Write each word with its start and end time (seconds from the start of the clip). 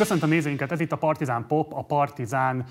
Köszöntöm 0.00 0.28
nézőinket, 0.28 0.72
ez 0.72 0.80
itt 0.80 0.92
a 0.92 0.96
Partizán 0.96 1.46
Pop, 1.46 1.72
a 1.74 1.82
Partizán 1.82 2.64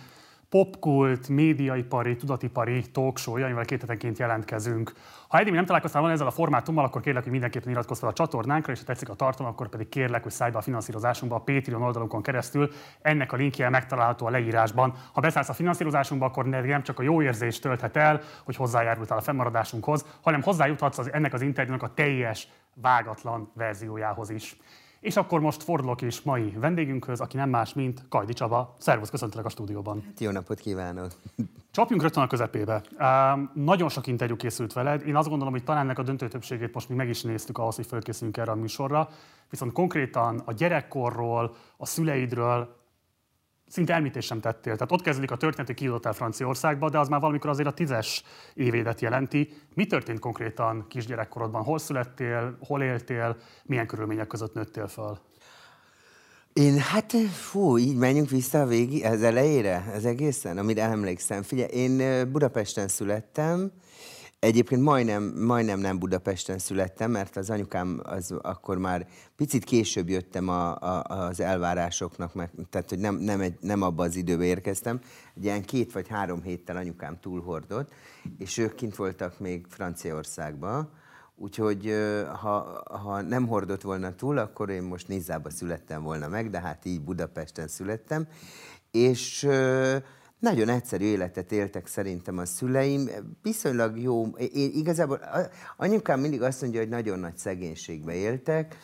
popkult, 0.49 1.27
médiaipari, 1.27 2.15
tudatipari 2.15 2.81
talkshow 2.91 3.43
amivel 3.43 3.65
két 3.65 3.81
hetenként 3.81 4.17
jelentkezünk. 4.17 4.93
Ha 5.27 5.37
eddig 5.37 5.53
nem 5.53 5.65
találkoztál 5.65 6.01
volna 6.01 6.15
ezzel 6.15 6.27
a 6.27 6.31
formátummal, 6.31 6.85
akkor 6.85 7.01
kérlek, 7.01 7.23
hogy 7.23 7.31
mindenképpen 7.31 7.71
iratkozz 7.71 7.99
fel 7.99 8.09
a 8.09 8.13
csatornánkra, 8.13 8.71
és 8.71 8.79
ha 8.79 8.85
tetszik 8.85 9.09
a 9.09 9.13
tartalom, 9.13 9.51
akkor 9.51 9.69
pedig 9.69 9.89
kérlek, 9.89 10.23
hogy 10.23 10.31
szállj 10.31 10.51
be 10.51 10.57
a 10.57 10.61
finanszírozásunkba 10.61 11.35
a 11.35 11.39
Patreon 11.39 11.81
oldalunkon 11.81 12.21
keresztül. 12.21 12.71
Ennek 13.01 13.31
a 13.31 13.35
linkje 13.35 13.69
megtalálható 13.69 14.25
a 14.25 14.29
leírásban. 14.29 14.93
Ha 15.13 15.21
beszállsz 15.21 15.49
a 15.49 15.53
finanszírozásunkba, 15.53 16.25
akkor 16.25 16.45
nem 16.45 16.83
csak 16.83 16.99
a 16.99 17.03
jó 17.03 17.21
érzést 17.21 17.61
tölthet 17.61 17.95
el, 17.95 18.21
hogy 18.45 18.55
hozzájárultál 18.55 19.17
a 19.17 19.21
fennmaradásunkhoz, 19.21 20.05
hanem 20.21 20.41
hozzájuthatsz 20.41 20.97
az, 20.97 21.13
ennek 21.13 21.33
az 21.33 21.41
interjúnak 21.41 21.83
a 21.83 21.93
teljes, 21.93 22.47
vágatlan 22.73 23.51
verziójához 23.53 24.29
is. 24.29 24.57
És 24.99 25.15
akkor 25.15 25.39
most 25.39 25.63
fordulok 25.63 26.01
is 26.01 26.21
mai 26.21 26.49
vendégünkhöz, 26.59 27.19
aki 27.19 27.37
nem 27.37 27.49
más, 27.49 27.73
mint 27.73 28.05
Kajdi 28.09 28.33
Csaba. 28.33 28.75
Szervusz, 28.77 29.09
köszöntelek 29.09 29.45
a 29.45 29.49
stúdióban. 29.49 30.03
Hát 30.05 30.19
jó 30.19 30.31
napot 30.31 30.59
kívánok! 30.59 31.11
Csapjunk 31.71 32.01
rögtön 32.01 32.23
a 32.23 32.27
közepébe. 32.27 32.81
Nagyon 33.53 33.89
sok 33.89 34.07
interjú 34.07 34.35
készült 34.35 34.73
veled. 34.73 35.07
Én 35.07 35.15
azt 35.15 35.27
gondolom, 35.27 35.53
hogy 35.53 35.63
talán 35.63 35.83
ennek 35.83 35.99
a 35.99 36.03
döntő 36.03 36.27
többségét 36.27 36.73
most 36.73 36.89
mi 36.89 36.95
meg 36.95 37.09
is 37.09 37.21
néztük 37.21 37.57
ahhoz, 37.57 37.75
hogy 37.75 37.85
felkészülünk 37.85 38.37
erre 38.37 38.51
a 38.51 38.55
műsorra. 38.55 39.09
Viszont 39.49 39.71
konkrétan 39.71 40.41
a 40.45 40.53
gyerekkorról, 40.53 41.55
a 41.77 41.85
szüleidről 41.85 42.77
szinte 43.69 43.93
említést 43.93 44.27
sem 44.27 44.39
tettél. 44.39 44.73
Tehát 44.73 44.91
ott 44.91 45.01
kezdődik 45.01 45.31
a 45.31 45.37
történet, 45.37 45.67
hogy 45.67 45.75
kijutottál 45.75 46.13
Franciaországba, 46.13 46.89
de 46.89 46.99
az 46.99 47.07
már 47.07 47.19
valamikor 47.19 47.49
azért 47.49 47.67
a 47.67 47.73
tízes 47.73 48.23
évédet 48.53 49.01
jelenti. 49.01 49.49
Mi 49.73 49.85
történt 49.85 50.19
konkrétan 50.19 50.85
kisgyerekkorodban? 50.87 51.63
Hol 51.63 51.79
születtél, 51.79 52.57
hol 52.59 52.81
éltél, 52.81 53.37
milyen 53.63 53.87
körülmények 53.87 54.27
között 54.27 54.53
nőttél 54.53 54.87
fel? 54.87 55.21
Én, 56.53 56.77
hát 56.77 57.11
fú, 57.31 57.77
így 57.77 57.97
menjünk 57.97 58.29
vissza 58.29 58.61
a 58.61 58.65
végi, 58.65 59.03
az 59.03 59.23
elejére, 59.23 59.91
az 59.95 60.05
egészen, 60.05 60.57
amit 60.57 60.79
emlékszem. 60.79 61.43
Figyelj, 61.43 61.69
én 61.71 62.31
Budapesten 62.31 62.87
születtem, 62.87 63.71
Egyébként 64.39 64.81
majdnem, 64.81 65.23
majdnem 65.23 65.79
nem 65.79 65.99
Budapesten 65.99 66.57
születtem, 66.57 67.11
mert 67.11 67.37
az 67.37 67.49
anyukám 67.49 67.99
az 68.03 68.31
akkor 68.41 68.77
már 68.77 69.07
picit 69.35 69.63
később 69.63 70.09
jöttem 70.09 70.47
a, 70.47 70.75
a, 70.75 71.03
az 71.03 71.39
elvárásoknak, 71.39 72.33
meg, 72.33 72.51
tehát 72.69 72.89
hogy 72.89 72.99
nem, 72.99 73.15
nem, 73.15 73.41
egy, 73.41 73.57
nem 73.59 73.81
abba 73.81 74.03
az 74.03 74.15
időbe 74.15 74.43
érkeztem. 74.43 74.99
Egy 75.35 75.43
ilyen 75.43 75.63
két 75.63 75.91
vagy 75.91 76.07
három 76.07 76.41
héttel 76.41 76.77
anyukám 76.77 77.19
túlhordott, 77.19 77.91
és 78.37 78.57
ők 78.57 78.75
kint 78.75 78.95
voltak 78.95 79.39
még 79.39 79.65
Franciaországban, 79.69 80.89
Úgyhogy 81.41 81.93
ha, 82.41 82.83
ha 83.03 83.21
nem 83.21 83.47
hordott 83.47 83.81
volna 83.81 84.15
túl, 84.15 84.37
akkor 84.37 84.69
én 84.69 84.83
most 84.83 85.07
Nizába 85.07 85.49
születtem 85.49 86.03
volna 86.03 86.27
meg, 86.27 86.49
de 86.49 86.59
hát 86.59 86.85
így 86.85 87.01
Budapesten 87.01 87.67
születtem. 87.67 88.27
És 88.91 89.47
nagyon 90.39 90.69
egyszerű 90.69 91.05
életet 91.05 91.51
éltek 91.51 91.87
szerintem 91.87 92.37
a 92.37 92.45
szüleim, 92.45 93.09
viszonylag 93.41 93.99
jó, 93.99 94.27
én 94.37 94.71
igazából 94.73 95.19
anyukám 95.77 96.19
mindig 96.19 96.41
azt 96.41 96.61
mondja, 96.61 96.79
hogy 96.79 96.89
nagyon 96.89 97.19
nagy 97.19 97.37
szegénységbe 97.37 98.13
éltek, 98.13 98.77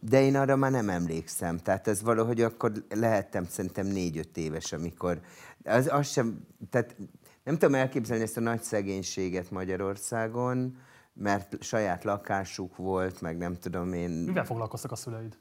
de 0.00 0.22
én 0.22 0.36
arra 0.36 0.56
már 0.56 0.70
nem 0.70 0.88
emlékszem. 0.88 1.58
Tehát 1.58 1.88
ez 1.88 2.02
valahogy 2.02 2.40
akkor 2.40 2.72
lehettem 2.88 3.44
szerintem 3.44 3.86
négy-öt 3.86 4.36
éves, 4.36 4.72
amikor 4.72 5.20
az, 5.64 5.88
az 5.92 6.06
sem, 6.08 6.46
tehát 6.70 6.96
nem 7.44 7.58
tudom 7.58 7.74
elképzelni 7.74 8.22
ezt 8.22 8.36
a 8.36 8.40
nagy 8.40 8.62
szegénységet 8.62 9.50
Magyarországon, 9.50 10.76
mert 11.14 11.62
saját 11.62 12.04
lakásuk 12.04 12.76
volt, 12.76 13.20
meg 13.20 13.36
nem 13.36 13.54
tudom 13.54 13.92
én... 13.92 14.10
Mivel 14.10 14.44
foglalkoztak 14.44 14.92
a 14.92 14.96
szüleid? 14.96 15.38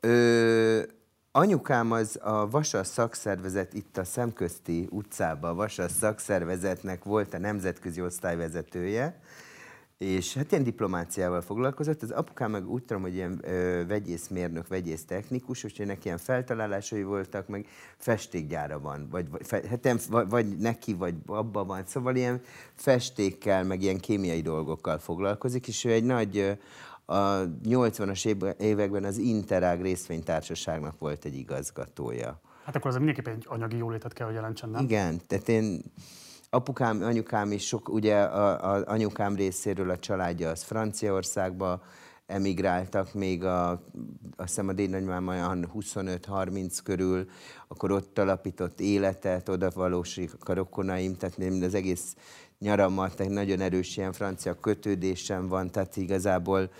Ö, 0.00 0.82
Anyukám 1.36 1.92
az 1.92 2.18
a 2.22 2.50
Vasas 2.50 2.86
szakszervezet 2.86 3.74
itt 3.74 3.96
a 3.96 4.04
Szemközti 4.04 4.88
utcában, 4.90 5.50
a 5.50 5.54
Vasas 5.54 5.90
szakszervezetnek 5.90 7.04
volt 7.04 7.34
a 7.34 7.38
nemzetközi 7.38 8.02
osztályvezetője, 8.02 9.20
és 9.98 10.34
hát 10.34 10.50
ilyen 10.50 10.64
diplomáciával 10.64 11.40
foglalkozott. 11.40 12.02
Az 12.02 12.10
apukám 12.10 12.50
meg 12.50 12.70
úgy 12.70 12.84
tudom, 12.84 13.02
hogy 13.02 13.14
ilyen 13.14 13.40
ö, 13.42 13.86
vegyészmérnök, 13.86 14.68
vegyész 14.68 15.04
technikus, 15.04 15.62
és 15.62 15.78
ennek 15.78 16.04
ilyen 16.04 16.18
feltalálásai 16.18 17.02
voltak, 17.02 17.48
meg 17.48 17.66
festékgyára 17.96 18.80
van, 18.80 19.08
vagy, 19.10 19.30
vagy, 19.30 19.66
hát, 19.68 20.04
vagy, 20.04 20.28
vagy 20.28 20.56
neki, 20.56 20.94
vagy 20.94 21.14
abban 21.26 21.66
van. 21.66 21.82
Szóval 21.86 22.16
ilyen 22.16 22.40
festékkel, 22.74 23.64
meg 23.64 23.82
ilyen 23.82 23.98
kémiai 23.98 24.40
dolgokkal 24.40 24.98
foglalkozik, 24.98 25.68
és 25.68 25.84
ő 25.84 25.90
egy 25.90 26.04
nagy 26.04 26.58
a 27.04 27.16
80-as 27.64 28.54
években 28.60 29.04
az 29.04 29.18
Interág 29.18 29.82
részvénytársaságnak 29.82 30.98
volt 30.98 31.24
egy 31.24 31.36
igazgatója. 31.36 32.40
Hát 32.64 32.76
akkor 32.76 32.90
az 32.90 32.96
mindenképpen 32.96 33.34
egy 33.34 33.46
anyagi 33.48 33.76
jólétet 33.76 34.12
kell, 34.12 34.26
hogy 34.26 34.34
jelentsen, 34.34 34.70
nem? 34.70 34.84
Igen, 34.84 35.20
tehát 35.26 35.48
én 35.48 35.82
apukám, 36.50 37.02
anyukám 37.02 37.52
is 37.52 37.66
sok, 37.66 37.88
ugye 37.88 38.16
az 38.16 38.82
anyukám 38.82 39.36
részéről 39.36 39.90
a 39.90 39.98
családja 39.98 40.50
az 40.50 40.62
Franciaországba 40.62 41.82
emigráltak 42.26 43.14
még 43.14 43.44
a, 43.44 43.70
azt 44.36 44.48
hiszem 44.48 44.68
a 44.68 44.72
dédnagymám 44.72 45.28
olyan 45.28 45.70
25-30 45.74 46.78
körül, 46.84 47.28
akkor 47.68 47.90
ott 47.90 48.18
alapított 48.18 48.80
életet, 48.80 49.48
oda 49.48 49.70
valósik 49.74 50.30
a 50.40 50.52
rokonaim, 50.52 51.16
tehát 51.16 51.62
az 51.62 51.74
egész 51.74 52.16
nyaramat, 52.58 53.20
egy 53.20 53.30
nagyon 53.30 53.60
erős 53.60 53.96
ilyen 53.96 54.12
francia 54.12 54.54
kötődésem 54.54 55.48
van, 55.48 55.70
tehát 55.70 55.96
igazából 55.96 56.70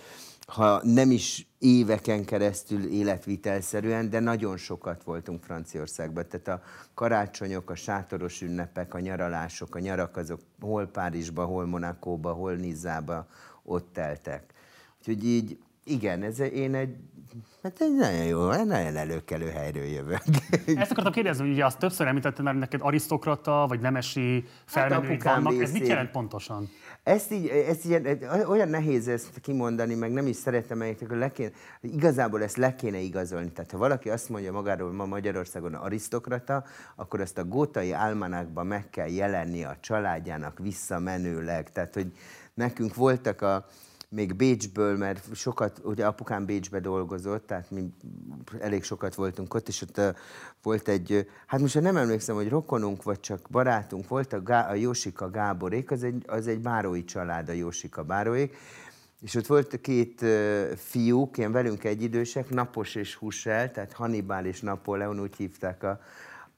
ha 0.45 0.81
nem 0.83 1.11
is 1.11 1.47
éveken 1.59 2.25
keresztül 2.25 2.85
életvitelszerűen, 2.85 4.09
de 4.09 4.19
nagyon 4.19 4.57
sokat 4.57 5.03
voltunk 5.03 5.43
Franciaországban. 5.43 6.25
Tehát 6.29 6.47
a 6.47 6.65
karácsonyok, 6.93 7.69
a 7.69 7.75
sátoros 7.75 8.41
ünnepek, 8.41 8.93
a 8.93 8.99
nyaralások, 8.99 9.75
a 9.75 9.79
nyarak 9.79 10.17
azok 10.17 10.41
hol 10.61 10.85
Párizsba, 10.85 11.45
hol 11.45 11.65
Monakóba, 11.65 12.33
hol 12.33 12.53
Nizába 12.53 13.27
ott 13.63 13.93
teltek. 13.93 14.53
Úgyhogy 14.99 15.25
így, 15.25 15.57
igen, 15.85 16.23
ez 16.23 16.39
én 16.39 16.75
egy 16.75 16.95
Hát 17.63 17.81
egy 17.81 17.95
nagyon 17.95 18.25
jó, 18.25 18.47
nagyon 18.47 18.95
előkelő 18.95 19.49
helyről 19.49 19.83
jövök. 19.83 20.21
Ezt 20.81 20.91
akartam 20.91 21.13
kérdezni, 21.13 21.43
hogy 21.43 21.53
ugye 21.53 21.65
azt 21.65 21.77
többször 21.77 22.07
említetted 22.07 22.43
mert 22.43 22.57
neked 22.57 22.79
arisztokrata, 22.83 23.65
vagy 23.67 23.79
nemesi 23.79 24.45
felmenőik 24.65 25.23
hát 25.23 25.41
vannak. 25.41 25.61
Ez 25.61 25.71
mit 25.71 25.87
jelent 25.87 26.11
pontosan? 26.11 26.69
Ezt 27.03 27.31
így, 27.31 27.47
ezt 27.47 27.85
így, 27.85 28.17
olyan 28.47 28.69
nehéz 28.69 29.07
ezt 29.07 29.39
kimondani, 29.41 29.95
meg 29.95 30.11
nem 30.11 30.27
is 30.27 30.35
szeretem, 30.35 30.83
le 31.09 31.31
kéne, 31.31 31.51
igazából 31.81 32.43
ezt 32.43 32.57
le 32.57 32.75
kéne 32.75 32.97
igazolni. 32.97 33.51
Tehát 33.51 33.71
ha 33.71 33.77
valaki 33.77 34.09
azt 34.09 34.29
mondja 34.29 34.51
magáról, 34.51 34.91
ma 34.91 35.05
Magyarországon 35.05 35.73
arisztokrata, 35.73 36.63
akkor 36.95 37.19
ezt 37.19 37.37
a 37.37 37.43
gótai 37.43 37.91
álmanákban 37.91 38.67
meg 38.67 38.89
kell 38.89 39.09
jelenni 39.09 39.63
a 39.63 39.77
családjának 39.79 40.59
visszamenőleg. 40.59 41.71
Tehát, 41.71 41.93
hogy 41.93 42.11
nekünk 42.53 42.95
voltak 42.95 43.41
a, 43.41 43.65
még 44.15 44.35
Bécsből, 44.35 44.97
mert 44.97 45.35
sokat, 45.35 45.81
ugye 45.83 46.05
apukám 46.05 46.45
Bécsbe 46.45 46.79
dolgozott, 46.79 47.47
tehát 47.47 47.71
mi 47.71 47.93
elég 48.59 48.83
sokat 48.83 49.15
voltunk 49.15 49.53
ott, 49.53 49.67
és 49.67 49.81
ott 49.81 50.01
volt 50.61 50.87
egy, 50.87 51.29
hát 51.45 51.59
most 51.59 51.81
nem 51.81 51.97
emlékszem, 51.97 52.35
hogy 52.35 52.49
rokonunk, 52.49 53.03
vagy 53.03 53.19
csak 53.19 53.47
barátunk 53.51 54.07
volt, 54.07 54.33
a, 54.33 54.43
Gá, 54.43 54.69
a 54.69 54.73
Jósika 54.73 55.29
Gáborék, 55.29 55.91
az 55.91 56.03
egy, 56.03 56.23
az 56.27 56.47
egy 56.47 56.59
bárói 56.59 57.03
család, 57.03 57.49
a 57.49 57.53
Jósika 57.53 58.03
Báróék, 58.03 58.57
és 59.21 59.35
ott 59.35 59.47
volt 59.47 59.81
két 59.81 60.25
fiúk, 60.75 61.37
ilyen 61.37 61.51
velünk 61.51 61.83
egyidősek, 61.83 62.49
Napos 62.49 62.95
és 62.95 63.15
Husel, 63.15 63.71
tehát 63.71 63.93
Hannibal 63.93 64.45
és 64.45 64.61
Napóleon, 64.61 65.19
úgy 65.19 65.35
hívták 65.35 65.83
a, 65.83 65.99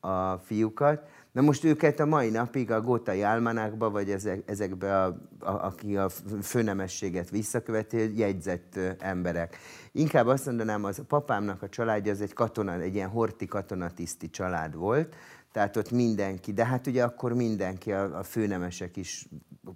a 0.08 0.38
fiúkat, 0.38 1.10
Na 1.38 1.44
most 1.44 1.64
őket 1.64 2.00
a 2.00 2.06
mai 2.06 2.30
napig 2.30 2.72
a 2.72 2.82
gótai 2.82 3.22
álmanákba, 3.22 3.90
vagy 3.90 4.10
ezek, 4.10 4.42
ezekbe, 4.46 5.04
a, 5.04 5.06
a, 5.40 5.66
aki 5.66 5.98
a 5.98 6.10
főnemességet 6.42 7.30
visszaköveti, 7.30 8.18
jegyzett 8.18 8.80
emberek. 9.00 9.58
Inkább 9.92 10.28
azt 10.28 10.46
mondanám, 10.46 10.84
az 10.84 11.00
a 11.00 11.04
papámnak 11.04 11.62
a 11.62 11.70
családja 11.70 12.12
az 12.12 12.22
egy 12.22 12.34
katona, 12.34 12.82
egy 12.82 12.96
ilyen 12.96 13.10
horti 13.10 13.46
katonatiszti 13.46 14.30
család 14.30 14.76
volt, 14.76 15.16
tehát 15.52 15.76
ott 15.78 15.92
mindenki, 15.92 16.54
de 16.54 16.66
hát 16.66 16.88
ugye 16.88 17.04
akkor 17.04 17.34
mindenki, 17.34 17.92
a, 17.92 18.18
a 18.18 18.24
főnemesek 18.24 18.98
is 18.98 19.28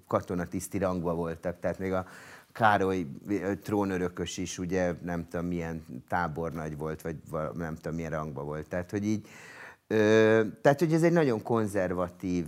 katonatiszti 0.08 0.78
rangba 0.78 1.16
voltak, 1.16 1.60
tehát 1.60 1.80
még 1.80 1.92
a 1.92 2.06
Károly 2.52 3.08
trónörökös 3.64 4.38
is 4.38 4.58
ugye 4.58 4.94
nem 5.04 5.28
tudom 5.28 5.46
milyen 5.46 5.86
tábornagy 6.08 6.78
volt, 6.78 7.02
vagy 7.02 7.16
nem 7.54 7.76
tudom 7.76 7.96
milyen 7.96 8.12
rangba 8.12 8.44
volt. 8.44 8.68
Tehát, 8.68 8.92
hogy 8.92 9.06
így 9.06 9.28
tehát, 10.62 10.80
hogy 10.80 10.94
ez 10.94 11.04
egy 11.04 11.12
nagyon 11.12 11.42
konzervatív 11.44 12.46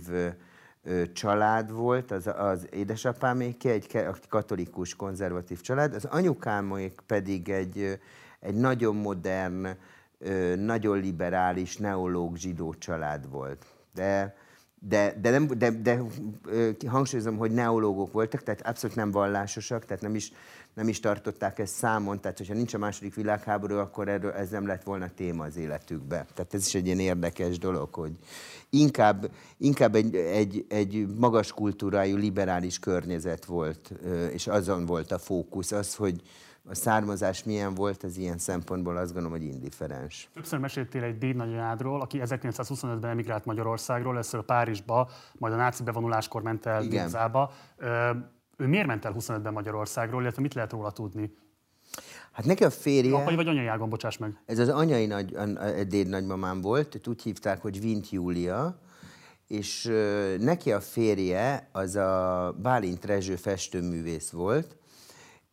család 1.12 1.72
volt, 1.72 2.10
az, 2.10 2.30
az 2.36 2.66
édesapáméké, 2.70 3.70
egy 3.70 4.06
katolikus 4.28 4.94
konzervatív 4.94 5.60
család, 5.60 5.94
az 5.94 6.04
anyukámék 6.04 7.00
pedig 7.06 7.48
egy, 7.48 7.98
egy 8.40 8.54
nagyon 8.54 8.96
modern, 8.96 9.66
nagyon 10.56 10.98
liberális, 10.98 11.76
neológ 11.76 12.36
zsidó 12.36 12.74
család 12.74 13.30
volt. 13.30 13.64
De 13.94 14.36
de, 14.88 15.14
de, 15.20 15.30
nem, 15.30 15.46
de, 15.46 15.70
de 15.70 16.00
hangsúlyozom, 16.86 17.36
hogy 17.36 17.50
neológok 17.50 18.12
voltak, 18.12 18.42
tehát 18.42 18.66
abszolút 18.66 18.96
nem 18.96 19.10
vallásosak, 19.10 19.84
tehát 19.84 20.02
nem 20.02 20.14
is, 20.14 20.32
nem 20.74 20.88
is 20.88 21.00
tartották 21.00 21.58
ezt 21.58 21.74
számon, 21.74 22.20
tehát 22.20 22.38
hogyha 22.38 22.54
nincs 22.54 22.74
a 22.74 22.78
második 22.78 23.14
világháború, 23.14 23.76
akkor 23.76 24.08
erről, 24.08 24.32
ez 24.32 24.50
nem 24.50 24.66
lett 24.66 24.82
volna 24.82 25.08
téma 25.14 25.44
az 25.44 25.56
életükbe. 25.56 26.26
Tehát 26.34 26.54
ez 26.54 26.66
is 26.66 26.74
egy 26.74 26.86
ilyen 26.86 26.98
érdekes 26.98 27.58
dolog, 27.58 27.94
hogy 27.94 28.12
inkább, 28.70 29.30
inkább 29.58 29.94
egy, 29.94 30.14
egy, 30.14 30.64
egy 30.68 31.06
magas 31.18 31.52
kultúrájú, 31.52 32.16
liberális 32.16 32.78
környezet 32.78 33.44
volt, 33.44 33.92
és 34.32 34.46
azon 34.46 34.86
volt 34.86 35.12
a 35.12 35.18
fókusz, 35.18 35.72
az, 35.72 35.94
hogy, 35.94 36.22
a 36.68 36.74
származás 36.74 37.44
milyen 37.44 37.74
volt, 37.74 38.04
ez 38.04 38.16
ilyen 38.16 38.38
szempontból 38.38 38.96
azt 38.96 39.12
gondolom, 39.12 39.38
hogy 39.38 39.46
indiferens. 39.46 40.28
Többször 40.34 40.58
meséltél 40.58 41.02
egy 41.02 41.18
dédnagyanyádról, 41.18 42.00
aki 42.00 42.20
1925-ben 42.22 43.10
emigrált 43.10 43.44
Magyarországról, 43.44 44.12
először 44.12 44.42
Párizsba, 44.42 45.08
majd 45.38 45.52
a 45.52 45.56
náci 45.56 45.82
bevonuláskor 45.82 46.42
ment 46.42 46.66
el 46.66 46.82
Gézába. 46.82 47.52
Ő 48.56 48.66
miért 48.66 48.86
ment 48.86 49.04
el 49.04 49.14
25-ben 49.18 49.52
Magyarországról, 49.52 50.22
illetve 50.22 50.42
mit 50.42 50.54
lehet 50.54 50.72
róla 50.72 50.90
tudni? 50.90 51.34
Hát 52.32 52.44
neki 52.44 52.64
a 52.64 52.70
férje... 52.70 53.16
Apai 53.16 53.34
vagy 53.34 53.48
anyai 53.48 53.66
ágon, 53.66 53.88
bocsáss 53.88 54.16
meg. 54.16 54.42
Ez 54.46 54.58
az 54.58 54.68
anyai 54.68 55.06
nagy, 55.06 55.34
a, 55.34 55.40
a 55.78 55.84
déd 55.84 56.08
nagymamám 56.08 56.60
volt, 56.60 56.94
őt 56.94 57.06
úgy 57.06 57.22
hívták, 57.22 57.60
hogy 57.62 57.80
Vint 57.80 58.10
Júlia, 58.10 58.78
és 59.46 59.90
neki 60.38 60.72
a 60.72 60.80
férje 60.80 61.68
az 61.72 61.96
a 61.96 62.54
Bálint 62.62 63.04
Rezső 63.04 63.36
festőművész 63.36 64.30
volt, 64.30 64.76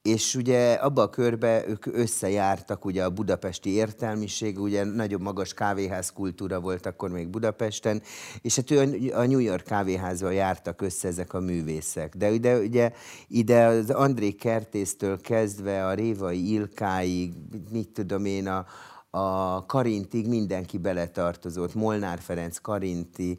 és 0.01 0.35
ugye 0.35 0.73
abba 0.73 1.01
a 1.01 1.09
körbe 1.09 1.67
ők 1.67 1.85
összejártak, 1.85 2.85
ugye 2.85 3.03
a 3.03 3.09
budapesti 3.09 3.69
értelmiség, 3.69 4.59
ugye 4.59 4.83
nagyobb 4.83 5.21
magas 5.21 5.53
kávéház 5.53 6.11
kultúra 6.11 6.59
volt 6.59 6.85
akkor 6.85 7.09
még 7.09 7.29
Budapesten, 7.29 8.01
és 8.41 8.55
hát 8.55 8.71
ő 8.71 9.11
a 9.13 9.25
New 9.25 9.39
York 9.39 9.63
kávéházban 9.63 10.33
jártak 10.33 10.81
össze 10.81 11.07
ezek 11.07 11.33
a 11.33 11.39
művészek. 11.39 12.15
De 12.15 12.31
ide, 12.31 12.57
ugye, 12.57 12.91
ide 13.27 13.65
az 13.65 13.89
André 13.89 14.31
Kertésztől 14.31 15.21
kezdve 15.21 15.85
a 15.85 15.93
Révai 15.93 16.51
Ilkáig, 16.51 17.33
mit 17.71 17.89
tudom 17.89 18.25
én, 18.25 18.47
a, 18.47 18.65
a 19.09 19.65
Karintig 19.65 20.27
mindenki 20.27 20.77
beletartozott, 20.77 21.73
Molnár 21.73 22.19
Ferenc, 22.19 22.57
Karinti, 22.57 23.37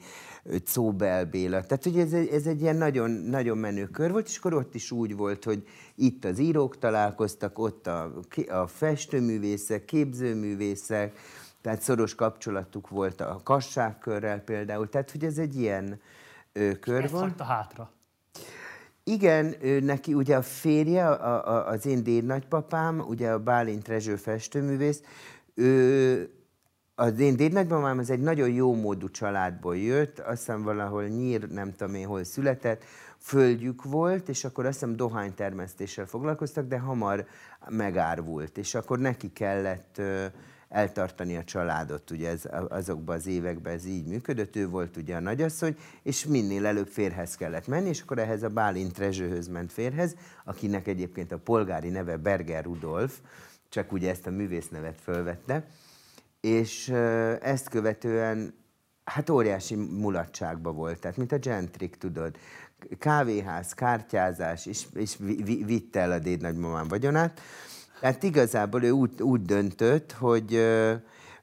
Czóbel 0.65 1.25
Béla. 1.25 1.63
Tehát 1.63 1.87
ugye 1.87 2.03
ez, 2.03 2.13
ez 2.13 2.47
egy 2.47 2.61
ilyen 2.61 2.77
nagyon, 2.77 3.11
nagyon 3.11 3.59
menő 3.59 3.87
kör 3.87 4.11
volt, 4.11 4.29
és 4.29 4.37
akkor 4.37 4.55
ott 4.55 4.75
is 4.75 4.91
úgy 4.91 5.17
volt, 5.17 5.45
hogy 5.45 5.67
itt 5.95 6.25
az 6.25 6.39
írók 6.39 6.79
találkoztak, 6.79 7.59
ott 7.59 7.87
a, 7.87 8.13
a 8.49 8.67
festőművészek, 8.67 9.85
képzőművészek, 9.85 11.19
tehát 11.61 11.83
szoros 11.83 12.15
kapcsolatuk 12.15 12.89
volt 12.89 13.21
a 13.21 13.41
kasságkörrel 13.45 14.41
például. 14.41 14.89
Tehát, 14.89 15.11
hogy 15.11 15.25
ez 15.25 15.39
egy 15.39 15.57
ilyen 15.57 16.01
ö, 16.53 16.79
kör 16.79 17.11
volt. 17.11 17.41
a 17.41 17.45
hátra. 17.45 17.91
Igen, 19.05 19.55
ő, 19.61 19.81
neki 19.81 20.15
ugye 20.15 20.37
a 20.37 20.43
férje, 20.43 21.09
a, 21.09 21.49
a, 21.57 21.69
az 21.69 21.87
én 21.87 22.03
dédnagypapám, 22.03 23.01
ugye 23.01 23.31
a 23.31 23.39
Bálint 23.39 23.89
Rezső 23.89 24.17
festőművész, 24.17 25.03
ő, 25.55 26.31
az 27.03 27.19
én 27.19 27.37
dédnagymamám 27.37 27.99
az 27.99 28.11
egy 28.11 28.21
nagyon 28.21 28.51
jó 28.51 28.75
módú 28.75 29.11
családból 29.11 29.77
jött, 29.77 30.19
azt 30.19 30.39
hiszem 30.39 30.63
valahol 30.63 31.05
nyír, 31.05 31.49
nem 31.49 31.73
tudom 31.77 31.95
én 31.95 32.07
hol 32.07 32.25
született, 32.25 32.85
földjük 33.19 33.85
volt, 33.85 34.29
és 34.29 34.45
akkor 34.45 34.67
azt 34.67 34.81
hiszem 34.81 34.97
dohánytermesztéssel 34.97 36.07
foglalkoztak, 36.07 36.69
de 36.69 36.79
hamar 36.79 37.27
megárvult, 37.69 38.59
és 38.59 38.75
akkor 38.75 38.99
neki 38.99 39.33
kellett 39.33 39.99
ö, 39.99 40.25
eltartani 40.69 41.37
a 41.37 41.45
családot, 41.45 42.11
ugye 42.11 42.29
ez, 42.29 42.43
azokban 42.69 43.17
az 43.17 43.27
években 43.27 43.73
ez 43.73 43.87
így 43.87 44.07
működött, 44.07 44.57
ő 44.57 44.69
volt 44.69 44.97
ugye 44.97 45.17
a 45.17 45.21
nagyasszony, 45.21 45.77
és 46.03 46.25
minél 46.25 46.67
előbb 46.67 46.89
férhez 46.89 47.37
kellett 47.37 47.67
menni, 47.67 47.89
és 47.89 48.01
akkor 48.01 48.19
ehhez 48.19 48.43
a 48.43 48.49
Bálint 48.49 48.99
Rezsőhöz 48.99 49.49
ment 49.49 49.73
férhez, 49.73 50.15
akinek 50.45 50.87
egyébként 50.87 51.33
a 51.33 51.39
polgári 51.39 51.89
neve 51.89 52.17
Berger 52.17 52.65
Rudolf, 52.65 53.19
csak 53.69 53.93
ugye 53.93 54.11
ezt 54.11 54.27
a 54.27 54.31
művésznevet 54.31 55.01
fölvette, 55.01 55.67
és 56.43 56.89
ezt 57.41 57.69
követően 57.69 58.55
hát 59.05 59.31
óriási 59.31 59.75
mulatságba 59.75 60.73
volt, 60.73 61.01
tehát 61.01 61.17
mint 61.17 61.33
a 61.33 61.39
gentrik, 61.39 61.97
tudod. 61.97 62.37
Kávéház, 62.99 63.73
kártyázás, 63.73 64.67
és, 64.67 64.87
és 64.95 65.17
vitte 65.67 66.01
el 66.01 66.13
a 66.13 66.19
déd 66.19 66.41
nagymamám 66.41 66.89
vagyonát. 66.89 67.41
Tehát 68.01 68.23
igazából 68.23 68.83
ő 68.83 68.91
úgy, 68.91 69.23
úgy 69.23 69.43
döntött, 69.43 70.13
hogy 70.13 70.67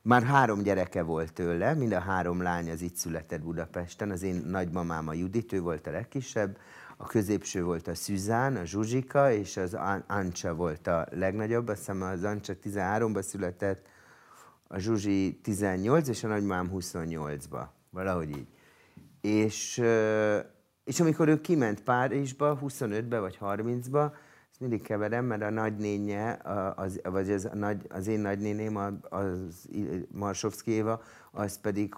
már 0.01 0.24
három 0.24 0.62
gyereke 0.62 1.02
volt 1.02 1.34
tőle, 1.34 1.74
mind 1.74 1.92
a 1.92 2.00
három 2.00 2.42
lány 2.42 2.69
az 2.69 2.81
itt 2.81 2.95
született 2.95 3.42
Budapesten. 3.42 4.12
Az 4.12 4.24
én 4.24 4.44
nagymamám 4.48 5.07
a 5.07 5.13
Judit, 5.13 5.54
ő 5.54 5.62
volt 5.62 5.88
a 5.88 5.92
legkisebb, 5.92 6.57
a 6.98 7.06
középső 7.06 7.63
volt 7.63 7.88
a 7.88 7.95
Szüzán, 7.95 8.56
a 8.56 8.66
Zsuzsika, 8.66 9.31
és 9.31 9.57
az 9.57 9.78
Ancsa 10.07 10.56
volt 10.56 10.88
a 10.88 11.07
legnagyobb, 11.12 11.68
azt 11.68 11.78
hiszem 11.78 12.02
az 12.02 12.24
Ancsa 12.24 12.54
13-ba 12.63 13.22
született, 13.22 13.88
a 14.71 14.77
Zsuzsi 14.77 15.39
18, 15.44 16.07
és 16.07 16.24
a 16.24 16.27
nagymám 16.27 16.71
28-ba, 16.74 17.68
valahogy 17.89 18.30
így. 18.30 18.48
És, 19.21 19.81
és 20.83 21.00
amikor 21.00 21.27
ő 21.27 21.42
kiment 21.42 21.83
Párizsba, 21.83 22.60
25-be 22.63 23.19
vagy 23.19 23.38
30-ba, 23.42 24.12
ezt 24.51 24.60
mindig 24.60 24.81
keverem, 24.81 25.25
mert 25.25 25.42
a 25.42 25.50
nagynénye, 25.50 26.39
az, 26.75 27.00
vagy 27.04 27.31
az, 27.31 27.50
az 27.89 28.07
én 28.07 28.19
nagynéném, 28.19 28.77
az 29.10 29.69
Marsovszki 30.12 30.71
Éva, 30.71 31.01
az 31.31 31.60
pedig, 31.60 31.94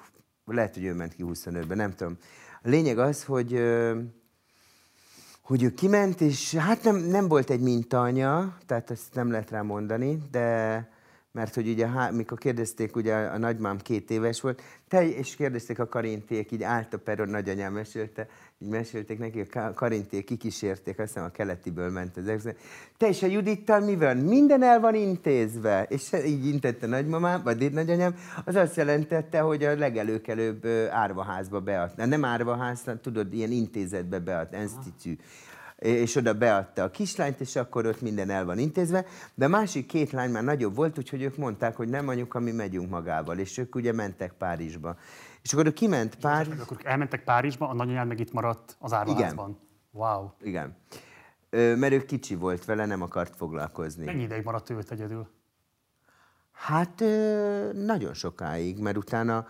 lehet, 0.45 0.73
hogy 0.73 0.83
ő 0.83 0.93
ment 0.93 1.13
ki 1.13 1.23
25-ben, 1.27 1.77
nem 1.77 1.93
tudom. 1.93 2.17
A 2.63 2.69
lényeg 2.69 2.97
az, 2.97 3.23
hogy 3.23 3.61
hogy 5.41 5.63
ő 5.63 5.73
kiment, 5.73 6.21
és 6.21 6.55
hát 6.55 6.83
nem, 6.83 6.95
nem 6.95 7.27
volt 7.27 7.49
egy 7.49 7.61
mintanya, 7.61 8.57
tehát 8.65 8.91
ezt 8.91 9.13
nem 9.13 9.31
lehet 9.31 9.49
rá 9.49 9.61
mondani, 9.61 10.17
de 10.31 10.89
mert 11.31 11.55
hogy 11.55 11.67
ugye, 11.67 11.87
mikor 12.11 12.37
kérdezték, 12.37 12.95
ugye 12.95 13.15
a 13.15 13.37
nagymám 13.37 13.77
két 13.77 14.11
éves 14.11 14.41
volt, 14.41 14.61
te, 14.87 15.07
és 15.07 15.35
kérdezték 15.35 15.79
a 15.79 15.87
karintiek, 15.87 16.51
így 16.51 16.63
állt 16.63 16.93
a 16.93 16.97
peron, 16.97 17.29
nagyanyám 17.29 17.73
mesélte, 17.73 18.27
így 18.59 18.69
mesélték 18.69 19.19
neki, 19.19 19.45
a 19.53 19.73
karintiek 19.73 20.23
kikísérték, 20.23 20.99
azt 20.99 21.07
hiszem 21.07 21.23
a 21.23 21.31
keletiből 21.31 21.89
ment 21.89 22.17
az 22.17 22.27
ex. 22.27 22.43
Te 22.97 23.07
és 23.07 23.23
a 23.23 23.27
Judittal 23.27 23.79
mi 23.79 23.95
van? 23.95 24.17
Minden 24.17 24.63
el 24.63 24.79
van 24.79 24.95
intézve. 24.95 25.85
És 25.89 26.11
így 26.25 26.47
intette 26.47 26.87
nagymamám, 26.87 27.43
vagy 27.43 27.71
nagyanyám, 27.71 28.15
az 28.45 28.55
azt 28.55 28.75
jelentette, 28.75 29.39
hogy 29.39 29.63
a 29.63 29.75
legelőkelőbb 29.75 30.65
árvaházba 30.89 31.59
beadta. 31.59 32.05
Nem 32.05 32.25
árvaház, 32.25 32.83
tudod, 33.01 33.33
ilyen 33.33 33.51
intézetbe 33.51 34.19
beadt, 34.19 34.53
institu 34.53 35.23
és 35.81 36.15
oda 36.15 36.33
beadta 36.33 36.83
a 36.83 36.91
kislányt, 36.91 37.39
és 37.39 37.55
akkor 37.55 37.85
ott 37.85 38.01
minden 38.01 38.29
el 38.29 38.45
van 38.45 38.57
intézve. 38.57 39.05
De 39.35 39.45
a 39.45 39.47
másik 39.47 39.85
két 39.85 40.11
lány 40.11 40.31
már 40.31 40.43
nagyobb 40.43 40.75
volt, 40.75 40.97
úgyhogy 40.97 41.21
ők 41.21 41.37
mondták, 41.37 41.75
hogy 41.75 41.87
nem 41.89 42.07
anyuka, 42.07 42.39
mi 42.39 42.51
megyünk 42.51 42.89
magával, 42.89 43.37
és 43.37 43.57
ők 43.57 43.75
ugye 43.75 43.93
mentek 43.93 44.31
Párizsba. 44.33 44.97
És 45.41 45.53
akkor 45.53 45.73
kiment 45.73 46.15
Párizsba. 46.15 46.61
Akkor 46.61 46.77
elmentek 46.83 47.23
Párizsba, 47.23 47.69
a 47.69 47.73
nagyanyád 47.73 48.07
meg 48.07 48.19
itt 48.19 48.31
maradt 48.31 48.75
az 48.79 48.93
árvaházban. 48.93 49.49
Igen. 49.49 49.59
Wow. 49.91 50.29
Igen. 50.41 50.75
Ö, 51.49 51.75
mert 51.75 51.93
ő 51.93 52.05
kicsi 52.05 52.35
volt 52.35 52.65
vele, 52.65 52.85
nem 52.85 53.01
akart 53.01 53.35
foglalkozni. 53.35 54.05
Mennyi 54.05 54.23
ideig 54.23 54.43
maradt 54.43 54.69
ő 54.69 54.77
egyedül? 54.89 55.27
Hát 56.51 57.01
ö, 57.01 57.69
nagyon 57.73 58.13
sokáig, 58.13 58.79
mert 58.79 58.97
utána 58.97 59.47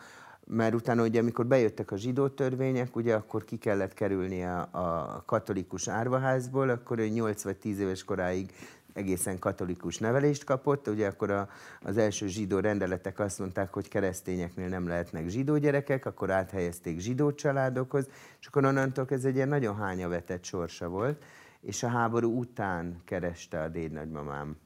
mert 0.54 0.74
utána 0.74 1.04
ugye, 1.04 1.20
amikor 1.20 1.46
bejöttek 1.46 1.92
a 1.92 1.98
zsidó 1.98 2.28
törvények, 2.28 2.96
ugye 2.96 3.16
akkor 3.16 3.44
ki 3.44 3.58
kellett 3.58 3.94
kerülni 3.94 4.44
a, 4.44 4.70
a 4.72 5.24
katolikus 5.26 5.88
árvaházból, 5.88 6.70
akkor 6.70 7.00
ő 7.00 7.08
8 7.08 7.44
vagy 7.44 7.58
10 7.58 7.80
éves 7.80 8.04
koráig 8.04 8.54
egészen 8.94 9.40
katolikus 9.40 9.98
nevelést 9.98 10.44
kapott. 10.44 10.88
Ugye 10.88 11.08
akkor 11.08 11.32
a, 11.32 11.50
az 11.82 11.98
első 11.98 12.28
zsidó 12.28 12.60
rendeletek 12.60 13.20
azt 13.20 13.40
mondták, 13.40 13.74
hogy 13.74 13.88
keresztényeknél 13.88 14.68
nem 14.68 14.88
lehetnek 14.88 15.28
zsidó 15.28 15.58
gyerekek, 15.58 16.06
akkor 16.06 16.32
áthelyezték 16.32 17.00
zsidó 17.00 17.34
családokhoz, 17.34 18.08
és 18.40 18.48
akkor 18.48 18.66
onnantól 18.66 19.06
ez 19.10 19.26
egy 19.26 19.36
ilyen 19.36 19.48
nagyon 19.48 19.76
hánya 19.76 20.08
vetett 20.08 20.44
sorsa 20.44 20.88
volt, 20.88 21.24
és 21.62 21.84
a 21.84 21.88
háború 21.88 22.40
után 22.40 23.02
kereste 23.06 23.62
a 23.62 23.68
déd 23.68 23.92
nagymamám. 23.92 24.58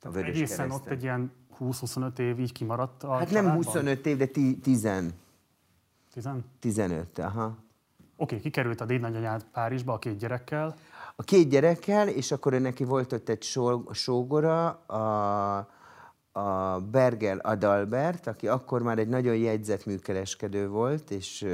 A 0.00 0.16
egészen 0.16 0.32
kereszten. 0.32 0.70
ott 0.70 0.86
egy 0.86 1.02
ilyen 1.02 1.32
20-25 1.60 2.18
év 2.18 2.38
így 2.38 2.52
kimaradt 2.52 3.02
a 3.02 3.12
Hát 3.12 3.28
családban? 3.28 3.52
nem 3.52 3.62
25 3.64 4.06
év, 4.06 4.16
de 4.16 4.26
10. 4.26 4.56
10? 4.62 4.88
15, 6.60 7.18
aha. 7.18 7.44
Oké, 7.44 7.56
okay, 8.16 8.40
kikerült 8.40 8.80
a 8.80 8.84
dédnagyanyád 8.84 9.44
Párizsba 9.52 9.92
a 9.92 9.98
két 9.98 10.18
gyerekkel. 10.18 10.76
A 11.16 11.22
két 11.22 11.48
gyerekkel, 11.48 12.08
és 12.08 12.32
akkor 12.32 12.52
neki 12.52 12.84
volt 12.84 13.12
ott 13.12 13.28
egy 13.28 13.42
sógora, 13.92 14.68
a, 14.68 15.56
a 16.32 16.80
Berger 16.80 17.38
Adalbert, 17.42 18.26
aki 18.26 18.48
akkor 18.48 18.82
már 18.82 18.98
egy 18.98 19.08
nagyon 19.08 19.36
jegyzett 19.36 19.86
műkereskedő 19.86 20.68
volt, 20.68 21.10
és 21.10 21.46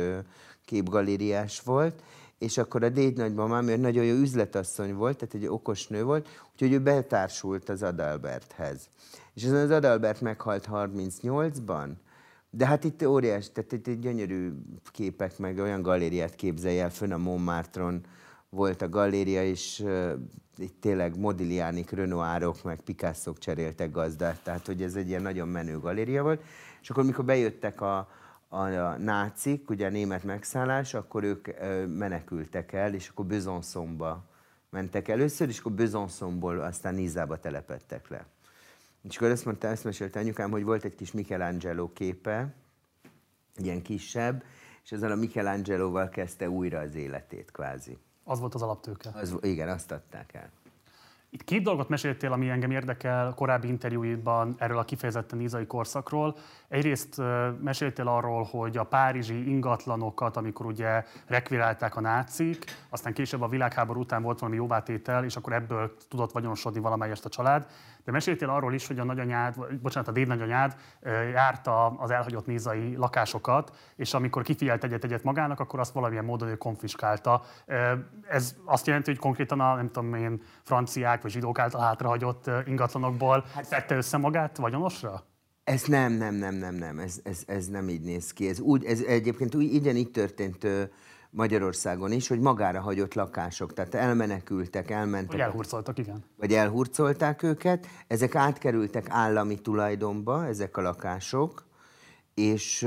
képgalériás 0.65 1.61
volt, 1.61 2.03
és 2.39 2.59
akkor 2.59 2.83
a 2.83 2.89
déd 2.89 3.17
nagymamám, 3.17 3.69
ő 3.69 3.77
nagyon 3.77 4.05
jó 4.05 4.15
üzletasszony 4.15 4.95
volt, 4.95 5.17
tehát 5.17 5.35
egy 5.35 5.47
okos 5.47 5.87
nő 5.87 6.05
volt, 6.05 6.29
úgyhogy 6.53 6.73
ő 6.73 6.81
betársult 6.81 7.69
az 7.69 7.83
Adalberthez. 7.83 8.89
És 9.35 9.43
ezen 9.43 9.65
az 9.65 9.71
Adalbert 9.71 10.21
meghalt 10.21 10.69
38-ban, 10.73 11.89
De 12.51 12.67
hát 12.67 12.85
itt 12.85 13.07
óriás, 13.07 13.53
tehát 13.53 13.73
itt, 13.73 13.87
itt 13.87 14.01
gyönyörű 14.01 14.53
képek, 14.91 15.39
meg 15.39 15.59
olyan 15.59 15.83
galériát 15.83 16.35
képzelj 16.35 16.81
el, 16.81 16.91
fönn 16.91 17.13
a 17.13 17.19
Montmartron 17.19 18.05
volt 18.49 18.83
a 18.83 18.89
galéria, 18.89 19.45
és 19.45 19.81
uh, 19.81 20.13
itt 20.57 20.81
tényleg 20.81 21.19
Modigliánik, 21.19 21.91
Renoirok, 21.91 22.63
meg 22.63 22.81
picasso 22.81 23.33
cseréltek 23.33 23.91
gazdát, 23.91 24.43
tehát 24.43 24.67
hogy 24.67 24.83
ez 24.83 24.95
egy 24.95 25.09
ilyen 25.09 25.23
nagyon 25.23 25.49
menő 25.49 25.79
galéria 25.79 26.23
volt. 26.23 26.43
És 26.81 26.91
akkor, 26.91 27.05
mikor 27.05 27.25
bejöttek 27.25 27.81
a, 27.81 28.09
a, 28.49 28.97
nácik, 28.97 29.71
ugye 29.71 29.87
a 29.87 29.91
német 29.91 30.25
megszállás, 30.25 30.95
akkor 30.95 31.25
ők 31.25 31.49
menekültek 31.87 32.73
el, 32.73 32.95
és 32.95 33.09
akkor 33.09 33.25
Besançonba 33.25 34.25
mentek 34.71 35.09
először, 35.09 35.49
és 35.49 35.59
akkor 35.59 35.73
Besançonból 35.73 36.61
aztán 36.61 36.95
Nizába 36.95 37.37
telepettek 37.37 38.09
le. 38.09 38.27
És 39.09 39.17
akkor 39.17 39.31
azt 39.31 39.45
mondta, 39.45 39.67
ezt 39.67 39.85
mesélte 39.85 40.19
anyukám, 40.19 40.51
hogy 40.51 40.65
volt 40.65 40.85
egy 40.85 40.95
kis 40.95 41.13
Michelangelo 41.13 41.93
képe, 41.93 42.55
ilyen 43.57 43.83
kisebb, 43.83 44.45
és 44.85 44.93
ezzel 44.93 45.11
a 45.11 45.15
Michelangeloval 45.15 46.09
kezdte 46.09 46.51
újra 46.51 46.79
az 46.79 46.95
életét 46.95 47.51
kvázi. 47.51 47.99
Az 48.25 48.41
volt 48.41 48.55
az 48.55 48.63
alaptőke. 48.63 49.11
Az, 49.15 49.37
igen, 49.41 49.69
azt 49.69 49.93
adták 49.93 50.35
el. 50.35 50.51
Itt 51.37 51.45
két 51.45 51.63
dolgot 51.63 51.89
meséltél, 51.89 52.33
ami 52.33 52.49
engem 52.49 52.71
érdekel 52.71 53.33
korábbi 53.35 53.69
interjúidban 53.69 54.55
erről 54.59 54.79
a 54.79 54.85
kifejezetten 54.85 55.41
ízai 55.41 55.67
korszakról. 55.67 56.37
Egyrészt 56.69 57.21
meséltél 57.61 58.09
arról, 58.09 58.43
hogy 58.43 58.77
a 58.77 58.85
párizsi 58.85 59.49
ingatlanokat, 59.49 60.37
amikor 60.37 60.67
ugye 60.67 61.05
rekvirálták 61.27 61.97
a 61.97 62.01
nácik, 62.01 62.65
aztán 62.89 63.13
később 63.13 63.43
a 63.43 63.49
világháború 63.49 64.01
után 64.01 64.23
volt 64.23 64.39
valami 64.39 64.57
jóvátétel, 64.57 65.25
és 65.25 65.37
akkor 65.37 65.53
ebből 65.53 65.97
tudott 66.09 66.33
vagyonosodni 66.33 66.81
valamelyest 66.81 67.25
a 67.25 67.29
család. 67.29 67.67
De 68.07 68.13
meséltél 68.13 68.49
arról 68.49 68.75
is, 68.75 68.87
hogy 68.87 68.99
a 68.99 69.05
nagyanyád, 69.05 69.55
bocsánat, 69.83 70.09
a 70.09 70.13
dédnagyanyád 70.13 70.77
járta 71.33 71.87
az 71.87 72.11
elhagyott 72.11 72.47
nézai 72.47 72.97
lakásokat, 72.97 73.77
és 73.97 74.15
amikor 74.15 74.43
kifielt 74.43 74.85
egyet-egyet 74.85 75.23
magának, 75.23 75.61
akkor 75.61 75.81
azt 75.81 75.93
valamilyen 75.93 76.25
módon 76.25 76.49
ő 76.49 76.57
konfiskálta. 76.57 77.43
Ez 78.29 78.55
azt 78.65 78.87
jelenti, 78.87 79.11
hogy 79.11 79.21
konkrétan 79.21 79.61
a, 79.61 79.75
nem 79.75 79.91
tudom 79.91 80.15
én, 80.15 80.43
franciák 80.63 81.23
vagy 81.23 81.31
zsidók 81.31 81.59
által 81.59 81.81
hátrahagyott 81.81 82.51
ingatlanokból 82.67 83.45
hát, 83.55 83.69
tette 83.69 83.97
össze 83.97 84.17
magát 84.17 84.57
vagyonosra? 84.57 85.25
Ez 85.65 85.83
nem, 85.83 86.13
nem, 86.13 86.35
nem, 86.35 86.55
nem, 86.55 86.75
nem, 86.75 86.99
ez, 86.99 87.21
ez, 87.25 87.43
ez 87.47 87.67
nem 87.67 87.89
így 87.89 88.03
néz 88.03 88.33
ki. 88.33 88.49
Ez, 88.49 88.61
úgy, 88.61 88.85
ez 88.85 89.01
egyébként 89.01 89.55
úgy, 89.55 89.63
így 89.63 90.11
történt 90.11 90.67
Magyarországon 91.37 92.13
is, 92.13 92.29
hogy 92.29 92.41
magára 92.41 92.81
hagyott 92.81 93.15
lakások, 93.15 93.73
tehát 93.73 93.95
elmenekültek, 93.95 94.91
elmentek. 94.91 95.31
Vagy 95.31 95.41
elhurcoltak, 95.41 95.99
igen. 95.99 96.25
Vagy 96.37 96.53
elhurcolták 96.53 97.43
őket, 97.43 97.87
ezek 98.07 98.35
átkerültek 98.35 99.07
állami 99.09 99.61
tulajdonba, 99.61 100.47
ezek 100.47 100.77
a 100.77 100.81
lakások, 100.83 101.67
és, 102.35 102.87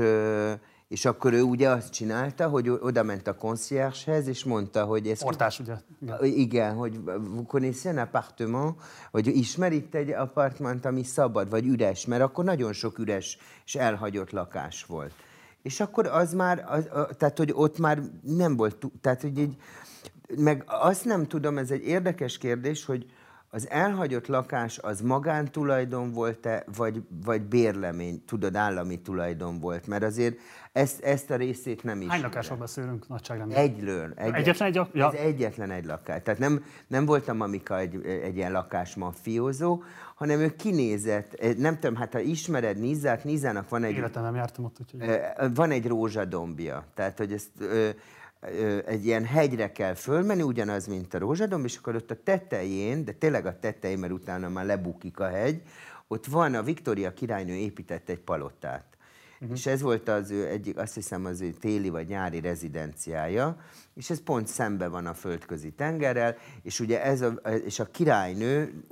és 0.88 1.04
akkor 1.04 1.32
ő 1.32 1.42
ugye 1.42 1.68
azt 1.68 1.92
csinálta, 1.92 2.48
hogy 2.48 2.68
oda 2.68 3.02
ment 3.02 3.26
a 3.26 3.36
conciergehez, 3.36 4.26
és 4.26 4.44
mondta, 4.44 4.84
hogy 4.84 5.08
ez... 5.08 5.22
Portás, 5.22 5.60
ugye? 5.60 5.74
Igen, 6.00 6.24
igen 6.24 6.74
hogy 6.74 7.00
connaissez 7.46 7.92
un 7.92 7.98
appartement, 7.98 8.80
hogy 9.10 9.26
ismer 9.26 9.72
itt 9.72 9.94
egy 9.94 10.10
apartment, 10.10 10.84
ami 10.84 11.02
szabad, 11.02 11.50
vagy 11.50 11.66
üres, 11.66 12.06
mert 12.06 12.22
akkor 12.22 12.44
nagyon 12.44 12.72
sok 12.72 12.98
üres 12.98 13.38
és 13.64 13.74
elhagyott 13.74 14.30
lakás 14.30 14.84
volt. 14.84 15.12
És 15.62 15.80
akkor 15.80 16.06
az 16.06 16.34
már, 16.34 16.64
az, 16.68 16.88
tehát 17.16 17.38
hogy 17.38 17.50
ott 17.54 17.78
már 17.78 18.02
nem 18.22 18.56
volt, 18.56 18.76
tehát 19.00 19.20
hogy 19.20 19.38
így, 19.38 19.56
meg 20.36 20.64
azt 20.66 21.04
nem 21.04 21.26
tudom, 21.26 21.58
ez 21.58 21.70
egy 21.70 21.82
érdekes 21.82 22.38
kérdés, 22.38 22.84
hogy 22.84 23.06
az 23.52 23.68
elhagyott 23.68 24.26
lakás 24.26 24.78
az 24.78 25.00
magántulajdon 25.00 26.12
volt-e, 26.12 26.64
vagy, 26.76 27.02
vagy 27.24 27.42
bérlemény, 27.42 28.24
tudod, 28.26 28.56
állami 28.56 29.00
tulajdon 29.00 29.60
volt? 29.60 29.86
Mert 29.86 30.02
azért 30.02 30.38
ezt, 30.72 31.00
ezt 31.00 31.30
a 31.30 31.36
részét 31.36 31.82
nem 31.82 32.00
is. 32.00 32.08
Hány 32.08 32.20
lakásról 32.20 32.58
beszélünk 32.58 33.08
nagyságrendben? 33.08 33.58
Egylőn. 33.58 34.12
Egy, 34.16 34.34
egyetlen 34.34 34.68
egy? 34.68 34.80
Ja. 34.92 35.08
Ez 35.12 35.20
egyetlen 35.20 35.70
egy 35.70 35.84
lakás. 35.84 36.22
Tehát 36.22 36.40
nem, 36.40 36.64
nem 36.86 37.04
voltam 37.04 37.40
Amika 37.40 37.78
egy, 37.78 38.06
egy 38.06 38.36
ilyen 38.36 38.52
lakásmafiózó, 38.52 39.82
hanem 40.20 40.40
ő 40.40 40.56
kinézett, 40.56 41.56
nem 41.58 41.78
tudom, 41.78 41.96
hát 41.96 42.12
ha 42.12 42.18
ismered 42.18 42.78
Nizát, 42.78 43.24
Nizának 43.24 43.68
van 43.68 43.84
egy... 43.84 43.94
Életem 43.94 44.22
nem 44.22 44.34
jártam 44.34 44.64
ott, 44.64 44.76
úgyhogy... 44.80 45.20
Van 45.54 45.70
egy 45.70 45.86
rózsadombja, 45.86 46.86
tehát 46.94 47.18
hogy 47.18 47.32
ezt 47.32 47.50
egy 48.86 49.06
ilyen 49.06 49.24
hegyre 49.24 49.72
kell 49.72 49.94
fölmenni, 49.94 50.42
ugyanaz, 50.42 50.86
mint 50.86 51.14
a 51.14 51.18
rózsadomb, 51.18 51.64
és 51.64 51.76
akkor 51.76 51.94
ott 51.94 52.10
a 52.10 52.22
tetején, 52.22 53.04
de 53.04 53.12
tényleg 53.12 53.46
a 53.46 53.58
tetején, 53.58 53.98
mert 53.98 54.12
utána 54.12 54.48
már 54.48 54.66
lebukik 54.66 55.20
a 55.20 55.28
hegy, 55.28 55.62
ott 56.08 56.26
van, 56.26 56.54
a 56.54 56.62
Viktória 56.62 57.14
királynő 57.14 57.54
épített 57.54 58.08
egy 58.08 58.20
palotát. 58.20 58.89
Uh-huh. 59.42 59.56
És 59.56 59.66
ez 59.66 59.80
volt 59.80 60.08
az 60.08 60.30
ő 60.30 60.46
egyik, 60.48 60.78
azt 60.78 60.94
hiszem, 60.94 61.24
az 61.24 61.40
ő 61.40 61.50
téli 61.50 61.88
vagy 61.88 62.08
nyári 62.08 62.40
rezidenciája, 62.40 63.56
és 63.94 64.10
ez 64.10 64.22
pont 64.22 64.46
szembe 64.46 64.88
van 64.88 65.06
a 65.06 65.14
földközi 65.14 65.70
tengerrel, 65.70 66.36
és 66.62 66.80
ugye 66.80 67.02
ez 67.02 67.20
a, 67.20 67.28
és 67.64 67.78
a 67.78 67.90
királynő 67.90 68.84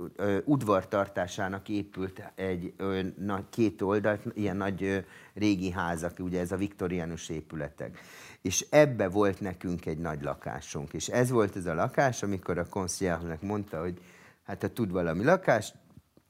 udvartartásának 0.45 1.69
épült 1.69 2.23
egy 2.35 2.73
ö, 2.77 3.01
nagy, 3.19 3.45
két 3.51 3.83
oldalt, 3.83 4.23
ilyen 4.35 4.57
nagy 4.57 4.83
ö, 4.83 4.99
régi 5.35 5.71
házak, 5.71 6.19
ugye 6.19 6.41
ez 6.41 6.53
a 6.53 6.57
viktoriánus 6.57 7.29
épületek. 7.29 7.99
És 8.43 8.67
ebbe 8.71 9.09
volt 9.09 9.41
nekünk 9.41 9.87
egy 9.87 9.99
nagy 9.99 10.23
lakásunk, 10.23 10.93
és 10.93 11.09
ez 11.09 11.31
volt 11.31 11.57
ez 11.57 11.67
a 11.67 11.75
lakás, 11.75 12.23
amikor 12.23 12.59
a 12.59 12.69
concierge 12.69 13.39
mondta, 13.41 13.81
hogy 13.81 13.99
hát 14.45 14.63
ha 14.63 14.69
tud 14.69 14.91
valami 14.91 15.25
lakást, 15.25 15.75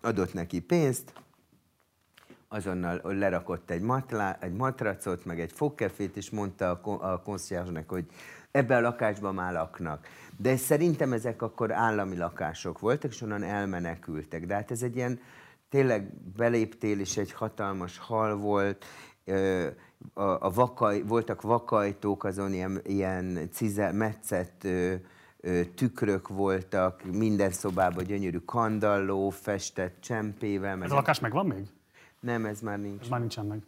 adott 0.01 0.35
neki 0.35 0.61
pénzt, 0.61 1.13
azonnal 2.49 3.01
lerakott 3.03 3.71
egy, 3.71 3.81
matlá, 3.81 4.39
egy 4.41 4.53
matracot, 4.53 5.25
meg 5.25 5.41
egy 5.41 5.53
fogkefét, 5.53 6.17
és 6.17 6.31
mondta 6.31 6.71
a, 6.71 7.13
a 7.13 7.23
konciársnak, 7.23 7.89
hogy 7.89 8.07
ebbe 8.51 8.77
a 8.77 8.81
lakásban 8.81 9.35
már 9.35 9.53
laknak. 9.53 10.07
De 10.37 10.57
szerintem 10.57 11.13
ezek 11.13 11.43
akkor 11.43 11.73
állami 11.73 12.17
lakások 12.17 12.79
voltak, 12.79 13.11
és 13.11 13.23
onnan 13.23 13.43
elmenekültek. 13.43 14.47
De 14.47 14.55
hát 14.55 14.71
ez 14.71 14.83
egy 14.83 14.97
ilyen, 14.97 15.21
tényleg 15.69 16.13
beléptél, 16.37 17.01
és 17.01 17.17
egy 17.17 17.33
hatalmas 17.33 17.99
hal 17.99 18.37
volt, 18.37 18.85
a, 20.15 20.23
a 20.23 20.51
vakaj, 20.51 21.03
voltak 21.03 21.43
vakajtók, 21.43 22.25
azon 22.25 22.53
ilyen, 22.53 22.81
ilyen 22.85 23.49
cizel, 23.53 23.93
metszett 23.93 24.67
tükrök 25.75 26.29
voltak, 26.29 27.03
minden 27.13 27.51
szobában 27.51 28.05
gyönyörű 28.05 28.39
kandalló, 28.39 29.31
festett 29.31 30.01
csempével. 30.01 30.77
Meg 30.77 30.85
Ez 30.85 30.93
a 30.93 30.95
lakás 30.95 31.21
megvan 31.21 31.47
még? 31.47 31.67
Nem, 32.21 32.45
ez 32.45 32.61
már 32.61 32.79
nincs. 32.79 33.03
Ez 33.03 33.09
már 33.09 33.21
nincsen 33.21 33.47
meg. 33.47 33.63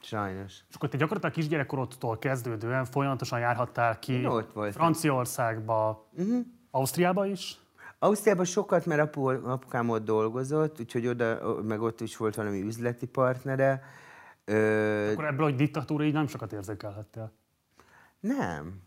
Sajnos. 0.00 0.52
És 0.68 0.74
akkor 0.74 0.88
te 0.88 0.96
gyakorlatilag 0.96 1.34
kisgyerekkorodtól 1.34 2.18
kezdődően 2.18 2.84
folyamatosan 2.84 3.38
járhattál 3.38 3.98
ki 3.98 4.28
Franciaországba, 4.70 6.08
uh-huh. 6.12 6.40
Ausztriába 6.70 7.26
is? 7.26 7.60
Ausztriában 7.98 8.44
sokat, 8.44 8.86
mert 8.86 9.00
apu, 9.00 9.28
apukám 9.28 9.88
ott 9.88 10.04
dolgozott, 10.04 10.80
úgyhogy 10.80 11.06
oda, 11.06 11.58
meg 11.62 11.80
ott 11.80 12.00
is 12.00 12.16
volt 12.16 12.34
valami 12.34 12.62
üzleti 12.62 13.06
partnere. 13.06 13.82
Ö... 14.44 15.10
Akkor 15.12 15.24
ebből, 15.24 15.44
hogy 15.44 15.54
diktatúra 15.54 16.04
így 16.04 16.12
nem 16.12 16.26
sokat 16.26 16.52
érzékelhettél? 16.52 17.32
Nem. 18.20 18.80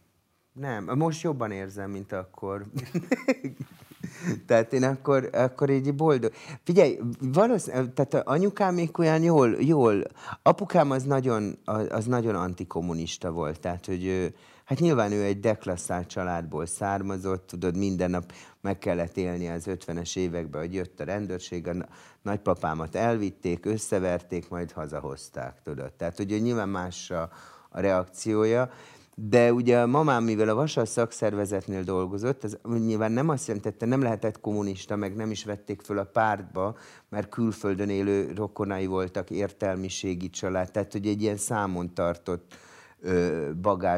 Nem. 0.53 0.89
Most 0.95 1.21
jobban 1.21 1.51
érzem, 1.51 1.91
mint 1.91 2.11
akkor. 2.11 2.65
Tehát 4.47 4.73
én 4.73 4.83
akkor, 4.83 5.29
akkor 5.33 5.69
így 5.69 5.95
boldog. 5.95 6.31
Figyelj, 6.63 6.99
valószínűleg, 7.19 7.93
tehát 7.93 8.27
anyukám 8.27 8.73
még 8.73 8.99
olyan 8.99 9.23
jól, 9.23 9.55
jól, 9.59 10.03
apukám 10.41 10.91
az 10.91 11.03
nagyon, 11.03 11.57
az 11.89 12.05
nagyon 12.05 12.35
antikommunista 12.35 13.31
volt, 13.31 13.59
tehát 13.59 13.85
hogy 13.85 14.33
hát 14.65 14.79
nyilván 14.79 15.11
ő 15.11 15.23
egy 15.23 15.39
deklasszált 15.39 16.07
családból 16.07 16.65
származott, 16.65 17.47
tudod, 17.47 17.77
minden 17.77 18.09
nap 18.09 18.31
meg 18.61 18.77
kellett 18.77 19.17
élni 19.17 19.47
az 19.47 19.63
50-es 19.67 20.17
években, 20.17 20.61
hogy 20.61 20.73
jött 20.73 20.99
a 20.99 21.03
rendőrség, 21.03 21.67
a 21.67 21.73
nagypapámat 22.21 22.95
elvitték, 22.95 23.65
összeverték, 23.65 24.49
majd 24.49 24.71
hazahozták, 24.71 25.61
tudod. 25.63 25.93
Tehát, 25.93 26.17
hogy 26.17 26.41
nyilván 26.41 26.69
más 26.69 27.11
a, 27.11 27.29
a 27.69 27.79
reakciója, 27.79 28.69
de 29.17 29.53
ugye 29.53 29.79
a 29.79 29.87
mamám, 29.87 30.23
mivel 30.23 30.49
a 30.49 30.55
Vasas 30.55 30.89
szakszervezetnél 30.89 31.83
dolgozott, 31.83 32.43
az 32.43 32.57
nyilván 32.63 33.11
nem 33.11 33.29
azt 33.29 33.47
jelentette, 33.47 33.85
nem 33.85 34.01
lehetett 34.01 34.39
kommunista, 34.39 34.95
meg 34.95 35.15
nem 35.15 35.31
is 35.31 35.45
vették 35.45 35.81
föl 35.81 35.97
a 35.97 36.03
pártba, 36.03 36.77
mert 37.09 37.29
külföldön 37.29 37.89
élő 37.89 38.31
rokonai 38.35 38.85
voltak, 38.85 39.29
értelmiségi 39.29 40.29
család, 40.29 40.71
tehát 40.71 40.91
hogy 40.91 41.07
egy 41.07 41.21
ilyen 41.21 41.37
számon 41.37 41.93
tartott 41.93 42.57
ö, 43.01 43.51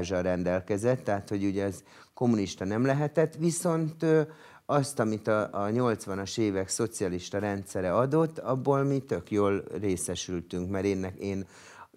rendelkezett, 0.10 1.04
tehát 1.04 1.30
hogy 1.30 1.46
ugye 1.46 1.64
ez 1.64 1.84
kommunista 2.14 2.66
nem 2.66 2.86
lehetett, 2.86 3.36
viszont 3.36 4.04
ö, 4.04 4.22
azt, 4.66 5.00
amit 5.00 5.28
a, 5.28 5.42
a 5.42 5.68
80-as 5.68 6.38
évek 6.38 6.70
szocialista 6.70 7.40
rendszere 7.40 7.96
adott, 7.96 8.40
abból 8.40 8.84
mi 8.84 9.00
tök 9.00 9.32
jól 9.32 9.64
részesültünk, 9.80 10.70
mert 10.70 10.86
én, 10.86 11.14
én 11.20 11.46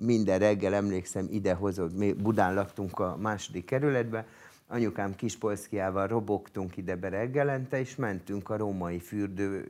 minden 0.00 0.38
reggel 0.38 0.74
emlékszem, 0.74 1.26
ide 1.30 1.54
hozott, 1.54 1.96
mi 1.96 2.12
Budán 2.12 2.54
laktunk 2.54 2.98
a 2.98 3.16
második 3.20 3.64
kerületben, 3.64 4.24
anyukám 4.66 5.14
kispolszkiával 5.14 6.06
robogtunk 6.06 6.76
ide 6.76 6.96
be 6.96 7.08
reggelente, 7.08 7.80
és 7.80 7.96
mentünk 7.96 8.50
a 8.50 8.56
római 8.56 8.98
fürdő, 8.98 9.66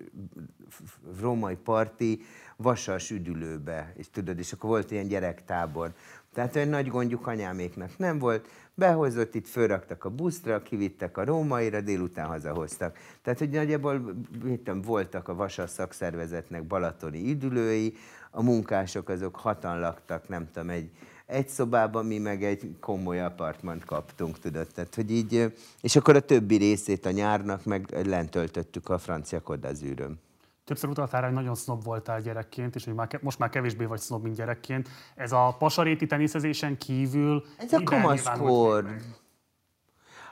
római 1.20 1.56
parti 1.56 2.22
vasas 2.56 3.10
üdülőbe, 3.10 3.92
és 3.96 4.10
tudod, 4.10 4.38
és 4.38 4.52
akkor 4.52 4.70
volt 4.70 4.90
ilyen 4.90 5.08
gyerektábor. 5.08 5.92
Tehát 6.34 6.56
olyan 6.56 6.68
nagy 6.68 6.88
gondjuk 6.88 7.26
anyáméknak 7.26 7.98
nem 7.98 8.18
volt, 8.18 8.48
behozott, 8.74 9.34
itt 9.34 9.48
fölraktak 9.48 10.04
a 10.04 10.10
buszra, 10.10 10.62
kivittek 10.62 11.16
a 11.16 11.24
rómaira, 11.24 11.80
délután 11.80 12.26
hazahoztak. 12.26 12.98
Tehát, 13.22 13.38
hogy 13.38 13.50
nagyjából 13.50 14.14
tudom, 14.40 14.80
voltak 14.82 15.28
a 15.28 15.34
vasas 15.34 15.70
szakszervezetnek 15.70 16.66
balatoni 16.66 17.30
üdülői, 17.30 17.94
a 18.30 18.42
munkások 18.42 19.08
azok 19.08 19.36
hatan 19.36 19.80
laktak, 19.80 20.28
nem 20.28 20.50
tudom, 20.52 20.70
egy, 20.70 20.90
egy 21.26 21.48
szobában, 21.48 22.06
mi 22.06 22.18
meg 22.18 22.44
egy 22.44 22.76
komoly 22.80 23.20
apartmant 23.20 23.84
kaptunk, 23.84 24.38
tudod. 24.38 24.66
Tehát, 24.74 24.94
hogy 24.94 25.10
így, 25.10 25.54
és 25.80 25.96
akkor 25.96 26.16
a 26.16 26.20
többi 26.20 26.56
részét 26.56 27.06
a 27.06 27.10
nyárnak 27.10 27.64
meg 27.64 28.06
lent 28.06 28.30
töltöttük 28.30 28.88
a 28.88 28.98
francia 28.98 29.40
kodazűrön. 29.40 30.20
Többször 30.64 30.90
utaltál 30.90 31.22
hogy 31.22 31.32
nagyon 31.32 31.54
sznob 31.54 31.84
voltál 31.84 32.20
gyerekként, 32.20 32.74
és 32.74 32.84
hogy 32.84 32.94
már, 32.94 33.18
most 33.22 33.38
már 33.38 33.50
kevésbé 33.50 33.84
vagy 33.84 33.98
sznob, 33.98 34.22
mint 34.22 34.36
gyerekként. 34.36 34.88
Ez 35.14 35.32
a 35.32 35.56
pasaréti 35.58 36.06
teniszezésen 36.06 36.78
kívül... 36.78 37.44
Ez 37.58 37.72
a 37.72 37.82
kamaszkor. 37.82 38.96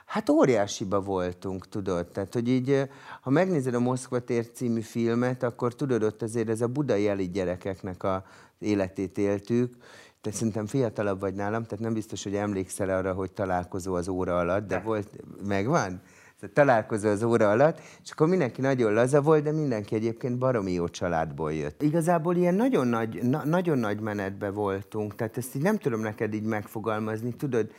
Hát 0.09 0.29
óriásiba 0.29 1.01
voltunk, 1.01 1.67
tudod. 1.67 2.07
Tehát, 2.07 2.33
hogy 2.33 2.49
így, 2.49 2.89
ha 3.21 3.29
megnézed 3.29 3.73
a 3.73 3.79
Moszkva 3.79 4.19
tér 4.19 4.51
című 4.51 4.81
filmet, 4.81 5.43
akkor 5.43 5.75
tudod, 5.75 6.03
ott 6.03 6.21
azért 6.21 6.49
ez 6.49 6.61
a 6.61 6.67
budai 6.67 7.07
elit 7.07 7.31
gyerekeknek 7.31 8.03
a 8.03 8.23
életét 8.59 9.17
éltük, 9.17 9.75
te 10.21 10.31
szerintem 10.31 10.65
fiatalabb 10.65 11.19
vagy 11.19 11.33
nálam, 11.33 11.63
tehát 11.63 11.83
nem 11.83 11.93
biztos, 11.93 12.23
hogy 12.23 12.35
emlékszel 12.35 12.89
arra, 12.89 13.13
hogy 13.13 13.31
találkozó 13.31 13.93
az 13.93 14.07
óra 14.07 14.37
alatt, 14.37 14.67
de, 14.67 14.75
de. 14.75 14.81
volt, 14.81 15.09
megvan? 15.47 16.01
Tehát 16.39 16.55
találkozó 16.55 17.09
az 17.09 17.23
óra 17.23 17.49
alatt, 17.49 17.79
és 18.03 18.11
akkor 18.11 18.27
mindenki 18.27 18.61
nagyon 18.61 18.93
laza 18.93 19.21
volt, 19.21 19.43
de 19.43 19.51
mindenki 19.51 19.95
egyébként 19.95 20.37
baromi 20.37 20.71
jó 20.71 20.87
családból 20.87 21.53
jött. 21.53 21.81
Igazából 21.81 22.35
ilyen 22.35 22.55
nagyon 22.55 22.87
nagy, 22.87 23.23
na, 23.23 23.45
nagyon 23.45 23.77
nagy 23.77 23.99
menetbe 23.99 24.49
voltunk, 24.49 25.15
tehát 25.15 25.37
ezt 25.37 25.55
így 25.55 25.61
nem 25.61 25.77
tudom 25.77 25.99
neked 25.99 26.33
így 26.33 26.43
megfogalmazni, 26.43 27.33
tudod, 27.33 27.71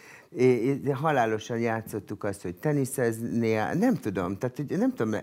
halálosan 0.93 1.59
játszottuk 1.59 2.25
azt, 2.25 2.43
hogy 2.43 2.55
teniszezni, 2.55 3.53
nem 3.53 3.95
tudom, 3.95 4.39
tehát 4.39 4.63
nem 4.69 4.95
tudom, 4.95 5.21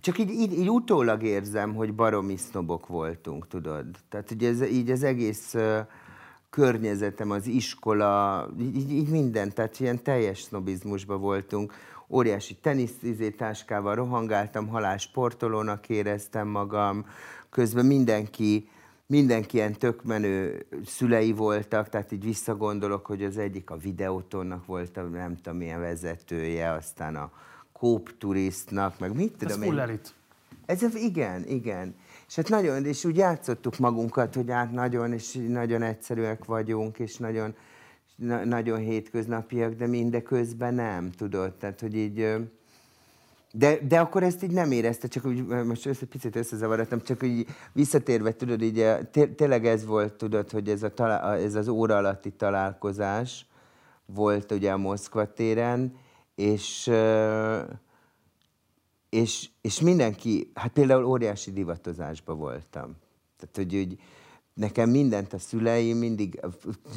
csak 0.00 0.18
így, 0.18 0.30
így, 0.30 0.58
így 0.58 0.70
utólag 0.70 1.22
érzem, 1.22 1.74
hogy 1.74 1.94
baromi 1.94 2.36
sznobok 2.36 2.86
voltunk, 2.86 3.48
tudod. 3.48 3.86
Tehát 4.08 4.30
ugye 4.30 4.48
ez, 4.48 4.62
így 4.62 4.90
az 4.90 5.02
egész 5.02 5.54
uh, 5.54 5.78
környezetem, 6.50 7.30
az 7.30 7.46
iskola, 7.46 8.46
így, 8.60 8.92
így 8.92 9.08
minden, 9.08 9.52
tehát 9.52 9.80
ilyen 9.80 10.02
teljes 10.02 10.40
sznobizmusban 10.40 11.20
voltunk. 11.20 11.72
Óriási 12.08 12.54
tenisztáskával 12.54 13.94
rohangáltam, 13.94 14.68
halál 14.68 14.96
sportolónak 14.96 15.88
éreztem 15.88 16.48
magam, 16.48 17.06
közben 17.50 17.86
mindenki, 17.86 18.68
mindenki 19.08 19.56
ilyen 19.56 19.72
tök 19.72 20.04
menő 20.04 20.66
szülei 20.86 21.32
voltak, 21.32 21.88
tehát 21.88 22.12
így 22.12 22.24
visszagondolok, 22.24 23.06
hogy 23.06 23.24
az 23.24 23.38
egyik 23.38 23.70
a 23.70 23.76
videótonnak 23.76 24.66
volt, 24.66 24.94
nem 25.12 25.36
tudom 25.36 25.58
milyen 25.58 25.80
vezetője, 25.80 26.72
aztán 26.72 27.16
a 27.16 27.32
kópturisztnak, 27.72 28.98
meg 28.98 29.14
mit 29.14 29.36
tudom 29.38 29.62
Ez 29.62 29.76
elit. 29.76 30.14
Ez, 30.66 30.94
igen, 30.94 31.46
igen. 31.46 31.94
És 32.28 32.34
hát 32.34 32.48
nagyon, 32.48 32.84
és 32.84 33.04
úgy 33.04 33.16
játszottuk 33.16 33.78
magunkat, 33.78 34.34
hogy 34.34 34.50
hát 34.50 34.72
nagyon, 34.72 35.12
és 35.12 35.38
nagyon 35.48 35.82
egyszerűek 35.82 36.44
vagyunk, 36.44 36.98
és 36.98 37.16
nagyon, 37.16 37.54
na, 38.16 38.44
nagyon 38.44 38.78
hétköznapiak, 38.78 39.74
de 39.74 39.86
mindeközben 39.86 40.74
nem, 40.74 41.10
tudod. 41.10 41.54
Tehát, 41.54 41.80
hogy 41.80 41.96
így... 41.96 42.36
De, 43.52 43.78
de 43.88 44.00
akkor 44.00 44.22
ezt 44.22 44.42
így 44.42 44.50
nem 44.50 44.72
érezte, 44.72 45.08
csak 45.08 45.24
úgy, 45.24 45.46
most 45.46 45.86
egy 45.86 46.04
picit 46.04 46.36
összezavarodtam, 46.36 47.00
csak 47.00 47.22
így 47.22 47.46
visszatérve, 47.72 48.32
tudod, 48.32 48.62
így 48.62 48.86
tényleg 49.36 49.66
ez 49.66 49.84
volt, 49.84 50.14
tudod, 50.14 50.50
hogy 50.50 50.68
ez, 50.68 50.82
a 50.82 50.94
talál, 50.94 51.38
ez 51.38 51.54
az 51.54 51.68
óra 51.68 51.96
alatti 51.96 52.30
találkozás 52.30 53.46
volt 54.06 54.52
ugye 54.52 54.72
a 54.72 54.76
Moszkva 54.76 55.32
téren, 55.32 55.96
és 56.34 56.90
és, 59.08 59.48
és 59.60 59.80
mindenki, 59.80 60.50
hát 60.54 60.72
például 60.72 61.04
óriási 61.04 61.52
divatozásban 61.52 62.38
voltam. 62.38 62.96
Tehát, 63.36 63.56
hogy, 63.56 63.72
hogy 63.72 63.98
nekem 64.54 64.90
mindent 64.90 65.32
a 65.32 65.38
szüleim, 65.38 65.96
mindig 65.96 66.40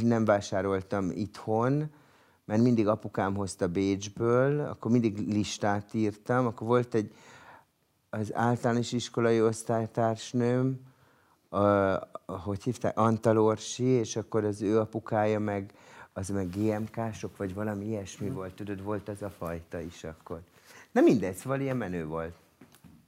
nem 0.01 0.25
vásároltam 0.25 1.11
itthon, 1.11 1.91
mert 2.51 2.63
mindig 2.63 2.87
apukám 2.87 3.35
hozta 3.35 3.67
Bécsből, 3.67 4.59
akkor 4.59 4.91
mindig 4.91 5.17
listát 5.17 5.93
írtam, 5.93 6.45
akkor 6.45 6.67
volt 6.67 6.93
egy 6.93 7.13
az 8.09 8.35
általános 8.35 8.91
iskolai 8.91 9.41
osztálytársnőm, 9.41 10.79
a, 11.49 11.57
hogy 12.25 12.63
hívták, 12.63 12.97
Antal 12.97 13.37
Orsi, 13.37 13.83
és 13.83 14.15
akkor 14.15 14.43
az 14.43 14.61
ő 14.61 14.79
apukája 14.79 15.39
meg, 15.39 15.73
az 16.13 16.29
meg 16.29 16.49
GMK-sok, 16.49 17.37
vagy 17.37 17.53
valami 17.53 17.85
ilyesmi 17.85 18.29
volt, 18.29 18.53
tudod, 18.53 18.83
volt 18.83 19.09
az 19.09 19.21
a 19.21 19.29
fajta 19.29 19.79
is 19.79 20.03
akkor. 20.03 20.41
Na 20.91 21.01
mindegy, 21.01 21.35
szóval 21.35 21.59
ilyen 21.59 21.77
menő 21.77 22.05
volt. 22.05 22.35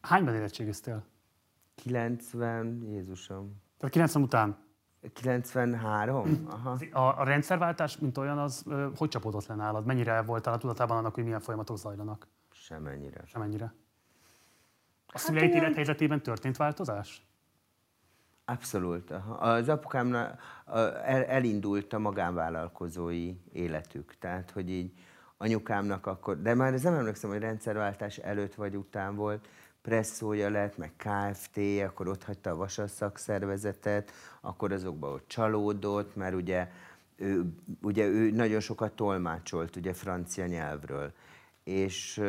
Hányban 0.02 0.36
érettségiztél? 0.36 1.04
90, 1.76 2.88
Jézusom. 2.90 3.62
Tehát 3.78 3.94
90 3.94 4.24
után? 4.24 4.63
93? 5.14 6.48
Aha. 6.50 6.78
A, 6.92 7.20
a 7.20 7.24
rendszerváltás, 7.24 7.98
mint 7.98 8.18
olyan, 8.18 8.38
az 8.38 8.64
ö, 8.68 8.88
hogy 8.96 9.10
csapódott 9.10 9.46
le 9.46 9.56
nálad? 9.56 9.86
Mennyire 9.86 10.22
voltál 10.22 10.54
a 10.54 10.58
tudatában 10.58 10.98
annak, 10.98 11.14
hogy 11.14 11.24
milyen 11.24 11.40
folyamatok 11.40 11.78
zajlanak? 11.78 12.28
Semennyire. 12.52 13.22
Semennyire. 13.26 13.66
A 13.66 15.12
hát 15.12 15.22
szüleid 15.22 15.52
olyan... 15.52 15.64
élethelyzetében 15.64 16.22
történt 16.22 16.58
változás? 16.58 17.26
Abszolút. 18.46 19.14
Az 19.40 19.70
apukám 19.70 20.18
elindult 21.28 21.94
a 21.94 22.00
magánvállalkozói 22.00 23.36
életük. 23.52 24.16
Tehát, 24.20 24.52
hogy 24.52 24.70
így 24.70 24.94
anyukámnak 25.38 26.06
akkor, 26.06 26.42
de 26.42 26.54
már 26.54 26.74
ez 26.74 26.82
nem 26.82 26.94
emlékszem, 26.94 27.30
hogy 27.30 27.40
rendszerváltás 27.40 28.18
előtt 28.18 28.56
vagy 28.56 28.76
után 28.76 29.16
volt, 29.16 29.48
presszója 29.84 30.50
lett, 30.50 30.78
meg 30.78 30.92
KFT, 30.98 31.60
akkor 31.88 32.08
ott 32.08 32.24
hagyta 32.24 32.50
a 32.50 32.56
vasas 32.56 32.92
szakszervezetet, 32.92 34.12
akkor 34.42 34.72
azokban 34.72 35.12
ott 35.12 35.28
csalódott, 35.28 36.16
mert 36.16 36.36
ugye 36.36 36.68
ő, 37.16 37.46
ugye 37.82 38.06
ő 38.06 38.32
nagyon 38.32 38.60
sokat 38.60 38.96
tolmácsolt 38.96 39.76
ugye 39.76 39.94
francia 39.94 40.46
nyelvről. 40.46 41.14
És, 41.64 42.22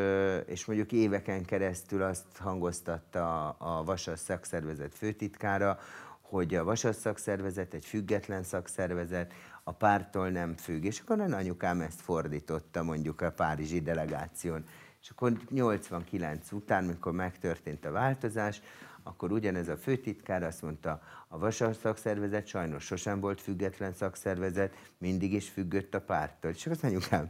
és 0.47 0.65
mondjuk 0.65 0.93
éveken 0.93 1.45
keresztül 1.45 2.03
azt 2.03 2.37
hangoztatta 2.39 3.49
a, 3.49 3.57
a 3.59 3.85
Vasas 3.85 4.19
szakszervezet 4.19 4.95
főtitkára, 4.95 5.79
hogy 6.21 6.55
a 6.55 6.65
Vasas 6.65 6.97
szakszervezet 6.97 7.75
egy 7.75 7.85
független 7.85 8.43
szakszervezet, 8.43 9.33
a 9.65 9.73
pártól 9.73 10.29
nem 10.29 10.57
függ. 10.57 10.85
És 10.85 11.01
akkor 11.01 11.21
a 11.21 11.37
anyukám 11.37 11.81
ezt 11.81 12.01
fordította 12.01 12.83
mondjuk 12.83 13.21
a 13.21 13.31
párizsi 13.31 13.81
delegáción. 13.81 14.65
És 15.05 15.11
akkor 15.11 15.33
89 15.51 16.53
után, 16.53 16.85
mikor 16.85 17.13
megtörtént 17.13 17.85
a 17.85 17.91
változás, 17.91 18.63
akkor 19.03 19.33
ugyanez 19.33 19.69
a 19.69 19.77
főtitkár 19.77 20.43
azt 20.43 20.63
mondta, 20.63 21.03
a 21.29 21.39
Vasas 21.39 21.77
szakszervezet 21.77 22.47
sajnos 22.47 22.85
sosem 22.85 23.21
volt 23.21 23.41
független 23.41 23.93
szakszervezet, 23.93 24.75
mindig 24.99 25.33
is 25.33 25.49
függött 25.49 25.95
a 25.95 26.01
pártól. 26.01 26.51
És 26.51 26.67
akkor 26.67 26.79
az 26.83 26.91
anyukám, 26.91 27.29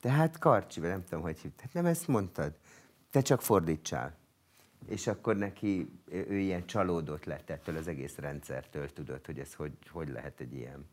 tehát 0.00 0.38
Karcsi, 0.38 0.80
nem 0.80 1.04
tudom, 1.04 1.22
hogy 1.22 1.38
hívtad, 1.38 1.68
nem 1.72 1.86
ezt 1.86 2.08
mondtad, 2.08 2.54
te 3.10 3.20
csak 3.20 3.42
fordítsál. 3.42 4.16
És 4.86 5.06
akkor 5.06 5.36
neki, 5.36 6.00
ő 6.10 6.38
ilyen 6.38 6.66
csalódott 6.66 7.24
lett 7.24 7.50
ettől 7.50 7.76
az 7.76 7.88
egész 7.88 8.16
rendszertől, 8.16 8.92
tudod, 8.92 9.26
hogy 9.26 9.38
ez 9.38 9.54
hogy, 9.54 9.72
hogy 9.90 10.08
lehet 10.08 10.40
egy 10.40 10.54
ilyen 10.54 10.86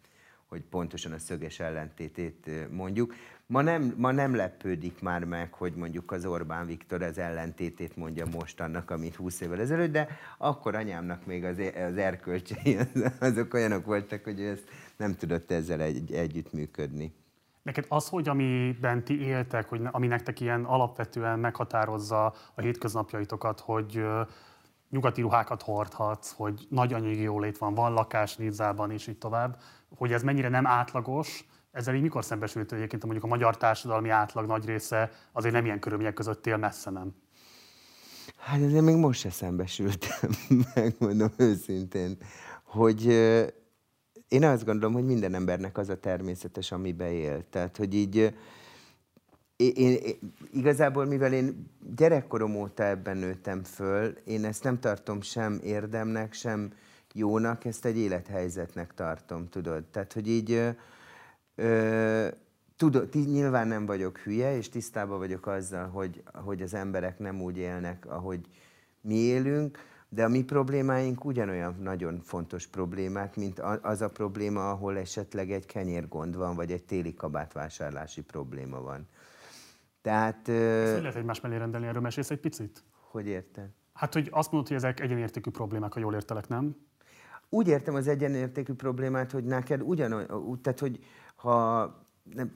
hogy 0.48 0.62
pontosan 0.62 1.12
a 1.12 1.20
szöges 1.20 1.60
ellentétét 1.60 2.50
mondjuk. 2.72 3.14
Ma 3.46 3.62
nem, 3.62 3.94
ma 3.98 4.12
nem 4.12 4.36
lepődik 4.36 5.02
már 5.02 5.24
meg, 5.24 5.54
hogy 5.54 5.74
mondjuk 5.74 6.12
az 6.12 6.26
Orbán 6.26 6.66
Viktor 6.66 7.02
az 7.02 7.18
ellentétét 7.18 7.96
mondja 7.96 8.26
most 8.26 8.62
annak, 8.62 8.92
amit 8.92 9.16
20 9.16 9.42
évvel 9.42 9.60
ezelőtt, 9.60 9.92
de 9.92 10.08
akkor 10.38 10.76
anyámnak 10.76 11.26
még 11.26 11.44
az, 11.44 11.58
az 11.88 11.98
erkölcsei 11.98 12.78
azok 13.20 13.54
olyanok 13.54 13.86
voltak, 13.86 14.24
hogy 14.24 14.40
ő 14.40 14.50
ezt 14.50 14.70
nem 14.98 15.16
tudott 15.16 15.52
ezzel 15.52 15.82
egy, 15.82 16.12
együttműködni. 16.12 17.14
Neked 17.64 17.86
az, 17.88 18.10
hogy 18.10 18.28
amiben 18.28 19.04
ti 19.04 19.22
éltek, 19.22 19.70
hogy 19.70 19.82
ami 19.92 20.08
nektek 20.08 20.40
ilyen 20.40 20.64
alapvetően 20.64 21.40
meghatározza 21.40 22.26
a 22.56 22.62
hétköznapjaitokat, 22.62 23.60
hogy 23.60 24.04
nyugati 24.90 25.22
ruhákat 25.22 25.62
hordhatsz, 25.62 26.34
hogy 26.36 26.68
nagy 26.70 26.94
anyagi 26.94 27.22
jólét 27.22 27.58
van, 27.58 27.74
van 27.74 27.94
lakás 27.94 28.36
Nizzában, 28.36 28.92
és 28.92 29.08
így 29.08 29.18
tovább, 29.18 29.58
hogy 29.96 30.12
ez 30.12 30.24
mennyire 30.24 30.50
nem 30.50 30.68
átlagos, 30.68 31.46
ezzel 31.72 31.96
így 31.96 32.02
mikor 32.02 32.26
szembesült 32.26 32.72
egyébként 32.72 33.04
mondjuk 33.04 33.24
a 33.24 33.28
magyar 33.28 33.58
társadalmi 33.58 34.10
átlag 34.10 34.46
nagy 34.46 34.66
része 34.66 35.12
azért 35.32 35.54
nem 35.54 35.66
ilyen 35.66 35.80
körülmények 35.80 36.14
között 36.14 36.48
él, 36.48 36.58
messze 36.58 36.90
nem? 36.90 37.16
Hát 38.38 38.62
ezzel 38.62 38.82
még 38.82 38.96
most 38.96 39.20
se 39.20 39.30
szembesültem, 39.30 40.30
megmondom 40.76 41.30
őszintén, 41.38 42.18
hogy 42.64 43.06
én 44.28 44.44
azt 44.44 44.66
gondolom, 44.66 44.94
hogy 44.94 45.06
minden 45.06 45.34
embernek 45.34 45.78
az 45.78 45.90
a 45.90 46.00
természetes, 46.00 46.72
amiben 46.72 47.12
él. 47.12 47.50
Tehát, 47.50 47.78
hogy 47.78 47.94
így 47.94 48.34
én, 49.56 49.72
én, 49.76 50.18
igazából, 50.52 51.06
mivel 51.06 51.34
én 51.34 51.72
gyerekkorom 51.96 52.56
óta 52.56 52.84
ebben 52.84 53.18
nőttem 53.18 53.64
föl, 53.64 54.18
én 54.26 54.46
ezt 54.46 54.64
nem 54.64 54.80
tartom 54.80 55.22
sem 55.22 55.60
érdemnek, 55.64 56.34
sem 56.34 56.72
jónak, 57.14 57.66
ezt 57.66 57.86
egy 57.86 57.98
élethelyzetnek 57.98 58.94
tartom, 58.94 59.50
tudod. 59.50 59.84
Tehát, 59.84 60.14
hogy 60.14 60.28
így 60.28 60.52
ö, 60.52 60.70
ö, 61.56 62.28
tudod, 62.78 63.10
nyilván 63.14 63.68
nem 63.68 63.86
vagyok 63.86 64.18
hülye, 64.18 64.58
és 64.58 64.70
tisztában 64.70 65.18
vagyok 65.18 65.48
azzal, 65.48 65.88
hogy, 65.88 66.24
hogy 66.34 66.62
az 66.62 66.74
emberek 66.74 67.20
nem 67.20 67.42
úgy 67.42 67.58
élnek, 67.58 68.06
ahogy 68.06 68.48
mi 69.02 69.16
élünk, 69.16 69.78
de 70.10 70.24
a 70.24 70.28
mi 70.28 70.44
problémáink 70.44 71.26
ugyanolyan 71.26 71.76
nagyon 71.82 72.20
fontos 72.20 72.68
problémák, 72.68 73.36
mint 73.36 73.60
az 73.82 74.02
a 74.02 74.10
probléma, 74.10 74.70
ahol 74.72 74.98
esetleg 74.98 75.52
egy 75.52 75.66
kenyérgond 75.66 76.36
van, 76.36 76.56
vagy 76.56 76.72
egy 76.72 76.84
téli 76.84 77.14
kabátvásárlási 77.14 78.22
probléma 78.22 78.82
van. 78.82 79.08
Tehát... 80.02 80.50
Ezt 80.50 81.00
lehet 81.00 81.16
egymás 81.16 81.42
mellé 81.42 81.58
rendelni, 81.58 81.88
erről 81.88 82.02
mesélsz 82.02 82.30
egy 82.30 82.40
picit? 82.40 82.84
Hogy 82.92 83.28
érted? 83.28 83.70
Hát, 83.94 84.14
hogy 84.14 84.28
azt 84.32 84.52
mondod, 84.52 84.68
hogy 84.70 84.78
ezek 84.78 85.00
egyenértékű 85.00 85.50
problémák, 85.50 85.94
ha 85.94 86.00
jól 86.00 86.14
értelek, 86.14 86.48
nem? 86.48 86.76
Úgy 87.50 87.68
értem 87.68 87.96
az 87.96 88.08
egyenértékű 88.08 88.74
problémát, 88.74 89.32
hogy 89.32 89.44
neked 89.44 89.82
ugyanolyan, 89.82 90.60
tehát, 90.62 90.80
hogy 90.80 91.00
ha 91.36 92.06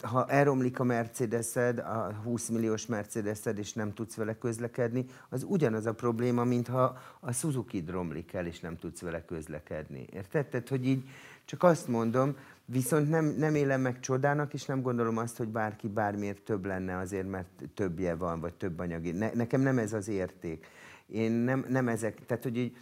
ha 0.02 0.26
elromlik 0.28 0.80
a 0.80 0.84
Mercedesed, 0.84 1.80
a 1.80 2.14
20 2.24 2.50
milliós 2.50 2.86
Mercedesed, 2.86 3.58
és 3.58 3.74
nem 3.74 3.94
tudsz 3.94 4.16
vele 4.16 4.38
közlekedni, 4.38 5.06
az 5.30 5.46
ugyanaz 5.48 5.86
a 5.86 5.94
probléma, 5.94 6.44
mint 6.44 6.68
ha 6.68 6.98
a 7.20 7.32
suzuki 7.32 7.84
romlik 7.88 8.34
el, 8.34 8.46
és 8.46 8.60
nem 8.60 8.78
tudsz 8.78 9.02
vele 9.02 9.26
közlekedni. 9.26 10.06
Érted? 10.14 10.46
Tehát, 10.46 10.70
hogy 10.70 10.88
így 10.88 11.04
csak 11.46 11.64
azt 11.64 11.88
mondom, 11.88 12.36
viszont 12.66 13.10
nem, 13.10 13.26
nem 13.26 13.56
élem 13.56 13.82
meg 13.82 14.00
csodának, 14.00 14.54
és 14.54 14.66
nem 14.66 14.82
gondolom 14.82 15.18
azt, 15.18 15.38
hogy 15.38 15.48
bárki 15.48 15.88
bármiért 15.88 16.42
több 16.42 16.66
lenne 16.66 16.98
azért, 16.98 17.30
mert 17.30 17.48
többje 17.74 18.16
van, 18.16 18.40
vagy 18.40 18.54
több 18.54 18.80
anyagi. 18.80 19.12
Ne, 19.12 19.32
nekem 19.34 19.62
nem 19.62 19.78
ez 19.78 19.94
az 19.94 20.08
érték. 20.08 20.68
Én 21.08 21.32
nem, 21.32 21.66
nem 21.70 21.88
ezek, 21.88 22.26
tehát 22.26 22.44
hogy 22.44 22.58
így, 22.58 22.78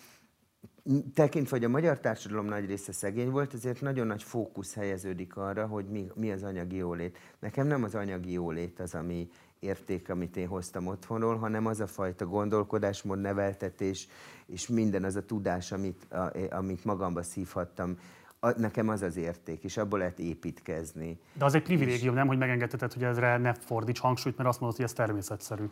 tekintve, 1.13 1.56
hogy 1.56 1.65
a 1.65 1.70
magyar 1.70 2.00
társadalom 2.00 2.46
nagy 2.46 2.65
része 2.65 2.92
szegény 2.92 3.30
volt, 3.30 3.54
ezért 3.54 3.82
nagyon 3.82 4.08
nagy 4.08 4.24
fókusz 4.24 4.74
helyeződik 4.74 5.36
arra, 5.36 5.68
hogy 5.68 5.86
mi, 5.86 6.08
mi 6.15 6.32
az 6.32 6.44
anyagi 6.44 6.76
jólét. 6.76 7.18
Nekem 7.39 7.68
nem 7.68 7.84
az 7.84 7.96
anyagi 7.96 8.32
jólét 8.32 8.80
az, 8.80 8.96
ami 8.96 9.30
érték, 9.60 10.10
amit 10.10 10.38
én 10.38 10.48
hoztam 10.48 10.88
otthonról, 10.88 11.38
hanem 11.38 11.65
az 11.65 11.80
a 11.80 11.88
fajta 11.88 12.26
gondolkodásmód, 12.26 13.22
neveltetés, 13.22 14.08
és 14.46 14.68
minden 14.68 15.04
az 15.04 15.15
a 15.15 15.26
tudás, 15.26 15.72
amit, 15.72 16.13
a, 16.13 16.32
amit 16.50 16.86
magamba 16.86 17.24
szívhattam, 17.24 17.98
a, 18.39 18.60
nekem 18.60 18.89
az 18.89 19.02
az 19.02 19.18
érték, 19.18 19.63
és 19.63 19.78
abból 19.78 20.00
lehet 20.00 20.20
építkezni. 20.20 21.20
De 21.34 21.46
az 21.46 21.54
egy 21.54 21.63
privilégium, 21.63 22.13
és... 22.13 22.20
nem, 22.20 22.28
hogy 22.28 22.38
megengedheted, 22.38 22.94
hogy 22.94 23.04
ezre 23.04 23.38
ne 23.38 23.54
fordíts 23.54 24.00
hangsúlyt, 24.00 24.38
mert 24.38 24.50
azt 24.50 24.60
mondod, 24.60 24.78
hogy 24.78 24.86
ez 24.86 24.94
természetszerű. 24.94 25.70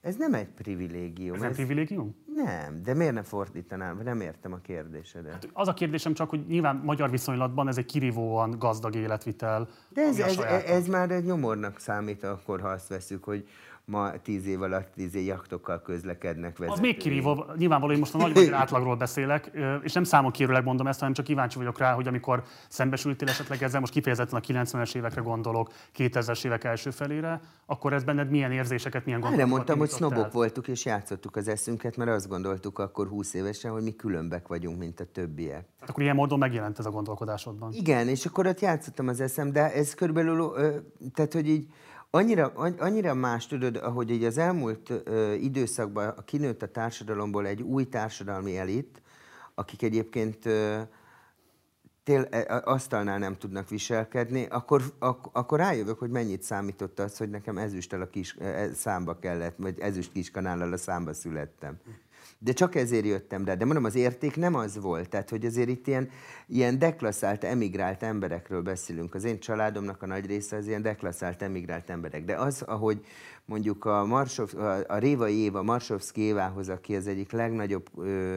Ez 0.00 0.16
nem 0.16 0.34
egy 0.34 0.48
privilégium. 0.48 1.34
Ez, 1.34 1.42
ez 1.42 1.46
nem 1.46 1.52
privilégium? 1.52 2.16
Nem, 2.34 2.82
de 2.82 2.94
miért 2.94 3.14
ne 3.14 3.22
fordítanám? 3.22 4.00
Nem 4.04 4.20
értem 4.20 4.52
a 4.52 4.58
kérdésedet. 4.58 5.32
Hát 5.32 5.48
az 5.52 5.68
a 5.68 5.74
kérdésem 5.74 6.14
csak, 6.14 6.30
hogy 6.30 6.46
nyilván 6.46 6.76
magyar 6.76 7.10
viszonylatban 7.10 7.68
ez 7.68 7.78
egy 7.78 7.86
kirívóan 7.86 8.58
gazdag 8.58 8.94
életvitel. 8.94 9.68
De 9.88 10.02
ez, 10.02 10.18
ez, 10.18 10.38
ez 10.66 10.86
már 10.86 11.10
egy 11.10 11.24
nyomornak 11.24 11.78
számít 11.78 12.24
akkor, 12.24 12.60
ha 12.60 12.68
azt 12.68 12.88
veszük, 12.88 13.24
hogy 13.24 13.48
ma 13.88 14.10
tíz 14.22 14.46
év 14.46 14.62
alatt 14.62 14.92
tíz 14.94 15.14
év 15.14 15.24
jaktokkal 15.24 15.82
közlekednek 15.82 16.58
vezetői. 16.58 16.74
Az 16.74 16.80
még 16.80 16.96
kirívó, 16.96 17.46
nyilvánvaló, 17.56 17.90
hogy 17.92 18.00
most 18.00 18.14
a 18.14 18.18
nagy 18.18 18.48
átlagról 18.62 18.96
beszélek, 18.96 19.50
és 19.82 19.92
nem 19.92 20.04
számonkérőleg 20.04 20.64
mondom 20.64 20.86
ezt, 20.86 20.98
hanem 20.98 21.14
csak 21.14 21.24
kíváncsi 21.24 21.58
vagyok 21.58 21.78
rá, 21.78 21.92
hogy 21.92 22.06
amikor 22.06 22.42
szembesültél 22.68 23.28
esetleg 23.28 23.62
ezzel, 23.62 23.80
most 23.80 23.92
kifejezetten 23.92 24.38
a 24.38 24.40
90-es 24.40 24.94
évekre 24.94 25.20
gondolok, 25.20 25.72
2000-es 25.96 26.46
évek 26.46 26.64
első 26.64 26.90
felére, 26.90 27.40
akkor 27.66 27.92
ez 27.92 28.04
benned 28.04 28.30
milyen 28.30 28.52
érzéseket, 28.52 29.04
milyen 29.04 29.20
gondolatokat 29.20 29.50
Nem 29.50 29.56
mondtam, 29.56 29.78
hogy 29.78 29.88
sznobok 29.88 30.24
el? 30.24 30.30
voltuk 30.32 30.68
és 30.68 30.84
játszottuk 30.84 31.36
az 31.36 31.48
eszünket, 31.48 31.96
mert 31.96 32.10
azt 32.10 32.28
gondoltuk 32.28 32.78
akkor 32.78 33.08
20 33.08 33.34
évesen, 33.34 33.70
hogy 33.70 33.82
mi 33.82 33.96
különbek 33.96 34.48
vagyunk, 34.48 34.78
mint 34.78 35.00
a 35.00 35.04
többiek. 35.04 35.64
Tehát 35.74 35.88
akkor 35.88 36.02
ilyen 36.02 36.14
módon 36.14 36.38
megjelent 36.38 36.78
ez 36.78 36.86
a 36.86 36.90
gondolkodásodban. 36.90 37.72
Igen, 37.72 38.08
és 38.08 38.26
akkor 38.26 38.46
ott 38.46 38.60
játszottam 38.60 39.08
az 39.08 39.20
eszem, 39.20 39.52
de 39.52 39.72
ez 39.72 39.94
körülbelül, 39.94 40.52
tehát 41.14 41.32
hogy 41.32 41.48
így 41.48 41.66
Annyira, 42.10 42.46
annyira 42.78 43.14
más 43.14 43.46
tudod, 43.46 43.76
ahogy 43.76 44.10
így 44.10 44.24
az 44.24 44.38
elmúlt 44.38 44.90
ö, 45.04 45.32
időszakban 45.32 46.14
kinőtt 46.24 46.62
a 46.62 46.70
társadalomból 46.70 47.46
egy 47.46 47.62
új 47.62 47.84
társadalmi 47.84 48.58
elit, 48.58 49.02
akik 49.54 49.82
egyébként 49.82 50.46
ö, 50.46 50.80
tél, 52.02 52.26
e, 52.30 52.62
asztalnál 52.64 53.18
nem 53.18 53.36
tudnak 53.36 53.68
viselkedni, 53.68 54.46
akkor, 54.46 54.82
ak, 54.98 55.28
akkor 55.32 55.58
rájövök, 55.58 55.98
hogy 55.98 56.10
mennyit 56.10 56.42
számított 56.42 56.98
az, 56.98 57.16
hogy 57.16 57.30
nekem 57.30 57.58
ezüsttel 57.58 58.00
a 58.00 58.08
kis, 58.08 58.36
e, 58.38 58.72
számba 58.74 59.18
kellett, 59.18 59.56
vagy 59.56 59.78
ezüst 59.80 60.12
kiskanállal 60.12 60.72
a 60.72 60.76
számba 60.76 61.14
születtem. 61.14 61.76
De 62.40 62.52
csak 62.52 62.74
ezért 62.74 63.04
jöttem 63.04 63.44
rá. 63.44 63.54
De 63.54 63.64
mondom, 63.64 63.84
az 63.84 63.94
érték 63.94 64.36
nem 64.36 64.54
az 64.54 64.80
volt. 64.80 65.08
Tehát, 65.08 65.30
hogy 65.30 65.44
azért 65.44 65.68
itt 65.68 65.86
ilyen, 65.86 66.10
ilyen 66.46 66.78
deklasszált, 66.78 67.44
emigrált 67.44 68.02
emberekről 68.02 68.62
beszélünk. 68.62 69.14
Az 69.14 69.24
én 69.24 69.38
családomnak 69.38 70.02
a 70.02 70.06
nagy 70.06 70.26
része 70.26 70.56
az 70.56 70.66
ilyen 70.66 70.82
deklasszált, 70.82 71.42
emigrált 71.42 71.90
emberek. 71.90 72.24
De 72.24 72.34
az, 72.34 72.62
ahogy 72.62 73.04
mondjuk 73.44 73.84
a, 73.84 74.04
Marsov, 74.04 74.54
a, 74.56 74.78
a 74.86 74.98
Révai 74.98 75.36
Éva, 75.36 75.62
Marsovszki 75.62 76.20
Évához, 76.20 76.68
aki 76.68 76.96
az 76.96 77.06
egyik 77.06 77.32
legnagyobb 77.32 77.86
ö, 77.98 78.36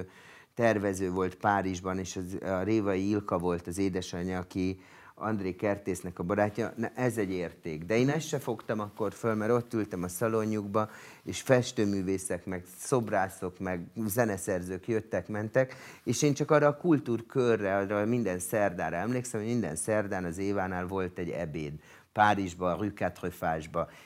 tervező 0.56 1.12
volt 1.12 1.36
Párizsban, 1.36 1.98
és 1.98 2.16
az, 2.16 2.38
a 2.50 2.64
Révai 2.64 3.10
Ilka 3.10 3.38
volt 3.38 3.68
az 3.68 3.78
édesanyja, 3.78 4.40
aki 4.40 4.80
André 5.22 5.56
Kertésznek 5.56 6.20
a 6.20 6.24
barátja, 6.24 6.74
na 6.76 6.90
ez 6.96 7.18
egy 7.18 7.32
érték. 7.32 7.84
De 7.84 7.98
én 7.98 8.10
ezt 8.10 8.28
se 8.28 8.40
fogtam 8.40 8.80
akkor 8.80 9.14
föl, 9.14 9.36
mert 9.36 9.52
ott 9.52 9.74
ültem 9.74 10.04
a 10.04 10.08
szalonjukba, 10.08 10.90
és 11.24 11.42
festőművészek, 11.42 12.46
meg 12.46 12.64
szobrászok, 12.78 13.60
meg 13.60 13.82
zeneszerzők 14.08 14.88
jöttek, 14.88 15.28
mentek, 15.28 15.76
és 16.04 16.22
én 16.22 16.34
csak 16.34 16.52
arra 16.52 16.68
a 16.68 16.78
kultúrkörre, 16.78 17.76
arra 17.76 18.06
minden 18.06 18.40
szerdára 18.40 18.96
emlékszem, 18.96 19.40
hogy 19.40 19.50
minden 19.50 19.76
szerdán 19.76 20.24
az 20.24 20.38
Évánál 20.38 20.88
volt 20.88 21.18
egy 21.18 21.30
ebéd 21.30 21.74
Párizsba, 22.14 22.72
a 22.72 22.76
Rue 22.76 22.94
Quatre 22.94 23.32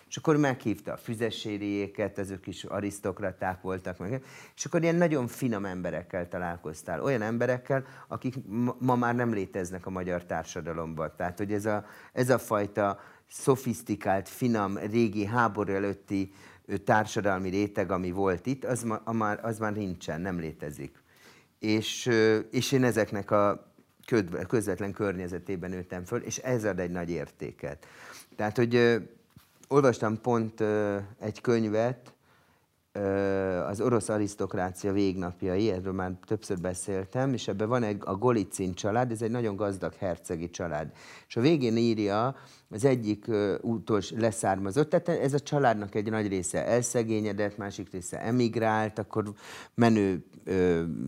és 0.08 0.18
akkor 0.18 0.38
meghívta 0.38 0.92
a 0.92 0.98
füzesériéket, 0.98 2.18
ezek 2.18 2.48
is 2.48 2.64
arisztokraták 2.64 3.62
voltak, 3.62 3.98
meg, 3.98 4.24
és 4.56 4.66
akkor 4.66 4.82
ilyen 4.82 4.96
nagyon 4.96 5.28
finom 5.28 5.66
emberekkel 5.66 6.28
találkoztál, 6.28 7.02
olyan 7.04 7.22
emberekkel, 7.22 7.86
akik 8.08 8.36
ma 8.80 8.96
már 8.96 9.16
nem 9.16 9.34
léteznek 9.34 9.86
a 9.86 9.90
magyar 9.90 10.26
társadalomban. 10.26 11.12
Tehát, 11.18 11.38
hogy 11.38 11.54
ez 11.54 11.66
a, 11.66 11.86
ez 12.14 12.30
a 12.30 12.38
fajta 12.38 13.00
szofisztikált, 13.28 14.30
finom, 14.30 14.78
régi 14.78 15.26
háború 15.26 15.74
előtti 15.74 16.32
társadalmi 16.84 17.50
réteg, 17.50 17.92
ami 17.92 18.12
volt 18.12 18.46
itt, 18.46 18.64
az, 18.64 18.84
ma, 18.84 18.96
az 19.30 19.60
már 19.60 19.74
nincsen, 19.74 20.22
nem 20.22 20.40
létezik. 20.40 21.04
És, 21.60 22.10
és 22.52 22.72
én 22.72 22.84
ezeknek 22.84 23.32
a 23.32 23.74
közvetlen 24.48 24.92
környezetében 24.92 25.70
nőttem 25.70 26.04
föl, 26.04 26.22
és 26.22 26.38
ez 26.38 26.64
ad 26.64 26.80
egy 26.80 26.92
nagy 26.92 27.10
értéket. 27.10 27.88
Tehát, 28.36 28.58
hogy 28.58 29.02
olvastam 29.68 30.22
pont 30.22 30.64
egy 31.20 31.42
könyvet, 31.42 32.14
az 33.68 33.82
orosz 33.82 34.10
arisztokrácia 34.10 34.92
végnapjai, 34.92 35.72
erről 35.72 35.94
már 35.94 36.12
többször 36.26 36.60
beszéltem, 36.60 37.34
és 37.34 37.48
ebben 37.48 37.68
van 37.68 37.84
egy, 37.84 37.98
a 38.00 38.16
Golicin 38.16 38.74
család, 38.74 39.12
ez 39.12 39.22
egy 39.22 39.32
nagyon 39.32 39.56
gazdag 39.56 39.94
hercegi 39.94 40.50
család. 40.50 40.92
És 41.28 41.36
a 41.36 41.42
végén 41.42 41.78
írja, 41.78 42.36
az 42.70 42.86
egyik 42.86 43.26
útos 43.62 44.12
leszármazott, 44.12 44.90
tehát 44.90 45.10
ez 45.10 45.34
a 45.34 45.40
családnak 45.40 45.96
egy 45.96 46.10
nagy 46.10 46.28
része 46.28 46.66
elszegényedett, 46.66 47.58
másik 47.58 47.92
része 47.92 48.22
emigrált, 48.22 49.00
akkor 49.00 49.24
menő, 49.74 50.26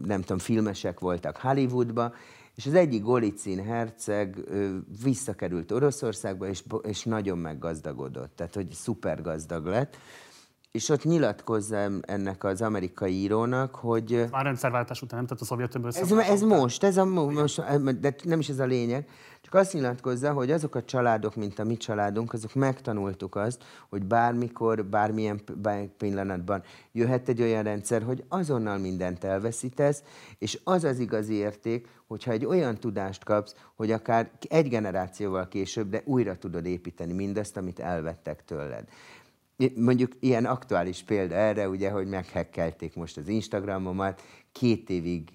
nem 0.05 0.21
tudom, 0.21 0.37
filmesek 0.37 0.99
voltak 0.99 1.37
Hollywoodba, 1.37 2.13
és 2.57 2.65
az 2.65 2.73
egyik 2.73 3.01
Golicin 3.01 3.63
herceg 3.63 4.37
visszakerült 5.03 5.71
Oroszországba, 5.71 6.47
és, 6.47 6.63
és 6.81 7.03
nagyon 7.03 7.37
meggazdagodott, 7.37 8.35
tehát 8.35 8.53
hogy 8.53 8.71
szuper 8.71 9.21
gazdag 9.21 9.65
lett. 9.65 9.97
És 10.77 10.89
ott 10.89 11.03
nyilatkozza 11.03 11.89
ennek 12.01 12.43
az 12.43 12.61
amerikai 12.61 13.13
írónak, 13.13 13.75
hogy... 13.75 14.27
Már 14.31 14.43
rendszerváltás 14.43 15.01
után, 15.01 15.17
nem? 15.17 15.27
Tehát 15.27 15.41
a 15.41 15.45
Szovjetunió 15.45 15.87
ez, 15.87 16.11
ez 16.11 16.41
most, 16.41 16.83
ez 16.83 16.97
a 16.97 17.05
most, 17.05 17.61
de 17.99 18.15
nem 18.23 18.39
is 18.39 18.49
ez 18.49 18.59
a 18.59 18.65
lényeg. 18.65 19.07
Csak 19.41 19.53
azt 19.53 19.73
nyilatkozza, 19.73 20.31
hogy 20.33 20.51
azok 20.51 20.75
a 20.75 20.83
családok, 20.83 21.35
mint 21.35 21.59
a 21.59 21.63
mi 21.63 21.77
családunk, 21.77 22.33
azok 22.33 22.53
megtanultuk 22.53 23.35
azt, 23.35 23.63
hogy 23.89 24.03
bármikor, 24.03 24.85
bármilyen 24.85 25.41
pillanatban 25.97 26.63
jöhet 26.91 27.29
egy 27.29 27.41
olyan 27.41 27.63
rendszer, 27.63 28.03
hogy 28.03 28.23
azonnal 28.27 28.77
mindent 28.77 29.23
elveszítesz, 29.23 30.03
és 30.37 30.59
az 30.63 30.83
az 30.83 30.99
igazi 30.99 31.33
érték, 31.33 31.87
hogyha 32.07 32.31
egy 32.31 32.45
olyan 32.45 32.75
tudást 32.75 33.23
kapsz, 33.23 33.55
hogy 33.75 33.91
akár 33.91 34.31
egy 34.49 34.69
generációval 34.69 35.47
később, 35.47 35.89
de 35.89 36.01
újra 36.05 36.37
tudod 36.37 36.65
építeni 36.65 37.13
mindazt, 37.13 37.57
amit 37.57 37.79
elvettek 37.79 38.45
tőled. 38.45 38.87
Mondjuk 39.75 40.11
ilyen 40.19 40.45
aktuális 40.45 41.03
példa 41.03 41.35
erre, 41.35 41.69
ugye, 41.69 41.89
hogy 41.89 42.07
meghekkelték 42.07 42.95
most 42.95 43.17
az 43.17 43.27
Instagramomat, 43.27 44.21
két 44.51 44.89
évig 44.89 45.29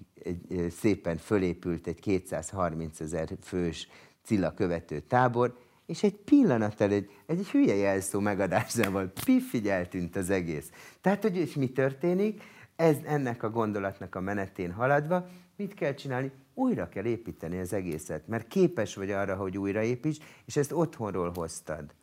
szépen 0.69 1.17
fölépült 1.17 1.87
egy 1.87 1.99
230 1.99 2.99
ezer 2.99 3.29
fős 3.41 3.87
Cilla 4.23 4.53
követő 4.53 4.99
tábor, 4.99 5.57
és 5.85 6.03
egy 6.03 6.15
pillanat 6.15 6.81
egy, 6.81 7.09
egy 7.25 7.47
hülye 7.47 7.75
jelszó 7.75 8.19
megadásával 8.19 9.11
piffigy 9.25 9.67
eltűnt 9.67 10.15
az 10.15 10.29
egész. 10.29 10.71
Tehát, 11.01 11.21
hogy 11.21 11.37
és 11.37 11.53
mi 11.53 11.71
történik? 11.71 12.41
Ez, 12.75 12.97
ennek 13.05 13.43
a 13.43 13.49
gondolatnak 13.49 14.15
a 14.15 14.19
menetén 14.19 14.71
haladva, 14.71 15.27
mit 15.55 15.73
kell 15.73 15.93
csinálni? 15.93 16.31
Újra 16.53 16.89
kell 16.89 17.05
építeni 17.05 17.59
az 17.59 17.73
egészet, 17.73 18.27
mert 18.27 18.47
képes 18.47 18.95
vagy 18.95 19.11
arra, 19.11 19.35
hogy 19.35 19.57
újraépíts, 19.57 20.17
és 20.45 20.55
ezt 20.55 20.71
otthonról 20.71 21.31
hoztad. 21.35 21.93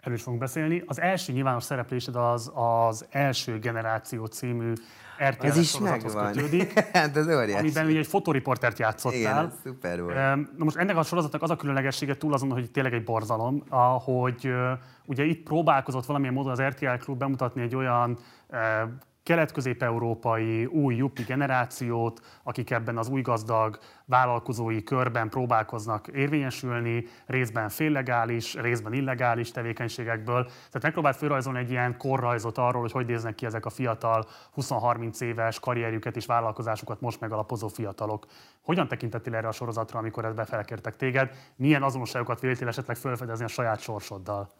Erről 0.00 0.14
is 0.14 0.22
fogunk 0.22 0.40
beszélni. 0.42 0.82
Az 0.86 1.00
első 1.00 1.32
nyilvános 1.32 1.64
szereplésed 1.64 2.16
az 2.16 2.50
az 2.54 3.06
első 3.10 3.58
generáció 3.58 4.24
című 4.26 4.72
RTL 5.28 5.46
Ez 5.46 5.56
is 5.56 5.78
megvan. 5.78 6.32
kötődik, 6.32 6.78
hát 6.92 7.16
az 7.16 7.26
óriási. 7.26 7.54
amiben 7.54 7.86
ugye 7.86 7.98
egy 7.98 8.06
fotoriportert 8.06 8.78
játszottál. 8.78 9.18
Igen, 9.18 9.36
ez 9.36 9.52
szuper 9.64 10.02
volt. 10.02 10.16
Na 10.56 10.64
most 10.64 10.76
ennek 10.76 10.96
a 10.96 11.02
sorozatnak 11.02 11.42
az 11.42 11.50
a 11.50 11.56
különlegessége 11.56 12.16
túl 12.16 12.32
azon, 12.32 12.50
hogy 12.52 12.70
tényleg 12.70 12.92
egy 12.92 13.04
borzalom, 13.04 13.62
hogy 14.04 14.52
ugye 15.06 15.24
itt 15.24 15.42
próbálkozott 15.42 16.06
valamilyen 16.06 16.34
módon 16.34 16.52
az 16.52 16.62
RTL 16.62 16.96
Klub 16.98 17.18
bemutatni 17.18 17.62
egy 17.62 17.74
olyan 17.74 18.18
kelet-közép-európai 19.22 20.64
új 20.64 20.94
juppi 20.94 21.22
generációt, 21.22 22.20
akik 22.42 22.70
ebben 22.70 22.98
az 22.98 23.08
új 23.08 23.20
gazdag 23.20 23.78
vállalkozói 24.04 24.82
körben 24.82 25.28
próbálkoznak 25.28 26.06
érvényesülni, 26.08 27.04
részben 27.26 27.68
féllegális, 27.68 28.54
részben 28.54 28.92
illegális 28.92 29.50
tevékenységekből. 29.50 30.44
Tehát 30.44 30.82
megpróbált 30.82 31.16
fölrajzolni 31.16 31.58
egy 31.58 31.70
ilyen 31.70 31.96
korrajzot 31.96 32.58
arról, 32.58 32.80
hogy 32.80 32.92
hogy 32.92 33.06
néznek 33.06 33.34
ki 33.34 33.46
ezek 33.46 33.66
a 33.66 33.70
fiatal, 33.70 34.26
20-30 34.56 35.20
éves 35.20 35.60
karrierjüket 35.60 36.16
és 36.16 36.26
vállalkozásukat 36.26 37.00
most 37.00 37.20
megalapozó 37.20 37.68
fiatalok. 37.68 38.26
Hogyan 38.62 38.88
tekintettél 38.88 39.34
erre 39.34 39.48
a 39.48 39.52
sorozatra, 39.52 39.98
amikor 39.98 40.24
ezt 40.24 40.34
befelkértek 40.34 40.96
téged? 40.96 41.30
Milyen 41.56 41.82
azonosságokat 41.82 42.40
véltél 42.40 42.68
esetleg 42.68 42.96
felfedezni 42.96 43.44
a 43.44 43.48
saját 43.48 43.80
sorsoddal? 43.80 44.59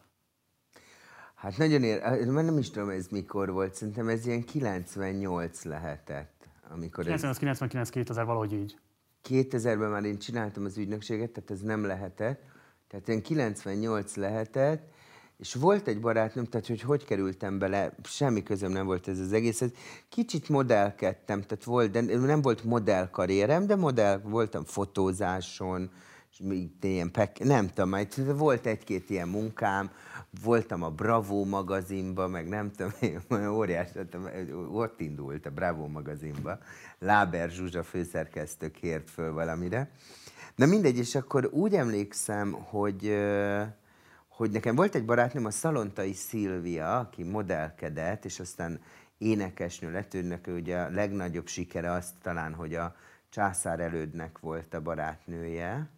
Hát 1.41 1.57
nagyon 1.57 1.83
ér, 1.83 2.01
mert 2.01 2.45
nem 2.45 2.57
is 2.57 2.69
tudom 2.69 2.89
ez 2.89 3.07
mikor 3.07 3.51
volt, 3.51 3.73
szerintem 3.73 4.07
ez 4.07 4.25
ilyen 4.25 4.43
98 4.43 5.63
lehetett. 5.63 6.47
Amikor 6.69 7.03
98, 7.03 7.37
99, 7.37 7.89
2000, 7.89 8.25
valahogy 8.25 8.53
így. 8.53 8.77
2000-ben 9.29 9.89
már 9.89 10.03
én 10.03 10.17
csináltam 10.17 10.65
az 10.65 10.77
ügynökséget, 10.77 11.31
tehát 11.31 11.51
ez 11.51 11.61
nem 11.61 11.85
lehetett. 11.85 12.41
Tehát 12.87 13.07
ilyen 13.07 13.21
98 13.21 14.15
lehetett, 14.15 14.89
és 15.37 15.53
volt 15.53 15.87
egy 15.87 15.99
barátnőm, 15.99 16.45
tehát 16.45 16.67
hogy 16.67 16.81
hogy 16.81 17.05
kerültem 17.05 17.59
bele, 17.59 17.93
semmi 18.03 18.43
közöm 18.43 18.71
nem 18.71 18.85
volt 18.85 19.07
ez 19.07 19.19
az 19.19 19.33
egész. 19.33 19.63
Kicsit 20.09 20.49
modellkedtem, 20.49 21.41
tehát 21.41 21.63
volt, 21.63 21.91
de 21.91 22.01
nem 22.01 22.41
volt 22.41 22.63
modellkarrierem, 22.63 23.67
de 23.67 23.75
modell, 23.75 24.19
voltam 24.19 24.63
fotózáson, 24.63 25.91
és 26.31 26.39
még 26.43 26.69
ilyen 26.81 27.11
pek, 27.11 27.39
nem 27.39 27.69
tudom, 27.69 28.37
volt 28.37 28.65
egy-két 28.65 29.09
ilyen 29.09 29.27
munkám, 29.27 29.91
voltam 30.43 30.83
a 30.83 30.89
Bravo 30.89 31.45
magazinba, 31.45 32.27
meg 32.27 32.47
nem 32.47 32.71
tudom, 32.71 32.91
olyan 33.29 33.53
óriás, 33.53 33.89
ott 34.71 34.99
indult 34.99 35.45
a 35.45 35.49
Bravo 35.49 35.87
magazinba. 35.87 36.57
Láber 36.99 37.49
Zsuzsa 37.49 37.83
főszerkesztő 37.83 38.71
kért 38.71 39.09
föl 39.09 39.33
valamire. 39.33 39.91
Na 40.55 40.65
mindegy, 40.65 40.97
és 40.97 41.15
akkor 41.15 41.49
úgy 41.51 41.73
emlékszem, 41.73 42.51
hogy, 42.51 43.17
hogy 44.27 44.51
nekem 44.51 44.75
volt 44.75 44.95
egy 44.95 45.05
barátnőm, 45.05 45.45
a 45.45 45.51
Szalontai 45.51 46.13
Szilvia, 46.13 46.99
aki 46.99 47.23
modellkedett, 47.23 48.25
és 48.25 48.39
aztán 48.39 48.81
énekesnő 49.17 49.91
lett, 49.91 50.13
őnek 50.13 50.47
ugye 50.47 50.77
a 50.77 50.89
legnagyobb 50.89 51.47
sikere 51.47 51.91
azt 51.91 52.13
talán, 52.21 52.53
hogy 52.53 52.75
a 52.75 52.95
császár 53.29 53.79
elődnek 53.79 54.39
volt 54.39 54.73
a 54.73 54.81
barátnője, 54.81 55.89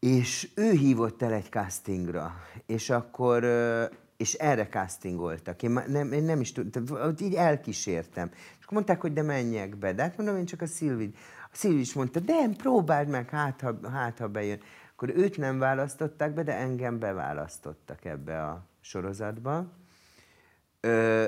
és 0.00 0.50
ő 0.54 0.70
hívott 0.70 1.22
el 1.22 1.32
egy 1.32 1.48
castingra, 1.50 2.34
és 2.66 2.90
akkor, 2.90 3.44
és 4.16 4.34
erre 4.34 4.66
castingoltak. 4.66 5.62
Én 5.62 5.80
nem, 5.86 6.12
én 6.12 6.22
nem 6.22 6.40
is 6.40 6.52
tudtam, 6.52 6.84
így 7.20 7.34
elkísértem. 7.34 8.30
És 8.32 8.64
akkor 8.64 8.72
mondták, 8.72 9.00
hogy 9.00 9.12
de 9.12 9.22
menjek 9.22 9.76
be. 9.76 9.92
De 9.92 10.02
hát 10.02 10.16
mondom, 10.16 10.36
én 10.36 10.44
csak 10.44 10.62
a 10.62 10.66
Szilvi. 10.66 11.14
A 11.52 11.56
Szilvi 11.56 11.80
is 11.80 11.92
mondta, 11.92 12.20
de 12.20 12.48
próbáld 12.56 13.08
meg, 13.08 13.28
hát 13.28 13.60
ha, 13.60 13.90
hát 13.90 14.18
ha 14.18 14.28
bejön. 14.28 14.60
Akkor 14.92 15.16
őt 15.16 15.36
nem 15.36 15.58
választották 15.58 16.34
be, 16.34 16.42
de 16.42 16.56
engem 16.56 16.98
beválasztottak 16.98 18.04
ebbe 18.04 18.42
a 18.42 18.66
sorozatba 18.80 19.79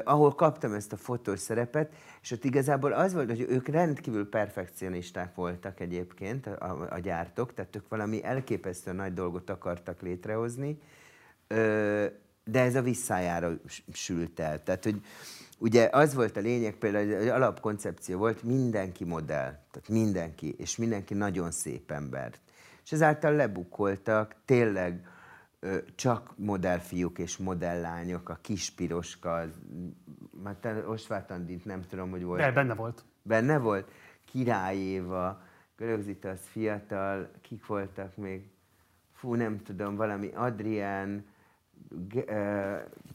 ahol 0.05 0.35
kaptam 0.35 0.73
ezt 0.73 0.93
a 0.93 0.97
fotós 0.97 1.39
szerepet, 1.39 1.93
és 2.23 2.31
ott 2.31 2.45
igazából 2.45 2.93
az 2.93 3.13
volt, 3.13 3.29
hogy 3.29 3.47
ők 3.49 3.69
rendkívül 3.69 4.29
perfekcionisták 4.29 5.35
voltak 5.35 5.81
egyébként, 5.81 6.47
a, 6.47 6.87
a 6.91 6.99
gyártók, 6.99 7.55
tehát 7.55 7.77
ők 7.77 7.89
valami 7.89 8.25
elképesztően 8.25 8.97
nagy 8.97 9.15
dolgot 9.15 9.51
akartak 9.51 10.01
létrehozni, 10.01 10.81
ö, 11.47 12.07
de 12.45 12.61
ez 12.61 12.75
a 12.75 12.83
visszájára 12.83 13.53
sült 13.93 14.41
el. 14.41 14.63
Tehát, 14.63 14.85
hogy 14.85 15.01
ugye 15.59 15.89
az 15.93 16.15
volt 16.15 16.37
a 16.37 16.41
lényeg, 16.41 16.75
például 16.75 17.17
hogy 17.17 17.29
alapkoncepció 17.29 18.19
volt, 18.19 18.43
mindenki 18.43 19.05
modell, 19.05 19.59
tehát 19.71 19.89
mindenki, 19.89 20.55
és 20.59 20.77
mindenki 20.77 21.15
nagyon 21.15 21.51
szép 21.51 21.91
ember. 21.91 22.33
És 22.85 22.93
ezáltal 22.93 23.33
lebukoltak 23.33 24.35
tényleg 24.45 25.07
csak 25.95 26.33
modellfiúk 26.37 27.19
és 27.19 27.37
modelllányok, 27.37 28.29
a 28.29 28.39
kis 28.41 28.71
piroska, 28.71 29.45
már 30.43 30.55
te 30.55 30.89
Osvát 30.89 31.31
Andit 31.31 31.65
nem 31.65 31.83
tudom, 31.89 32.11
hogy 32.11 32.23
volt. 32.23 32.41
De, 32.41 32.53
benne 32.53 32.75
volt. 32.75 33.05
Benne 33.23 33.59
volt? 33.59 33.91
Király 34.25 34.77
Éva, 34.77 35.43
Görögzita 35.77 36.29
az 36.29 36.41
fiatal, 36.41 37.31
kik 37.43 37.67
voltak 37.67 38.17
még? 38.17 38.51
Fú, 39.13 39.35
nem 39.35 39.63
tudom, 39.63 39.97
valami 39.97 40.31
Adrián, 40.35 41.25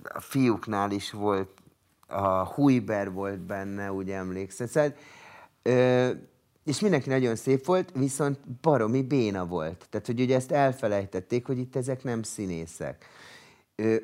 a 0.04 0.20
fiúknál 0.20 0.92
is 0.92 1.12
volt, 1.12 1.62
a 2.08 2.46
Huiber 2.46 3.12
volt 3.12 3.40
benne, 3.40 3.92
úgy 3.92 4.12
emlékszem. 4.12 4.68
Szóval, 4.68 4.94
és 6.68 6.80
mindenki 6.80 7.10
nagyon 7.10 7.36
szép 7.36 7.66
volt, 7.66 7.92
viszont 7.94 8.40
baromi 8.62 9.02
béna 9.02 9.46
volt. 9.46 9.88
Tehát, 9.90 10.06
hogy 10.06 10.20
ugye 10.20 10.36
ezt 10.36 10.52
elfelejtették, 10.52 11.46
hogy 11.46 11.58
itt 11.58 11.76
ezek 11.76 12.04
nem 12.04 12.24
színészek. 12.24 13.06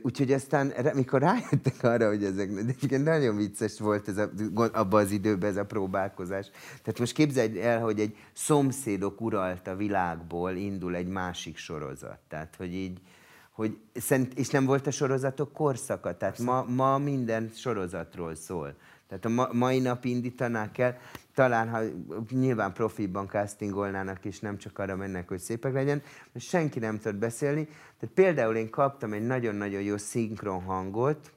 Úgyhogy 0.01 0.31
aztán, 0.31 0.73
mikor 0.93 1.21
rájöttek 1.21 1.83
arra, 1.83 2.07
hogy 2.07 2.23
ezek, 2.23 2.49
de 2.89 2.97
nagyon 2.97 3.35
vicces 3.35 3.79
volt 3.79 4.07
ez 4.07 4.17
a, 4.17 4.29
abban 4.55 5.03
az 5.03 5.11
időben 5.11 5.49
ez 5.49 5.57
a 5.57 5.65
próbálkozás. 5.65 6.49
Tehát 6.83 6.99
most 6.99 7.13
képzeld 7.13 7.57
el, 7.57 7.81
hogy 7.81 7.99
egy 7.99 8.15
szomszédok 8.33 9.21
uralta 9.21 9.75
világból 9.75 10.51
indul 10.51 10.95
egy 10.95 11.07
másik 11.07 11.57
sorozat. 11.57 12.19
Tehát, 12.27 12.55
hogy 12.57 12.73
így, 12.73 12.99
hogy 13.51 13.77
szent, 13.93 14.33
és 14.33 14.49
nem 14.49 14.65
volt 14.65 14.87
a 14.87 14.91
sorozatok 14.91 15.53
korszaka, 15.53 16.17
tehát 16.17 16.39
ma, 16.39 16.63
ma 16.63 16.97
minden 16.97 17.51
sorozatról 17.55 18.35
szól. 18.35 18.75
Tehát 19.13 19.25
a 19.25 19.29
ma, 19.29 19.47
mai 19.51 19.79
nap 19.79 20.05
indítanák 20.05 20.77
el, 20.77 20.97
talán 21.33 21.69
ha 21.69 21.79
nyilván 22.29 22.73
profiban 22.73 23.27
castingolnának, 23.27 24.25
és 24.25 24.39
nem 24.39 24.57
csak 24.57 24.79
arra 24.79 24.95
mennek, 24.95 25.27
hogy 25.27 25.39
szépek 25.39 25.73
legyen, 25.73 26.01
mert 26.31 26.45
senki 26.45 26.79
nem 26.79 26.99
tud 26.99 27.15
beszélni. 27.15 27.65
Tehát 27.99 28.15
például 28.15 28.55
én 28.55 28.69
kaptam 28.69 29.13
egy 29.13 29.25
nagyon-nagyon 29.25 29.81
jó 29.81 29.97
szinkron 29.97 30.61
hangot, 30.61 31.31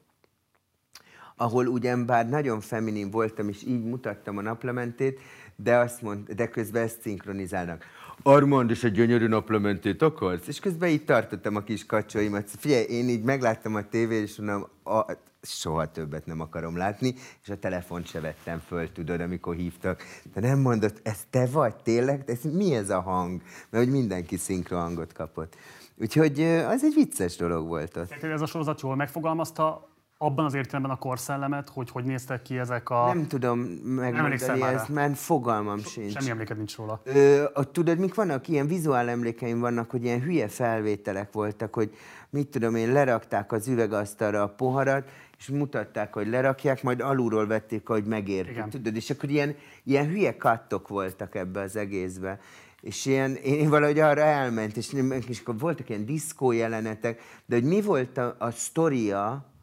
ahol 1.37 1.67
ugyan 1.67 2.07
bár 2.07 2.29
nagyon 2.29 2.61
feminin 2.61 3.11
voltam, 3.11 3.49
és 3.49 3.63
így 3.65 3.85
mutattam 3.85 4.37
a 4.37 4.43
naplementét, 4.43 5.21
de 5.57 5.77
azt 5.77 6.03
mond, 6.03 6.29
de 6.29 6.49
közben 6.49 6.83
ezt 6.83 7.01
szinkronizálnak. 7.01 7.85
Armand, 8.23 8.71
és 8.71 8.85
egy 8.85 8.93
gyönyörű 8.93 9.27
naplementét 9.27 10.03
akarsz? 10.03 10.47
És 10.47 10.61
közben 10.61 10.89
így 10.89 11.05
tartottam 11.05 11.57
a 11.57 11.63
kis 11.63 11.87
kacsóimat. 11.87 12.51
Figyelj, 12.59 12.85
én 12.85 13.09
így 13.09 13.23
megláttam 13.23 13.75
a 13.75 13.89
tévét, 13.89 14.23
és 14.23 14.37
mondom, 14.37 14.67
a, 14.85 15.05
soha 15.49 15.91
többet 15.91 16.27
nem 16.27 16.41
akarom 16.41 16.77
látni, 16.77 17.15
és 17.43 17.49
a 17.49 17.59
telefont 17.59 18.07
se 18.07 18.21
vettem 18.21 18.59
föl, 18.59 18.93
tudod, 18.93 19.21
amikor 19.21 19.55
hívtak. 19.55 20.03
De 20.35 20.41
nem 20.41 20.59
mondott, 20.59 21.01
ez 21.03 21.19
te 21.31 21.47
vagy, 21.47 21.77
tényleg? 21.77 22.31
Ez, 22.31 22.43
mi 22.43 22.75
ez 22.75 22.91
a 22.91 23.01
hang? 23.01 23.43
Mert 23.71 23.85
hogy 23.85 23.93
mindenki 23.93 24.39
hangot 24.69 25.13
kapott. 25.13 25.57
Úgyhogy 26.01 26.41
az 26.43 26.85
egy 26.85 26.95
vicces 26.95 27.37
dolog 27.37 27.67
volt 27.67 27.97
ott. 27.97 28.13
Ez 28.13 28.41
a 28.41 28.47
sorozat 28.47 28.81
jól 28.81 28.97
megfogalmazta 28.97 29.89
abban 30.19 30.45
az 30.45 30.55
értelemben 30.55 30.91
a 30.91 30.99
korszellemet, 30.99 31.69
hogy 31.69 31.91
hogy 31.91 32.05
néztek 32.05 32.43
ki 32.43 32.59
ezek 32.59 32.91
a... 32.91 33.07
Nem 33.07 33.27
tudom 33.27 33.59
megmondani 33.85 34.35
ezt, 34.75 34.89
mert 34.89 35.17
fogalmam 35.17 35.79
so, 35.79 35.89
sincs. 35.89 36.13
Semmi 36.13 36.31
emléked 36.31 36.57
nincs 36.57 36.77
róla. 36.77 37.01
Ö, 37.05 37.45
tudod, 37.73 37.99
mik 37.99 38.15
vannak? 38.15 38.49
Ilyen 38.49 38.67
vizuál 38.67 39.09
emlékeim 39.09 39.61
vannak, 39.61 39.91
hogy 39.91 40.05
ilyen 40.05 40.21
hülye 40.21 40.49
felvételek 40.49 41.33
voltak, 41.33 41.75
hogy 41.75 41.97
mit 42.31 42.49
tudom 42.49 42.75
én, 42.75 42.93
lerakták 42.93 43.53
az 43.53 43.69
üvegasztalra 43.69 44.43
a 44.43 44.49
poharat, 44.49 45.11
és 45.39 45.49
mutatták, 45.49 46.13
hogy 46.13 46.29
lerakják, 46.29 46.83
majd 46.83 47.01
alulról 47.01 47.47
vették, 47.47 47.87
hogy 47.87 48.05
megértik. 48.05 48.65
Tudod, 48.71 48.97
és 48.97 49.11
akkor 49.11 49.31
ilyen, 49.31 49.57
ilyen 49.85 50.07
hülye 50.07 50.37
kattok 50.37 50.89
voltak 50.89 51.35
ebbe 51.35 51.61
az 51.61 51.77
egészbe. 51.77 52.41
És 52.81 53.07
ilyen, 53.07 53.35
én 53.35 53.69
valahogy 53.69 53.99
arra 53.99 54.21
elment, 54.21 54.77
és, 54.77 54.93
és 55.29 55.41
akkor 55.41 55.59
voltak 55.59 55.89
ilyen 55.89 56.07
diszkó 56.07 56.53
jelenetek, 56.53 57.21
de 57.47 57.55
hogy 57.55 57.65
mi 57.65 57.81
volt 57.81 58.19
a, 58.19 58.37
a 58.39 58.51
sztoria, 58.51 59.55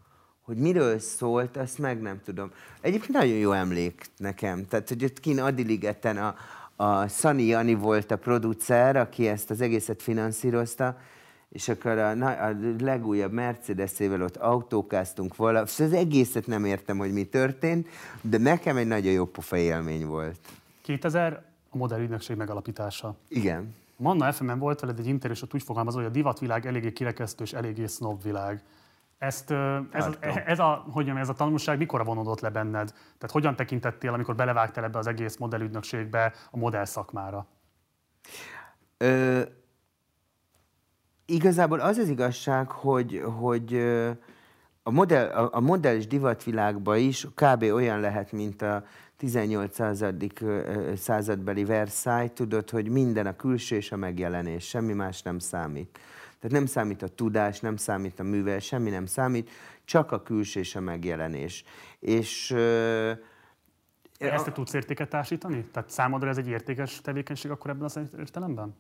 hogy 0.42 0.58
miről 0.58 1.00
szólt, 1.00 1.58
azt 1.58 1.78
meg 1.78 2.02
nem 2.02 2.22
tudom. 2.26 2.52
Egyébként 2.82 3.14
nagyon 3.14 3.38
jó 3.38 3.52
emlék 3.52 4.06
nekem. 4.18 4.68
Tehát, 4.68 4.90
hogy 4.90 5.04
ott 5.04 5.20
kín 5.20 5.40
Adiligeten 5.40 6.18
a, 6.18 6.36
a 6.76 7.08
Szani 7.08 7.46
Jani 7.46 7.74
volt 7.74 8.12
a 8.12 8.18
producer, 8.18 8.96
aki 8.96 9.28
ezt 9.28 9.50
az 9.50 9.62
egészet 9.62 10.02
finanszírozta, 10.02 10.98
és 11.54 11.70
akkor 11.70 11.98
a, 11.98 12.10
a 12.48 12.56
legújabb 12.80 13.32
Mercedes-ével 13.32 14.22
ott 14.22 14.36
autókáztunk 14.36 15.36
vala, 15.36 15.66
szóval 15.66 15.94
az 15.94 16.00
egészet 16.00 16.48
nem 16.48 16.66
értem, 16.66 16.98
hogy 16.98 17.14
mi 17.14 17.24
történt, 17.24 17.88
de 18.22 18.38
nekem 18.38 18.78
egy 18.78 18.88
nagyon 18.88 19.12
jó 19.12 19.26
pofa 19.26 19.58
élmény 19.58 20.06
volt. 20.06 20.40
2000 20.82 21.44
a 21.70 21.78
modellügynökség 21.78 22.38
megalapítása. 22.38 23.16
Igen. 23.28 23.76
Manna 23.96 24.32
fm 24.32 24.58
volt 24.58 24.80
veled 24.80 25.00
egy 25.00 25.08
interjú, 25.08 25.36
és 25.36 25.42
ott 25.42 25.54
úgy 25.54 25.64
fogalmazol, 25.64 26.02
hogy 26.02 26.10
a 26.10 26.14
divatvilág 26.14 26.66
eléggé 26.66 26.92
kirekesztő 26.92 27.44
és 27.44 27.54
eléggé 27.54 27.86
snob 27.86 28.24
világ. 28.24 28.64
Ezt, 29.18 29.52
ez, 29.92 30.06
ez, 30.46 30.60
a, 30.60 30.84
hogy 30.84 30.94
mondjam, 30.94 31.18
ez 31.18 31.30
a 31.30 31.34
tanulság 31.34 31.78
mikor 31.78 32.06
vonódott 32.06 32.40
le 32.40 32.50
benned? 32.50 32.90
Tehát 32.92 33.32
hogyan 33.32 33.56
tekintettél, 33.56 34.14
amikor 34.14 34.36
belevágtál 34.36 34.84
ebbe 34.84 34.98
az 34.98 35.08
egész 35.08 35.38
modellügynökségbe, 35.38 36.34
a 36.52 36.58
modell 36.58 36.86
szakmára? 36.86 37.46
Ö, 38.98 39.42
igazából 41.26 41.80
az 41.80 41.98
az 41.98 42.10
igazság, 42.10 42.72
hogy, 42.72 43.24
hogy 43.40 43.76
a 44.84 44.92
modell, 44.92 45.30
a, 45.30 45.50
a 45.54 45.60
modell 45.60 45.96
és 45.96 46.08
divatvilágban 46.08 46.98
is 46.98 47.28
kb. 47.36 47.64
olyan 47.64 48.00
lehet, 48.00 48.32
mint 48.32 48.62
a 48.62 48.86
18. 49.18 49.76
Századik, 49.76 50.44
századbeli 50.96 51.66
Versailles, 51.66 52.32
tudod, 52.34 52.70
hogy 52.70 52.90
minden 52.90 53.26
a 53.26 53.36
külső 53.36 53.76
és 53.76 53.92
a 53.92 53.96
megjelenés, 53.96 54.68
semmi 54.68 54.94
más 54.94 55.22
nem 55.22 55.40
számít. 55.40 56.00
Tehát 56.40 56.58
nem 56.58 56.66
számít 56.66 57.02
a 57.02 57.08
tudás, 57.08 57.60
nem 57.60 57.76
számít 57.76 58.20
a 58.20 58.24
művel, 58.24 58.60
semmi 58.60 58.90
nem 58.90 59.06
számít, 59.06 59.50
csak 59.86 60.12
a 60.12 60.24
külső 60.24 60.60
és 60.60 60.76
a 60.76 60.80
megjelenés. 60.80 61.64
És 62.00 62.52
ezt 64.18 64.46
te 64.46 64.52
tudsz 64.52 64.74
értéket 64.74 65.10
társítani? 65.10 65.66
Tehát 65.72 65.90
számodra 65.90 66.30
ez 66.30 66.38
egy 66.38 66.48
értékes 66.48 67.02
tevékenység 67.02 67.52
akkor 67.52 67.70
ebben 67.70 67.84
az 67.84 68.00
értelemben? 68.18 68.76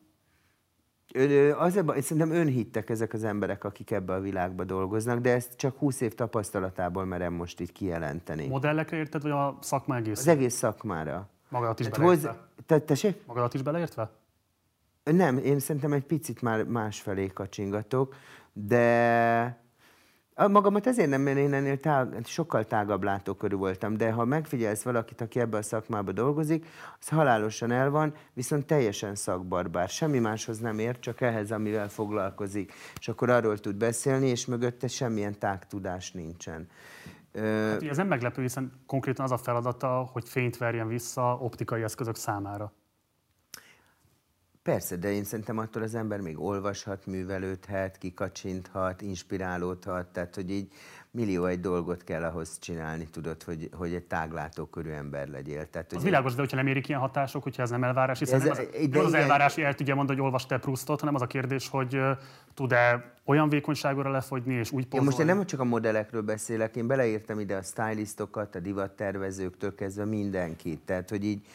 Az 1.57 1.77
ebben, 1.77 2.01
szerintem 2.01 2.31
önhittek 2.31 2.89
ezek 2.89 3.13
az 3.13 3.23
emberek, 3.23 3.63
akik 3.63 3.91
ebbe 3.91 4.13
a 4.13 4.19
világba 4.19 4.63
dolgoznak, 4.63 5.19
de 5.19 5.33
ezt 5.33 5.55
csak 5.55 5.77
20 5.77 6.01
év 6.01 6.13
tapasztalatából 6.13 7.05
merem 7.05 7.33
most 7.33 7.59
így 7.59 7.71
kijelenteni. 7.71 8.47
Modellekre 8.47 8.97
érted, 8.97 9.21
vagy 9.21 9.31
a 9.31 9.57
szakma 9.61 9.95
egész? 9.95 10.19
Az 10.19 10.27
egész 10.27 10.55
szakmára. 10.55 11.29
Magadat 11.49 11.79
is 11.79 11.89
beleértve? 11.89 12.29
Hoz... 12.29 12.37
Te, 12.65 12.79
tessék? 12.79 13.25
Magadat 13.25 13.53
is 13.53 13.61
beleértve? 13.61 14.11
Nem, 15.03 15.37
én 15.37 15.59
szerintem 15.59 15.93
egy 15.93 16.03
picit 16.03 16.41
már 16.41 16.63
másfelé 16.63 17.27
kacsingatok, 17.27 18.15
de 18.53 19.62
Magamat 20.35 20.87
ezért 20.87 21.09
nem, 21.09 21.21
mert 21.21 21.37
én 21.37 21.53
ennél 21.53 21.79
tág, 21.79 22.25
sokkal 22.25 22.65
tágabb 22.65 23.03
látókörű 23.03 23.55
voltam, 23.55 23.97
de 23.97 24.11
ha 24.11 24.25
megfigyelsz 24.25 24.83
valakit, 24.83 25.21
aki 25.21 25.39
ebbe 25.39 25.57
a 25.57 25.61
szakmába 25.61 26.11
dolgozik, 26.11 26.65
az 26.99 27.07
halálosan 27.07 27.71
el 27.71 27.89
van, 27.89 28.13
viszont 28.33 28.65
teljesen 28.65 29.15
szakbarbár. 29.15 29.89
Semmi 29.89 30.19
máshoz 30.19 30.59
nem 30.59 30.79
ért, 30.79 30.99
csak 30.99 31.21
ehhez, 31.21 31.51
amivel 31.51 31.89
foglalkozik. 31.89 32.73
És 32.99 33.07
akkor 33.07 33.29
arról 33.29 33.57
tud 33.57 33.75
beszélni, 33.75 34.27
és 34.27 34.45
mögötte 34.45 34.87
semmilyen 34.87 35.39
tágtudás 35.39 36.11
nincsen. 36.11 36.67
Hát, 37.33 37.83
ez 37.83 37.97
nem 37.97 38.07
meglepő, 38.07 38.41
hiszen 38.41 38.71
konkrétan 38.87 39.25
az 39.25 39.31
a 39.31 39.37
feladata, 39.37 40.09
hogy 40.11 40.29
fényt 40.29 40.57
verjen 40.57 40.87
vissza 40.87 41.37
optikai 41.41 41.83
eszközök 41.83 42.15
számára. 42.15 42.73
Persze, 44.63 44.95
de 44.95 45.11
én 45.11 45.23
szerintem 45.23 45.57
attól 45.57 45.83
az 45.83 45.95
ember 45.95 46.19
még 46.19 46.39
olvashat, 46.39 47.05
művelődhet, 47.05 47.97
kikacsinthat, 47.97 49.01
inspirálódhat, 49.01 50.07
tehát 50.07 50.35
hogy 50.35 50.51
így 50.51 50.67
millió 51.11 51.45
egy 51.45 51.59
dolgot 51.59 52.03
kell 52.03 52.23
ahhoz 52.23 52.59
csinálni, 52.59 53.07
tudod, 53.11 53.43
hogy, 53.43 53.69
hogy 53.77 53.93
egy 53.93 54.03
táglátókörű 54.03 54.89
ember 54.89 55.27
legyél. 55.27 55.69
Tehát, 55.69 55.93
az 55.93 56.03
világos, 56.03 56.33
de 56.33 56.39
hogyha 56.39 56.57
nem 56.57 56.67
érik 56.67 56.87
ilyen 56.87 56.99
hatások, 56.99 57.43
hogyha 57.43 57.61
ez 57.61 57.69
nem 57.69 57.83
elvárás, 57.83 58.19
hiszen 58.19 58.35
ez, 58.41 58.43
nem 58.43 58.51
az, 58.51 58.87
de 58.89 58.97
nem 58.97 59.05
az 59.05 59.13
elvárás, 59.13 59.55
hogy 59.55 59.63
el 59.63 59.73
tudja 59.73 59.95
mondani, 59.95 60.17
hogy 60.17 60.27
olvasta 60.27 60.59
Proustot, 60.59 60.99
hanem 60.99 61.15
az 61.15 61.21
a 61.21 61.27
kérdés, 61.27 61.69
hogy 61.69 61.99
tud-e 62.53 63.13
olyan 63.25 63.49
vékonyságra 63.49 64.11
lefogyni, 64.11 64.53
és 64.53 64.71
úgy 64.71 64.85
pozolni. 64.85 64.97
Én 64.97 65.03
most 65.03 65.19
én 65.19 65.35
nem 65.35 65.45
csak 65.45 65.59
a 65.59 65.63
modellekről 65.63 66.21
beszélek, 66.21 66.75
én 66.75 66.87
beleírtam 66.87 67.39
ide 67.39 67.55
a 67.55 67.61
stylistokat, 67.61 68.55
a 68.55 68.59
divattervezőktől 68.59 69.75
kezdve 69.75 70.05
mindenkit. 70.05 70.79
Tehát, 70.79 71.09
hogy 71.09 71.25
így 71.25 71.45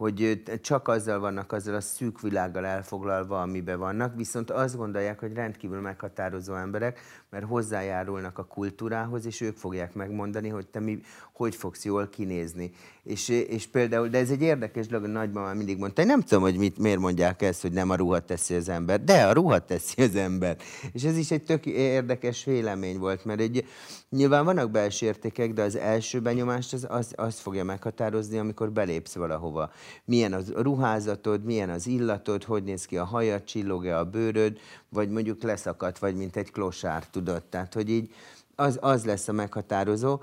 hogy 0.00 0.42
csak 0.60 0.88
azzal 0.88 1.18
vannak, 1.18 1.52
azzal 1.52 1.74
a 1.74 1.80
szűk 1.80 2.20
világgal 2.20 2.66
elfoglalva, 2.66 3.40
amiben 3.40 3.78
vannak, 3.78 4.16
viszont 4.16 4.50
azt 4.50 4.76
gondolják, 4.76 5.20
hogy 5.20 5.32
rendkívül 5.32 5.80
meghatározó 5.80 6.54
emberek, 6.54 7.00
mert 7.30 7.44
hozzájárulnak 7.44 8.38
a 8.38 8.44
kultúrához, 8.44 9.26
és 9.26 9.40
ők 9.40 9.56
fogják 9.56 9.94
megmondani, 9.94 10.48
hogy 10.48 10.66
te 10.66 10.80
mi, 10.80 11.00
hogy 11.32 11.54
fogsz 11.54 11.84
jól 11.84 12.08
kinézni. 12.08 12.72
És, 13.10 13.28
és 13.28 13.66
például, 13.66 14.08
de 14.08 14.18
ez 14.18 14.30
egy 14.30 14.42
érdekes 14.42 14.86
dolog, 14.86 15.04
a 15.04 15.08
nagymamám 15.08 15.56
mindig 15.56 15.78
mondta, 15.78 16.04
nem 16.04 16.20
tudom, 16.20 16.42
hogy 16.42 16.56
mit, 16.56 16.78
miért 16.78 16.98
mondják 16.98 17.42
ezt, 17.42 17.62
hogy 17.62 17.72
nem 17.72 17.90
a 17.90 17.94
ruhat 17.94 18.24
teszi 18.24 18.54
az 18.54 18.68
ember, 18.68 19.04
de 19.04 19.26
a 19.26 19.32
ruhat 19.32 19.66
teszi 19.66 20.02
az 20.02 20.14
ember. 20.14 20.56
És 20.92 21.04
ez 21.04 21.16
is 21.16 21.30
egy 21.30 21.42
tök 21.42 21.66
érdekes 21.66 22.44
vélemény 22.44 22.98
volt, 22.98 23.24
mert 23.24 23.40
egy, 23.40 23.64
nyilván 24.10 24.44
vannak 24.44 24.70
belső 24.70 25.06
értékek, 25.06 25.52
de 25.52 25.62
az 25.62 25.76
első 25.76 26.20
benyomást 26.20 26.72
az, 26.72 26.86
az, 26.88 27.12
az 27.16 27.38
fogja 27.38 27.64
meghatározni, 27.64 28.38
amikor 28.38 28.72
belépsz 28.72 29.14
valahova. 29.14 29.70
Milyen 30.04 30.32
az 30.32 30.52
ruházatod, 30.56 31.44
milyen 31.44 31.70
az 31.70 31.86
illatod, 31.86 32.44
hogy 32.44 32.62
néz 32.62 32.84
ki 32.84 32.96
a 32.96 33.04
hajad, 33.04 33.44
csillog-e 33.44 33.98
a 33.98 34.04
bőröd, 34.04 34.58
vagy 34.88 35.08
mondjuk 35.08 35.42
leszakadt 35.42 35.98
vagy, 35.98 36.16
mint 36.16 36.36
egy 36.36 36.50
klosár, 36.50 37.06
tudod. 37.06 37.42
Tehát, 37.42 37.74
hogy 37.74 37.90
így 37.90 38.10
az, 38.54 38.78
az 38.80 39.04
lesz 39.04 39.28
a 39.28 39.32
meghatározó. 39.32 40.20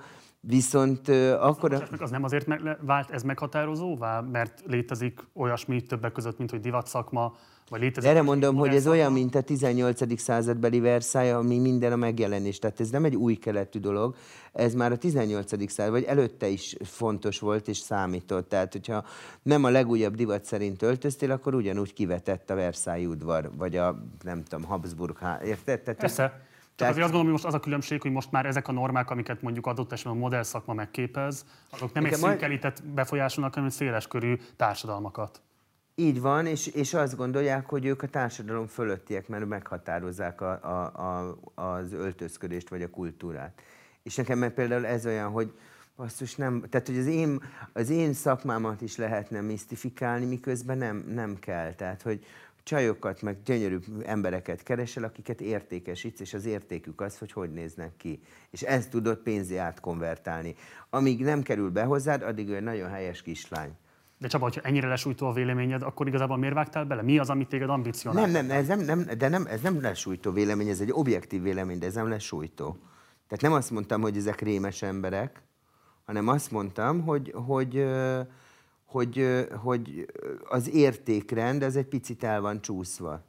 Viszont 0.47 1.07
uh, 1.07 1.33
akkor... 1.39 1.73
A... 1.73 1.83
Az 1.99 2.10
nem 2.10 2.23
azért 2.23 2.47
vált 2.81 3.10
ez 3.10 3.23
meghatározóvá, 3.23 4.21
mert 4.21 4.63
létezik 4.65 5.19
olyasmi 5.33 5.81
többek 5.81 6.12
között, 6.12 6.38
mint 6.38 6.49
hogy 6.49 6.60
divatszakma, 6.60 7.33
vagy 7.69 7.81
létezik... 7.81 8.10
Erre 8.10 8.21
mondom, 8.21 8.55
hogy 8.55 8.75
ez 8.75 8.88
olyan, 8.88 9.12
mint 9.12 9.36
a 9.36 9.41
18. 9.41 10.19
századbeli 10.19 10.79
Versailles, 10.79 11.36
ami 11.36 11.57
minden 11.57 11.91
a 11.91 11.95
megjelenés. 11.95 12.60
Tehát 12.60 12.79
ez 12.79 12.89
nem 12.89 13.05
egy 13.05 13.15
új 13.15 13.36
keletű 13.36 13.79
dolog, 13.79 14.15
ez 14.53 14.73
már 14.73 14.91
a 14.91 14.97
18. 14.97 15.71
század, 15.71 15.93
vagy 15.93 16.03
előtte 16.03 16.47
is 16.47 16.75
fontos 16.83 17.39
volt 17.39 17.67
és 17.67 17.77
számított. 17.77 18.49
Tehát, 18.49 18.71
hogyha 18.71 19.05
nem 19.41 19.63
a 19.63 19.69
legújabb 19.69 20.15
divat 20.15 20.45
szerint 20.45 20.81
öltöztél, 20.81 21.31
akkor 21.31 21.55
ugyanúgy 21.55 21.93
kivetett 21.93 22.49
a 22.49 22.55
Versailles 22.55 23.07
udvar, 23.07 23.49
vagy 23.57 23.75
a, 23.75 24.03
nem 24.23 24.43
tudom, 24.43 24.65
Habsburg 24.65 25.17
há... 25.17 25.39
Érted? 25.43 25.81
Tehát, 25.81 25.99
Persze. 25.99 26.45
Tehát 26.78 26.94
azért 26.94 27.06
azt 27.08 27.13
gondolom, 27.13 27.24
hogy 27.24 27.44
most 27.44 27.46
az 27.46 27.54
a 27.54 27.63
különbség, 27.63 28.02
hogy 28.02 28.12
most 28.12 28.32
már 28.32 28.46
ezek 28.46 28.68
a 28.68 28.72
normák, 28.72 29.10
amiket 29.10 29.42
mondjuk 29.42 29.66
adott 29.66 29.92
esetben 29.92 30.16
a 30.16 30.20
modell 30.20 30.44
szakma 30.44 30.74
megképez, 30.74 31.46
azok 31.70 31.94
nem 31.94 32.06
egy 32.06 32.13
szűkelített 32.13 32.84
befolyásolnak, 32.84 33.54
hanem 33.54 33.70
széleskörű 33.70 34.36
társadalmakat. 34.56 35.42
Így 35.96 36.22
van, 36.22 36.46
és, 36.46 36.68
és 36.68 36.94
azt 36.94 37.16
gondolják, 37.16 37.66
hogy 37.66 37.86
ők 37.86 38.02
a 38.02 38.08
társadalom 38.08 38.68
fölöttiek, 38.68 39.28
mert 39.28 39.46
meghatározzák 39.46 40.42
a, 40.42 40.52
a, 40.52 40.92
a, 41.56 41.62
az 41.62 41.94
öltözködést 41.94 42.70
vagy 42.70 42.82
a 42.82 42.90
kultúrát. 42.90 43.62
És 44.04 44.16
nekem 44.16 44.38
meg 44.38 44.54
például 44.54 44.86
ez 44.86 45.06
olyan, 45.06 45.30
hogy 45.30 45.52
basszus 45.96 46.36
nem, 46.36 46.63
tehát 46.70 46.88
hogy 46.88 46.98
az 46.98 47.06
én, 47.06 47.42
az 47.74 47.90
én 47.90 48.13
szakmámat 48.13 48.82
is 48.82 48.96
lehetne 48.96 49.42
misztifikálni, 49.42 50.26
miközben 50.26 50.78
nem, 50.78 51.06
nem 51.08 51.40
kell. 51.40 51.74
Tehát, 51.74 52.02
hogy, 52.02 52.26
csajokat, 52.67 53.21
meg 53.21 53.38
gyönyörű 53.43 53.77
embereket 54.06 54.63
keresel, 54.63 55.03
akiket 55.03 55.41
értékesítsz, 55.41 56.19
és 56.19 56.34
az 56.34 56.45
értékük 56.45 57.01
az, 57.01 57.17
hogy 57.17 57.32
hogy 57.32 57.51
néznek 57.51 57.97
ki. 57.97 58.19
És 58.49 58.62
ezt 58.62 58.89
tudod 58.89 59.17
pénzé 59.17 59.58
átkonvertálni. 59.58 60.56
Amíg 60.89 61.23
nem 61.23 61.41
kerül 61.41 61.69
be 61.69 61.84
hozzád, 61.84 62.21
addig 62.21 62.49
ő 62.49 62.60
nagyon 62.60 62.89
helyes 62.89 63.21
kislány. 63.21 63.71
De 64.19 64.27
Csaba, 64.27 64.43
hogyha 64.43 64.62
ennyire 64.62 64.88
lesújtó 64.88 65.27
a 65.27 65.34
véleményed, 65.34 65.82
akkor 65.82 66.08
igazából 66.08 66.38
miért 66.38 66.53
vágtál 66.53 66.86
bele? 66.86 67.01
Mi 67.01 67.17
az, 67.17 67.30
amit 67.30 67.47
téged 67.47 67.69
ambicionál? 67.69 68.25
Nem, 68.25 68.45
nem, 68.45 68.58
ez 68.58 68.67
nem, 68.67 68.80
nem, 68.80 69.06
de 69.17 69.27
nem, 69.27 69.45
ez 69.45 69.62
nem 69.62 69.82
lesújtó 69.82 70.32
vélemény, 70.32 70.67
ez 70.67 70.82
egy 70.82 70.91
objektív 70.91 71.41
vélemény, 71.41 71.80
de 71.80 71.86
ez 71.86 71.93
nem 71.93 72.10
lesújtó. 72.10 72.77
Tehát 73.27 73.41
nem 73.41 73.53
azt 73.53 73.71
mondtam, 73.71 74.01
hogy 74.01 74.17
ezek 74.17 74.41
rémes 74.41 74.82
emberek, 74.82 75.41
hanem 76.06 76.27
azt 76.27 76.51
mondtam, 76.51 77.01
hogy, 77.01 77.34
hogy, 77.36 77.45
hogy, 77.45 77.86
hogy 78.88 80.06
az 80.50 80.69
értékrend 80.73 81.63
ez 81.63 81.76
egy 81.76 81.88
picit 81.88 82.23
el 82.23 82.41
van 82.41 82.62
csúszva. 82.62 83.23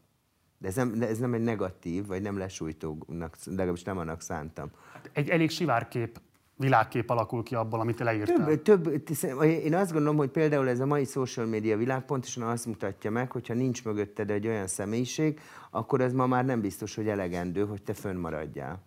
De 0.58 0.68
ez 0.68 0.74
nem, 0.74 0.94
de 0.94 1.08
ez 1.08 1.18
nem 1.18 1.34
egy 1.34 1.42
negatív, 1.42 2.06
vagy 2.06 2.22
nem 2.22 2.38
lesújtónak, 2.38 3.36
legalábbis 3.44 3.82
nem 3.82 3.98
annak 3.98 4.20
szántam. 4.20 4.70
Hát 4.92 5.10
egy 5.12 5.28
elég 5.28 5.50
sivárkép 5.50 6.20
világkép 6.58 7.10
alakul 7.10 7.42
ki 7.42 7.54
abból, 7.54 7.80
amit 7.80 7.98
leírtál. 7.98 8.62
Több, 8.62 9.02
több, 9.02 9.42
én 9.42 9.74
azt 9.74 9.92
gondolom, 9.92 10.16
hogy 10.16 10.28
például 10.28 10.68
ez 10.68 10.80
a 10.80 10.86
mai 10.86 11.04
social 11.04 11.46
media 11.46 11.76
világ 11.76 12.04
pontosan 12.04 12.42
azt 12.42 12.66
mutatja 12.66 13.10
meg, 13.10 13.30
hogyha 13.30 13.54
nincs 13.54 13.84
mögötted 13.84 14.30
egy 14.30 14.46
olyan 14.46 14.66
személyiség, 14.66 15.40
akkor 15.70 16.00
ez 16.00 16.12
ma 16.12 16.26
már 16.26 16.44
nem 16.44 16.60
biztos, 16.60 16.94
hogy 16.94 17.08
elegendő, 17.08 17.66
hogy 17.66 17.82
te 17.82 17.94
fönnmaradjál. 17.94 18.82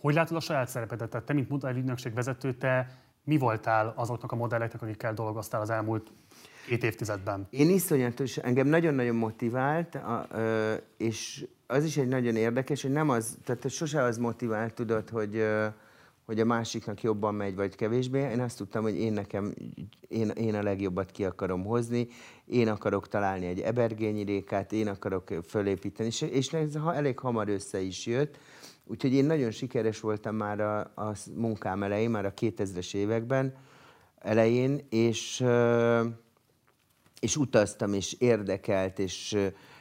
Hogy 0.00 0.14
látod 0.14 0.36
a 0.36 0.40
saját 0.40 0.68
szerepedet? 0.68 1.10
Tehát 1.10 1.26
te, 1.26 1.32
mint 1.32 1.48
modellügynökség 1.48 2.14
vezető, 2.14 2.54
te 2.54 2.98
mi 3.28 3.38
voltál 3.38 3.92
azoknak 3.96 4.32
a 4.32 4.36
modelleknek, 4.36 4.82
akikkel 4.82 5.14
dolgoztál 5.14 5.60
az 5.60 5.70
elmúlt 5.70 6.12
két 6.66 6.84
évtizedben? 6.84 7.46
Én 7.50 7.70
iszonyatos, 7.70 8.36
engem 8.36 8.66
nagyon-nagyon 8.66 9.14
motivált, 9.14 9.94
a, 9.94 10.26
ö, 10.32 10.74
és 10.96 11.46
az 11.66 11.84
is 11.84 11.96
egy 11.96 12.08
nagyon 12.08 12.36
érdekes, 12.36 12.82
hogy 12.82 12.90
nem 12.90 13.08
az, 13.08 13.38
tehát 13.44 13.70
sose 13.70 14.02
az 14.02 14.18
motivált, 14.18 14.74
tudod, 14.74 15.08
hogy, 15.08 15.36
ö, 15.36 15.66
hogy 16.26 16.40
a 16.40 16.44
másiknak 16.44 17.02
jobban 17.02 17.34
megy, 17.34 17.54
vagy 17.54 17.74
kevésbé. 17.74 18.20
Én 18.20 18.40
azt 18.40 18.56
tudtam, 18.56 18.82
hogy 18.82 18.98
én 18.98 19.12
nekem, 19.12 19.54
én, 20.08 20.28
én 20.28 20.54
a 20.54 20.62
legjobbat 20.62 21.10
ki 21.10 21.24
akarom 21.24 21.64
hozni, 21.64 22.08
én 22.44 22.68
akarok 22.68 23.08
találni 23.08 23.46
egy 23.46 23.60
ebergényi 23.60 24.22
rékát, 24.22 24.72
én 24.72 24.88
akarok 24.88 25.28
fölépíteni, 25.46 26.08
és, 26.08 26.20
és 26.20 26.52
ez 26.52 26.74
elég 26.94 27.18
hamar 27.18 27.48
össze 27.48 27.80
is 27.80 28.06
jött. 28.06 28.38
Úgyhogy 28.90 29.12
én 29.12 29.24
nagyon 29.24 29.50
sikeres 29.50 30.00
voltam 30.00 30.36
már 30.36 30.60
a, 30.60 30.78
a 30.80 31.14
munkám 31.34 31.82
elején, 31.82 32.10
már 32.10 32.26
a 32.26 32.34
2000-es 32.34 32.94
években 32.94 33.54
elején, 34.18 34.86
és, 34.90 35.44
és 37.20 37.36
utaztam, 37.36 37.92
és 37.92 38.12
érdekelt, 38.12 38.98
és 38.98 39.36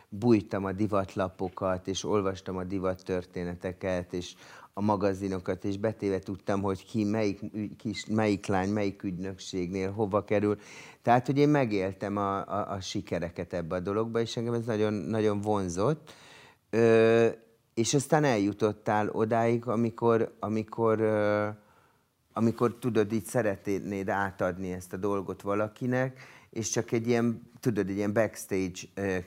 bújtam 0.10 0.66
a 0.66 0.72
divatlapokat, 0.72 1.88
és 1.88 2.04
olvastam 2.04 2.58
a 2.58 2.64
divattörténeteket, 2.64 4.14
és 4.14 4.34
a 4.74 4.82
magazinokat, 4.82 5.66
és 5.66 5.78
betéve 5.78 6.20
tudtam, 6.20 6.62
hogy 6.62 6.86
ki, 6.86 7.04
melyik, 7.04 7.40
kis, 7.78 8.06
melyik 8.06 8.46
lány, 8.46 8.70
melyik 8.70 9.04
ügynökségnél 9.04 9.92
hova 9.92 10.24
kerül. 10.24 10.58
Tehát, 11.02 11.26
hogy 11.26 11.38
én 11.38 11.50
megéltem 11.50 12.18
a, 12.18 12.38
a, 12.38 12.72
a 12.72 12.82
sikereket 12.82 13.54
ebbe 13.54 13.76
a 13.76 13.80
dologba, 13.80 14.20
és 14.20 14.38
engem 14.38 14.54
ez 14.54 14.66
nagyon, 14.66 14.94
nagyon 14.94 15.42
vonzott. 15.42 16.14
Ö, 16.70 17.28
és 17.78 17.94
aztán 17.94 18.24
eljutottál 18.24 19.10
odáig, 19.10 19.66
amikor, 19.66 20.36
amikor, 20.40 21.02
amikor 22.34 22.76
tudod, 22.80 23.12
így 23.14 23.26
szeretnéd 23.26 24.10
átadni 24.10 24.72
ezt 24.72 24.94
a 24.94 24.98
dolgot 24.98 25.42
valakinek, 25.42 26.20
és 26.50 26.70
csak 26.70 26.92
egy 26.92 27.08
ilyen, 27.08 27.50
tudod, 27.60 27.90
egy 27.90 27.96
ilyen 27.96 28.14
backstage, 28.14 28.80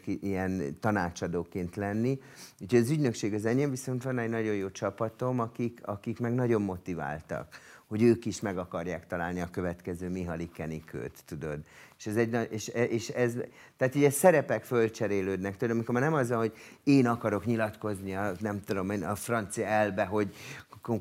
ilyen 0.04 0.80
tanácsadóként 0.80 1.76
lenni. 1.76 2.20
Úgyhogy 2.60 2.80
az 2.80 2.90
ügynökség 2.90 3.34
az 3.34 3.44
enyém, 3.44 3.70
viszont 3.70 4.02
van 4.02 4.18
egy 4.18 4.30
nagyon 4.30 4.54
jó 4.54 4.70
csapatom, 4.70 5.40
akik, 5.40 5.80
akik 5.84 6.18
meg 6.18 6.34
nagyon 6.34 6.62
motiváltak 6.62 7.56
hogy 7.90 8.02
ők 8.02 8.24
is 8.24 8.40
meg 8.40 8.58
akarják 8.58 9.06
találni 9.06 9.40
a 9.40 9.50
következő 9.50 10.08
Mihalik 10.08 10.52
Kenikőt, 10.52 11.22
tudod. 11.26 11.58
És 11.98 12.06
ez, 12.06 12.16
egy, 12.16 12.48
és, 12.50 12.68
és 12.68 13.08
ez, 13.08 13.32
tehát 13.76 13.94
így 13.94 14.10
szerepek 14.10 14.64
fölcserélődnek, 14.64 15.56
tudod, 15.56 15.74
amikor 15.74 15.94
már 15.94 16.02
nem 16.02 16.14
az, 16.14 16.30
hogy 16.30 16.52
én 16.84 17.06
akarok 17.06 17.46
nyilatkozni 17.46 18.14
a, 18.14 18.32
nem 18.40 18.60
tudom, 18.64 18.88
a 18.88 19.14
francia 19.14 19.66
elbe, 19.66 20.04
hogy 20.04 20.34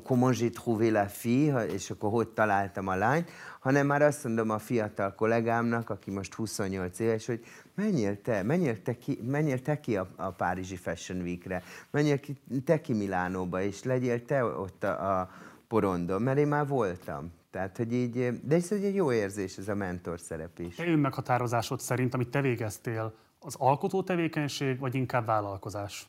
comment 0.02 0.34
j'ai 0.34 0.50
trouvé 0.50 0.88
la 0.88 1.06
fille, 1.06 1.66
és 1.66 1.90
akkor 1.90 2.10
hogy 2.10 2.28
találtam 2.28 2.88
a 2.88 2.94
lányt, 2.94 3.30
hanem 3.60 3.86
már 3.86 4.02
azt 4.02 4.24
mondom 4.24 4.50
a 4.50 4.58
fiatal 4.58 5.14
kollégámnak, 5.14 5.90
aki 5.90 6.10
most 6.10 6.34
28 6.34 6.98
éves, 6.98 7.26
hogy 7.26 7.44
menjél 7.74 8.22
te, 8.22 8.42
menjél 8.42 8.82
te 8.82 8.98
ki, 8.98 9.18
menjél 9.26 9.62
te 9.62 9.80
ki 9.80 9.96
a, 9.96 10.08
a 10.16 10.30
Párizsi 10.30 10.76
Fashion 10.76 11.20
Weekre, 11.20 11.62
menjél 11.90 12.20
ki, 12.20 12.36
te 12.64 12.80
ki 12.80 12.92
Milánóba, 12.92 13.62
és 13.62 13.82
legyél 13.82 14.24
te 14.24 14.44
ott 14.44 14.84
a, 14.84 15.20
a 15.20 15.30
porondon, 15.70 16.22
mert 16.22 16.38
én 16.38 16.46
már 16.46 16.66
voltam. 16.66 17.32
Tehát, 17.50 17.76
hogy 17.76 17.92
így, 17.92 18.40
de 18.42 18.54
ez 18.54 18.72
egy 18.72 18.94
jó 18.94 19.12
érzés, 19.12 19.56
ez 19.56 19.68
a 19.68 19.74
mentor 19.74 20.20
szerep 20.20 20.58
is. 20.58 20.74
Te 20.74 20.86
önmeghatározásod 20.86 21.80
szerint, 21.80 22.14
amit 22.14 22.28
te 22.28 22.40
végeztél, 22.40 23.14
az 23.40 23.54
alkotó 23.58 24.02
tevékenység, 24.02 24.78
vagy 24.78 24.94
inkább 24.94 25.26
vállalkozás? 25.26 26.08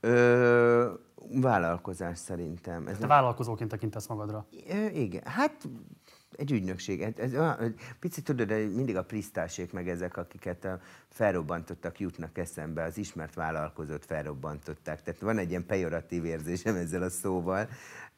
Ö, 0.00 0.92
vállalkozás 1.40 2.18
szerintem. 2.18 2.86
Ez 2.86 2.92
Te 2.92 2.98
nem... 3.00 3.08
vállalkozóként 3.08 3.70
tekintesz 3.70 4.06
magadra? 4.06 4.46
Ö, 4.68 4.86
igen, 4.86 5.22
hát 5.24 5.68
egy 6.36 6.52
ügynökség. 6.52 7.02
Ez, 7.02 7.12
ez, 7.16 7.34
olyan, 7.34 7.74
picit 8.00 8.24
tudod, 8.24 8.46
de 8.46 8.56
mindig 8.56 8.96
a 8.96 9.04
prisztásék 9.04 9.72
meg 9.72 9.88
ezek, 9.88 10.16
akiket 10.16 10.64
a 10.64 10.80
felrobbantottak, 11.08 12.00
jutnak 12.00 12.38
eszembe, 12.38 12.82
az 12.82 12.98
ismert 12.98 13.34
vállalkozót 13.34 14.04
felrobbantották. 14.04 15.02
Tehát 15.02 15.20
van 15.20 15.38
egy 15.38 15.50
ilyen 15.50 15.66
pejoratív 15.66 16.24
érzésem 16.24 16.76
ezzel 16.76 17.02
a 17.02 17.10
szóval. 17.10 17.68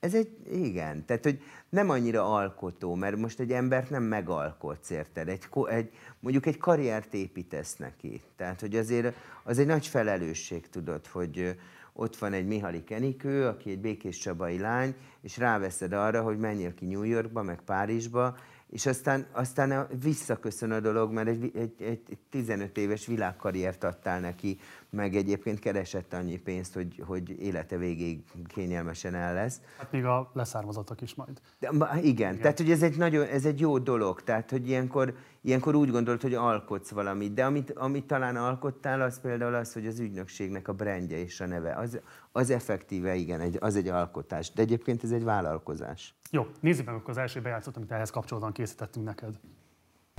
Ez 0.01 0.15
egy, 0.15 0.37
igen, 0.53 1.05
tehát 1.05 1.25
hogy 1.25 1.43
nem 1.69 1.91
annyira 1.91 2.35
alkotó, 2.35 2.95
mert 2.95 3.17
most 3.17 3.41
egy 3.41 3.53
embert 3.53 3.91
nem 3.91 4.03
megalkotsz, 4.03 4.91
érted? 4.91 5.29
Egy, 5.29 5.49
egy, 5.69 5.91
mondjuk 6.21 6.47
egy 6.47 6.59
karriert 6.59 7.15
építesz 7.15 7.77
neki. 7.77 8.23
Tehát, 8.37 8.61
hogy 8.61 8.77
azért 8.77 9.17
az 9.43 9.59
egy 9.59 9.67
nagy 9.67 9.87
felelősség, 9.87 10.69
tudod, 10.69 11.07
hogy, 11.07 11.57
ott 11.97 12.17
van 12.17 12.33
egy 12.33 12.47
Mihali 12.47 12.85
Kenikő, 12.85 13.47
aki 13.47 13.71
egy 13.71 13.81
békés 13.81 14.19
csabai 14.19 14.59
lány, 14.59 14.95
és 15.21 15.37
ráveszed 15.39 15.93
arra, 15.93 16.23
hogy 16.23 16.39
menjél 16.39 16.75
ki 16.75 16.87
New 16.87 17.03
Yorkba, 17.03 17.43
meg 17.43 17.61
Párizsba, 17.61 18.37
és 18.71 18.87
aztán, 18.87 19.27
aztán 19.33 19.87
visszaköszön 20.03 20.71
a 20.71 20.81
dolog, 20.81 21.13
mert 21.13 21.29
egy, 21.29 21.51
egy, 21.57 21.75
egy 21.79 22.19
15 22.31 22.79
éves 22.79 23.07
világkarriert 23.07 23.85
adtál 23.85 24.21
neki, 24.21 24.59
meg 24.91 25.15
egyébként 25.17 25.59
keresett 25.59 26.13
annyi 26.13 26.37
pénzt, 26.37 26.75
hogy, 26.75 27.03
hogy 27.07 27.43
élete 27.43 27.77
végéig 27.77 28.25
kényelmesen 28.47 29.15
el 29.15 29.35
lesz. 29.35 29.61
Hát 29.79 29.93
még 29.93 30.05
a 30.05 30.31
leszármazottak 30.33 31.01
is 31.01 31.15
majd. 31.15 31.41
De, 31.59 31.69
igen, 31.69 32.05
igen, 32.05 32.39
tehát 32.39 32.59
hogy 32.59 32.71
ez 32.71 32.83
egy, 32.83 32.97
nagyon, 32.97 33.27
ez 33.27 33.45
egy 33.45 33.61
jó 33.61 33.79
dolog, 33.79 34.23
tehát 34.23 34.51
hogy 34.51 34.69
ilyenkor, 34.69 35.15
ilyenkor 35.41 35.75
úgy 35.75 35.91
gondolod, 35.91 36.23
hogy 36.23 36.35
alkotsz 36.35 36.91
valamit, 36.91 37.35
de 37.35 37.45
amit, 37.45 37.71
amit 37.71 38.07
talán 38.07 38.37
alkottál, 38.37 39.01
az 39.01 39.21
például 39.21 39.55
az, 39.55 39.73
hogy 39.73 39.87
az 39.87 39.99
ügynökségnek 39.99 40.69
a 40.69 40.73
brandje 40.73 41.19
és 41.19 41.41
a 41.41 41.47
neve, 41.47 41.75
az, 41.75 42.01
az 42.33 42.51
effektíve, 42.51 43.15
igen, 43.15 43.41
egy, 43.41 43.57
az 43.61 43.77
egy 43.77 43.89
alkotás, 43.89 44.53
de 44.53 44.63
egyébként 44.63 45.05
ez 45.05 45.11
egy 45.11 45.25
vállalkozás. 45.25 46.15
Jó, 46.35 46.47
nézzük 46.61 46.87
meg 46.87 46.95
akkor 46.95 47.11
az 47.11 47.19
első 47.19 47.41
bejátszót, 47.41 47.77
amit 47.77 47.91
ehhez 47.91 48.11
kapcsolatban 48.11 48.53
készítettünk 48.53 49.07
neked. 49.07 49.35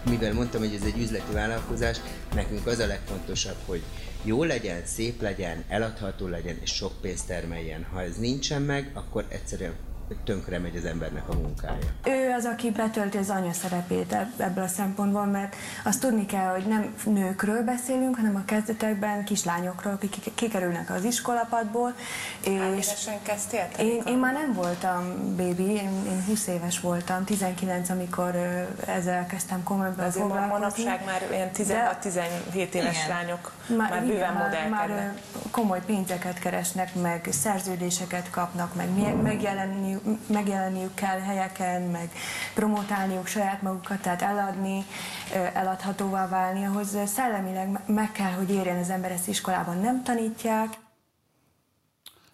Mivel 0.09 0.33
mondtam, 0.33 0.61
hogy 0.61 0.73
ez 0.73 0.83
egy 0.83 0.97
üzleti 0.97 1.33
vállalkozás, 1.33 1.97
nekünk 2.33 2.65
az 2.65 2.79
a 2.79 2.85
legfontosabb, 2.85 3.57
hogy 3.65 3.83
jó 4.23 4.43
legyen, 4.43 4.85
szép 4.85 5.21
legyen, 5.21 5.63
eladható 5.67 6.27
legyen, 6.27 6.57
és 6.61 6.75
sok 6.75 6.91
pénzt 7.01 7.27
termeljen. 7.27 7.83
Ha 7.83 8.01
ez 8.01 8.17
nincsen 8.17 8.61
meg, 8.61 8.91
akkor 8.93 9.25
egyszerűen 9.29 9.73
tönkre 10.23 10.59
megy 10.59 10.75
az 10.75 10.85
embernek 10.85 11.29
a 11.29 11.33
munkája. 11.33 11.77
Ő 12.03 12.33
az, 12.37 12.45
aki 12.45 12.71
betölti 12.71 13.17
az 13.17 13.29
anya 13.29 13.53
szerepét 13.53 14.17
ebből 14.37 14.63
a 14.63 14.67
szempontból, 14.67 15.25
mert 15.25 15.55
azt 15.83 15.99
tudni 15.99 16.25
kell, 16.25 16.51
hogy 16.51 16.65
nem 16.65 16.93
nőkről 17.05 17.63
beszélünk, 17.63 18.15
hanem 18.15 18.35
a 18.35 18.45
kezdetekben 18.45 19.23
kislányokról, 19.23 19.93
akik 19.93 20.35
kikerülnek 20.35 20.89
az 20.89 21.03
iskolapadból. 21.03 21.93
És 22.75 23.09
kezdtél? 23.21 23.67
Én, 23.79 24.01
én 24.07 24.17
már 24.17 24.33
nem 24.33 24.53
voltam 24.53 25.35
bébi, 25.35 25.63
én, 25.63 25.91
én 26.09 26.23
20 26.27 26.47
éves 26.47 26.79
voltam, 26.79 27.23
19, 27.23 27.89
amikor 27.89 28.35
ezzel 28.85 29.25
kezdtem 29.25 29.63
komolyan 29.63 29.93
foglalkozni. 29.93 30.47
Manapság 30.47 31.05
már 31.05 31.27
ilyen 31.31 31.49
16-17 31.53 32.73
éves 32.73 32.95
igen. 32.95 33.09
lányok 33.09 33.51
már, 33.77 33.89
már 33.89 34.05
bőven 34.05 34.33
már, 34.33 34.69
már 34.69 35.13
komoly 35.51 35.81
pénzeket 35.85 36.39
keresnek, 36.39 36.95
meg 36.95 37.27
szerződéseket 37.31 38.29
kapnak, 38.29 38.75
meg 38.75 38.89
megjelenni 39.21 39.94
megjelenniük, 40.03 40.27
megjelenniük 40.27 40.93
kell 40.93 41.19
helyeken, 41.19 41.81
meg 41.81 42.09
promotálniuk 42.53 43.27
saját 43.27 43.61
magukat, 43.61 44.01
tehát 44.01 44.21
eladni, 44.21 44.83
eladhatóvá 45.53 46.27
válni, 46.27 46.65
ahhoz 46.65 46.97
szellemileg 47.05 47.79
meg 47.87 48.11
kell, 48.11 48.31
hogy 48.31 48.49
érjen 48.49 48.77
az 48.77 48.89
ember, 48.89 49.11
ezt 49.11 49.27
iskolában 49.27 49.79
nem 49.79 50.03
tanítják. 50.03 50.73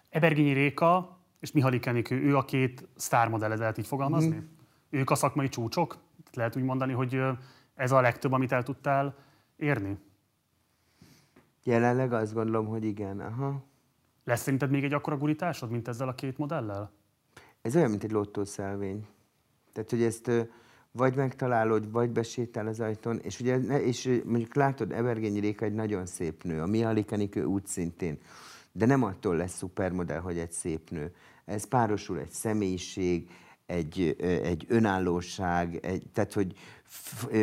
Ebergényi 0.08 0.52
Réka 0.52 1.18
és 1.40 1.52
Mihali 1.52 1.78
Kenikő, 1.78 2.22
ő 2.22 2.36
a 2.36 2.44
két 2.44 2.88
sztármodell, 2.96 3.56
lehet 3.56 3.78
így 3.78 3.86
fogalmazni? 3.86 4.36
Mm. 4.36 4.46
Ők 4.90 5.10
a 5.10 5.14
szakmai 5.14 5.48
csúcsok? 5.48 5.98
Lehet 6.32 6.56
úgy 6.56 6.62
mondani, 6.62 6.92
hogy 6.92 7.20
ez 7.74 7.92
a 7.92 8.00
legtöbb, 8.00 8.32
amit 8.32 8.52
el 8.52 8.62
tudtál 8.62 9.14
érni? 9.56 9.98
Jelenleg 11.62 12.12
azt 12.12 12.34
gondolom, 12.34 12.66
hogy 12.66 12.84
igen. 12.84 13.20
Aha. 13.20 13.64
Lesz 14.24 14.42
szerinted 14.42 14.70
még 14.70 14.84
egy 14.84 14.92
akkora 14.92 15.16
gurításod, 15.16 15.70
mint 15.70 15.88
ezzel 15.88 16.08
a 16.08 16.14
két 16.14 16.38
modellel? 16.38 16.90
Ez 17.62 17.76
olyan, 17.76 17.90
mint 17.90 18.04
egy 18.04 18.10
lottószelvény. 18.10 19.06
Tehát, 19.72 19.90
hogy 19.90 20.02
ezt 20.02 20.30
vagy 20.92 21.14
megtalálod, 21.14 21.90
vagy 21.90 22.10
besétál 22.10 22.66
az 22.66 22.80
ajtón, 22.80 23.18
és 23.18 23.40
ugye, 23.40 23.56
és 23.80 24.20
mondjuk 24.24 24.54
látod, 24.54 24.92
Evergényi 24.92 25.40
Réka 25.40 25.64
egy 25.64 25.74
nagyon 25.74 26.06
szép 26.06 26.42
nő, 26.42 26.60
a 26.60 26.66
Mihály 26.66 27.02
Kenikő 27.02 27.44
úgy 27.44 27.66
szintén, 27.66 28.18
de 28.72 28.86
nem 28.86 29.02
attól 29.02 29.36
lesz 29.36 29.56
szupermodell, 29.56 30.20
hogy 30.20 30.38
egy 30.38 30.52
szép 30.52 30.90
nő. 30.90 31.14
Ez 31.44 31.64
párosul 31.64 32.18
egy 32.18 32.30
személyiség, 32.30 33.30
egy, 33.66 34.16
egy 34.18 34.66
önállóság, 34.68 35.78
egy, 35.82 36.02
tehát, 36.12 36.32
hogy 36.32 36.54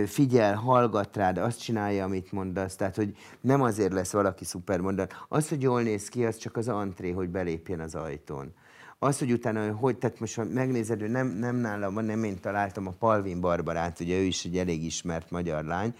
figyel, 0.05 0.55
hallgat 0.55 1.15
rád, 1.15 1.37
azt 1.37 1.59
csinálja, 1.59 2.03
amit 2.03 2.31
mondasz, 2.31 2.75
tehát, 2.75 2.95
hogy 2.95 3.17
nem 3.41 3.61
azért 3.61 3.93
lesz 3.93 4.11
valaki 4.11 4.45
szupermodell. 4.45 5.07
Az, 5.27 5.49
hogy 5.49 5.61
jól 5.61 5.81
néz 5.81 6.09
ki, 6.09 6.25
az 6.25 6.37
csak 6.37 6.57
az 6.57 6.67
antré, 6.67 7.11
hogy 7.11 7.29
belépjen 7.29 7.79
az 7.79 7.95
ajtón. 7.95 8.53
Az, 8.99 9.19
hogy 9.19 9.31
utána, 9.31 9.71
hogy, 9.71 9.97
tehát 9.97 10.19
most 10.19 10.35
ha 10.35 10.43
megnézed, 10.43 10.99
hogy 10.99 11.09
nem, 11.09 11.27
nem 11.27 11.55
nálam 11.55 11.93
van, 11.93 12.05
nem 12.05 12.23
én 12.23 12.39
találtam 12.39 12.87
a 12.87 12.91
Palvin 12.91 13.39
Barbarát, 13.39 13.99
ugye 13.99 14.17
ő 14.17 14.21
is 14.23 14.45
egy 14.45 14.57
elég 14.57 14.83
ismert 14.83 15.31
magyar 15.31 15.63
lány, 15.63 15.93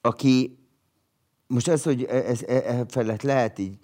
aki 0.00 0.58
most 1.46 1.68
az, 1.68 1.82
hogy 1.82 2.02
e, 2.02 2.16
ez, 2.16 2.42
e, 2.42 2.54
e 2.54 2.84
felett 2.88 3.22
lehet 3.22 3.58
így, 3.58 3.78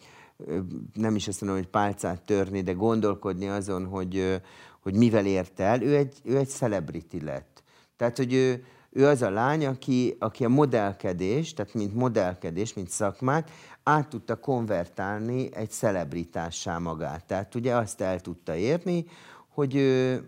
nem 0.93 1.15
is 1.15 1.29
azt 1.29 1.41
mondom, 1.41 1.59
hogy 1.59 1.69
pálcát 1.69 2.23
törni, 2.23 2.63
de 2.63 2.73
gondolkodni 2.73 3.49
azon, 3.49 3.87
hogy, 3.87 4.41
hogy 4.81 4.95
mivel 4.95 5.27
ért 5.27 5.61
el, 5.61 5.83
ő 5.83 5.97
egy, 5.97 6.17
ő 6.25 6.37
egy 6.37 6.49
celebrity 6.49 7.21
lett. 7.21 7.63
Tehát, 7.97 8.17
hogy 8.17 8.33
ő, 8.33 8.65
ő 8.97 9.07
az 9.07 9.23
a 9.23 9.31
lány, 9.31 9.67
aki, 9.67 10.17
aki 10.19 10.45
a 10.45 10.49
modellkedés, 10.49 11.55
tehát 11.55 11.75
mint 11.75 11.95
modellkedés, 11.95 12.75
mint 12.75 12.91
szakmát, 12.91 13.51
át 13.83 14.09
tudta 14.09 14.37
konvertálni 14.37 15.55
egy 15.55 15.71
celebritássá 15.71 16.79
magát. 16.79 17.25
Tehát 17.25 17.55
ugye 17.55 17.75
azt 17.75 18.01
el 18.01 18.21
tudta 18.21 18.55
érni, 18.55 19.05
hogy 19.49 19.75
ő, 19.75 20.25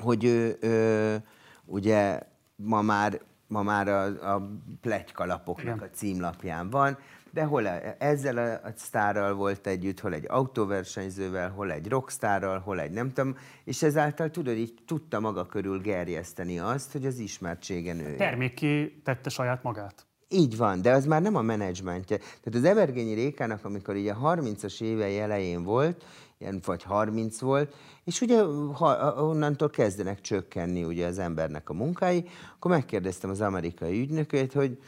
hogy 0.00 0.24
ő, 0.24 0.56
ő 0.60 1.22
ugye 1.64 2.20
ma 2.56 2.82
már, 2.82 3.20
ma 3.46 3.62
már 3.62 3.88
a, 3.88 4.34
a 4.34 4.50
pletykalapoknak 4.80 5.82
a 5.82 5.90
címlapján 5.90 6.70
van, 6.70 6.98
de 7.36 7.44
hol 7.44 7.68
ezzel 7.98 8.60
a, 8.64 8.70
sztárral 8.76 9.34
volt 9.34 9.66
együtt, 9.66 10.00
hol 10.00 10.14
egy 10.14 10.24
autóversenyzővel, 10.28 11.50
hol 11.50 11.72
egy 11.72 11.88
rockstárral, 11.88 12.58
hol 12.58 12.80
egy 12.80 12.90
nem 12.90 13.12
tudom, 13.12 13.36
és 13.64 13.82
ezáltal 13.82 14.30
tudod, 14.30 14.56
így 14.56 14.74
tudta 14.86 15.20
maga 15.20 15.46
körül 15.46 15.80
gerjeszteni 15.80 16.58
azt, 16.58 16.92
hogy 16.92 17.06
az 17.06 17.18
ismertsége 17.18 17.92
nő. 17.92 18.16
Termékké 18.16 19.00
tette 19.04 19.30
saját 19.30 19.62
magát. 19.62 20.06
Így 20.28 20.56
van, 20.56 20.82
de 20.82 20.92
az 20.92 21.06
már 21.06 21.22
nem 21.22 21.36
a 21.36 21.42
menedzsmentje. 21.42 22.16
Tehát 22.16 22.54
az 22.54 22.64
Evergényi 22.64 23.14
Rékának, 23.14 23.64
amikor 23.64 23.96
így 23.96 24.08
a 24.08 24.18
30-as 24.22 24.82
éve 24.82 25.20
elején 25.22 25.62
volt, 25.62 26.04
ilyen 26.38 26.60
vagy 26.64 26.82
30 26.82 27.38
volt, 27.38 27.74
és 28.04 28.20
ugye 28.20 28.42
ha, 28.72 29.14
onnantól 29.22 29.70
kezdenek 29.70 30.20
csökkenni 30.20 30.84
ugye 30.84 31.06
az 31.06 31.18
embernek 31.18 31.70
a 31.70 31.74
munkái, 31.74 32.24
akkor 32.54 32.70
megkérdeztem 32.70 33.30
az 33.30 33.40
amerikai 33.40 34.00
ügynököt, 34.00 34.52
hogy 34.52 34.78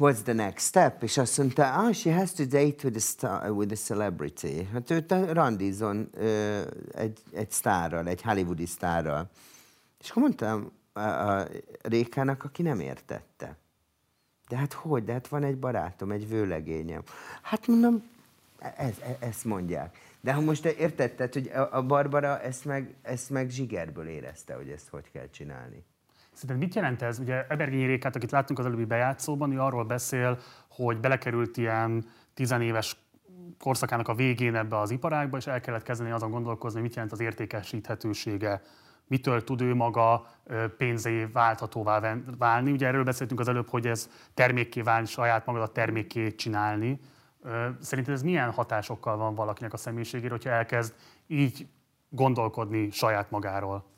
what's 0.00 0.22
the 0.22 0.32
next 0.32 0.66
step? 0.66 1.02
És 1.02 1.18
azt 1.18 1.38
mondta, 1.38 1.74
ah, 1.74 1.92
she 1.92 2.14
has 2.14 2.32
to 2.32 2.44
date 2.44 2.84
with 2.84 2.96
a, 2.96 3.00
star, 3.00 3.50
with 3.50 3.72
a 3.72 3.76
celebrity. 3.76 4.68
Hát 4.72 4.90
ő 4.90 5.04
randizon 5.32 6.10
uh, 6.14 6.60
egy, 6.94 7.18
egy 7.32 7.50
sztárral, 7.50 8.08
egy 8.08 8.22
hollywoodi 8.22 8.66
sztárral. 8.66 9.30
És 10.00 10.10
akkor 10.10 10.22
mondtam 10.22 10.72
a, 10.92 11.00
a 11.00 11.46
Rékának, 11.82 12.44
aki 12.44 12.62
nem 12.62 12.80
értette. 12.80 13.56
De 14.48 14.56
hát 14.56 14.72
hogy? 14.72 15.04
De 15.04 15.12
hát 15.12 15.28
van 15.28 15.44
egy 15.44 15.58
barátom, 15.58 16.10
egy 16.10 16.28
vőlegényem. 16.28 17.02
Hát 17.42 17.66
mondom, 17.66 18.02
ez, 18.58 18.94
ez, 19.00 19.16
ezt 19.18 19.44
mondják. 19.44 19.98
De 20.20 20.32
ha 20.32 20.40
most 20.40 20.62
te 20.62 20.74
érted, 20.74 21.12
tehát, 21.12 21.32
hogy 21.32 21.50
a 21.70 21.82
Barbara 21.82 22.40
ezt 22.40 22.64
meg, 22.64 22.94
ezt 23.02 23.30
meg 23.30 23.50
zsigerből 23.50 24.06
érezte, 24.06 24.54
hogy 24.54 24.68
ezt 24.68 24.88
hogy 24.88 25.10
kell 25.10 25.30
csinálni. 25.30 25.84
Szerinted 26.40 26.66
mit 26.66 26.74
jelent 26.74 27.02
ez? 27.02 27.18
Ugye 27.18 27.46
Ebergényi 27.48 27.86
Rékát, 27.86 28.16
akit 28.16 28.30
láttunk 28.30 28.58
az 28.58 28.66
előbbi 28.66 28.84
bejátszóban, 28.84 29.52
ő 29.52 29.60
arról 29.60 29.84
beszél, 29.84 30.38
hogy 30.68 30.98
belekerült 31.00 31.56
ilyen 31.56 32.04
tizenéves 32.34 32.96
korszakának 33.58 34.08
a 34.08 34.14
végén 34.14 34.54
ebbe 34.54 34.78
az 34.78 34.90
iparágba, 34.90 35.36
és 35.36 35.46
el 35.46 35.60
kellett 35.60 35.82
kezdeni 35.82 36.10
azon 36.10 36.30
gondolkozni, 36.30 36.80
mit 36.80 36.94
jelent 36.94 37.12
az 37.12 37.20
értékesíthetősége, 37.20 38.62
mitől 39.06 39.44
tud 39.44 39.60
ő 39.60 39.74
maga 39.74 40.26
pénzé 40.76 41.24
válthatóvá 41.24 42.16
válni. 42.38 42.70
Ugye 42.70 42.86
erről 42.86 43.04
beszéltünk 43.04 43.40
az 43.40 43.48
előbb, 43.48 43.68
hogy 43.68 43.86
ez 43.86 44.10
termékké 44.34 44.80
válni, 44.80 45.06
saját 45.06 45.46
magadat 45.46 45.72
termékké 45.72 46.34
csinálni. 46.34 47.00
Szerinted 47.80 48.14
ez 48.14 48.22
milyen 48.22 48.50
hatásokkal 48.50 49.16
van 49.16 49.34
valakinek 49.34 49.72
a 49.72 49.76
személyiségére, 49.76 50.30
hogyha 50.30 50.50
elkezd 50.50 50.94
így 51.26 51.66
gondolkodni 52.08 52.90
saját 52.90 53.30
magáról? 53.30 53.88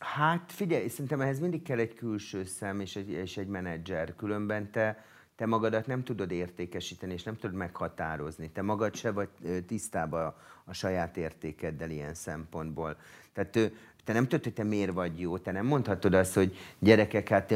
Hát 0.00 0.52
figyelj, 0.52 0.88
szerintem 0.88 1.20
ehhez 1.20 1.40
mindig 1.40 1.62
kell 1.62 1.78
egy 1.78 1.94
külső 1.94 2.44
szem 2.44 2.80
és 2.80 2.96
egy, 2.96 3.10
és 3.10 3.36
egy 3.36 3.46
menedzser, 3.46 4.14
különben 4.16 4.70
te, 4.70 5.04
te 5.36 5.46
magadat 5.46 5.86
nem 5.86 6.04
tudod 6.04 6.30
értékesíteni, 6.30 7.12
és 7.12 7.22
nem 7.22 7.36
tudod 7.36 7.56
meghatározni. 7.56 8.50
Te 8.50 8.62
magad 8.62 8.94
se 8.94 9.10
vagy 9.10 9.28
tisztában 9.66 10.34
a, 10.64 10.72
saját 10.72 11.16
értékeddel 11.16 11.90
ilyen 11.90 12.14
szempontból. 12.14 12.96
Tehát 13.32 13.72
te 14.04 14.12
nem 14.12 14.22
tudod, 14.22 14.44
hogy 14.44 14.52
te 14.52 14.62
miért 14.62 14.92
vagy 14.92 15.20
jó, 15.20 15.38
te 15.38 15.52
nem 15.52 15.66
mondhatod 15.66 16.14
azt, 16.14 16.34
hogy 16.34 16.56
gyerekek, 16.78 17.28
hát 17.28 17.54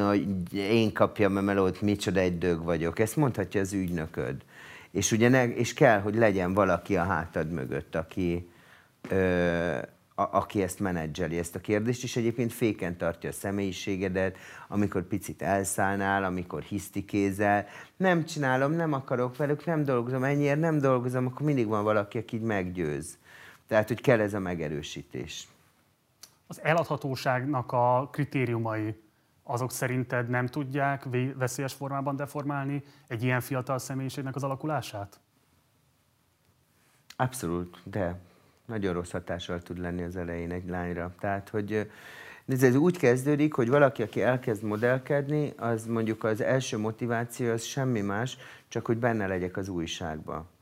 én 0.53 0.93
kapjam 0.93 1.37
a 1.37 1.41
melót, 1.41 1.81
micsoda 1.81 2.21
egy 2.21 2.39
dög 2.39 2.63
vagyok. 2.63 2.99
Ezt 2.99 3.17
mondhatja 3.17 3.61
az 3.61 3.73
ügynököd. 3.73 4.45
És, 4.91 5.13
ugye 5.13 5.29
ne, 5.29 5.49
és 5.49 5.75
kell, 5.75 6.01
hogy 6.01 6.15
legyen 6.15 6.55
valaki 6.55 6.97
a 6.97 7.05
hátad 7.05 7.51
mögött, 7.51 7.95
aki, 7.95 8.51
ö, 9.09 9.79
a, 10.15 10.23
aki 10.23 10.63
ezt 10.63 10.81
menedzseli, 10.81 11.39
ezt 11.39 11.55
a 11.55 11.61
kérdést, 11.61 12.03
és 12.03 12.17
egyébként 12.17 12.53
féken 12.53 12.97
tartja 12.97 13.29
a 13.29 13.33
személyiségedet, 13.33 14.37
amikor 14.69 15.03
picit 15.03 15.43
elszállnál, 15.43 16.25
amikor 16.25 16.63
hisztikézel, 16.63 17.67
nem 17.97 18.25
csinálom, 18.25 18.73
nem 18.73 18.93
akarok 18.93 19.37
velük, 19.37 19.65
nem 19.65 19.85
dolgozom, 19.85 20.25
ennyiért 20.25 20.61
nem 20.61 20.79
dolgozom, 20.79 21.27
akkor 21.27 21.47
mindig 21.47 21.67
van 21.67 21.85
valaki, 21.85 22.19
aki 22.19 22.37
így 22.37 22.43
meggyőz. 22.43 23.19
Tehát, 23.67 23.89
hogy 23.89 24.01
kell 24.01 24.21
ez 24.21 24.35
a 24.35 24.39
megerősítés. 24.39 25.49
Az 26.47 26.61
eladhatóságnak 26.63 27.73
a 27.73 28.09
kritériumai 28.13 29.03
azok 29.43 29.71
szerinted 29.71 30.29
nem 30.29 30.47
tudják 30.47 31.07
veszélyes 31.37 31.73
formában 31.73 32.17
deformálni 32.17 32.83
egy 33.07 33.23
ilyen 33.23 33.41
fiatal 33.41 33.79
személyiségnek 33.79 34.37
az 34.37 34.43
alakulását? 34.43 35.21
Abszolút, 37.17 37.81
de 37.85 38.21
nagyon 38.67 38.93
rossz 38.93 39.11
hatással 39.11 39.63
tud 39.63 39.79
lenni 39.79 40.03
az 40.03 40.17
elején 40.17 40.51
egy 40.51 40.69
lányra. 40.69 41.15
Tehát, 41.21 41.49
hogy 41.49 41.91
ez 42.47 42.75
úgy 42.75 42.99
kezdődik, 42.99 43.55
hogy 43.55 43.69
valaki, 43.69 44.03
aki 44.03 44.23
elkezd 44.23 44.63
modellkedni, 44.63 45.53
az 45.57 45.87
mondjuk 45.87 46.25
az 46.25 46.41
első 46.41 46.79
motiváció 46.79 47.51
az 47.53 47.63
semmi 47.63 48.01
más, 48.01 48.37
csak 48.69 48.87
hogy 48.87 48.97
benne 48.97 49.27
legyek 49.27 49.57
az 49.57 49.69
újságba 49.69 50.53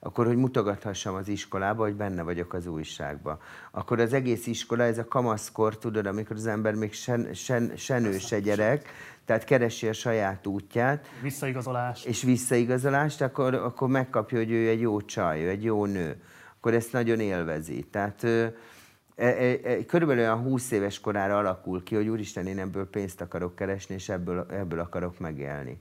akkor 0.00 0.26
hogy 0.26 0.36
mutogathassam 0.36 1.14
az 1.14 1.28
iskolába, 1.28 1.82
hogy 1.82 1.94
benne 1.94 2.22
vagyok 2.22 2.52
az 2.52 2.66
újságba. 2.66 3.38
Akkor 3.70 4.00
az 4.00 4.12
egész 4.12 4.46
iskola, 4.46 4.82
ez 4.82 4.98
a 4.98 5.08
kamaszkor, 5.08 5.78
tudod, 5.78 6.06
amikor 6.06 6.36
az 6.36 6.46
ember 6.46 6.74
még 6.74 6.92
sen, 6.92 7.34
sen, 7.34 7.72
senő 7.76 8.18
se 8.18 8.40
gyerek, 8.40 8.88
tehát 9.24 9.44
keresi 9.44 9.88
a 9.88 9.92
saját 9.92 10.46
útját. 10.46 11.06
Visszaigazolás. 11.22 12.04
És 12.04 12.22
visszaigazolást, 12.22 13.20
akkor, 13.20 13.54
akkor 13.54 13.88
megkapja, 13.88 14.38
hogy 14.38 14.50
ő 14.50 14.68
egy 14.68 14.80
jó 14.80 15.00
csaj, 15.00 15.44
ő 15.44 15.48
egy 15.48 15.64
jó 15.64 15.84
nő. 15.84 16.22
Akkor 16.60 16.74
ezt 16.74 16.92
nagyon 16.92 17.20
élvezi. 17.20 17.86
Tehát 17.90 18.24
e, 18.24 18.52
e, 19.14 19.58
e, 19.62 19.84
körülbelül 19.84 20.22
olyan 20.22 20.38
20 20.38 20.70
éves 20.70 21.00
korára 21.00 21.38
alakul 21.38 21.82
ki, 21.82 21.94
hogy 21.94 22.08
úristen, 22.08 22.46
én 22.46 22.58
ebből 22.58 22.90
pénzt 22.90 23.20
akarok 23.20 23.54
keresni, 23.54 23.94
és 23.94 24.08
ebből, 24.08 24.46
ebből 24.50 24.78
akarok 24.78 25.18
megélni. 25.18 25.80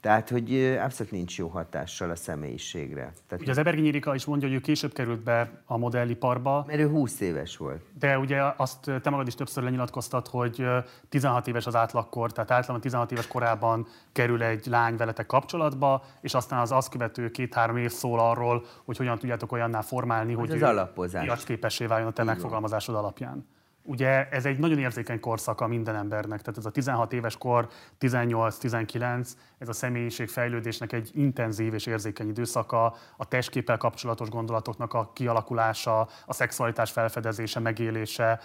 Tehát, 0.00 0.28
hogy 0.28 0.78
abszolút 0.82 1.12
nincs 1.12 1.38
jó 1.38 1.48
hatással 1.48 2.10
a 2.10 2.16
személyiségre. 2.16 3.12
Tehát 3.26 3.42
ugye 3.42 3.50
az 3.50 3.58
Ebergényi 3.58 3.90
Rika 3.90 4.14
is 4.14 4.24
mondja, 4.24 4.48
hogy 4.48 4.56
ő 4.56 4.60
később 4.60 4.92
került 4.92 5.20
be 5.20 5.62
a 5.64 5.76
modelliparba. 5.76 6.64
Mert 6.66 6.78
ő 6.78 6.88
20 6.88 7.20
éves 7.20 7.56
volt. 7.56 7.82
De 7.98 8.18
ugye 8.18 8.42
azt 8.56 8.90
te 9.02 9.10
magad 9.10 9.26
is 9.26 9.34
többször 9.34 9.62
lenyilatkoztat, 9.62 10.28
hogy 10.28 10.66
16 11.08 11.48
éves 11.48 11.66
az 11.66 11.74
átlagkor, 11.74 12.32
tehát 12.32 12.50
általában 12.50 12.80
16 12.80 13.12
éves 13.12 13.26
korában 13.26 13.86
kerül 14.12 14.42
egy 14.42 14.66
lány 14.66 14.96
veletek 14.96 15.26
kapcsolatba, 15.26 16.04
és 16.20 16.34
aztán 16.34 16.60
az 16.60 16.72
azt 16.72 16.90
követő 16.90 17.30
két-három 17.30 17.76
év 17.76 17.90
szól 17.90 18.20
arról, 18.20 18.64
hogy 18.84 18.96
hogyan 18.96 19.18
tudjátok 19.18 19.52
olyanná 19.52 19.80
formálni, 19.80 20.32
hogy, 20.32 20.48
hogy 20.48 20.62
az 20.62 20.68
alapozás. 20.68 21.44
képessé 21.44 21.86
váljon 21.86 22.08
a 22.08 22.12
te 22.12 22.22
megfogalmazásod 22.22 22.94
alapján 22.94 23.46
ugye 23.88 24.28
ez 24.28 24.46
egy 24.46 24.58
nagyon 24.58 24.78
érzékeny 24.78 25.20
korszaka 25.20 25.66
minden 25.66 25.96
embernek, 25.96 26.40
tehát 26.40 26.58
ez 26.58 26.66
a 26.66 26.70
16 26.70 27.12
éves 27.12 27.36
kor, 27.36 27.68
18-19, 28.00 29.28
ez 29.58 29.68
a 29.68 29.72
személyiség 29.72 30.28
fejlődésnek 30.28 30.92
egy 30.92 31.10
intenzív 31.14 31.74
és 31.74 31.86
érzékeny 31.86 32.28
időszaka, 32.28 32.94
a 33.16 33.28
testképpel 33.28 33.76
kapcsolatos 33.76 34.28
gondolatoknak 34.28 34.94
a 34.94 35.10
kialakulása, 35.12 36.08
a 36.26 36.32
szexualitás 36.32 36.90
felfedezése, 36.90 37.60
megélése, 37.60 38.40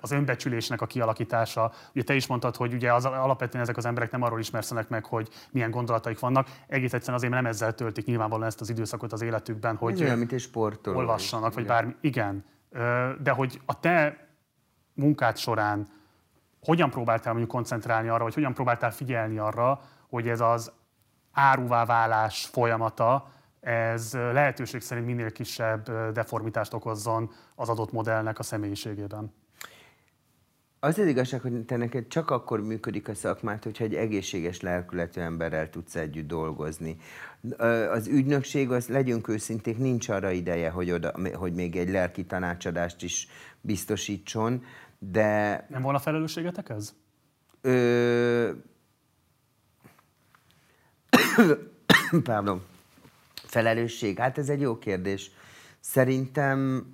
az 0.00 0.10
önbecsülésnek 0.10 0.80
a 0.80 0.86
kialakítása. 0.86 1.72
Ugye 1.94 2.04
te 2.04 2.14
is 2.14 2.26
mondtad, 2.26 2.56
hogy 2.56 2.74
ugye 2.74 2.92
az, 2.92 3.04
alapvetően 3.04 3.62
ezek 3.62 3.76
az 3.76 3.84
emberek 3.84 4.10
nem 4.10 4.22
arról 4.22 4.38
ismerszenek 4.38 4.88
meg, 4.88 5.04
hogy 5.04 5.28
milyen 5.50 5.70
gondolataik 5.70 6.18
vannak, 6.18 6.48
egész 6.66 6.92
egyszerűen 6.92 7.18
azért 7.18 7.32
nem 7.32 7.46
ezzel 7.46 7.74
töltik 7.74 8.06
nyilvánvalóan 8.06 8.46
ezt 8.46 8.60
az 8.60 8.70
időszakot 8.70 9.12
az 9.12 9.22
életükben, 9.22 9.76
hogy 9.76 10.02
olyan, 10.02 10.18
mint 10.18 10.32
egy 10.32 10.50
olvassanak, 10.84 11.54
vagy 11.54 11.66
bármi. 11.66 11.94
Igen, 12.00 12.44
de 13.22 13.30
hogy 13.30 13.60
a 13.66 13.80
te 13.80 14.28
munkád 14.94 15.36
során 15.36 15.88
hogyan 16.62 16.90
próbáltál 16.90 17.32
mondjuk 17.32 17.54
koncentrálni 17.54 18.08
arra, 18.08 18.22
vagy 18.22 18.34
hogyan 18.34 18.54
próbáltál 18.54 18.90
figyelni 18.90 19.38
arra, 19.38 19.80
hogy 20.08 20.28
ez 20.28 20.40
az 20.40 20.72
áruvá 21.32 21.84
válás 21.84 22.46
folyamata, 22.46 23.30
ez 23.60 24.12
lehetőség 24.12 24.80
szerint 24.80 25.06
minél 25.06 25.32
kisebb 25.32 26.10
deformitást 26.12 26.74
okozzon 26.74 27.30
az 27.54 27.68
adott 27.68 27.92
modellnek 27.92 28.38
a 28.38 28.42
személyiségében? 28.42 29.34
Az 30.82 30.98
az 30.98 31.06
igazság, 31.06 31.40
hogy 31.40 31.64
te 31.64 31.76
neked 31.76 32.06
csak 32.08 32.30
akkor 32.30 32.60
működik 32.60 33.08
a 33.08 33.14
szakmát, 33.14 33.64
hogyha 33.64 33.84
egy 33.84 33.94
egészséges 33.94 34.60
lelkületű 34.60 35.20
emberrel 35.20 35.70
tudsz 35.70 35.94
együtt 35.94 36.26
dolgozni. 36.26 36.96
Az 37.90 38.06
ügynökség, 38.06 38.70
az 38.70 38.88
legyünk 38.88 39.28
őszinték, 39.28 39.78
nincs 39.78 40.08
arra 40.08 40.30
ideje, 40.30 40.70
hogy, 40.70 40.90
oda, 40.90 41.12
hogy 41.34 41.52
még 41.52 41.76
egy 41.76 41.88
lelki 41.88 42.24
tanácsadást 42.24 43.02
is 43.02 43.28
biztosítson, 43.60 44.64
de... 44.98 45.66
Nem 45.68 45.82
volna 45.82 45.98
felelősségetek 45.98 46.68
ez? 46.68 46.94
Ö... 47.60 48.50
Pardon. 52.22 52.62
Felelősség? 53.34 54.18
Hát 54.18 54.38
ez 54.38 54.48
egy 54.48 54.60
jó 54.60 54.78
kérdés. 54.78 55.30
Szerintem 55.80 56.86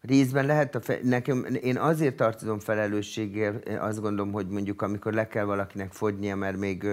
Részben 0.00 0.46
lehet, 0.46 0.74
a 0.74 0.80
fe- 0.80 1.02
nekem, 1.02 1.46
én 1.62 1.76
azért 1.76 2.16
tartozom 2.16 2.58
felelősséggel, 2.58 3.60
azt 3.78 4.00
gondolom, 4.00 4.32
hogy 4.32 4.48
mondjuk 4.48 4.82
amikor 4.82 5.12
le 5.12 5.28
kell 5.28 5.44
valakinek 5.44 5.92
fogynia, 5.92 6.36
mert 6.36 6.56
még 6.56 6.86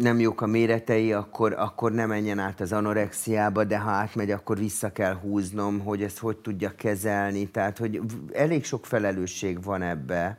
nem 0.00 0.20
jók 0.20 0.40
a 0.40 0.46
méretei, 0.46 1.12
akkor, 1.12 1.52
akkor 1.52 1.92
ne 1.92 2.06
menjen 2.06 2.38
át 2.38 2.60
az 2.60 2.72
anorexiába, 2.72 3.64
de 3.64 3.78
ha 3.78 3.90
átmegy, 3.90 4.30
akkor 4.30 4.58
vissza 4.58 4.92
kell 4.92 5.14
húznom, 5.14 5.80
hogy 5.80 6.02
ezt 6.02 6.18
hogy 6.18 6.36
tudja 6.36 6.74
kezelni. 6.76 7.48
Tehát, 7.48 7.78
hogy 7.78 8.00
elég 8.32 8.64
sok 8.64 8.86
felelősség 8.86 9.62
van 9.62 9.82
ebbe 9.82 10.38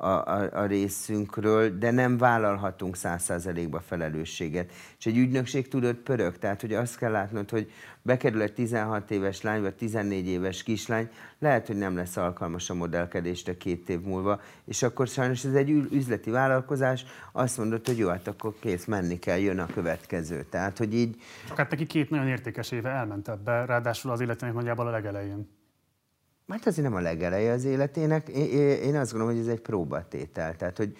a, 0.00 0.08
a, 0.08 0.48
a 0.52 0.66
részünkről, 0.66 1.78
de 1.78 1.90
nem 1.90 2.18
vállalhatunk 2.18 2.96
száz 2.96 3.22
százalékba 3.22 3.80
felelősséget. 3.80 4.72
És 4.98 5.06
egy 5.06 5.16
ügynökség 5.16 5.68
tudod 5.68 5.94
pörög, 5.94 6.38
tehát 6.38 6.60
hogy 6.60 6.74
azt 6.74 6.98
kell 6.98 7.10
látnod, 7.10 7.50
hogy 7.50 7.70
bekerül 8.02 8.42
egy 8.42 8.52
16 8.52 9.10
éves 9.10 9.42
lány, 9.42 9.60
vagy 9.60 9.74
14 9.74 10.26
éves 10.26 10.62
kislány, 10.62 11.08
lehet, 11.38 11.66
hogy 11.66 11.76
nem 11.76 11.96
lesz 11.96 12.16
alkalmas 12.16 12.70
a 12.70 12.74
modellkedésre 12.74 13.56
két 13.56 13.88
év 13.88 14.00
múlva, 14.00 14.40
és 14.64 14.82
akkor 14.82 15.06
sajnos 15.06 15.44
ez 15.44 15.54
egy 15.54 15.70
üzleti 15.70 16.30
vállalkozás, 16.30 17.04
azt 17.32 17.58
mondod, 17.58 17.86
hogy 17.86 17.98
jó, 17.98 18.08
hát 18.08 18.28
akkor 18.28 18.54
kész, 18.60 18.84
menni 18.84 19.18
kell, 19.18 19.38
jön 19.38 19.58
a 19.58 19.66
következő. 19.66 20.46
Tehát, 20.50 20.78
hogy 20.78 20.94
így... 20.94 21.16
Csak 21.48 21.56
hát 21.56 21.70
neki 21.70 21.86
két 21.86 22.10
nagyon 22.10 22.28
értékes 22.28 22.70
éve 22.70 22.90
elment 22.90 23.28
ebbe, 23.28 23.64
ráadásul 23.64 24.10
az 24.10 24.20
életének 24.20 24.54
nagyjából 24.54 24.86
a 24.86 24.90
legelején. 24.90 25.59
Hát 26.50 26.66
azért 26.66 26.88
nem 26.88 26.96
a 26.96 27.00
legeleje 27.00 27.52
az 27.52 27.64
életének. 27.64 28.28
Én 28.82 28.96
azt 28.96 29.12
gondolom, 29.12 29.34
hogy 29.36 29.46
ez 29.46 29.52
egy 29.52 29.60
próbatétel. 29.60 30.56
Tehát, 30.56 30.76
hogy 30.76 30.96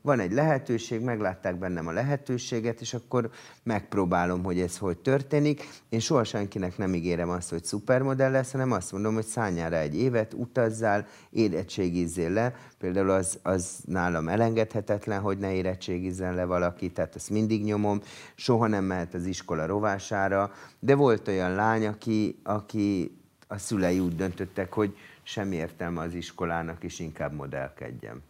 van 0.00 0.20
egy 0.20 0.32
lehetőség, 0.32 1.00
meglátták 1.00 1.58
bennem 1.58 1.86
a 1.86 1.92
lehetőséget, 1.92 2.80
és 2.80 2.94
akkor 2.94 3.30
megpróbálom, 3.62 4.42
hogy 4.42 4.60
ez 4.60 4.78
hogy 4.78 4.98
történik. 4.98 5.68
Én 5.88 6.00
soha 6.00 6.24
senkinek 6.24 6.78
nem 6.78 6.94
ígérem 6.94 7.28
azt, 7.28 7.50
hogy 7.50 7.64
szupermodell 7.64 8.30
lesz, 8.30 8.52
hanem 8.52 8.72
azt 8.72 8.92
mondom, 8.92 9.14
hogy 9.14 9.24
szálljál 9.24 9.74
egy 9.74 9.96
évet, 9.96 10.34
utazzál, 10.34 11.06
érettségizzél 11.30 12.30
le. 12.30 12.54
Például 12.78 13.10
az, 13.10 13.38
az 13.42 13.78
nálam 13.84 14.28
elengedhetetlen, 14.28 15.20
hogy 15.20 15.38
ne 15.38 15.52
érettségizzen 15.52 16.34
le 16.34 16.44
valaki, 16.44 16.90
tehát 16.90 17.16
ezt 17.16 17.30
mindig 17.30 17.64
nyomom. 17.64 18.00
Soha 18.34 18.66
nem 18.66 18.84
mehet 18.84 19.14
az 19.14 19.24
iskola 19.24 19.66
rovására, 19.66 20.52
de 20.78 20.94
volt 20.94 21.28
olyan 21.28 21.54
lány, 21.54 21.86
aki, 21.86 22.40
aki 22.42 23.16
a 23.52 23.58
szülei 23.58 23.98
úgy 23.98 24.16
döntöttek, 24.16 24.72
hogy 24.72 24.96
semmi 25.22 25.56
értelme 25.56 26.00
az 26.00 26.14
iskolának, 26.14 26.84
és 26.84 26.98
inkább 26.98 27.32
modellkedjem. 27.32 28.22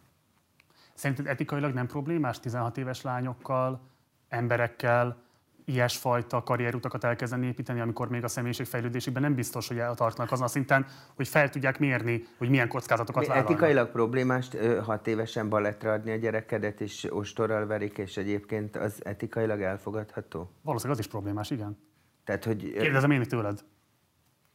Szerinted 0.93 1.27
etikailag 1.27 1.73
nem 1.73 1.87
problémás 1.87 2.39
16 2.39 2.77
éves 2.77 3.01
lányokkal, 3.01 3.81
emberekkel 4.29 5.21
ilyesfajta 5.65 6.43
karrierutakat 6.43 7.03
elkezdeni 7.03 7.45
építeni, 7.45 7.79
amikor 7.79 8.09
még 8.09 8.23
a 8.23 8.27
személyiségfejlődésében 8.27 9.21
nem 9.21 9.35
biztos, 9.35 9.67
hogy 9.67 9.77
eltartnak 9.77 10.31
azon 10.31 10.45
a 10.45 10.49
szinten, 10.49 10.85
hogy 11.15 11.27
fel 11.27 11.49
tudják 11.49 11.79
mérni, 11.79 12.25
hogy 12.37 12.49
milyen 12.49 12.67
kockázatokat 12.67 13.27
vállalnak. 13.27 13.51
Etikailag 13.51 13.91
problémás 13.91 14.47
hat 14.83 15.07
évesen 15.07 15.49
balettra 15.49 15.91
adni 15.91 16.11
a 16.11 16.15
gyerekedet, 16.15 16.81
és 16.81 17.07
ostorral 17.09 17.65
verik, 17.65 17.97
és 17.97 18.17
egyébként 18.17 18.75
az 18.75 19.05
etikailag 19.05 19.61
elfogadható? 19.61 20.51
Valószínűleg 20.61 20.99
az 20.99 21.05
is 21.05 21.11
problémás, 21.11 21.49
igen. 21.49 21.77
Tehát, 22.23 22.43
hogy... 22.43 22.71
Kérdezem 22.71 23.11
én 23.11 23.23
tőled. 23.23 23.63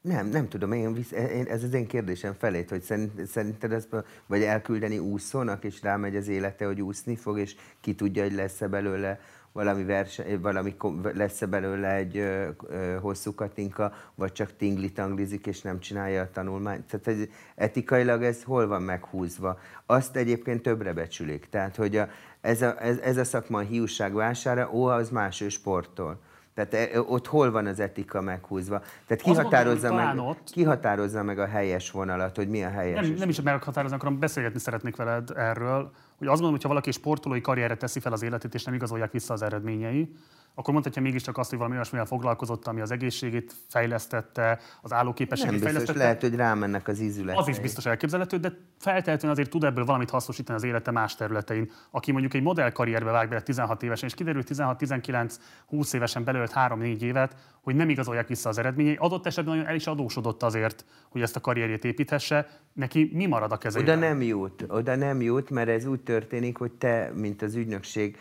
Nem, 0.00 0.26
nem 0.26 0.48
tudom, 0.48 0.72
én, 0.72 0.92
visz, 0.92 1.12
én, 1.12 1.46
ez 1.46 1.62
az 1.62 1.74
én 1.74 1.86
kérdésem 1.86 2.34
felét, 2.38 2.70
hogy 2.70 2.82
szerint, 2.82 3.26
szerinted 3.26 3.72
ez, 3.72 3.88
vagy 4.26 4.42
elküldeni 4.42 4.98
úszónak, 4.98 5.64
és 5.64 5.82
rámegy 5.82 6.16
az 6.16 6.28
élete, 6.28 6.66
hogy 6.66 6.80
úszni 6.80 7.16
fog, 7.16 7.38
és 7.38 7.56
ki 7.80 7.94
tudja, 7.94 8.22
hogy 8.22 8.32
lesz-e 8.32 8.68
belőle 8.68 9.20
valami, 9.52 9.84
verseny, 9.84 10.40
valami 10.40 10.76
lesz-e 11.14 11.46
belőle 11.46 11.94
egy 11.94 12.16
ö, 12.16 12.48
ö, 12.68 12.98
hosszú 13.00 13.34
katinka, 13.34 13.92
vagy 14.14 14.32
csak 14.32 14.56
tingli-tanglizik, 14.56 15.46
és 15.46 15.60
nem 15.60 15.80
csinálja 15.80 16.22
a 16.22 16.30
tanulmányt. 16.30 16.84
Tehát 16.86 17.20
ez, 17.20 17.26
etikailag 17.54 18.22
ez 18.22 18.42
hol 18.42 18.66
van 18.66 18.82
meghúzva? 18.82 19.58
Azt 19.86 20.16
egyébként 20.16 20.62
többre 20.62 20.92
becsülik. 20.92 21.48
Tehát, 21.50 21.76
hogy 21.76 21.96
a, 21.96 22.08
ez, 22.40 22.62
a, 22.62 22.82
ez, 22.82 22.98
ez 22.98 23.16
a 23.16 23.24
szakma 23.24 23.58
a 23.58 23.62
hiúság 23.62 24.14
vására, 24.14 24.70
ó, 24.72 24.84
az 24.84 25.10
más 25.10 25.40
ő 25.40 25.48
sporttól. 25.48 26.20
Tehát 26.64 26.96
ott 27.08 27.26
hol 27.26 27.50
van 27.50 27.66
az 27.66 27.80
etika 27.80 28.20
meghúzva? 28.20 28.82
Tehát 29.06 29.22
kihatározza, 29.22 29.92
mondom, 29.92 30.16
meg, 30.16 30.26
ott... 30.26 30.50
kihatározza 30.50 31.22
meg 31.22 31.38
a 31.38 31.46
helyes 31.46 31.90
vonalat, 31.90 32.36
hogy 32.36 32.48
mi 32.48 32.64
a 32.64 32.68
helyes. 32.70 33.08
Nem, 33.08 33.16
nem 33.16 33.28
is 33.28 33.40
meghatározni 33.40 33.96
akarom, 33.96 34.18
beszélgetni 34.18 34.58
szeretnék 34.58 34.96
veled 34.96 35.30
erről, 35.36 35.90
hogy 36.18 36.26
azt 36.26 36.40
gondolom, 36.40 36.52
hogy 36.52 36.62
ha 36.62 36.68
valaki 36.68 36.90
sportolói 36.90 37.40
karrierre 37.40 37.76
teszi 37.76 38.00
fel 38.00 38.12
az 38.12 38.22
életét, 38.22 38.54
és 38.54 38.64
nem 38.64 38.74
igazolják 38.74 39.12
vissza 39.12 39.32
az 39.32 39.42
eredményei, 39.42 40.14
akkor 40.58 40.72
mondhatja 40.72 41.02
mégiscsak 41.02 41.38
azt, 41.38 41.48
hogy 41.48 41.58
valami 41.58 41.76
olyasmivel 41.76 42.06
foglalkozott, 42.06 42.66
ami 42.66 42.80
az 42.80 42.90
egészségét 42.90 43.54
fejlesztette, 43.68 44.58
az 44.82 44.92
állóképességét 44.92 45.50
Nem 45.50 45.60
biztos, 45.60 45.72
fejlesztette. 45.72 46.04
lehet, 46.04 46.20
hogy 46.20 46.34
rámennek 46.34 46.88
az 46.88 47.00
ízületei. 47.00 47.40
Az 47.40 47.48
is 47.48 47.58
biztos 47.58 47.86
elképzelhető, 47.86 48.36
de 48.36 48.52
feltétlenül 48.78 49.30
azért 49.30 49.50
tud 49.50 49.64
ebből 49.64 49.84
valamit 49.84 50.10
hasznosítani 50.10 50.58
az 50.58 50.64
élete 50.64 50.90
más 50.90 51.16
területein. 51.16 51.70
Aki 51.90 52.12
mondjuk 52.12 52.34
egy 52.34 52.42
modellkarrierbe 52.42 53.10
vág 53.10 53.28
bele 53.28 53.40
16 53.40 53.82
évesen, 53.82 54.08
és 54.08 54.14
kiderül 54.14 54.42
16-19-20 54.46 55.94
évesen 55.94 56.24
belőle 56.24 56.48
3-4 56.54 57.00
évet, 57.00 57.36
hogy 57.60 57.74
nem 57.74 57.88
igazolják 57.88 58.28
vissza 58.28 58.48
az 58.48 58.58
eredményei, 58.58 58.96
adott 58.98 59.26
esetben 59.26 59.54
nagyon 59.54 59.68
el 59.70 59.76
is 59.76 59.86
adósodott 59.86 60.42
azért, 60.42 60.84
hogy 61.08 61.22
ezt 61.22 61.36
a 61.36 61.40
karrierjét 61.40 61.84
építhesse, 61.84 62.48
neki 62.72 63.10
mi 63.12 63.26
marad 63.26 63.52
a 63.52 63.56
kezében? 63.56 63.98
Oda 63.98 64.06
nem 64.06 64.22
jut, 64.22 64.64
oda 64.68 64.96
nem 64.96 65.20
jut, 65.20 65.50
mert 65.50 65.68
ez 65.68 65.86
úgy 65.86 66.00
történik, 66.00 66.56
hogy 66.56 66.72
te, 66.72 67.12
mint 67.14 67.42
az 67.42 67.54
ügynökség, 67.54 68.18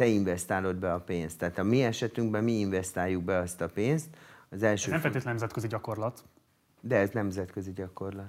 te 0.00 0.06
investálod 0.06 0.76
be 0.76 0.92
a 0.92 1.00
pénzt. 1.00 1.38
Tehát 1.38 1.58
a 1.58 1.62
mi 1.62 1.82
esetünkben 1.82 2.44
mi 2.44 2.52
investáljuk 2.52 3.22
be 3.22 3.36
azt 3.36 3.60
a 3.60 3.68
pénzt. 3.68 4.08
Az 4.48 4.62
első 4.62 4.84
ez 4.84 4.90
nem 4.90 5.00
feltétlenül 5.00 5.30
nemzetközi 5.30 5.66
gyakorlat. 5.66 6.24
De 6.80 6.96
ez 6.96 7.10
nemzetközi 7.10 7.72
gyakorlat. 7.72 8.28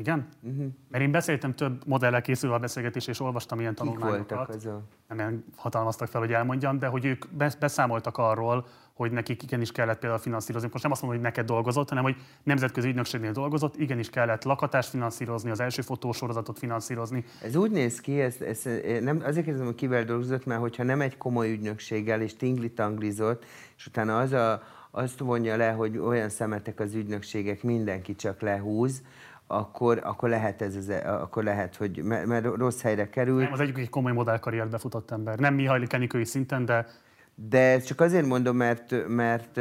Igen? 0.00 0.28
Uh-huh. 0.42 0.66
Mert 0.88 1.04
én 1.04 1.10
beszéltem 1.10 1.54
több 1.54 1.86
modellel 1.86 2.20
készülve 2.20 2.54
a 2.54 2.58
beszélgetés, 2.58 3.06
és 3.06 3.20
olvastam 3.20 3.60
ilyen 3.60 3.74
tanulmányokat. 3.74 4.50
Kik 4.50 4.62
voltak? 4.62 4.82
Nem 5.08 5.44
hatalmaztak 5.56 6.08
fel, 6.08 6.20
hogy 6.20 6.32
elmondjam, 6.32 6.78
de 6.78 6.86
hogy 6.86 7.04
ők 7.04 7.24
beszámoltak 7.58 8.18
arról, 8.18 8.66
hogy 8.92 9.12
nekik 9.12 9.42
igenis 9.42 9.72
kellett 9.72 9.98
például 9.98 10.20
finanszírozni. 10.20 10.68
Most 10.72 10.82
nem 10.82 10.92
azt 10.92 11.02
mondom, 11.02 11.20
hogy 11.20 11.30
neked 11.30 11.46
dolgozott, 11.46 11.88
hanem 11.88 12.04
hogy 12.04 12.16
nemzetközi 12.42 12.88
ügynökségnél 12.88 13.32
dolgozott, 13.32 13.76
igenis 13.76 14.10
kellett 14.10 14.44
lakatást 14.44 14.88
finanszírozni, 14.88 15.50
az 15.50 15.60
első 15.60 15.82
fotósorozatot 15.82 16.58
finanszírozni. 16.58 17.24
Ez 17.42 17.56
úgy 17.56 17.70
néz 17.70 18.00
ki, 18.00 18.20
ez, 18.20 18.40
ez 18.40 18.62
nem, 19.02 19.20
azért 19.24 19.44
kérdezem, 19.44 19.66
hogy 19.66 19.74
kivel 19.74 20.04
dolgozott, 20.04 20.46
mert 20.46 20.60
hogyha 20.60 20.82
nem 20.82 21.00
egy 21.00 21.16
komoly 21.16 21.50
ügynökséggel 21.50 22.20
és 22.20 22.36
tingli-tanglizott, 22.36 23.44
és 23.76 23.86
utána 23.86 24.18
az 24.18 24.32
a, 24.32 24.62
azt 24.90 25.18
vonja 25.18 25.56
le, 25.56 25.70
hogy 25.70 25.98
olyan 25.98 26.28
szemetek 26.28 26.80
az 26.80 26.94
ügynökségek, 26.94 27.62
mindenki 27.62 28.14
csak 28.14 28.40
lehúz, 28.40 29.02
akkor, 29.50 30.00
akkor 30.02 30.28
lehet 30.28 30.62
ez, 30.62 30.74
ez 30.74 30.88
akkor 31.04 31.44
lehet, 31.44 31.76
hogy 31.76 32.02
mert, 32.02 32.26
mert 32.26 32.44
rossz 32.44 32.80
helyre 32.80 33.08
kerül. 33.08 33.40
Nem, 33.40 33.52
az 33.52 33.60
egyik 33.60 33.78
egy 33.78 33.88
komoly 33.88 34.12
modellkarriert 34.12 34.70
befutott 34.70 35.10
ember. 35.10 35.38
Nem 35.38 35.54
Mihaly 35.54 35.86
Kenikői 35.86 36.24
szinten, 36.24 36.64
de 36.64 36.86
de 37.48 37.80
csak 37.80 38.00
azért 38.00 38.26
mondom, 38.26 38.56
mert, 38.56 39.08
mert 39.08 39.60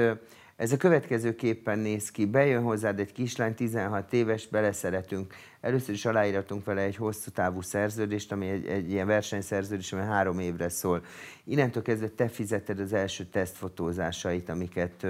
ez 0.56 0.72
a 0.72 0.78
következőképpen 0.78 1.80
néz 1.80 2.12
ki. 2.12 2.26
Bejön 2.26 2.64
hozzád 2.64 3.00
egy 3.00 3.12
kislány, 3.12 3.56
16 3.56 4.14
éves, 4.14 4.48
beleszeretünk. 4.48 5.34
Először 5.62 5.94
is 5.94 6.06
aláíratunk 6.06 6.66
vele 6.66 6.82
egy 6.82 6.96
hosszú 6.96 7.32
távú 7.32 7.62
szerződést, 7.62 8.32
ami 8.32 8.48
egy, 8.50 8.66
egy 8.66 8.92
ilyen 8.92 9.08
versenyszerződés, 9.08 9.94
ami 9.94 10.02
három 10.02 10.40
évre 10.40 10.70
szól. 10.70 11.04
Innentől 11.44 11.84
kezdve 11.84 12.08
te 12.08 12.28
fizeted 12.28 12.80
az 12.80 12.94
első 12.94 13.24
tesztfotózásait, 13.24 14.50
amiket 14.50 15.08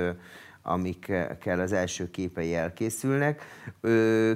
amikkel 0.61 1.59
az 1.59 1.71
első 1.71 2.09
képei 2.11 2.55
elkészülnek. 2.55 3.45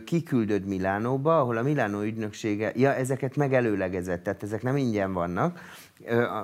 Kiküldöd 0.05 0.65
Milánóba, 0.65 1.39
ahol 1.39 1.57
a 1.57 1.61
Milánó 1.61 2.01
ügynöksége, 2.01 2.71
ja, 2.75 2.93
ezeket 2.93 3.35
megelőlegezett, 3.35 4.23
tehát 4.23 4.43
ezek 4.43 4.61
nem 4.61 4.77
ingyen 4.77 5.13
vannak, 5.13 5.59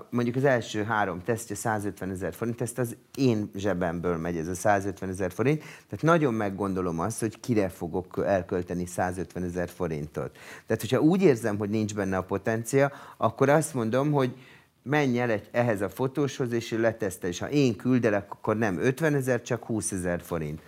mondjuk 0.09 0.35
az 0.35 0.43
első 0.43 0.83
három 0.83 1.21
tesztje 1.23 1.55
150 1.55 2.09
ezer 2.09 2.33
forint, 2.33 2.61
ezt 2.61 2.79
az 2.79 2.95
én 3.15 3.49
zsebemből 3.55 4.17
megy 4.17 4.37
ez 4.37 4.47
a 4.47 4.55
150 4.55 5.09
ezer 5.09 5.31
forint, 5.31 5.59
tehát 5.59 6.01
nagyon 6.01 6.33
meggondolom 6.33 6.99
azt, 6.99 7.19
hogy 7.19 7.39
kire 7.39 7.69
fogok 7.69 8.23
elkölteni 8.25 8.85
150 8.85 9.43
ezer 9.43 9.69
forintot. 9.69 10.37
Tehát, 10.65 10.81
hogyha 10.81 10.99
úgy 10.99 11.21
érzem, 11.21 11.57
hogy 11.57 11.69
nincs 11.69 11.95
benne 11.95 12.17
a 12.17 12.23
potencia, 12.23 12.91
akkor 13.17 13.49
azt 13.49 13.73
mondom, 13.73 14.11
hogy 14.11 14.33
menj 14.83 15.19
el 15.19 15.29
egy, 15.29 15.49
ehhez 15.51 15.81
a 15.81 15.89
fotóshoz, 15.89 16.51
és 16.51 16.71
letesztel, 16.71 17.29
és 17.29 17.39
ha 17.39 17.49
én 17.49 17.75
küldelek, 17.75 18.31
akkor 18.31 18.57
nem 18.57 18.79
50 18.79 19.15
ezer, 19.15 19.41
csak 19.41 19.63
20 19.63 19.91
ezer 19.91 20.21
forint. 20.21 20.61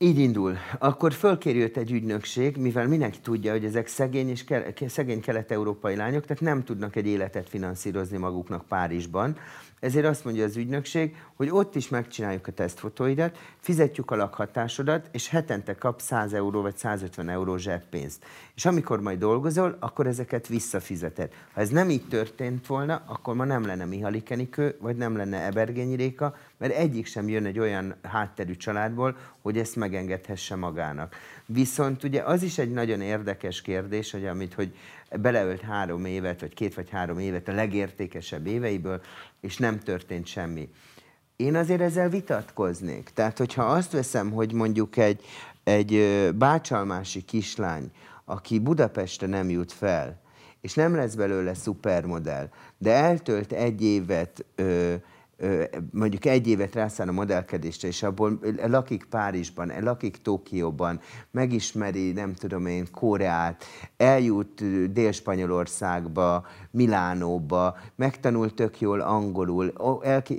Így 0.00 0.18
indul. 0.18 0.56
Akkor 0.78 1.12
fölkéri 1.12 1.60
őt 1.60 1.76
egy 1.76 1.92
ügynökség, 1.92 2.56
mivel 2.56 2.88
mindenki 2.88 3.20
tudja, 3.20 3.52
hogy 3.52 3.64
ezek 3.64 3.86
szegény 3.86 4.28
és 4.28 4.44
ke- 4.44 4.90
szegény 4.90 5.20
kelet-európai 5.20 5.96
lányok, 5.96 6.26
tehát 6.26 6.42
nem 6.42 6.64
tudnak 6.64 6.96
egy 6.96 7.06
életet 7.06 7.48
finanszírozni 7.48 8.16
maguknak 8.16 8.64
Párizsban. 8.64 9.36
Ezért 9.80 10.06
azt 10.06 10.24
mondja 10.24 10.44
az 10.44 10.56
ügynökség, 10.56 11.16
hogy 11.34 11.50
ott 11.50 11.74
is 11.74 11.88
megcsináljuk 11.88 12.46
a 12.46 12.52
tesztfotóidat, 12.52 13.38
fizetjük 13.60 14.10
a 14.10 14.16
lakhatásodat, 14.16 15.08
és 15.12 15.28
hetente 15.28 15.74
kap 15.74 16.00
100 16.00 16.32
euró 16.32 16.62
vagy 16.62 16.76
150 16.76 17.28
euró 17.28 17.56
zseppénzt. 17.56 18.24
És 18.54 18.64
amikor 18.66 19.00
majd 19.00 19.18
dolgozol, 19.18 19.76
akkor 19.80 20.06
ezeket 20.06 20.46
visszafizeted. 20.46 21.32
Ha 21.52 21.60
ez 21.60 21.68
nem 21.68 21.90
így 21.90 22.08
történt 22.08 22.66
volna, 22.66 23.02
akkor 23.06 23.34
ma 23.34 23.44
nem 23.44 23.66
lenne 23.66 23.84
Mihalik 23.84 24.30
Enikő, 24.30 24.76
vagy 24.80 24.96
nem 24.96 25.16
lenne 25.16 25.44
Ebergényi 25.44 25.96
Réka, 25.96 26.36
mert 26.56 26.74
egyik 26.74 27.06
sem 27.06 27.28
jön 27.28 27.44
egy 27.44 27.58
olyan 27.58 27.94
hátterű 28.02 28.56
családból, 28.56 29.16
hogy 29.42 29.58
ezt 29.58 29.76
megengedhesse 29.76 30.56
magának. 30.56 31.14
Viszont 31.46 32.04
ugye 32.04 32.22
az 32.22 32.42
is 32.42 32.58
egy 32.58 32.70
nagyon 32.70 33.00
érdekes 33.00 33.62
kérdés, 33.62 34.10
hogy 34.10 34.26
amit, 34.26 34.54
hogy 34.54 34.74
beleölt 35.16 35.60
három 35.60 36.04
évet, 36.04 36.40
vagy 36.40 36.54
két 36.54 36.74
vagy 36.74 36.90
három 36.90 37.18
évet 37.18 37.48
a 37.48 37.52
legértékesebb 37.52 38.46
éveiből, 38.46 39.00
és 39.40 39.56
nem 39.56 39.78
történt 39.78 40.26
semmi. 40.26 40.68
Én 41.36 41.56
azért 41.56 41.80
ezzel 41.80 42.08
vitatkoznék. 42.08 43.10
Tehát, 43.14 43.38
hogyha 43.38 43.62
azt 43.62 43.92
veszem, 43.92 44.30
hogy 44.30 44.52
mondjuk 44.52 44.96
egy, 44.96 45.24
egy 45.64 46.02
bácsalmási 46.34 47.22
kislány, 47.22 47.90
aki 48.24 48.58
Budapestre 48.58 49.26
nem 49.26 49.50
jut 49.50 49.72
fel, 49.72 50.20
és 50.60 50.74
nem 50.74 50.94
lesz 50.94 51.14
belőle 51.14 51.54
szupermodell, 51.54 52.48
de 52.78 52.92
eltölt 52.92 53.52
egy 53.52 53.82
évet 53.82 54.44
ö, 54.54 54.94
mondjuk 55.90 56.24
egy 56.24 56.46
évet 56.46 56.74
rászán 56.74 57.08
a 57.08 57.12
modellkedésre, 57.12 57.88
és 57.88 58.02
abból 58.02 58.38
lakik 58.66 59.04
Párizsban, 59.04 59.72
lakik 59.80 60.16
Tokióban, 60.22 61.00
megismeri, 61.30 62.12
nem 62.12 62.34
tudom 62.34 62.66
én, 62.66 62.86
Koreát, 62.90 63.64
eljut 63.96 64.62
Dél-Spanyolországba, 64.92 66.46
Milánóba, 66.70 67.76
megtanul 67.94 68.54
tök 68.54 68.80
jól 68.80 69.00
angolul, 69.00 69.72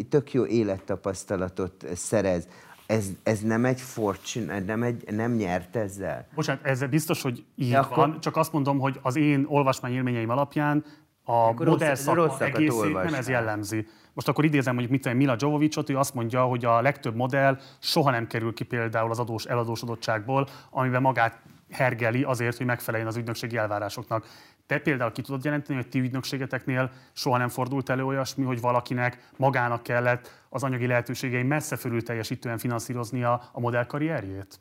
tök 0.09 0.33
jó 0.33 0.45
élettapasztalatot 0.45 1.85
szerez. 1.95 2.47
Ez, 2.85 3.07
ez 3.23 3.39
nem 3.39 3.65
egy 3.65 3.81
fortune, 3.81 4.59
nem, 4.59 4.83
egy, 4.83 5.03
nem 5.11 5.31
nyert 5.31 5.75
ezzel? 5.75 6.27
Bocsánat, 6.35 6.65
ez 6.65 6.85
biztos, 6.85 7.21
hogy 7.21 7.43
így 7.55 7.69
ja, 7.69 7.87
van, 7.89 7.99
akkor... 7.99 8.19
csak 8.19 8.35
azt 8.35 8.53
mondom, 8.53 8.79
hogy 8.79 8.99
az 9.01 9.15
én 9.15 9.45
olvasmány 9.47 9.93
élményeim 9.93 10.29
alapján 10.29 10.83
a 11.29 11.53
modell 11.63 11.95
szakma 11.95 12.39
egészét 12.39 12.93
nem 12.93 13.13
ez 13.13 13.29
jellemzi. 13.29 13.87
Most 14.13 14.27
akkor 14.27 14.45
idézem 14.45 14.75
mondjuk 14.75 15.03
mit 15.03 15.13
Mila 15.13 15.35
Jovovicot, 15.39 15.89
ő 15.89 15.97
azt 15.97 16.13
mondja, 16.13 16.43
hogy 16.43 16.65
a 16.65 16.81
legtöbb 16.81 17.15
modell 17.15 17.59
soha 17.79 18.11
nem 18.11 18.27
kerül 18.27 18.53
ki 18.53 18.63
például 18.63 19.11
az 19.11 19.19
adós 19.19 19.45
eladósodottságból, 19.45 20.47
amiben 20.69 21.01
magát 21.01 21.41
hergeli 21.69 22.23
azért, 22.23 22.57
hogy 22.57 22.65
megfeleljen 22.65 23.07
az 23.07 23.15
ügynökségi 23.15 23.57
elvárásoknak. 23.57 24.25
Te 24.65 24.79
például 24.79 25.11
ki 25.11 25.21
tudod 25.21 25.43
jelenteni, 25.43 25.79
hogy 25.79 25.89
ti 25.89 25.99
ügynökségeteknél 25.99 26.91
soha 27.13 27.37
nem 27.37 27.49
fordult 27.49 27.89
elő 27.89 28.03
olyasmi, 28.03 28.43
hogy 28.43 28.61
valakinek 28.61 29.31
magának 29.37 29.83
kellett 29.83 30.45
az 30.49 30.63
anyagi 30.63 30.87
lehetőségei 30.87 31.43
messze 31.43 31.75
fölül 31.75 32.03
teljesítően 32.03 32.57
finanszíroznia 32.57 33.49
a 33.51 33.59
modellkarrierjét? 33.59 34.59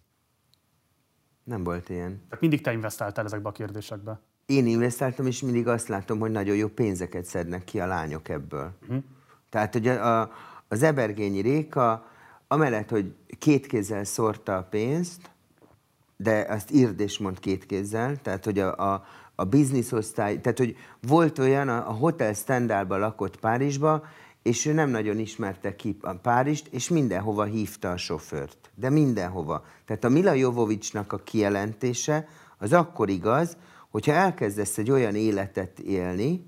Nem 1.45 1.64
volt 1.64 1.89
ilyen. 1.89 2.23
Tehát 2.25 2.41
mindig 2.41 2.61
te 2.61 2.73
investáltál 2.73 3.25
ezekbe 3.25 3.49
a 3.49 3.53
kérdésekbe. 3.53 4.21
Én 4.53 4.66
investáltam, 4.66 5.26
és 5.26 5.40
mindig 5.40 5.68
azt 5.68 5.88
látom, 5.88 6.18
hogy 6.18 6.30
nagyon 6.30 6.57
jó 6.57 6.68
pénzeket 6.68 7.24
szednek 7.24 7.64
ki 7.64 7.80
a 7.80 7.86
lányok 7.86 8.28
ebből. 8.28 8.72
Uh-huh. 8.82 9.03
Tehát, 9.51 9.72
hogy 9.72 9.88
a, 9.88 10.20
a, 10.20 10.30
az 10.68 10.82
Ebergényi 10.82 11.40
Réka, 11.40 12.07
amellett, 12.46 12.88
hogy 12.88 13.14
két 13.38 13.66
kézzel 13.66 14.05
szórta 14.05 14.57
a 14.57 14.62
pénzt, 14.62 15.30
de 16.16 16.46
azt 16.49 16.70
írd 16.70 17.01
és 17.01 17.18
mond 17.18 17.38
két 17.38 17.66
kézzel, 17.66 18.16
tehát, 18.16 18.44
hogy 18.44 18.59
a, 18.59 18.92
a, 18.92 19.05
a 19.34 19.44
bizniszosztály, 19.44 20.40
tehát, 20.40 20.59
hogy 20.59 20.76
volt 21.01 21.38
olyan, 21.38 21.68
a, 21.68 21.88
a 21.88 21.92
Hotel 21.92 22.32
Stendhalban 22.32 22.99
lakott 22.99 23.38
Párizsba, 23.38 24.07
és 24.42 24.66
ő 24.66 24.72
nem 24.72 24.90
nagyon 24.90 25.18
ismerte 25.18 25.76
ki 25.76 25.96
a 26.01 26.12
Párizst, 26.12 26.66
és 26.66 26.88
mindenhova 26.88 27.44
hívta 27.44 27.90
a 27.90 27.96
sofőrt. 27.96 28.70
De 28.74 28.90
mindenhova. 28.90 29.64
Tehát 29.84 30.05
a 30.05 30.09
Mila 30.09 30.32
Jovovicsnak 30.32 31.12
a 31.12 31.18
kijelentése 31.18 32.28
az 32.59 32.72
akkor 32.72 33.09
igaz, 33.09 33.57
hogyha 33.91 34.12
elkezdesz 34.12 34.78
egy 34.78 34.91
olyan 34.91 35.14
életet 35.14 35.78
élni, 35.78 36.47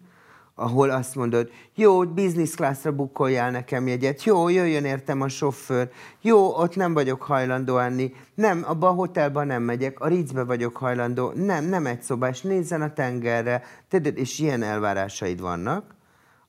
ahol 0.61 0.91
azt 0.91 1.14
mondod, 1.14 1.51
jó, 1.74 2.07
business 2.07 2.55
classra 2.55 2.93
bukkoljál 2.93 3.51
nekem 3.51 3.86
jegyet, 3.86 4.24
jó, 4.24 4.49
jöjjön 4.49 4.84
értem 4.84 5.20
a 5.20 5.28
sofőr, 5.28 5.91
jó, 6.20 6.55
ott 6.57 6.76
nem 6.76 6.95
vagyok 6.95 7.22
hajlandó 7.22 7.78
enni, 7.78 8.12
nem, 8.34 8.64
abba 8.66 8.88
a 8.88 8.93
hotelba 8.93 9.45
nem 9.45 9.62
megyek, 9.62 10.01
a 10.01 10.09
Ritzbe 10.09 10.45
vagyok 10.45 10.76
hajlandó, 10.76 11.32
nem, 11.34 11.64
nem 11.64 11.86
egy 11.86 12.03
szobás, 12.03 12.41
nézzen 12.41 12.82
a 12.82 12.93
tengerre, 12.93 13.62
és 14.14 14.38
ilyen 14.38 14.62
elvárásaid 14.62 15.41
vannak, 15.41 15.95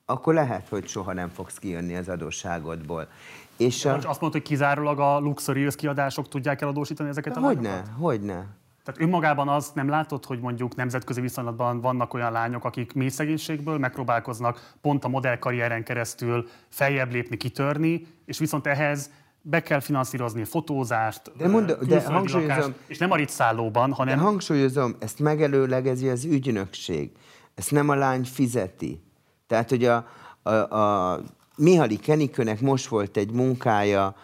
akkor 0.06 0.34
lehet, 0.34 0.68
hogy 0.68 0.86
soha 0.86 1.12
nem 1.12 1.28
fogsz 1.28 1.58
kijönni 1.58 1.96
az 1.96 2.08
adósságodból. 2.08 3.08
És 3.56 3.84
a... 3.84 3.94
Azt 3.94 4.04
mondta, 4.04 4.28
hogy 4.30 4.42
kizárólag 4.42 4.98
a 4.98 5.18
luxurious 5.18 5.76
kiadások 5.76 6.28
tudják 6.28 6.60
eladósítani 6.60 7.08
ezeket 7.08 7.36
a 7.36 7.40
Hogyne, 7.40 7.82
hogyne. 7.98 8.46
Tehát 8.84 9.00
önmagában 9.00 9.48
az 9.48 9.70
nem 9.74 9.88
látod, 9.88 10.24
hogy 10.24 10.40
mondjuk 10.40 10.74
nemzetközi 10.74 11.20
viszonylatban 11.20 11.80
vannak 11.80 12.14
olyan 12.14 12.32
lányok, 12.32 12.64
akik 12.64 12.92
mély 12.92 13.08
szegénységből 13.08 13.78
megpróbálkoznak 13.78 14.72
pont 14.80 15.04
a 15.04 15.08
modellkarrieren 15.08 15.84
keresztül 15.84 16.48
feljebb 16.68 17.12
lépni, 17.12 17.36
kitörni, 17.36 18.06
és 18.24 18.38
viszont 18.38 18.66
ehhez 18.66 19.10
be 19.42 19.62
kell 19.62 19.80
finanszírozni 19.80 20.44
fotózást, 20.44 21.32
de, 21.36 21.48
mond, 21.48 21.72
de 21.72 22.02
hangsúlyozom, 22.02 22.56
lakást, 22.56 22.72
és 22.86 22.98
nem 22.98 23.10
a 23.10 23.16
ritszállóban, 23.16 23.92
hanem... 23.92 24.16
De 24.16 24.22
hangsúlyozom, 24.22 24.96
ezt 24.98 25.18
megelőlegezi 25.18 26.08
az 26.08 26.24
ügynökség. 26.24 27.10
Ezt 27.54 27.70
nem 27.70 27.88
a 27.88 27.94
lány 27.94 28.24
fizeti. 28.24 29.02
Tehát, 29.46 29.68
hogy 29.68 29.84
a, 29.84 30.06
a, 30.42 30.50
a 30.50 31.20
Mihali 31.56 31.96
Kenikőnek 31.96 32.60
most 32.60 32.86
volt 32.86 33.16
egy 33.16 33.32
munkája, 33.32 34.16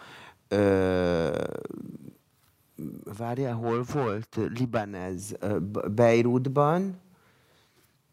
ö, 0.47 1.27
várjál, 3.17 3.53
hol 3.53 3.85
volt? 3.93 4.39
Libanez, 4.55 5.35
Beirutban, 5.95 6.99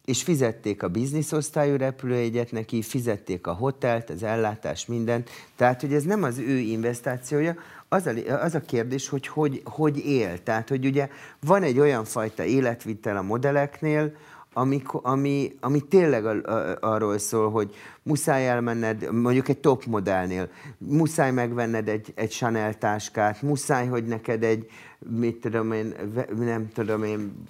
és 0.04 0.22
fizették 0.22 0.82
a 0.82 0.88
bizniszosztályú 0.88 1.76
repülőjegyet 1.76 2.52
neki, 2.52 2.82
fizették 2.82 3.46
a 3.46 3.52
hotelt, 3.52 4.10
az 4.10 4.22
ellátás, 4.22 4.86
mindent. 4.86 5.30
Tehát, 5.56 5.80
hogy 5.80 5.92
ez 5.94 6.02
nem 6.02 6.22
az 6.22 6.38
ő 6.38 6.56
investációja, 6.56 7.54
az 7.88 8.06
a, 8.06 8.42
az 8.42 8.54
a 8.54 8.60
kérdés, 8.60 9.08
hogy, 9.08 9.26
hogy 9.26 9.62
hogy 9.64 9.98
él. 9.98 10.42
Tehát, 10.42 10.68
hogy 10.68 10.86
ugye 10.86 11.08
van 11.40 11.62
egy 11.62 11.78
olyan 11.78 12.04
fajta 12.04 12.44
életvitel 12.44 13.16
a 13.16 13.22
modelleknél, 13.22 14.16
ami, 14.57 14.82
ami, 14.92 15.57
ami 15.61 15.80
tényleg 15.80 16.46
arról 16.80 17.18
szól, 17.18 17.50
hogy 17.50 17.74
muszáj 18.02 18.48
elmenned, 18.48 19.12
mondjuk 19.12 19.48
egy 19.48 19.59
top 19.59 19.84
modellnél, 19.84 20.48
muszáj 20.78 21.30
megvenned 21.30 21.88
egy, 21.88 22.12
egy 22.14 22.30
Chanel 22.30 22.74
táskát, 22.78 23.42
muszáj, 23.42 23.86
hogy 23.86 24.04
neked 24.07 24.42
egy, 24.42 24.70
mit 24.98 25.36
tudom 25.36 25.72
én, 25.72 25.94
nem 26.38 26.68
tudom 26.74 27.04
én, 27.04 27.44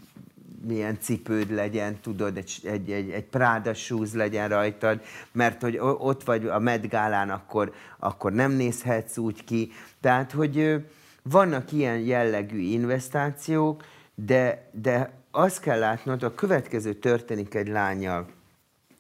milyen 0.67 0.99
cipőd 1.01 1.51
legyen, 1.51 2.01
tudod, 2.01 2.37
egy, 2.37 2.61
egy, 2.65 2.91
egy, 2.91 3.11
egy 3.11 3.25
Prada 3.25 3.75
shoes 3.75 4.13
legyen 4.13 4.49
rajtad, 4.49 5.01
mert 5.33 5.63
hogy 5.63 5.79
ott 5.81 6.25
vagy 6.25 6.47
a 6.47 6.59
Met 6.59 6.89
Gálán, 6.89 7.31
akkor, 7.31 7.73
akkor 7.99 8.33
nem 8.33 8.53
nézhetsz 8.53 9.17
úgy 9.17 9.45
ki. 9.45 9.73
Tehát, 10.01 10.33
hogy 10.33 10.85
vannak 11.23 11.73
ilyen 11.73 11.99
jellegű 11.99 12.59
investációk, 12.59 13.85
de, 14.15 14.71
de 14.73 15.25
azt 15.37 15.61
kell 15.61 15.79
látnod, 15.79 16.23
a 16.23 16.35
következő 16.35 16.93
történik 16.93 17.55
egy 17.55 17.69
lányjal, 17.69 18.27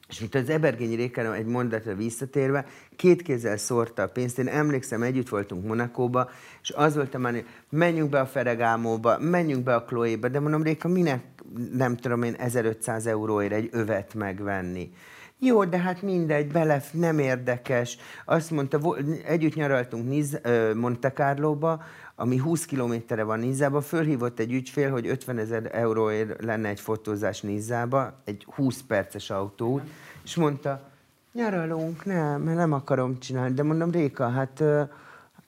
és 0.08 0.20
mint 0.20 0.34
az 0.34 0.48
Ebergényi 0.48 0.94
Rékára 0.94 1.34
egy 1.34 1.46
mondatra 1.46 1.94
visszatérve, 1.94 2.66
két 2.96 3.22
kézzel 3.22 3.56
szórta 3.56 4.02
a 4.02 4.08
pénzt. 4.08 4.38
Én 4.38 4.48
emlékszem, 4.48 5.02
együtt 5.02 5.28
voltunk 5.28 5.66
Monakóba, 5.66 6.30
és 6.62 6.70
az 6.70 6.94
volt 6.94 7.14
a 7.14 7.20
hogy 7.20 7.46
menjünk 7.70 8.10
be 8.10 8.20
a 8.20 8.26
Feregámóba, 8.26 9.18
menjünk 9.18 9.64
be 9.64 9.74
a 9.74 9.84
Chloe-ba, 9.84 10.28
de 10.28 10.40
mondom, 10.40 10.62
Réka, 10.62 10.88
minek 10.88 11.24
nem 11.72 11.96
tudom 11.96 12.22
én 12.22 12.34
1500 12.34 13.06
euróért 13.06 13.52
egy 13.52 13.68
övet 13.72 14.14
megvenni? 14.14 14.92
Jó, 15.38 15.64
de 15.64 15.78
hát 15.78 16.02
mindegy, 16.02 16.46
bele 16.46 16.82
nem 16.92 17.18
érdekes. 17.18 17.98
Azt 18.24 18.50
mondta, 18.50 18.96
együtt 19.24 19.54
nyaraltunk 19.54 20.08
Niz, 20.08 20.40
Monte 20.74 21.12
Carlo-ba, 21.12 21.82
ami 22.16 22.38
20 22.38 22.64
kilométerre 22.64 23.22
van 23.22 23.38
Nizába, 23.38 23.80
fölhívott 23.80 24.38
egy 24.38 24.52
ügyfél, 24.52 24.90
hogy 24.90 25.06
50 25.06 25.38
ezer 25.38 25.70
euróért 25.72 26.44
lenne 26.44 26.68
egy 26.68 26.80
fotózás 26.80 27.40
Nizába, 27.40 28.20
egy 28.24 28.46
20 28.54 28.82
perces 28.82 29.30
autót, 29.30 29.82
és 30.24 30.34
mondta, 30.34 30.90
nyaralunk, 31.32 32.04
nem, 32.04 32.42
mert 32.42 32.56
nem 32.56 32.72
akarom 32.72 33.18
csinálni, 33.18 33.54
de 33.54 33.62
mondom, 33.62 33.90
Réka, 33.90 34.28
hát 34.28 34.60
ö, 34.60 34.82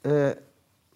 ö, 0.02 0.30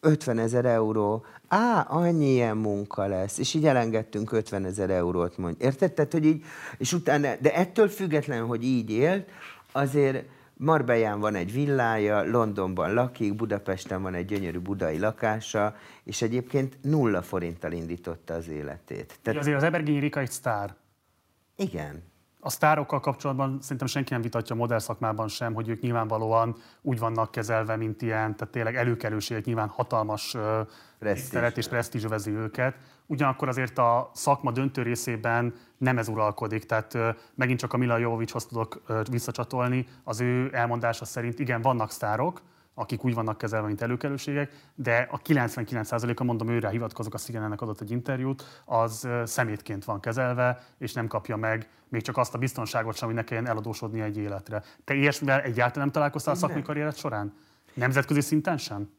50 0.00 0.38
ezer 0.38 0.64
euró. 0.64 1.24
Á, 1.48 1.86
annyi 1.88 2.30
ilyen 2.30 2.56
munka 2.56 3.06
lesz. 3.06 3.38
És 3.38 3.54
így 3.54 3.66
elengedtünk 3.66 4.32
50 4.32 4.64
ezer 4.64 4.90
eurót, 4.90 5.38
mondj. 5.38 5.64
Érted? 5.64 5.92
Tehát, 5.92 6.12
hogy 6.12 6.24
így, 6.24 6.44
és 6.78 6.92
utána, 6.92 7.34
de 7.40 7.54
ettől 7.54 7.88
függetlenül, 7.88 8.46
hogy 8.46 8.64
így 8.64 8.90
élt, 8.90 9.28
azért 9.72 10.24
Marbeján 10.56 11.20
van 11.20 11.34
egy 11.34 11.52
villája, 11.52 12.30
Londonban 12.30 12.94
lakik, 12.94 13.36
Budapesten 13.36 14.02
van 14.02 14.14
egy 14.14 14.24
gyönyörű 14.24 14.58
budai 14.58 14.98
lakása, 14.98 15.76
és 16.04 16.22
egyébként 16.22 16.78
nulla 16.82 17.22
forinttal 17.22 17.72
indította 17.72 18.34
az 18.34 18.48
életét. 18.48 19.18
Tehát... 19.22 19.40
Azért 19.40 19.56
az 19.56 19.62
Ebergényi 19.62 19.98
Rika 19.98 20.20
egy 20.20 20.30
sztár. 20.30 20.74
Igen. 21.56 22.02
A 22.44 22.50
sztárokkal 22.50 23.00
kapcsolatban 23.00 23.58
szerintem 23.60 23.86
senki 23.86 24.12
nem 24.12 24.22
vitatja 24.22 24.54
a 24.54 24.58
modell 24.58 24.78
szakmában 24.78 25.28
sem, 25.28 25.54
hogy 25.54 25.68
ők 25.68 25.80
nyilvánvalóan 25.80 26.56
úgy 26.82 26.98
vannak 26.98 27.30
kezelve, 27.30 27.76
mint 27.76 28.02
ilyen, 28.02 28.36
tehát 28.36 28.52
tényleg 28.52 28.76
előkelőségek, 28.76 29.44
nyilván 29.44 29.68
hatalmas 29.68 30.36
tisztelet 30.98 31.56
és 31.56 31.68
presztízs 31.68 32.04
övezi 32.04 32.30
őket. 32.30 32.74
Ugyanakkor 33.06 33.48
azért 33.48 33.78
a 33.78 34.10
szakma 34.14 34.50
döntő 34.50 34.82
részében 34.82 35.54
nem 35.78 35.98
ez 35.98 36.08
uralkodik, 36.08 36.64
tehát 36.64 36.98
megint 37.34 37.58
csak 37.58 37.72
a 37.72 37.76
Mila 37.76 37.96
Jovovicshoz 37.96 38.46
tudok 38.46 38.82
visszacsatolni, 39.10 39.86
az 40.04 40.20
ő 40.20 40.50
elmondása 40.52 41.04
szerint 41.04 41.38
igen, 41.38 41.62
vannak 41.62 41.90
sztárok, 41.90 42.42
akik 42.74 43.04
úgy 43.04 43.14
vannak 43.14 43.38
kezelve, 43.38 43.66
mint 43.66 43.80
előkelőségek, 43.80 44.52
de 44.74 45.08
a 45.10 45.18
99%-a, 45.18 46.24
mondom 46.24 46.48
őre 46.48 46.68
hivatkozok, 46.68 47.14
a 47.14 47.18
CNN-nek 47.18 47.60
adott 47.60 47.80
egy 47.80 47.90
interjút, 47.90 48.62
az 48.64 49.08
szemétként 49.24 49.84
van 49.84 50.00
kezelve, 50.00 50.66
és 50.78 50.92
nem 50.92 51.06
kapja 51.06 51.36
meg 51.36 51.68
még 51.88 52.02
csak 52.02 52.16
azt 52.16 52.34
a 52.34 52.38
biztonságot 52.38 52.96
sem, 52.96 53.06
hogy 53.06 53.16
ne 53.16 53.24
kelljen 53.24 53.46
eladósodni 53.46 54.00
egy 54.00 54.16
életre. 54.16 54.62
Te 54.84 54.94
ilyesmivel 54.94 55.40
egyáltalán 55.40 55.72
nem 55.78 55.90
találkoztál 55.90 56.34
a 56.34 56.36
szakmai 56.36 56.62
karriered 56.62 56.96
során? 56.96 57.34
Nemzetközi 57.74 58.20
szinten 58.20 58.58
sem? 58.58 58.90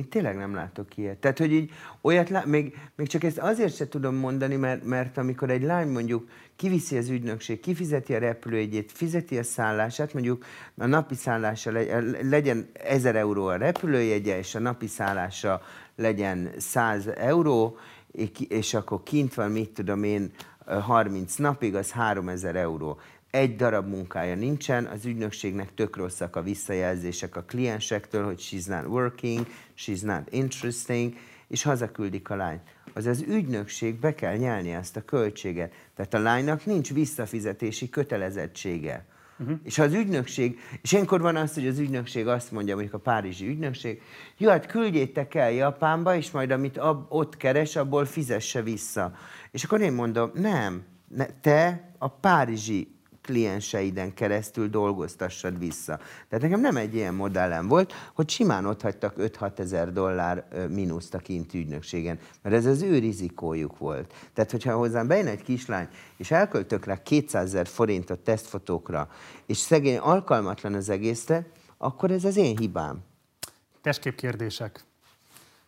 Én 0.00 0.08
tényleg 0.08 0.36
nem 0.36 0.54
látok 0.54 0.96
ilyet. 0.96 1.18
Tehát, 1.18 1.38
hogy 1.38 1.52
így 1.52 1.70
olyat 2.00 2.30
lá... 2.30 2.42
még, 2.46 2.78
még 2.96 3.06
csak 3.06 3.24
ezt 3.24 3.38
azért 3.38 3.74
se 3.74 3.88
tudom 3.88 4.14
mondani, 4.14 4.56
mert, 4.56 4.84
mert 4.84 5.16
amikor 5.16 5.50
egy 5.50 5.62
lány 5.62 5.88
mondjuk 5.88 6.28
kiviszi 6.56 6.96
az 6.96 7.08
ügynökség, 7.08 7.60
kifizeti 7.60 8.14
a 8.14 8.18
repülőjegyét, 8.18 8.92
fizeti 8.92 9.38
a 9.38 9.42
szállását, 9.42 10.12
mondjuk 10.12 10.44
a 10.76 10.86
napi 10.86 11.14
szállása 11.14 11.70
legyen 12.22 12.68
1000 12.72 13.16
euró 13.16 13.46
a 13.46 13.56
repülőjegye, 13.56 14.38
és 14.38 14.54
a 14.54 14.58
napi 14.58 14.86
szállása 14.86 15.62
legyen 15.96 16.50
100 16.56 17.06
euró, 17.06 17.76
és 18.48 18.74
akkor 18.74 19.02
kint 19.02 19.34
van, 19.34 19.50
mit 19.50 19.70
tudom 19.70 20.04
én, 20.04 20.30
30 20.66 21.34
napig, 21.34 21.74
az 21.74 21.90
3000 21.90 22.56
euró 22.56 22.98
egy 23.30 23.56
darab 23.56 23.88
munkája 23.88 24.34
nincsen, 24.34 24.84
az 24.84 25.04
ügynökségnek 25.04 25.74
tök 25.74 25.96
rosszak 25.96 26.36
a 26.36 26.42
visszajelzések 26.42 27.36
a 27.36 27.42
kliensektől, 27.42 28.24
hogy 28.24 28.40
she's 28.40 28.66
not 28.66 28.86
working, 28.86 29.46
she's 29.78 30.04
not 30.04 30.22
interesting, 30.30 31.14
és 31.48 31.62
hazaküldik 31.62 32.30
a 32.30 32.36
lányt. 32.36 32.62
Az 32.94 33.06
az 33.06 33.24
ügynökség 33.28 33.94
be 33.94 34.14
kell 34.14 34.36
nyelni 34.36 34.70
ezt 34.70 34.96
a 34.96 35.04
költséget. 35.04 35.72
Tehát 35.94 36.14
a 36.14 36.18
lánynak 36.18 36.66
nincs 36.66 36.92
visszafizetési 36.92 37.88
kötelezettsége. 37.88 39.06
Uh-huh. 39.38 39.58
És 39.64 39.76
ha 39.76 39.82
az 39.82 39.92
ügynökség, 39.92 40.58
és 40.82 40.92
ilyenkor 40.92 41.20
van 41.20 41.36
az, 41.36 41.54
hogy 41.54 41.66
az 41.66 41.78
ügynökség 41.78 42.26
azt 42.26 42.52
mondja, 42.52 42.74
mondjuk 42.74 42.94
a 42.94 42.98
párizsi 42.98 43.46
ügynökség, 43.46 44.02
jó, 44.36 44.48
hát 44.48 44.66
küldjétek 44.66 45.34
el 45.34 45.50
Japánba, 45.50 46.16
és 46.16 46.30
majd 46.30 46.50
amit 46.50 46.78
ab, 46.78 47.06
ott 47.08 47.36
keres, 47.36 47.76
abból 47.76 48.04
fizesse 48.04 48.62
vissza. 48.62 49.14
És 49.50 49.64
akkor 49.64 49.80
én 49.80 49.92
mondom, 49.92 50.30
nem, 50.34 50.82
ne, 51.08 51.26
te 51.40 51.90
a 51.98 52.08
párizsi 52.08 52.99
klienseiden 53.22 54.14
keresztül 54.14 54.68
dolgoztassad 54.68 55.58
vissza. 55.58 55.96
Tehát 56.28 56.44
nekem 56.44 56.60
nem 56.60 56.76
egy 56.76 56.94
ilyen 56.94 57.14
modellem 57.14 57.68
volt, 57.68 57.92
hogy 58.14 58.28
simán 58.28 58.66
ott 58.66 58.82
hagytak 58.82 59.14
5-6 59.18 59.58
ezer 59.58 59.92
dollár 59.92 60.48
mínuszt 60.68 61.14
a 61.14 61.18
kint 61.18 61.54
ügynökségen, 61.54 62.18
mert 62.42 62.54
ez 62.54 62.66
az 62.66 62.82
ő 62.82 62.98
rizikójuk 62.98 63.78
volt. 63.78 64.14
Tehát, 64.34 64.50
hogyha 64.50 64.76
hozzám 64.76 65.06
bejön 65.06 65.26
egy 65.26 65.42
kislány, 65.42 65.88
és 66.16 66.30
elköltök 66.30 66.84
rá 66.84 67.02
200 67.02 67.44
ezer 67.44 67.66
forintot 67.66 68.20
tesztfotókra, 68.20 69.08
és 69.46 69.56
szegény 69.56 69.98
alkalmatlan 69.98 70.74
az 70.74 70.88
egészre, 70.88 71.46
akkor 71.78 72.10
ez 72.10 72.24
az 72.24 72.36
én 72.36 72.56
hibám. 72.58 72.98
Testkép 73.82 74.14
kérdések. 74.14 74.84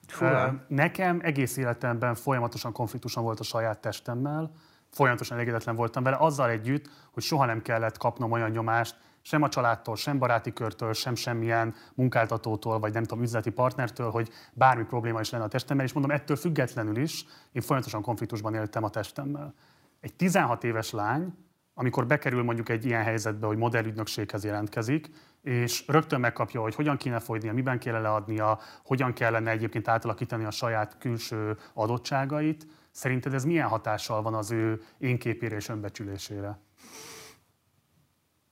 Fura. 0.06 0.64
Nekem 0.68 1.20
egész 1.22 1.56
életemben 1.56 2.14
folyamatosan 2.14 2.72
konfliktusom 2.72 3.24
volt 3.24 3.40
a 3.40 3.44
saját 3.44 3.80
testemmel, 3.80 4.52
folyamatosan 4.92 5.36
elégedetlen 5.36 5.76
voltam 5.76 6.02
vele, 6.02 6.16
azzal 6.20 6.50
együtt, 6.50 6.90
hogy 7.12 7.22
soha 7.22 7.44
nem 7.44 7.62
kellett 7.62 7.98
kapnom 7.98 8.30
olyan 8.32 8.50
nyomást, 8.50 8.96
sem 9.22 9.42
a 9.42 9.48
családtól, 9.48 9.96
sem 9.96 10.18
baráti 10.18 10.52
körtől, 10.52 10.92
sem 10.92 11.14
semmilyen 11.14 11.74
munkáltatótól, 11.94 12.78
vagy 12.78 12.92
nem 12.92 13.02
tudom, 13.02 13.22
üzleti 13.22 13.50
partnertől, 13.50 14.10
hogy 14.10 14.30
bármi 14.52 14.84
probléma 14.84 15.20
is 15.20 15.30
lenne 15.30 15.44
a 15.44 15.48
testemmel, 15.48 15.84
és 15.84 15.92
mondom, 15.92 16.10
ettől 16.10 16.36
függetlenül 16.36 16.96
is 16.96 17.24
én 17.52 17.62
folyamatosan 17.62 18.02
konfliktusban 18.02 18.54
éltem 18.54 18.84
a 18.84 18.90
testemmel. 18.90 19.54
Egy 20.00 20.14
16 20.14 20.64
éves 20.64 20.90
lány, 20.90 21.34
amikor 21.74 22.06
bekerül 22.06 22.42
mondjuk 22.42 22.68
egy 22.68 22.84
ilyen 22.84 23.02
helyzetbe, 23.02 23.46
hogy 23.46 23.56
modellügynökséghez 23.56 24.44
jelentkezik, 24.44 25.10
és 25.42 25.84
rögtön 25.86 26.20
megkapja, 26.20 26.60
hogy 26.60 26.74
hogyan 26.74 26.96
kéne 26.96 27.18
folynia, 27.18 27.52
miben 27.52 27.78
kéne 27.78 27.98
leadnia, 27.98 28.58
hogyan 28.84 29.12
kellene 29.12 29.50
egyébként 29.50 29.88
átalakítani 29.88 30.44
a 30.44 30.50
saját 30.50 30.96
külső 30.98 31.56
adottságait, 31.74 32.66
Szerinted 32.92 33.34
ez 33.34 33.44
milyen 33.44 33.68
hatással 33.68 34.22
van 34.22 34.34
az 34.34 34.50
ő 34.50 34.82
énképére 34.98 35.56
és 35.56 35.68
önbecsülésére? 35.68 36.58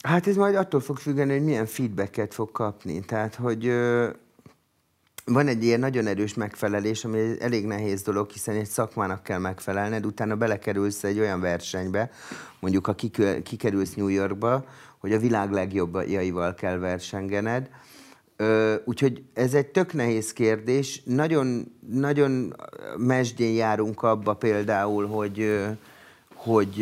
Hát 0.04 0.26
ez 0.26 0.36
majd 0.36 0.54
attól 0.54 0.80
fog 0.80 0.96
függeni, 0.96 1.32
hogy 1.32 1.44
milyen 1.44 1.66
feedbacket 1.66 2.34
fog 2.34 2.50
kapni. 2.50 3.00
Tehát, 3.00 3.34
hogy 3.34 3.64
van 5.24 5.46
egy 5.48 5.64
ilyen 5.64 5.80
nagyon 5.80 6.06
erős 6.06 6.34
megfelelés, 6.34 7.04
ami 7.04 7.40
elég 7.40 7.66
nehéz 7.66 8.02
dolog, 8.02 8.30
hiszen 8.30 8.56
egy 8.56 8.66
szakmának 8.66 9.22
kell 9.22 9.38
megfelelned, 9.38 10.06
utána 10.06 10.36
belekerülsz 10.36 11.04
egy 11.04 11.18
olyan 11.18 11.40
versenybe, 11.40 12.10
mondjuk 12.60 12.86
ha 12.86 12.94
kikerülsz 13.42 13.94
New 13.94 14.08
Yorkba, 14.08 14.64
hogy 14.98 15.12
a 15.12 15.18
világ 15.18 15.50
legjobbjaival 15.50 16.54
kell 16.54 16.78
versengened, 16.78 17.68
Úgyhogy 18.84 19.22
ez 19.34 19.54
egy 19.54 19.66
tök 19.66 19.92
nehéz 19.92 20.32
kérdés. 20.32 21.02
Nagyon, 21.04 21.72
nagyon 21.90 22.56
mesdjén 22.96 23.54
járunk 23.54 24.02
abba 24.02 24.34
például, 24.34 25.06
hogy, 25.06 25.58
hogy, 26.34 26.78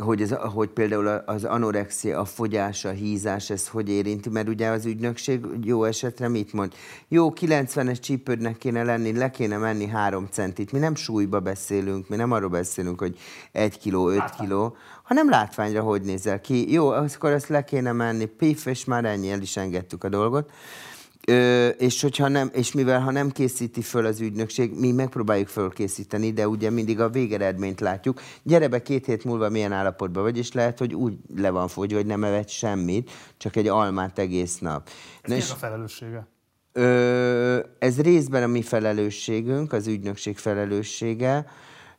hogy, 0.00 0.22
ez, 0.22 0.32
hogy 0.32 0.68
például 0.68 1.06
az 1.06 1.44
anorexia, 1.44 2.20
a 2.20 2.24
fogyás, 2.24 2.84
a 2.84 2.90
hízás, 2.90 3.50
ez 3.50 3.68
hogy 3.68 3.88
érinti, 3.88 4.28
mert 4.28 4.48
ugye 4.48 4.68
az 4.68 4.86
ügynökség 4.86 5.46
jó 5.64 5.84
esetre 5.84 6.28
mit 6.28 6.52
mond? 6.52 6.72
Jó, 7.08 7.32
90-es 7.40 8.00
csípődnek 8.00 8.56
kéne 8.56 8.82
lenni, 8.82 9.12
le 9.12 9.30
kéne 9.30 9.56
menni 9.56 9.86
három 9.86 10.26
centit. 10.30 10.72
Mi 10.72 10.78
nem 10.78 10.94
súlyba 10.94 11.40
beszélünk, 11.40 12.08
mi 12.08 12.16
nem 12.16 12.32
arról 12.32 12.48
beszélünk, 12.48 13.00
hogy 13.00 13.18
egy 13.52 13.78
kiló, 13.78 14.08
öt 14.08 14.30
kiló, 14.38 14.76
hanem 15.02 15.30
látványra 15.30 15.82
hogy 15.82 16.02
nézel 16.02 16.40
ki. 16.40 16.72
Jó, 16.72 16.88
akkor 16.88 17.30
ezt 17.30 17.48
le 17.48 17.64
kéne 17.64 17.92
menni, 17.92 18.24
pif, 18.24 18.66
és 18.66 18.84
már 18.84 19.04
ennyi, 19.04 19.30
el 19.30 19.40
is 19.40 19.56
engedtük 19.56 20.04
a 20.04 20.08
dolgot. 20.08 20.50
Ö, 21.26 21.68
és, 21.68 22.02
hogyha 22.02 22.28
nem, 22.28 22.50
és 22.52 22.72
mivel 22.72 23.00
ha 23.00 23.10
nem 23.10 23.30
készíti 23.30 23.82
föl 23.82 24.06
az 24.06 24.20
ügynökség, 24.20 24.78
mi 24.78 24.92
megpróbáljuk 24.92 25.48
fölkészíteni, 25.48 26.32
de 26.32 26.48
ugye 26.48 26.70
mindig 26.70 27.00
a 27.00 27.08
végeredményt 27.08 27.80
látjuk. 27.80 28.20
Gyere 28.42 28.68
be 28.68 28.82
két 28.82 29.06
hét 29.06 29.24
múlva 29.24 29.48
milyen 29.48 29.72
állapotban 29.72 30.22
vagy, 30.22 30.38
és 30.38 30.52
lehet, 30.52 30.78
hogy 30.78 30.94
úgy 30.94 31.14
le 31.36 31.50
van 31.50 31.68
fogyva, 31.68 31.96
hogy 31.96 32.06
nem 32.06 32.24
evett 32.24 32.48
semmit, 32.48 33.10
csak 33.36 33.56
egy 33.56 33.68
almát 33.68 34.18
egész 34.18 34.58
nap. 34.58 34.88
Ez 35.22 35.32
és, 35.32 35.50
a 35.50 35.54
felelőssége? 35.54 36.26
Ö, 36.72 37.58
ez 37.78 38.00
részben 38.00 38.42
a 38.42 38.46
mi 38.46 38.62
felelősségünk, 38.62 39.72
az 39.72 39.86
ügynökség 39.86 40.38
felelőssége, 40.38 41.46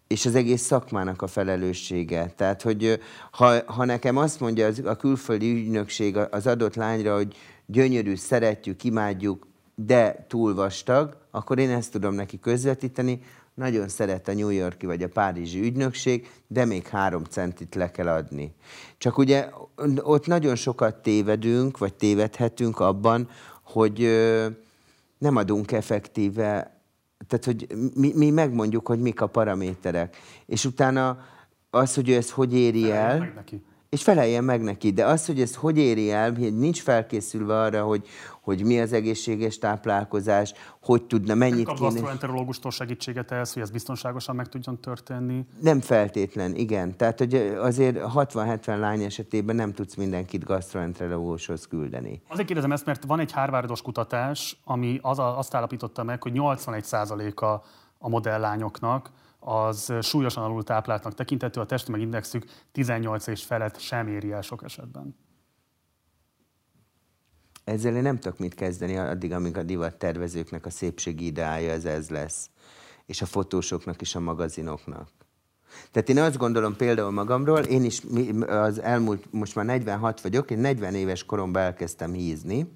és 0.08 0.26
az 0.26 0.36
egész 0.36 0.62
szakmának 0.62 1.22
a 1.22 1.28
felelőssége. 1.28 2.34
Tehát, 2.36 2.62
hogy 2.62 3.00
ha, 3.32 3.72
ha 3.72 3.86
nekem 3.86 4.18
azt 4.18 4.40
mondja 4.40 4.66
az, 4.66 4.82
a 4.86 4.96
külföldi 4.96 5.52
ügynökség 5.52 6.18
az 6.18 6.48
adott 6.48 6.76
lányra, 6.76 7.16
hogy 7.16 7.36
gyönyörű, 7.66 8.16
szeretjük, 8.16 8.84
imádjuk, 8.84 9.48
de 9.76 10.26
túl 10.28 10.54
vastag, 10.54 11.18
akkor 11.32 11.60
én 11.60 11.70
ezt 11.70 11.92
tudom 11.92 12.14
neki 12.14 12.40
közvetíteni, 12.40 13.22
nagyon 13.54 13.88
szeret 13.88 14.28
a 14.28 14.34
New 14.34 14.50
Yorki 14.50 14.86
vagy 14.86 15.04
a 15.04 15.08
Párizsi 15.08 15.60
ügynökség, 15.60 16.30
de 16.48 16.66
még 16.66 16.88
három 16.88 17.24
centit 17.24 17.76
le 17.76 17.92
kell 17.92 18.08
adni. 18.08 18.54
Csak 18.98 19.18
ugye 19.18 19.50
ott 19.98 20.28
nagyon 20.28 20.56
sokat 20.56 21.02
tévedünk, 21.02 21.78
vagy 21.78 21.94
tévedhetünk 21.94 22.80
abban, 22.80 23.30
hogy 23.64 24.00
nem 25.18 25.36
adunk 25.36 25.72
effektíve 25.72 26.82
tehát, 27.28 27.46
hogy 27.46 27.68
mi, 27.96 28.12
mi 28.16 28.30
megmondjuk, 28.30 28.88
hogy 28.88 29.00
mik 29.00 29.22
a 29.22 29.28
paraméterek. 29.28 30.18
És 30.46 30.66
utána 30.66 31.26
az, 31.70 31.96
hogy 31.96 32.10
ő 32.10 32.16
ezt 32.16 32.30
hogy 32.30 32.54
éri 32.54 32.92
el. 32.92 33.34
És 33.92 34.04
feleljen 34.04 34.44
meg 34.44 34.62
neki. 34.62 34.92
De 34.92 35.06
az, 35.06 35.26
hogy 35.26 35.42
ezt 35.42 35.56
hogy 35.56 35.78
éri 35.78 36.12
el, 36.12 36.34
hogy 36.34 36.58
nincs 36.58 36.82
felkészülve 36.82 37.60
arra, 37.60 37.84
hogy, 37.84 38.08
hogy 38.42 38.64
mi 38.64 38.80
az 38.80 38.94
egészséges 38.94 39.58
táplálkozás, 39.58 40.54
hogy 40.82 41.04
tudna, 41.04 41.36
mennyit 41.36 41.68
kéne. 41.68 41.80
A 41.80 41.82
gastroenterológustól 41.82 42.72
segítséget 42.72 43.32
ehhez, 43.32 43.54
hogy 43.54 43.62
ez 43.62 43.70
biztonságosan 43.70 44.36
meg 44.36 44.48
tudjon 44.48 44.80
történni? 44.80 45.46
Nem 45.62 45.82
feltétlen, 45.82 46.56
igen. 46.56 46.98
Tehát, 46.98 47.18
hogy 47.18 47.36
azért 47.62 47.98
60-70 48.16 48.80
lány 48.80 49.04
esetében 49.04 49.56
nem 49.56 49.74
tudsz 49.74 49.96
mindenkit 49.96 50.44
gastroenterológushoz 50.44 51.68
küldeni. 51.68 52.22
Azért 52.28 52.48
kérdezem 52.48 52.72
ezt, 52.72 52.86
mert 52.86 53.04
van 53.04 53.20
egy 53.20 53.32
Harvardos 53.32 53.82
kutatás, 53.82 54.58
ami 54.64 55.00
az, 55.02 55.20
azt 55.20 55.54
állapította 55.54 56.04
meg, 56.04 56.22
hogy 56.22 56.34
81%-a 56.36 57.46
a 57.98 58.10
modelllányoknak 58.10 59.10
az 59.44 59.94
súlyosan 60.02 60.44
alul 60.44 60.64
tápláltnak 60.64 61.14
tekintető, 61.14 61.60
a 61.60 61.66
testi 61.66 61.92
meg 61.92 62.02
indexük 62.02 62.46
18 62.72 63.28
és 63.28 63.44
felett 63.44 63.80
sem 63.80 64.08
éri 64.08 64.32
el 64.32 64.42
sok 64.42 64.64
esetben. 64.64 65.16
Ezzel 67.64 67.96
én 67.96 68.02
nem 68.02 68.20
tudok 68.20 68.40
mit 68.40 68.54
kezdeni 68.54 68.98
addig, 68.98 69.32
amíg 69.32 69.58
a 69.58 69.64
divat 69.64 69.96
tervezőknek 69.96 70.66
a 70.66 70.70
szépségi 70.70 71.26
ideája 71.26 71.72
ez, 71.72 71.86
ez 71.86 72.10
lesz. 72.10 72.50
És 73.06 73.22
a 73.22 73.26
fotósoknak 73.26 74.02
és 74.02 74.16
a 74.16 74.20
magazinoknak. 74.20 75.10
Tehát 75.92 76.10
én 76.10 76.18
azt 76.18 76.38
gondolom 76.38 76.76
például 76.76 77.12
magamról, 77.12 77.60
én 77.60 77.84
is 77.84 78.02
az 78.48 78.82
elmúlt, 78.82 79.32
most 79.32 79.56
már 79.56 79.66
46 79.66 80.22
vagyok, 80.22 80.52
én 80.52 80.60
40 80.60 80.96
éves 80.96 81.24
koromban 81.24 81.62
elkezdtem 81.62 82.14
hízni, 82.14 82.72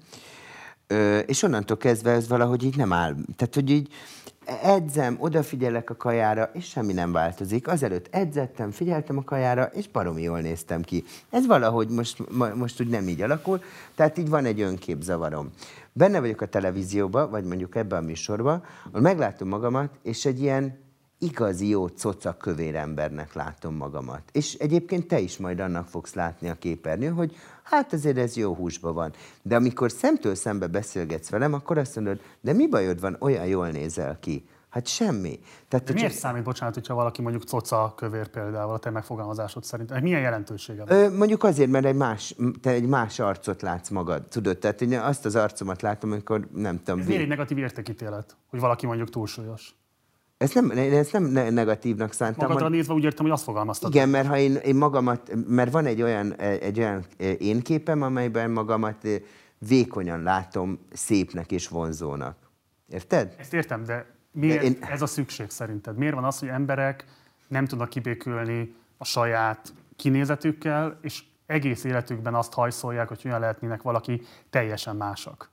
és 1.26 1.42
onnantól 1.42 1.76
kezdve 1.76 2.10
ez 2.10 2.28
valahogy 2.28 2.64
így 2.64 2.76
nem 2.76 2.92
áll. 2.92 3.14
Tehát, 3.36 3.54
hogy 3.54 3.70
így 3.70 3.92
edzem, 4.46 5.16
odafigyelek 5.18 5.90
a 5.90 5.96
kajára, 5.96 6.50
és 6.52 6.64
semmi 6.64 6.92
nem 6.92 7.12
változik. 7.12 7.68
Azelőtt 7.68 8.08
edzettem, 8.10 8.70
figyeltem 8.70 9.18
a 9.18 9.24
kajára, 9.24 9.64
és 9.64 9.88
baromi 9.88 10.22
jól 10.22 10.40
néztem 10.40 10.82
ki. 10.82 11.04
Ez 11.30 11.46
valahogy 11.46 11.88
most, 11.88 12.30
most 12.54 12.80
úgy 12.80 12.88
nem 12.88 13.08
így 13.08 13.22
alakul, 13.22 13.60
tehát 13.94 14.18
így 14.18 14.28
van 14.28 14.44
egy 14.44 14.60
önképzavarom. 14.60 15.50
Benne 15.92 16.20
vagyok 16.20 16.40
a 16.40 16.46
televízióba, 16.46 17.28
vagy 17.28 17.44
mondjuk 17.44 17.76
ebben 17.76 18.02
a 18.02 18.06
műsorban, 18.06 18.64
ahol 18.88 19.00
meglátom 19.00 19.48
magamat, 19.48 19.90
és 20.02 20.24
egy 20.24 20.40
ilyen 20.40 20.78
igazi 21.18 21.68
jó 21.68 21.88
coca 21.88 22.36
kövér 22.36 22.74
embernek 22.74 23.34
látom 23.34 23.74
magamat. 23.74 24.22
És 24.32 24.54
egyébként 24.54 25.06
te 25.06 25.18
is 25.18 25.36
majd 25.36 25.60
annak 25.60 25.88
fogsz 25.88 26.14
látni 26.14 26.48
a 26.48 26.54
képernyőn, 26.54 27.12
hogy 27.12 27.36
hát 27.70 27.92
azért 27.92 28.18
ez 28.18 28.36
jó 28.36 28.54
húsban 28.54 28.94
van. 28.94 29.12
De 29.42 29.56
amikor 29.56 29.90
szemtől 29.90 30.34
szembe 30.34 30.66
beszélgetsz 30.66 31.28
velem, 31.28 31.52
akkor 31.52 31.78
azt 31.78 31.94
mondod, 31.94 32.20
de 32.40 32.52
mi 32.52 32.68
bajod 32.68 33.00
van, 33.00 33.16
olyan 33.20 33.46
jól 33.46 33.68
nézel 33.68 34.18
ki. 34.20 34.48
Hát 34.68 34.86
semmi. 34.86 35.40
Tehát, 35.68 35.92
miért 35.92 36.10
csak... 36.10 36.18
számít, 36.18 36.42
bocsánat, 36.42 36.74
hogyha 36.74 36.94
valaki 36.94 37.22
mondjuk 37.22 37.44
coca 37.44 37.92
kövér 37.96 38.28
például 38.28 38.72
a 38.72 38.78
te 38.78 38.90
megfogalmazásod 38.90 39.64
szerint? 39.64 40.00
Milyen 40.00 40.20
jelentősége 40.20 40.84
van? 40.84 40.96
Ö, 40.96 41.16
mondjuk 41.16 41.44
azért, 41.44 41.70
mert 41.70 41.84
egy 41.84 41.94
más, 41.94 42.34
te 42.60 42.70
egy 42.70 42.86
más 42.86 43.18
arcot 43.18 43.62
látsz 43.62 43.88
magad, 43.88 44.22
tudod? 44.28 44.58
Tehát 44.58 44.80
én 44.82 44.98
azt 44.98 45.24
az 45.24 45.36
arcomat 45.36 45.82
látom, 45.82 46.10
amikor 46.10 46.48
nem 46.54 46.82
tudom... 46.82 47.00
Ez 47.00 47.06
miért 47.06 47.22
egy 47.22 47.28
negatív 47.28 47.58
értékítélet, 47.58 48.36
hogy 48.50 48.60
valaki 48.60 48.86
mondjuk 48.86 49.10
túlsúlyos? 49.10 49.74
Ezt 50.38 50.54
nem, 50.54 50.70
ezt 50.70 51.12
nem 51.12 51.24
negatívnak 51.54 52.12
szántam. 52.12 52.46
Magadra 52.48 52.68
nézve 52.68 52.94
úgy 52.94 53.04
értem, 53.04 53.24
hogy 53.24 53.34
azt 53.34 53.44
fogalmaztad. 53.44 53.94
Igen, 53.94 54.08
mert 54.08 54.28
ha 54.28 54.38
én, 54.38 54.54
én 54.54 54.74
magamat, 54.76 55.32
mert 55.46 55.72
van 55.72 55.86
egy 55.86 56.02
olyan, 56.02 56.34
egy 56.40 56.78
olyan 56.78 57.04
én 57.38 57.60
képem, 57.60 58.02
amelyben 58.02 58.50
magamat 58.50 59.08
vékonyan 59.58 60.22
látom 60.22 60.78
szépnek 60.92 61.52
és 61.52 61.68
vonzónak. 61.68 62.36
Érted? 62.88 63.34
Ezt 63.38 63.54
értem, 63.54 63.84
de 63.84 64.06
miért 64.32 64.62
én... 64.62 64.76
ez 64.80 65.02
a 65.02 65.06
szükség 65.06 65.50
szerinted? 65.50 65.96
Miért 65.96 66.14
van 66.14 66.24
az, 66.24 66.38
hogy 66.38 66.48
emberek 66.48 67.04
nem 67.48 67.66
tudnak 67.66 67.88
kibékülni 67.88 68.74
a 68.96 69.04
saját 69.04 69.72
kinézetükkel, 69.96 70.98
és 71.02 71.22
egész 71.46 71.84
életükben 71.84 72.34
azt 72.34 72.52
hajszolják, 72.52 73.08
hogy 73.08 73.22
olyan 73.24 73.40
lehetnének 73.40 73.82
valaki 73.82 74.22
teljesen 74.50 74.96
másak? 74.96 75.50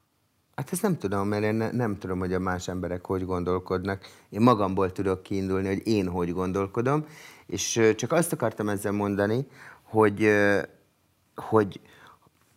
Hát 0.56 0.72
ezt 0.72 0.82
nem 0.82 0.98
tudom, 0.98 1.28
mert 1.28 1.44
én 1.44 1.56
ne, 1.56 1.72
nem 1.72 1.98
tudom, 1.98 2.20
hogy 2.20 2.34
a 2.34 2.40
más 2.40 2.68
emberek 2.68 3.06
hogy 3.06 3.26
gondolkodnak. 3.26 4.10
Én 4.30 4.42
magamból 4.42 4.92
tudok 4.92 5.24
kiindulni, 5.24 5.68
hogy 5.68 5.88
én 5.88 6.08
hogy 6.08 6.34
gondolkodom, 6.34 7.06
és 7.46 7.94
csak 7.96 8.12
azt 8.12 8.34
akartam 8.34 8.70
ezzel 8.70 8.92
mondani, 8.92 9.48
hogy, 9.84 10.30
hogy, 11.36 11.80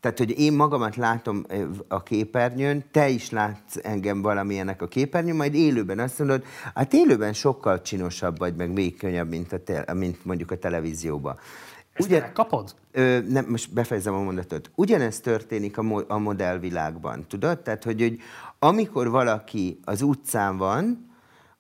tehát, 0.01 0.19
hogy 0.19 0.39
én 0.39 0.53
magamat 0.53 0.97
látom 0.97 1.47
a 1.89 2.03
képernyőn, 2.03 2.85
te 2.91 3.09
is 3.09 3.31
látsz 3.31 3.77
engem 3.83 4.23
valamilyenek 4.23 4.83
a 4.83 4.89
képernyőn, 4.89 5.37
majd 5.37 5.55
élőben 5.55 5.99
azt 5.99 6.19
mondod, 6.19 6.45
hát 6.75 6.93
élőben 6.93 7.33
sokkal 7.33 7.83
csinosabb 7.83 8.39
vagy, 8.39 8.57
meg 8.57 8.73
még 8.73 8.97
könnyebb, 8.97 9.29
mint, 9.29 9.53
a 9.53 9.63
te, 9.63 9.93
mint 9.95 10.25
mondjuk 10.25 10.51
a 10.51 10.59
televízióban. 10.59 11.39
Ezt 11.97 12.09
Ugyan, 12.09 12.33
kapod? 12.33 12.75
Ö, 12.93 13.19
nem, 13.29 13.47
most 13.49 13.73
befejezem 13.73 14.15
a 14.15 14.23
mondatot. 14.23 14.71
Ugyanezt 14.75 15.23
történik 15.23 15.79
a, 15.79 15.83
mo- 15.83 16.11
a 16.11 16.19
modellvilágban, 16.19 17.27
tudod? 17.29 17.59
Tehát, 17.59 17.85
hogy, 17.85 18.01
hogy 18.01 18.19
amikor 18.59 19.11
valaki 19.11 19.81
az 19.85 20.03
utcán 20.03 20.57
van, 20.57 21.11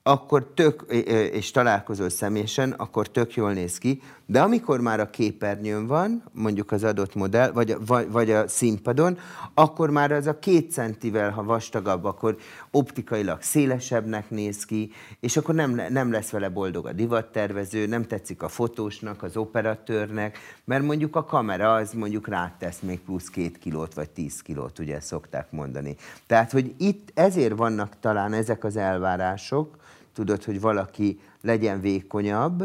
akkor 0.02 0.52
tök, 0.54 0.84
és 1.32 1.50
találkozol 1.50 2.08
személyesen, 2.08 2.70
akkor 2.70 3.08
tök 3.08 3.34
jól 3.34 3.52
néz 3.52 3.78
ki, 3.78 4.02
de 4.26 4.40
amikor 4.40 4.80
már 4.80 5.00
a 5.00 5.10
képernyőn 5.10 5.86
van, 5.86 6.22
mondjuk 6.32 6.72
az 6.72 6.84
adott 6.84 7.14
modell, 7.14 7.50
vagy, 7.50 7.76
vagy, 7.86 8.10
vagy 8.10 8.30
a 8.30 8.48
színpadon, 8.48 9.18
akkor 9.54 9.90
már 9.90 10.12
az 10.12 10.26
a 10.26 10.38
két 10.38 10.72
centivel, 10.72 11.30
ha 11.30 11.42
vastagabb, 11.42 12.04
akkor 12.04 12.36
optikailag 12.70 13.42
szélesebbnek 13.42 14.30
néz 14.30 14.64
ki, 14.64 14.90
és 15.20 15.36
akkor 15.36 15.54
nem, 15.54 15.80
nem 15.88 16.10
lesz 16.10 16.30
vele 16.30 16.48
boldog 16.48 16.86
a 16.86 16.92
divattervező, 16.92 17.86
nem 17.86 18.04
tetszik 18.04 18.42
a 18.42 18.48
fotósnak, 18.48 19.22
az 19.22 19.36
operatőrnek, 19.36 20.38
mert 20.64 20.84
mondjuk 20.84 21.16
a 21.16 21.24
kamera 21.24 21.74
az 21.74 21.92
mondjuk 21.92 22.28
rátesz 22.28 22.80
még 22.80 23.00
plusz 23.00 23.28
két 23.28 23.58
kilót, 23.58 23.94
vagy 23.94 24.10
tíz 24.10 24.42
kilót, 24.42 24.78
ugye 24.78 25.00
szokták 25.00 25.50
mondani. 25.50 25.96
Tehát, 26.26 26.52
hogy 26.52 26.74
itt 26.78 27.10
ezért 27.14 27.56
vannak 27.56 27.96
talán 28.00 28.32
ezek 28.32 28.64
az 28.64 28.76
elvárások, 28.76 29.76
tudod, 30.12 30.44
hogy 30.44 30.60
valaki 30.60 31.20
legyen 31.42 31.80
vékonyabb, 31.80 32.64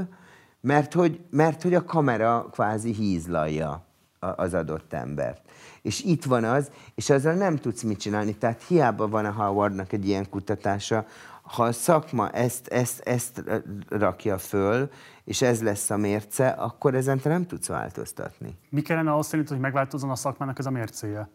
mert 0.62 0.94
hogy, 0.94 1.20
mert 1.30 1.62
hogy 1.62 1.74
a 1.74 1.84
kamera 1.84 2.48
kvázi 2.52 2.94
hízlalja 2.94 3.86
az 4.20 4.54
adott 4.54 4.94
embert. 4.94 5.42
És 5.82 6.04
itt 6.04 6.24
van 6.24 6.44
az, 6.44 6.72
és 6.96 7.10
azzal 7.10 7.34
nem 7.34 7.58
tudsz 7.58 7.82
mit 7.82 8.00
csinálni. 8.00 8.36
Tehát 8.36 8.64
hiába 8.64 9.08
van 9.08 9.26
a 9.26 9.32
Howardnak 9.32 9.92
egy 9.92 10.08
ilyen 10.08 10.30
kutatása, 10.30 11.06
ha 11.42 11.64
a 11.64 11.72
szakma 11.72 12.30
ezt, 12.30 12.68
ezt, 12.68 13.00
ezt 13.00 13.44
rakja 13.90 14.38
föl, 14.38 14.90
és 15.24 15.42
ez 15.42 15.62
lesz 15.62 15.90
a 15.90 15.98
mérce, 15.98 16.48
akkor 16.48 16.96
ezen 16.96 17.20
te 17.20 17.30
nem 17.30 17.46
tudsz 17.46 17.68
változtatni. 17.68 18.58
Mi 18.70 18.82
kellene 18.82 19.12
ahhoz 19.12 19.28
szerint, 19.28 19.50
hogy 19.50 19.60
megváltozzon 19.60 20.10
a 20.10 20.16
szakmának 20.16 20.60
ez 20.60 20.66
a 20.66 20.72
mércéje? 20.72 21.30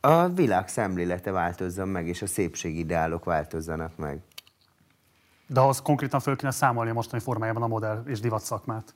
A 0.00 0.28
világ 0.28 0.68
szemlélete 0.68 1.30
változzon 1.30 1.88
meg, 1.88 2.06
és 2.06 2.22
a 2.22 2.26
szépségideálok 2.26 3.24
változzanak 3.24 3.96
meg. 3.96 4.20
De 5.46 5.60
ahhoz 5.60 5.82
konkrétan 5.82 6.20
föl 6.20 6.36
kéne 6.36 6.52
számolni 6.52 6.90
a 6.90 6.94
mostani 6.94 7.22
formájában 7.22 7.62
a 7.62 7.66
modell 7.66 8.02
és 8.06 8.20
divat 8.20 8.42
szakmát. 8.42 8.94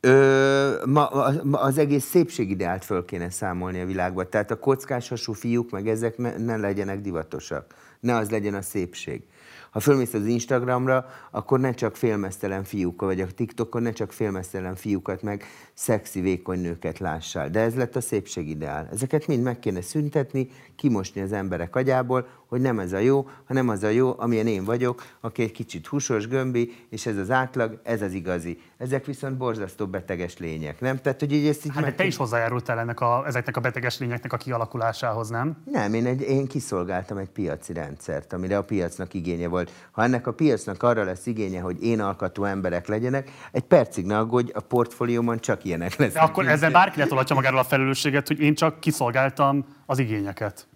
Ö, 0.00 0.82
ma, 0.86 1.06
az 1.52 1.78
egész 1.78 2.04
szépségideált 2.04 2.84
föl 2.84 3.04
kéne 3.04 3.30
számolni 3.30 3.80
a 3.80 3.86
világban. 3.86 4.30
Tehát 4.30 4.50
a 4.50 4.58
kockás 4.58 5.08
hasú 5.08 5.32
fiúk, 5.32 5.70
meg 5.70 5.88
ezek 5.88 6.16
ne, 6.16 6.36
ne 6.36 6.56
legyenek 6.56 7.00
divatosak. 7.00 7.74
Ne 8.00 8.16
az 8.16 8.30
legyen 8.30 8.54
a 8.54 8.62
szépség. 8.62 9.22
Ha 9.70 9.80
fölmész 9.80 10.14
az 10.14 10.26
Instagramra, 10.26 11.06
akkor 11.30 11.60
ne 11.60 11.72
csak 11.72 11.96
félmeztelen 11.96 12.64
fiúk, 12.64 13.00
vagy 13.00 13.20
a 13.20 13.26
TikTokon 13.26 13.82
ne 13.82 13.92
csak 13.92 14.12
félmeztelen 14.12 14.74
fiúkat, 14.74 15.22
meg 15.22 15.44
szexi, 15.78 16.20
vékony 16.20 16.60
nőket 16.60 16.98
lássál. 16.98 17.50
De 17.50 17.60
ez 17.60 17.74
lett 17.74 17.96
a 17.96 18.00
szépségideál. 18.00 18.88
Ezeket 18.92 19.26
mind 19.26 19.42
meg 19.42 19.58
kéne 19.58 19.80
szüntetni, 19.82 20.48
kimosni 20.76 21.20
az 21.20 21.32
emberek 21.32 21.76
agyából, 21.76 22.26
hogy 22.48 22.60
nem 22.60 22.78
ez 22.78 22.92
a 22.92 22.98
jó, 22.98 23.28
hanem 23.44 23.68
az 23.68 23.82
a 23.82 23.88
jó, 23.88 24.14
amilyen 24.16 24.46
én 24.46 24.64
vagyok, 24.64 25.02
aki 25.20 25.42
egy 25.42 25.52
kicsit 25.52 25.86
húsos, 25.86 26.28
gömbi, 26.28 26.74
és 26.90 27.06
ez 27.06 27.16
az 27.16 27.30
átlag, 27.30 27.80
ez 27.82 28.02
az 28.02 28.12
igazi. 28.12 28.60
Ezek 28.76 29.04
viszont 29.04 29.36
borzasztó 29.36 29.86
beteges 29.86 30.38
lények, 30.38 30.80
nem? 30.80 31.00
Tehát, 31.00 31.20
hogy 31.20 31.32
így 31.32 31.46
ezt 31.46 31.64
így 31.64 31.72
hát, 31.74 31.82
meg... 31.82 31.94
te 31.94 32.04
is 32.04 32.16
hozzájárultál 32.16 32.78
ennek 32.78 33.00
a, 33.00 33.26
ezeknek 33.26 33.56
a 33.56 33.60
beteges 33.60 33.98
lényeknek 33.98 34.32
a 34.32 34.36
kialakulásához, 34.36 35.28
nem? 35.28 35.56
Nem, 35.64 35.94
én, 35.94 36.06
egy, 36.06 36.20
én 36.20 36.46
kiszolgáltam 36.46 37.16
egy 37.16 37.28
piaci 37.28 37.72
rendszert, 37.72 38.32
amire 38.32 38.56
a 38.56 38.64
piacnak 38.64 39.14
igénye 39.14 39.48
volt. 39.48 39.72
Ha 39.90 40.02
ennek 40.02 40.26
a 40.26 40.32
piacnak 40.32 40.82
arra 40.82 41.04
lesz 41.04 41.26
igénye, 41.26 41.60
hogy 41.60 41.82
én 41.82 42.00
alkatú 42.00 42.44
emberek 42.44 42.86
legyenek, 42.86 43.30
egy 43.52 43.64
percig 43.64 44.06
ne 44.06 44.18
aggódj, 44.18 44.50
a 44.54 44.60
portfóliómon 44.60 45.38
csak 45.38 45.64
ilyenek 45.68 45.96
lesznek. 45.96 46.22
De 46.22 46.28
akkor 46.28 46.48
ezzel 46.48 46.70
bárki 46.70 46.98
letolatja 46.98 47.34
magáról 47.34 47.58
a 47.58 47.64
felelősséget, 47.64 48.26
hogy 48.26 48.40
én 48.40 48.54
csak 48.54 48.80
kiszolgáltam 48.80 49.64
az 49.86 49.98
igényeket 49.98 50.66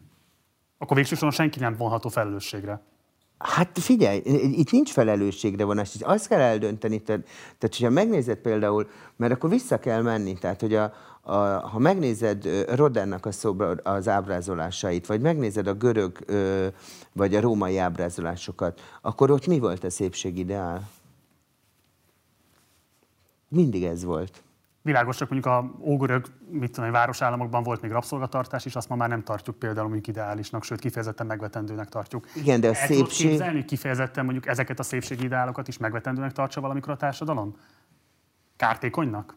akkor 0.82 0.96
végsősorban 0.96 1.30
senki 1.30 1.58
nem 1.58 1.76
vonható 1.76 2.08
felelősségre. 2.08 2.80
Hát 3.38 3.78
figyelj, 3.78 4.20
itt 4.52 4.70
nincs 4.70 4.92
felelősségre 4.92 5.64
vonás, 5.64 5.94
azt 6.00 6.28
kell 6.28 6.40
eldönteni, 6.40 7.02
tehát, 7.02 7.22
tehát 7.58 7.76
hogyha 7.76 7.90
megnézed 7.90 8.38
például, 8.38 8.90
mert 9.16 9.32
akkor 9.32 9.50
vissza 9.50 9.78
kell 9.78 10.02
menni, 10.02 10.38
tehát 10.38 10.60
hogy 10.60 10.74
a, 10.74 10.92
a, 11.20 11.34
ha 11.68 11.78
megnézed 11.78 12.66
Rodennak 12.74 13.26
a 13.26 13.32
szobra, 13.32 13.68
az 13.68 14.08
ábrázolásait, 14.08 15.06
vagy 15.06 15.20
megnézed 15.20 15.66
a 15.66 15.74
görög 15.74 16.18
vagy 17.12 17.34
a 17.34 17.40
római 17.40 17.78
ábrázolásokat, 17.78 18.80
akkor 19.00 19.30
ott 19.30 19.46
mi 19.46 19.58
volt 19.58 19.84
a 19.84 19.90
szépségideál? 19.90 20.88
Mindig 23.48 23.84
ez 23.84 24.04
volt. 24.04 24.42
Világos, 24.82 25.16
csak 25.16 25.30
mondjuk 25.30 25.54
a 25.54 25.74
ógörög, 25.80 26.26
mit 26.50 26.72
tudom, 26.72 26.90
városállamokban 26.90 27.62
volt 27.62 27.80
még 27.80 27.90
rabszolgatartás, 27.90 28.64
és 28.64 28.76
azt 28.76 28.88
ma 28.88 28.96
már 28.96 29.08
nem 29.08 29.22
tartjuk 29.22 29.58
például 29.58 29.88
mondjuk 29.88 30.06
ideálisnak, 30.06 30.64
sőt 30.64 30.80
kifejezetten 30.80 31.26
megvetendőnek 31.26 31.88
tartjuk. 31.88 32.26
Igen, 32.34 32.60
de 32.60 32.68
a 32.68 32.74
El 32.74 32.86
szépség... 32.86 33.28
képzelni 33.28 33.64
kifejezetten 33.64 34.24
mondjuk 34.24 34.46
ezeket 34.46 34.78
a 34.78 34.82
szépségi 34.82 35.24
ideálokat 35.24 35.68
is 35.68 35.78
megvetendőnek 35.78 36.32
tartsa 36.32 36.60
valamikor 36.60 36.92
a 36.92 36.96
társadalom? 36.96 37.56
Kártékonynak? 38.56 39.36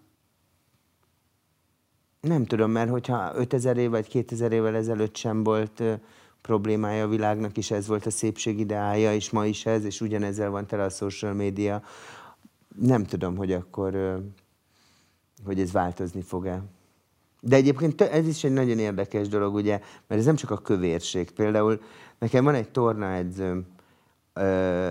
Nem 2.20 2.46
tudom, 2.46 2.72
mert 2.72 2.90
hogyha 2.90 3.32
5000 3.36 3.78
év 3.78 3.90
vagy 3.90 4.08
2000 4.08 4.52
évvel 4.52 4.76
ezelőtt 4.76 5.16
sem 5.16 5.44
volt 5.44 5.84
problémája 6.42 7.04
a 7.04 7.08
világnak, 7.08 7.58
és 7.58 7.72
ez 7.72 7.88
volt 7.88 8.06
a 8.06 8.12
szépség 8.12 8.60
ideája, 8.60 9.14
és 9.14 9.30
ma 9.30 9.46
is 9.46 9.66
ez, 9.66 9.86
és 9.86 10.02
ugyanezzel 10.02 10.50
van 10.50 10.68
tele 10.68 10.84
a 10.84 10.90
social 10.90 11.34
media, 11.34 11.82
nem 12.80 13.04
tudom, 13.04 13.36
hogy 13.36 13.52
akkor 13.52 14.22
hogy 15.44 15.60
ez 15.60 15.72
változni 15.72 16.22
fog-e. 16.22 16.64
De 17.42 17.56
egyébként 17.56 18.02
ez 18.02 18.28
is 18.28 18.44
egy 18.44 18.54
nagyon 18.54 18.80
érdekes 18.80 19.28
dolog, 19.28 19.54
ugye, 19.54 19.80
mert 20.08 20.22
ez 20.22 20.26
nem 20.26 20.36
csak 20.36 20.52
a 20.52 20.58
kövérség. 20.58 21.32
Például 21.32 21.82
nekem 22.20 22.44
van 22.44 22.56
egy 22.56 22.70
tornaedzőm, 22.70 23.66
ö, 24.34 24.90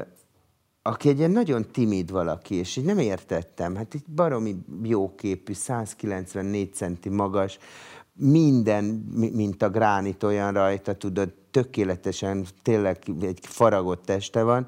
aki 0.83 1.09
egy 1.09 1.19
ilyen 1.19 1.31
nagyon 1.31 1.67
timid 1.73 2.11
valaki, 2.11 2.55
és 2.55 2.77
így 2.77 2.85
nem 2.85 2.99
értettem. 2.99 3.75
Hát 3.75 3.95
egy 3.95 4.05
baromi 4.15 4.57
jóképű, 4.83 5.53
194 5.53 6.75
centi 6.75 7.09
magas, 7.09 7.59
minden, 8.13 8.85
mint 9.15 9.63
a 9.63 9.71
gránit 9.71 10.23
olyan 10.23 10.53
rajta, 10.53 10.95
tudod, 10.95 11.33
tökéletesen, 11.51 12.47
tényleg 12.63 12.99
egy 13.21 13.39
faragott 13.43 14.05
teste 14.05 14.43
van, 14.43 14.67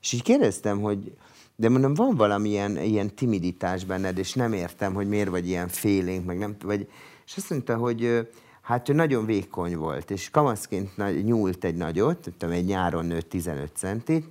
És 0.00 0.12
így 0.12 0.22
kérdeztem, 0.22 0.80
hogy 0.80 1.16
de 1.60 1.68
mondom, 1.68 1.94
van 1.94 2.14
valamilyen 2.16 2.76
ilyen 2.76 3.14
timiditás 3.14 3.84
benned, 3.84 4.18
és 4.18 4.32
nem 4.32 4.52
értem, 4.52 4.94
hogy 4.94 5.08
miért 5.08 5.28
vagy 5.28 5.48
ilyen 5.48 5.68
félénk, 5.68 6.26
meg 6.26 6.38
nem, 6.38 6.56
vagy, 6.62 6.88
és 7.26 7.36
azt 7.36 7.50
mondta, 7.50 7.76
hogy 7.76 8.28
hát 8.62 8.88
ő 8.88 8.92
nagyon 8.92 9.26
vékony 9.26 9.76
volt, 9.76 10.10
és 10.10 10.30
kamaszként 10.30 11.24
nyúlt 11.24 11.64
egy 11.64 11.76
nagyot, 11.76 12.28
tudom, 12.38 12.54
egy 12.54 12.64
nyáron 12.64 13.06
nőtt 13.06 13.28
15 13.28 13.76
centit, 13.76 14.28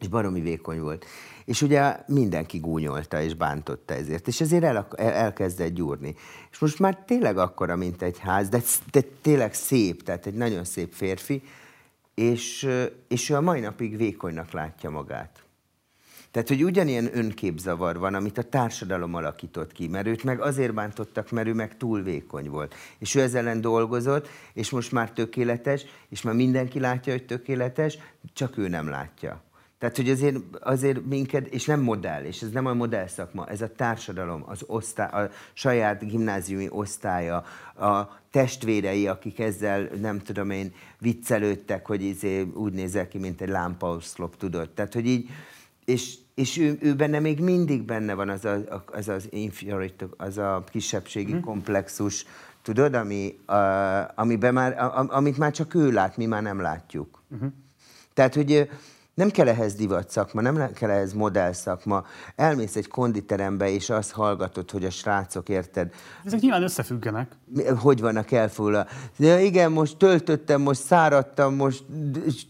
és 0.00 0.08
baromi 0.08 0.40
vékony 0.40 0.80
volt. 0.80 1.04
És 1.44 1.62
ugye 1.62 1.96
mindenki 2.06 2.58
gúnyolta 2.58 3.22
és 3.22 3.34
bántotta 3.34 3.94
ezért, 3.94 4.26
és 4.26 4.40
ezért 4.40 4.64
el, 4.64 4.88
el, 4.96 5.12
elkezdett 5.12 5.74
gyúrni. 5.74 6.14
És 6.50 6.58
most 6.58 6.78
már 6.78 7.04
tényleg 7.06 7.38
akkora, 7.38 7.76
mint 7.76 8.02
egy 8.02 8.18
ház, 8.18 8.48
de, 8.48 8.62
de 8.90 9.00
tényleg 9.22 9.54
szép, 9.54 10.02
tehát 10.02 10.26
egy 10.26 10.34
nagyon 10.34 10.64
szép 10.64 10.92
férfi, 10.92 11.42
és, 12.14 12.68
és 13.08 13.30
ő 13.30 13.34
a 13.34 13.40
mai 13.40 13.60
napig 13.60 13.96
vékonynak 13.96 14.50
látja 14.50 14.90
magát. 14.90 15.43
Tehát, 16.34 16.48
hogy 16.48 16.64
ugyanilyen 16.64 17.18
önképzavar 17.18 17.98
van, 17.98 18.14
amit 18.14 18.38
a 18.38 18.42
társadalom 18.42 19.14
alakított 19.14 19.72
ki, 19.72 19.88
mert 19.88 20.06
őt 20.06 20.24
meg 20.24 20.40
azért 20.40 20.74
bántottak, 20.74 21.30
mert 21.30 21.46
ő 21.46 21.54
meg 21.54 21.76
túl 21.76 22.02
vékony 22.02 22.48
volt. 22.50 22.74
És 22.98 23.14
ő 23.14 23.20
ezzel 23.20 23.40
ellen 23.40 23.60
dolgozott, 23.60 24.28
és 24.52 24.70
most 24.70 24.92
már 24.92 25.12
tökéletes, 25.12 25.84
és 26.08 26.22
már 26.22 26.34
mindenki 26.34 26.80
látja, 26.80 27.12
hogy 27.12 27.26
tökéletes, 27.26 27.98
csak 28.32 28.56
ő 28.56 28.68
nem 28.68 28.88
látja. 28.88 29.42
Tehát, 29.78 29.96
hogy 29.96 30.10
azért, 30.10 30.36
azért 30.60 31.04
minket, 31.04 31.46
és 31.46 31.64
nem 31.64 31.80
modell, 31.80 32.24
és 32.24 32.42
ez 32.42 32.50
nem 32.50 32.66
a 32.66 32.74
modell 32.74 33.06
szakma, 33.06 33.46
ez 33.46 33.62
a 33.62 33.72
társadalom, 33.72 34.42
az 34.46 34.64
osztály, 34.66 35.24
a 35.24 35.30
saját 35.52 36.08
gimnáziumi 36.08 36.66
osztálya, 36.70 37.44
a 37.76 38.20
testvérei, 38.30 39.06
akik 39.06 39.38
ezzel, 39.38 39.88
nem 40.00 40.18
tudom 40.18 40.50
én, 40.50 40.74
viccelődtek, 40.98 41.86
hogy 41.86 42.02
izé 42.02 42.40
úgy 42.54 42.72
nézel 42.72 43.08
ki, 43.08 43.18
mint 43.18 43.40
egy 43.40 43.48
lámpaoszlop, 43.48 44.36
tudod. 44.36 44.70
Tehát, 44.70 44.94
hogy 44.94 45.06
így, 45.06 45.28
és, 45.84 46.22
és 46.34 46.58
ő, 46.58 46.78
ő 46.80 46.94
benne 46.94 47.18
még 47.18 47.40
mindig 47.40 47.82
benne 47.82 48.14
van 48.14 48.28
az 48.28 48.44
a, 48.44 48.84
az, 48.86 49.08
az, 49.08 49.26
inferiority, 49.30 50.04
az 50.16 50.38
a 50.38 50.64
kisebbségi 50.70 51.32
hmm. 51.32 51.40
komplexus, 51.40 52.24
tudod, 52.62 52.94
ami, 52.94 53.38
a, 53.46 53.54
amiben 54.14 54.52
már, 54.52 54.78
a, 54.78 55.06
amit 55.08 55.38
már 55.38 55.52
csak 55.52 55.74
ő 55.74 55.90
lát, 55.90 56.16
mi 56.16 56.26
már 56.26 56.42
nem 56.42 56.60
látjuk. 56.60 57.22
Uh-huh. 57.30 57.52
Tehát, 58.14 58.34
hogy 58.34 58.68
nem 59.14 59.30
kell 59.30 59.48
ehhez 59.48 59.74
divat 59.74 60.10
szakma, 60.10 60.40
nem 60.40 60.72
kell 60.72 60.90
ehhez 60.90 61.12
modell 61.12 61.52
szakma. 61.52 62.04
Elmész 62.36 62.76
egy 62.76 62.88
konditerembe, 62.88 63.70
és 63.70 63.90
azt 63.90 64.10
hallgatod, 64.10 64.70
hogy 64.70 64.84
a 64.84 64.90
srácok, 64.90 65.48
érted? 65.48 65.92
Ezek 66.24 66.40
nyilván 66.40 66.62
összefüggenek. 66.62 67.32
Hogy 67.78 68.00
vannak 68.00 68.30
elfoglalva. 68.30 68.88
Ja, 69.16 69.38
igen, 69.38 69.72
most 69.72 69.96
töltöttem, 69.96 70.60
most 70.60 70.80
száradtam, 70.80 71.54
most 71.54 71.84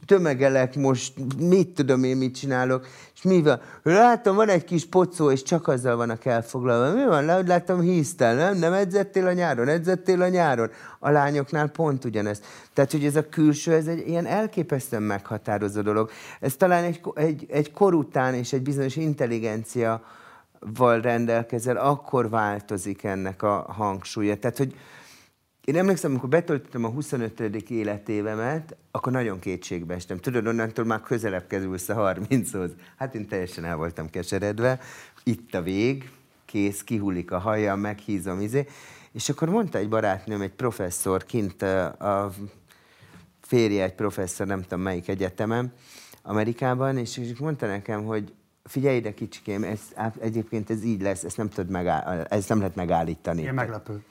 tömegelek, 0.07 0.77
most 0.77 1.13
mit 1.39 1.69
tudom 1.69 2.05
én, 2.05 2.17
mit 2.17 2.35
csinálok. 2.35 2.87
Mi 3.25 3.43
van? 3.43 3.61
Látom, 3.83 4.37
van 4.37 4.49
egy 4.49 4.65
kis 4.65 4.87
pocó, 4.87 5.31
és 5.31 5.43
csak 5.43 5.69
azzal 5.69 5.97
vannak 5.97 6.25
elfoglalva. 6.25 6.97
Mi 6.97 7.05
van? 7.05 7.45
Látom, 7.47 7.81
híztál, 7.81 8.35
nem? 8.35 8.57
Nem 8.57 8.73
edzettél 8.73 9.27
a 9.27 9.33
nyáron? 9.33 9.69
Edzettél 9.69 10.23
a 10.23 10.29
nyáron? 10.29 10.71
A 10.99 11.11
lányoknál 11.11 11.69
pont 11.69 12.05
ugyanez. 12.05 12.41
Tehát, 12.73 12.91
hogy 12.91 13.05
ez 13.05 13.17
a 13.17 13.29
külső, 13.29 13.73
ez 13.73 13.87
egy 13.87 14.09
ilyen 14.09 14.27
elképesztően 14.27 15.03
meghatározó 15.03 15.81
dolog. 15.81 16.11
Ez 16.41 16.55
talán 16.57 16.85
egy, 16.85 17.01
egy, 17.15 17.47
egy 17.49 17.73
kor 17.73 17.95
után 17.95 18.35
és 18.35 18.53
egy 18.53 18.63
bizonyos 18.63 18.97
intelligencia 18.97 20.03
val 20.59 21.01
rendelkezel, 21.01 21.77
akkor 21.77 22.31
változik 22.31 23.05
ennek 23.05 23.43
a 23.43 23.67
hangsúlya. 23.69 24.37
Tehát, 24.37 24.57
hogy 24.57 24.75
én 25.65 25.77
emlékszem, 25.77 26.11
amikor 26.11 26.29
betöltöttem 26.29 26.85
a 26.85 26.89
25. 26.89 27.41
életévemet, 27.71 28.77
akkor 28.91 29.13
nagyon 29.13 29.39
kétségbe 29.39 29.95
estem. 29.95 30.19
Tudod, 30.19 30.47
onnantól 30.47 30.85
már 30.85 31.01
közelebb 31.01 31.47
kerülsz 31.47 31.89
a 31.89 32.15
30-hoz. 32.15 32.71
Hát 32.97 33.15
én 33.15 33.29
teljesen 33.29 33.65
el 33.65 33.77
voltam 33.77 34.11
keseredve. 34.11 34.79
Itt 35.23 35.55
a 35.55 35.63
vég, 35.63 36.11
kész, 36.45 36.83
kihullik 36.83 37.31
a 37.31 37.39
haja, 37.39 37.75
meghízom, 37.75 38.41
izé. 38.41 38.67
És 39.13 39.29
akkor 39.29 39.49
mondta 39.49 39.79
egy 39.79 39.89
barátnőm, 39.89 40.41
egy 40.41 40.53
professzor 40.53 41.25
kint 41.25 41.63
a 41.63 42.33
férje 43.41 43.85
egy 43.85 43.95
professzor, 43.95 44.47
nem 44.47 44.63
tudom 44.63 44.81
melyik 44.81 45.09
egyetemen, 45.09 45.73
Amerikában, 46.23 46.99
és, 46.99 47.17
és 47.17 47.39
mondta 47.39 47.67
nekem, 47.67 48.05
hogy 48.05 48.33
figyelj 48.65 48.97
ide 48.97 49.15
kicsikém, 49.15 49.65
ez, 49.65 49.81
egyébként 50.21 50.71
ez 50.71 50.85
így 50.85 51.03
lesz, 51.03 51.25
ezt 51.25 51.37
nem, 51.37 51.49
tudod 51.49 51.71
megáll, 51.71 52.21
ezt 52.23 52.49
nem 52.49 52.59
lehet 52.59 52.75
megállítani. 52.75 53.41
Ilyen 53.41 53.55
meglepő. 53.55 54.03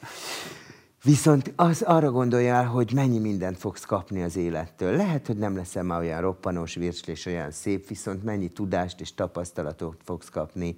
Viszont 1.06 1.54
az 1.56 1.82
arra 1.82 2.12
gondoljál, 2.12 2.66
hogy 2.66 2.92
mennyi 2.94 3.20
mindent 3.20 3.58
fogsz 3.58 3.86
kapni 3.86 4.24
az 4.24 4.36
élettől. 4.36 4.96
Lehet, 4.96 5.28
hogy 5.28 5.38
nem 5.38 5.56
leszel 5.56 5.84
már 5.84 6.00
olyan 6.00 6.22
roppanos, 6.22 6.76
virslés, 6.76 7.26
olyan 7.26 7.52
szép, 7.52 7.88
viszont 7.88 8.24
mennyi 8.24 8.48
tudást 8.48 9.02
és 9.02 9.14
tapasztalatot 9.14 10.02
fogsz 10.04 10.30
kapni 10.30 10.76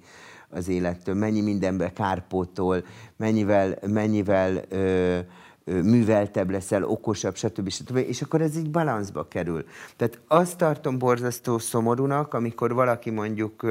az 0.48 0.68
élettől, 0.68 1.14
mennyi 1.14 1.40
mindenbe 1.40 1.92
kárpótol, 1.92 2.84
mennyivel, 3.16 3.78
mennyivel 3.86 4.62
ö, 4.68 5.18
műveltebb 5.66 6.50
leszel, 6.50 6.84
okosabb, 6.84 7.36
stb. 7.36 7.68
stb. 7.68 7.96
És 7.96 8.22
akkor 8.22 8.40
ez 8.40 8.56
így 8.56 8.70
balanszba 8.70 9.28
kerül. 9.28 9.64
Tehát 9.96 10.20
azt 10.28 10.58
tartom 10.58 10.98
borzasztó 10.98 11.58
szomorúnak, 11.58 12.34
amikor 12.34 12.74
valaki 12.74 13.10
mondjuk 13.10 13.66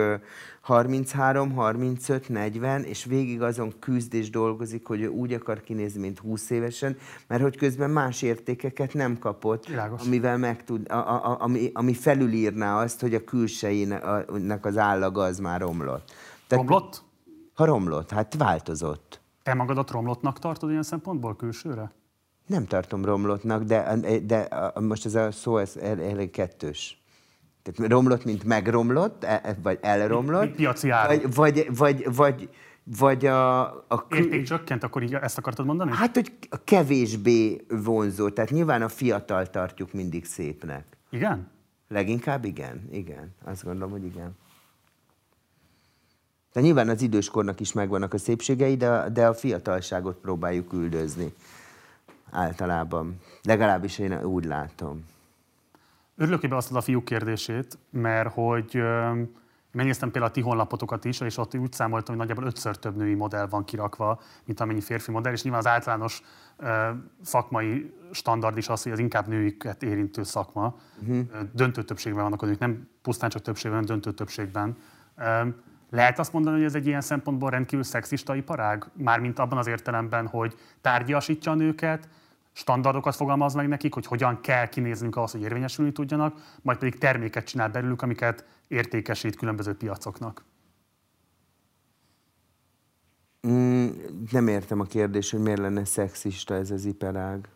33, 0.61 1.51
35, 1.51 2.29
40, 2.29 2.83
és 2.83 3.05
végig 3.05 3.41
azon 3.41 3.73
küzd 3.79 4.13
és 4.13 4.29
dolgozik, 4.29 4.87
hogy 4.87 5.01
ő 5.01 5.07
úgy 5.07 5.33
akar 5.33 5.61
kinézni, 5.61 5.99
mint 6.01 6.19
20 6.19 6.49
évesen, 6.49 6.97
mert 7.27 7.41
hogy 7.41 7.57
közben 7.57 7.89
más 7.89 8.21
értékeket 8.21 8.93
nem 8.93 9.19
kapott, 9.19 9.67
Világos. 9.67 10.05
amivel 10.05 10.37
meg 10.37 10.63
tud, 10.63 10.91
a, 10.91 10.95
a, 10.95 11.37
ami, 11.41 11.69
ami 11.73 11.93
felülírná 11.93 12.81
azt, 12.81 13.01
hogy 13.01 13.13
a 13.13 13.23
külsejének 13.23 14.65
az 14.65 14.77
állaga 14.77 15.21
az 15.21 15.39
már 15.39 15.61
romlott. 15.61 16.11
Tehát, 16.47 16.65
romlott? 16.65 17.03
Ha 17.53 17.65
romlott, 17.65 18.09
hát 18.11 18.35
változott. 18.37 19.23
Te 19.45 19.53
magadat 19.53 19.91
romlottnak 19.91 20.39
tartod 20.39 20.69
ilyen 20.69 20.83
szempontból 20.83 21.35
külsőre? 21.35 21.91
Nem 22.45 22.65
tartom 22.65 23.05
romlottnak, 23.05 23.63
de, 23.63 23.97
de 24.23 24.47
most 24.79 25.05
ez 25.05 25.15
a 25.15 25.31
szó 25.31 25.57
ez 25.57 25.75
elég 25.75 26.29
kettős. 26.29 27.03
Tehát 27.63 27.91
romlott, 27.91 28.25
mint 28.25 28.43
megromlott, 28.43 29.23
e, 29.23 29.41
e, 29.43 29.57
vagy 29.63 29.79
elromlott. 29.81 30.55
Piaci 30.55 30.89
ára. 30.89 31.07
Vagy, 31.07 31.35
vagy, 31.35 31.67
vagy, 31.77 32.15
vagy, 32.15 32.49
vagy 32.83 33.25
a... 33.25 33.61
a 33.65 34.05
Érték 34.09 34.43
csökkent, 34.43 34.83
akkor 34.83 35.03
így 35.03 35.13
ezt 35.13 35.37
akartad 35.37 35.65
mondani? 35.65 35.91
Hát, 35.91 36.13
hogy 36.13 36.33
kevésbé 36.63 37.65
vonzó. 37.83 38.29
Tehát 38.29 38.51
nyilván 38.51 38.81
a 38.81 38.89
fiatal 38.89 39.49
tartjuk 39.49 39.93
mindig 39.93 40.25
szépnek. 40.25 40.97
Igen? 41.09 41.51
Leginkább 41.87 42.45
igen, 42.45 42.87
igen. 42.91 43.35
Azt 43.43 43.63
gondolom, 43.63 43.91
hogy 43.91 44.05
igen. 44.05 44.35
De 46.55 46.61
nyilván 46.61 46.89
az 46.89 47.01
időskornak 47.01 47.59
is 47.59 47.73
megvannak 47.73 48.13
a 48.13 48.17
szépségei, 48.17 48.75
de, 48.75 49.09
de 49.09 49.27
a 49.27 49.33
fiatalságot 49.33 50.15
próbáljuk 50.15 50.73
üldözni 50.73 51.33
általában. 52.31 53.19
Legalábbis 53.43 53.99
én 53.99 54.23
úgy 54.23 54.45
látom. 54.45 55.05
Örülök, 56.17 56.39
hogy 56.39 56.49
beosztod 56.49 56.77
a 56.77 56.81
fiúk 56.81 57.05
kérdését, 57.05 57.77
mert 57.89 58.33
hogy 58.33 58.81
megnéztem 59.71 60.11
például 60.11 60.31
a 60.31 60.33
ti 60.33 60.41
honlapotokat 60.41 61.05
is, 61.05 61.19
és 61.19 61.37
ott 61.37 61.55
úgy 61.55 61.73
számoltam, 61.73 62.15
hogy 62.15 62.25
nagyjából 62.25 62.49
ötször 62.49 62.77
több 62.77 62.95
női 62.95 63.13
modell 63.13 63.47
van 63.47 63.63
kirakva, 63.63 64.21
mint 64.45 64.59
amennyi 64.59 64.81
férfi 64.81 65.11
modell, 65.11 65.33
és 65.33 65.43
nyilván 65.43 65.61
az 65.61 65.67
általános 65.67 66.21
szakmai 67.21 67.93
standard 68.11 68.57
is 68.57 68.69
az, 68.69 68.83
hogy 68.83 68.91
az 68.91 68.99
inkább 68.99 69.27
nőiket 69.27 69.83
érintő 69.83 70.23
szakma. 70.23 70.75
Uh-huh. 71.01 71.25
Döntő 71.53 71.83
többségben 71.83 72.23
vannak 72.23 72.41
a 72.41 72.45
nők, 72.45 72.59
nem 72.59 72.87
pusztán 73.01 73.29
csak 73.29 73.41
többségben, 73.41 73.79
hanem 73.79 73.85
döntő 73.85 74.13
többségben. 74.13 74.77
Lehet 75.95 76.19
azt 76.19 76.33
mondani, 76.33 76.55
hogy 76.55 76.65
ez 76.65 76.75
egy 76.75 76.87
ilyen 76.87 77.01
szempontból 77.01 77.49
rendkívül 77.49 77.83
szexista 77.83 78.35
iparág? 78.35 78.85
Mármint 78.93 79.39
abban 79.39 79.57
az 79.57 79.67
értelemben, 79.67 80.27
hogy 80.27 80.55
tárgyasítja 80.81 81.51
a 81.51 81.55
nőket, 81.55 82.09
standardokat 82.53 83.15
fogalmaz 83.15 83.53
meg 83.53 83.67
nekik, 83.67 83.93
hogy 83.93 84.05
hogyan 84.05 84.41
kell 84.41 84.67
kinéznünk 84.67 85.15
ahhoz, 85.15 85.31
hogy 85.31 85.41
érvényesülni 85.41 85.91
tudjanak, 85.91 86.57
majd 86.61 86.77
pedig 86.77 86.97
terméket 86.97 87.45
csinál 87.45 87.69
belőlük, 87.69 88.01
amiket 88.01 88.45
értékesít 88.67 89.35
különböző 89.35 89.73
piacoknak. 89.73 90.43
Mm, 93.47 93.87
nem 94.31 94.47
értem 94.47 94.79
a 94.79 94.83
kérdést, 94.83 95.31
hogy 95.31 95.39
miért 95.41 95.59
lenne 95.59 95.85
szexista 95.85 96.55
ez 96.55 96.71
az 96.71 96.85
iparág. 96.85 97.49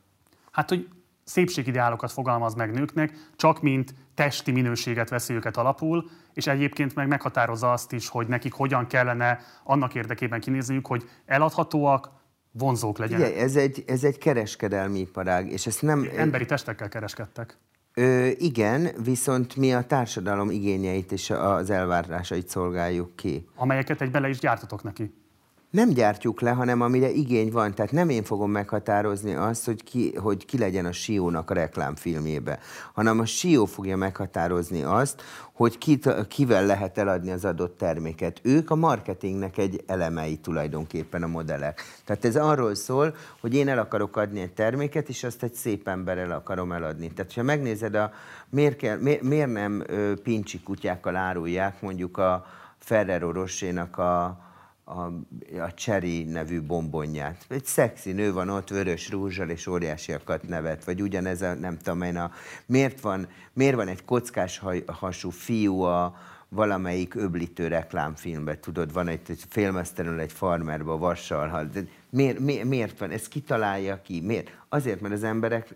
Hát, 0.52 0.70
hogy 0.70 0.90
szépségideálokat 1.24 2.12
fogalmaz 2.12 2.54
meg 2.54 2.72
nőknek, 2.72 3.14
csak 3.36 3.62
mint 3.62 3.94
testi 4.20 4.52
minőséget 4.52 5.10
veszi 5.10 5.34
őket 5.34 5.58
alapul, 5.58 6.10
és 6.34 6.48
egyébként 6.48 6.96
meg 6.96 7.08
meghatározza 7.08 7.72
azt 7.72 7.92
is, 7.92 8.08
hogy 8.08 8.28
nekik 8.28 8.54
hogyan 8.54 8.88
kellene 8.88 9.40
annak 9.64 9.96
érdekében 9.96 10.40
kinézniük, 10.40 10.88
hogy 10.88 11.10
eladhatóak, 11.26 12.10
vonzók 12.52 12.98
legyenek. 12.98 13.30
Igen, 13.30 13.44
ez 13.44 13.56
egy, 13.56 13.84
ez 13.88 14.04
egy 14.04 14.18
kereskedelmi 14.18 15.00
iparág, 15.00 15.52
és 15.52 15.68
ezt 15.68 15.82
nem... 15.82 16.10
Emberi 16.16 16.46
testekkel 16.46 16.90
kereskedtek. 16.90 17.58
Ö, 17.94 18.28
igen, 18.38 18.90
viszont 19.04 19.56
mi 19.56 19.74
a 19.74 19.82
társadalom 19.82 20.50
igényeit 20.50 21.12
és 21.12 21.30
az 21.30 21.70
elvárásait 21.70 22.50
szolgáljuk 22.50 23.16
ki. 23.16 23.48
Amelyeket 23.56 24.02
egy 24.02 24.12
bele 24.12 24.30
is 24.30 24.40
gyártotok 24.40 24.84
neki. 24.84 25.14
Nem 25.70 25.90
gyártjuk 25.90 26.42
le, 26.42 26.52
hanem 26.52 26.82
amire 26.82 27.10
igény 27.10 27.52
van. 27.52 27.74
Tehát 27.74 27.92
nem 27.92 28.10
én 28.10 28.24
fogom 28.24 28.52
meghatározni 28.52 29.34
azt, 29.34 29.66
hogy 29.66 29.84
ki, 29.84 30.16
hogy 30.16 30.46
ki 30.46 30.58
legyen 30.58 30.86
a 30.86 30.92
Siónak 30.92 31.50
a 31.50 31.54
reklámfilmjébe, 31.54 32.60
hanem 32.94 33.20
a 33.20 33.26
Sió 33.26 33.66
fogja 33.66 33.98
meghatározni 33.98 34.84
azt, 34.84 35.22
hogy 35.54 35.78
kit, 35.78 36.28
kivel 36.28 36.66
lehet 36.66 36.98
eladni 36.98 37.32
az 37.32 37.46
adott 37.46 37.78
terméket. 37.78 38.40
Ők 38.44 38.70
a 38.72 38.76
marketingnek 38.76 39.58
egy 39.58 39.84
elemei 39.88 40.38
tulajdonképpen 40.38 41.24
a 41.24 41.28
modellek. 41.28 41.82
Tehát 42.06 42.26
ez 42.26 42.36
arról 42.36 42.76
szól, 42.76 43.16
hogy 43.42 43.54
én 43.54 43.68
el 43.68 43.80
akarok 43.80 44.18
adni 44.18 44.42
egy 44.42 44.54
terméket, 44.54 45.10
és 45.10 45.24
azt 45.24 45.44
egy 45.44 45.54
szép 45.54 45.88
emberrel 45.88 46.32
akarom 46.32 46.72
eladni. 46.72 47.12
Tehát, 47.14 47.34
ha 47.34 47.44
megnézed, 47.44 47.96
a, 47.96 48.12
miért, 48.50 48.76
kell, 48.76 48.98
miért, 48.98 49.22
miért 49.22 49.52
nem 49.52 49.84
ö, 49.88 50.14
pincsi 50.24 50.60
kutyákkal 50.60 51.16
árulják 51.16 51.82
mondjuk 51.82 52.18
a 52.18 52.46
Ferrero 52.78 53.32
Rocher-nak 53.32 53.98
a, 53.98 54.48
a, 54.90 55.06
a 55.60 55.74
Cherry 55.74 56.24
nevű 56.24 56.62
bombonját. 56.62 57.46
Egy 57.50 57.66
szexi 57.66 58.12
nő 58.12 58.34
van 58.34 58.50
ott, 58.50 58.70
vörös 58.70 59.10
rúzsal 59.10 59.50
és 59.50 59.68
óriásiakat 59.68 60.48
nevet, 60.48 60.84
vagy 60.84 61.02
ugyanez 61.02 61.42
a, 61.42 61.54
nem 61.54 61.78
tudom 61.78 62.02
én, 62.02 62.18
a, 62.18 62.32
miért, 62.66 63.02
van, 63.02 63.28
miért 63.54 63.76
van 63.76 63.88
egy 63.88 64.06
kockás 64.06 64.62
hasú 64.88 65.30
fiú 65.30 65.82
a, 65.82 66.16
valamelyik 66.50 67.16
öblítő 67.16 67.68
reklámfilmben, 67.68 68.62
tudod, 68.62 68.94
van 68.94 69.08
egy, 69.08 69.20
egy 69.28 69.44
félmesztelenül 69.50 70.20
egy 70.20 70.32
farmerba 70.32 70.98
vassal 70.98 71.48
hal. 71.48 71.70
Miért, 72.10 72.40
miért, 72.40 72.68
miért 72.68 73.00
van? 73.00 73.10
Ez 73.10 73.28
kitalálja 73.28 74.02
ki? 74.02 74.22
Miért? 74.22 74.58
Azért, 74.70 75.02
mert 75.02 75.14
az 75.14 75.24
emberek 75.24 75.76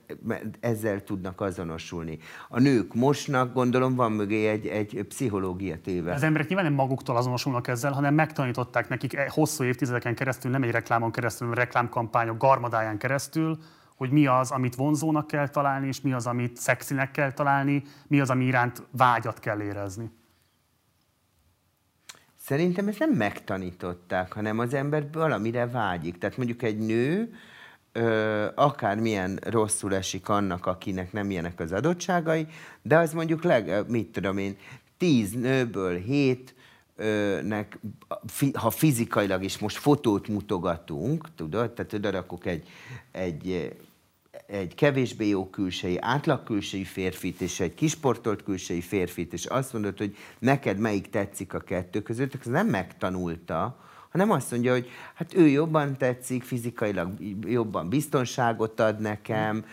ezzel 0.60 1.04
tudnak 1.04 1.42
azonosulni. 1.42 2.20
A 2.50 2.60
nők 2.60 2.94
mosnak, 2.94 3.54
gondolom 3.54 3.96
van 3.96 4.12
mögé 4.12 4.48
egy, 4.48 4.68
egy 4.68 5.06
pszichológia 5.08 5.82
téve. 5.82 6.14
Az 6.14 6.24
emberek 6.24 6.48
nyilván 6.48 6.66
nem 6.66 6.76
maguktól 6.76 7.18
azonosulnak 7.18 7.68
ezzel, 7.68 7.92
hanem 7.92 8.14
megtanították 8.14 8.90
nekik 8.90 9.14
e, 9.14 9.30
hosszú 9.30 9.64
évtizedeken 9.64 10.16
keresztül, 10.16 10.52
nem 10.52 10.64
egy 10.64 10.72
reklámon 10.72 11.12
keresztül, 11.12 11.48
hanem 11.48 11.64
reklámkampányok 11.64 12.38
garmadáján 12.38 12.98
keresztül, 12.98 13.58
hogy 13.96 14.12
mi 14.12 14.26
az, 14.26 14.52
amit 14.52 14.76
vonzónak 14.76 15.28
kell 15.28 15.48
találni, 15.48 15.88
és 15.88 16.02
mi 16.02 16.14
az, 16.14 16.28
amit 16.28 16.58
szexinek 16.58 17.12
kell 17.12 17.32
találni, 17.32 17.84
mi 18.08 18.20
az, 18.20 18.30
ami 18.30 18.46
iránt 18.46 18.84
vágyat 18.92 19.40
kell 19.40 19.62
érezni. 19.62 20.12
Szerintem 22.46 22.88
ezt 22.88 23.00
nem 23.00 23.12
megtanították, 23.12 24.34
hanem 24.34 24.60
az 24.60 24.74
ember 24.74 25.08
valamire 25.12 25.68
vágyik. 25.68 26.18
Tehát 26.18 26.38
mondjuk 26.38 26.64
egy 26.64 26.78
nő, 26.78 27.34
ö, 27.92 28.48
akármilyen 28.56 29.40
rosszul 29.44 29.96
esik 29.96 30.30
annak, 30.30 30.66
akinek 30.66 31.12
nem 31.12 31.30
ilyenek 31.32 31.60
az 31.60 31.72
adottságai, 31.72 32.48
de 32.82 32.98
az 32.98 33.14
mondjuk 33.14 33.44
leg, 33.44 33.90
mit 33.90 34.12
tudom 34.12 34.38
én, 34.38 34.58
tíz 34.98 35.32
nőből 35.32 35.98
hét 35.98 36.56
nek, 37.44 37.80
ha 38.54 38.70
fizikailag 38.70 39.44
is 39.44 39.58
most 39.58 39.78
fotót 39.78 40.28
mutogatunk, 40.28 41.36
tudod, 41.36 41.72
tehát 41.72 41.94
oda 41.94 42.10
rakok 42.10 42.46
egy, 42.46 42.68
egy 43.12 43.76
egy 44.48 44.76
kevésbé 44.76 45.28
jó 45.28 45.50
külsei, 45.50 45.98
átlag 46.00 46.44
külsei 46.44 46.84
férfit 46.84 47.42
és 47.42 47.60
egy 47.60 47.74
kisportolt 47.74 48.44
külsei 48.44 48.82
férfit, 48.82 49.34
és 49.34 49.46
azt 49.46 49.74
mondod, 49.74 49.98
hogy 49.98 50.16
neked 50.40 50.78
melyik 50.78 51.10
tetszik 51.10 51.54
a 51.54 51.60
kettő 51.60 52.02
között, 52.02 52.34
az 52.34 52.46
nem 52.46 52.68
megtanulta, 52.68 53.78
hanem 54.14 54.32
azt 54.32 54.52
mondja, 54.52 54.72
hogy 54.72 54.90
hát 55.14 55.36
ő 55.36 55.48
jobban 55.48 55.98
tetszik, 55.98 56.44
fizikailag 56.44 57.10
jobban 57.42 57.90
biztonságot 57.90 58.80
ad 58.80 59.00
nekem, 59.00 59.66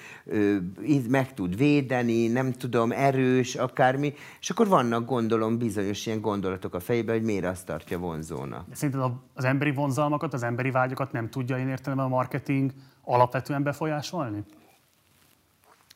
meg 1.09 1.35
tud 1.35 1.57
védeni, 1.57 2.27
nem 2.27 2.53
tudom, 2.53 2.93
erős, 2.93 3.55
akármi, 3.55 4.15
és 4.41 4.51
akkor 4.51 4.69
vannak, 4.69 5.07
gondolom, 5.07 5.59
bizonyos 5.59 6.07
ilyen 6.07 6.21
gondolatok 6.21 6.75
a 6.75 6.81
fejében, 6.81 7.15
hogy 7.15 7.25
miért 7.25 7.45
azt 7.45 7.67
tartja 7.67 7.99
vonzónak. 7.99 8.67
Szerinted 8.73 9.11
az 9.35 9.45
emberi 9.45 9.73
vonzalmakat, 9.73 10.33
az 10.35 10.43
emberi 10.43 10.71
vágyokat 10.71 11.13
nem 11.13 11.31
tudja 11.31 11.59
én 11.59 11.69
értelemben 11.69 12.07
a 12.07 12.09
marketing 12.09 12.73
alapvetően 13.03 13.63
befolyásolni? 13.63 14.45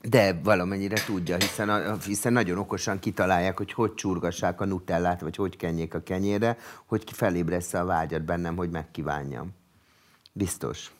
De 0.08 0.40
valamennyire 0.42 1.04
tudja, 1.04 1.36
hiszen, 1.36 1.68
a, 1.68 1.96
hiszen 1.96 2.32
nagyon 2.32 2.58
okosan 2.58 2.98
kitalálják, 2.98 3.56
hogy 3.56 3.72
hogy 3.72 3.94
csurgassák 3.94 4.60
a 4.60 4.64
nutellát, 4.64 5.20
vagy 5.20 5.36
hogy 5.36 5.56
kenjék 5.56 5.94
a 5.94 6.02
kenyére, 6.02 6.56
hogy 6.86 7.02
felébressze 7.12 7.80
a 7.80 7.84
vágyat 7.84 8.22
bennem, 8.22 8.56
hogy 8.56 8.70
megkívánjam. 8.70 9.54
Biztos. 10.32 10.90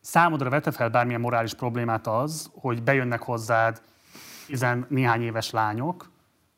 Számodra 0.00 0.50
vette 0.50 0.70
fel 0.70 0.90
bármilyen 0.90 1.20
morális 1.20 1.54
problémát 1.54 2.06
az, 2.06 2.50
hogy 2.54 2.82
bejönnek 2.82 3.22
hozzád 3.22 3.80
tizen 4.46 4.86
néhány 4.88 5.22
éves 5.22 5.50
lányok, 5.50 6.10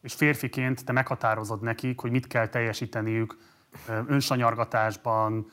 és 0.02 0.14
férfiként 0.14 0.84
te 0.84 0.92
meghatározod 0.92 1.62
nekik, 1.62 2.00
hogy 2.00 2.10
mit 2.10 2.26
kell 2.26 2.48
teljesíteniük 2.48 3.36
önsanyargatásban, 4.06 5.50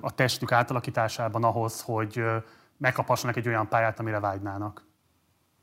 a 0.00 0.14
testük 0.14 0.52
átalakításában 0.52 1.44
ahhoz, 1.44 1.80
hogy 1.80 2.24
megkaphassanak 2.76 3.36
egy 3.36 3.48
olyan 3.48 3.68
pályát, 3.68 4.00
amire 4.00 4.20
vágynának. 4.20 4.84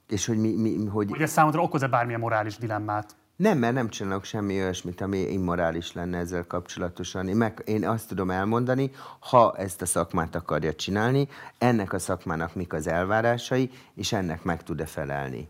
És 0.08 0.26
hogy 0.26 0.38
mi, 0.38 0.52
mi 0.56 0.86
hogy... 0.86 1.10
Hogy 1.10 1.22
ez 1.22 1.32
számodra 1.32 1.62
okoz-e 1.62 1.88
bármilyen 1.88 2.20
morális 2.20 2.58
dilemmát? 2.58 3.16
Nem, 3.36 3.58
mert 3.58 3.74
nem 3.74 3.90
csinálok 3.90 4.24
semmi 4.24 4.62
olyasmit, 4.62 5.02
ami 5.02 5.18
immorális 5.18 5.94
lenne 5.94 6.18
ezzel 6.18 6.48
kapcsolatosan. 6.48 7.28
Én, 7.28 7.36
meg, 7.36 7.62
én 7.66 7.88
azt 7.88 8.08
tudom 8.08 8.32
elmondani, 8.32 8.92
ha 9.20 9.56
ezt 9.58 9.82
a 9.82 9.86
szakmát 9.86 10.36
akarja 10.36 10.74
csinálni, 10.74 11.28
ennek 11.58 11.94
a 11.94 12.00
szakmának 12.00 12.56
mik 12.56 12.74
az 12.74 12.88
elvárásai, 12.88 13.70
és 13.96 14.12
ennek 14.14 14.44
meg 14.44 14.64
tud-e 14.64 14.86
felelni. 14.86 15.50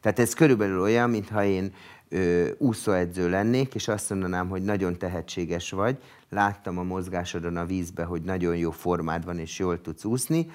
Tehát 0.00 0.18
ez 0.18 0.34
körülbelül 0.34 0.80
olyan, 0.80 1.10
mintha 1.10 1.44
én 1.44 1.74
ö, 2.08 2.48
úszóedző 2.58 3.30
lennék, 3.30 3.74
és 3.74 3.88
azt 3.88 4.10
mondanám, 4.10 4.48
hogy 4.48 4.62
nagyon 4.62 4.98
tehetséges 4.98 5.70
vagy, 5.70 6.02
láttam 6.28 6.78
a 6.78 6.82
mozgásodon 6.82 7.56
a 7.56 7.66
vízbe, 7.66 8.04
hogy 8.04 8.22
nagyon 8.22 8.56
jó 8.56 8.70
formád 8.70 9.24
van, 9.24 9.38
és 9.38 9.58
jól 9.58 9.80
tudsz 9.80 10.04
úszni, 10.04 10.50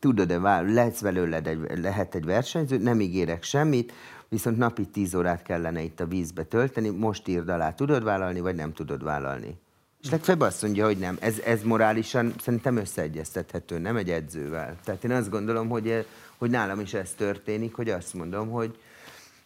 tudod-e, 0.00 0.60
lesz 0.60 1.00
belőled 1.00 1.46
egy, 1.46 1.78
lehet 1.78 2.14
egy 2.14 2.24
versenyző, 2.24 2.78
nem 2.78 3.00
ígérek 3.00 3.42
semmit, 3.42 3.92
viszont 4.28 4.56
napi 4.56 4.86
10 4.86 5.14
órát 5.14 5.42
kellene 5.42 5.82
itt 5.82 6.00
a 6.00 6.06
vízbe 6.06 6.42
tölteni, 6.42 6.88
most 6.88 7.28
írd 7.28 7.48
alá, 7.48 7.72
tudod 7.72 8.04
vállalni, 8.04 8.40
vagy 8.40 8.54
nem 8.54 8.72
tudod 8.72 9.04
vállalni. 9.04 9.58
És 10.02 10.10
legfeljebb 10.10 10.42
azt 10.42 10.62
mondja, 10.62 10.84
hogy 10.84 10.98
nem. 10.98 11.16
Ez, 11.20 11.38
ez 11.38 11.62
morálisan 11.62 12.34
szerintem 12.42 12.76
összeegyeztethető, 12.76 13.78
nem 13.78 13.96
egy 13.96 14.10
edzővel. 14.10 14.76
Tehát 14.84 15.04
én 15.04 15.10
azt 15.10 15.30
gondolom, 15.30 15.68
hogy, 15.68 16.06
hogy 16.36 16.50
nálam 16.50 16.80
is 16.80 16.94
ez 16.94 17.12
történik, 17.16 17.74
hogy 17.74 17.88
azt 17.88 18.14
mondom, 18.14 18.50
hogy 18.50 18.78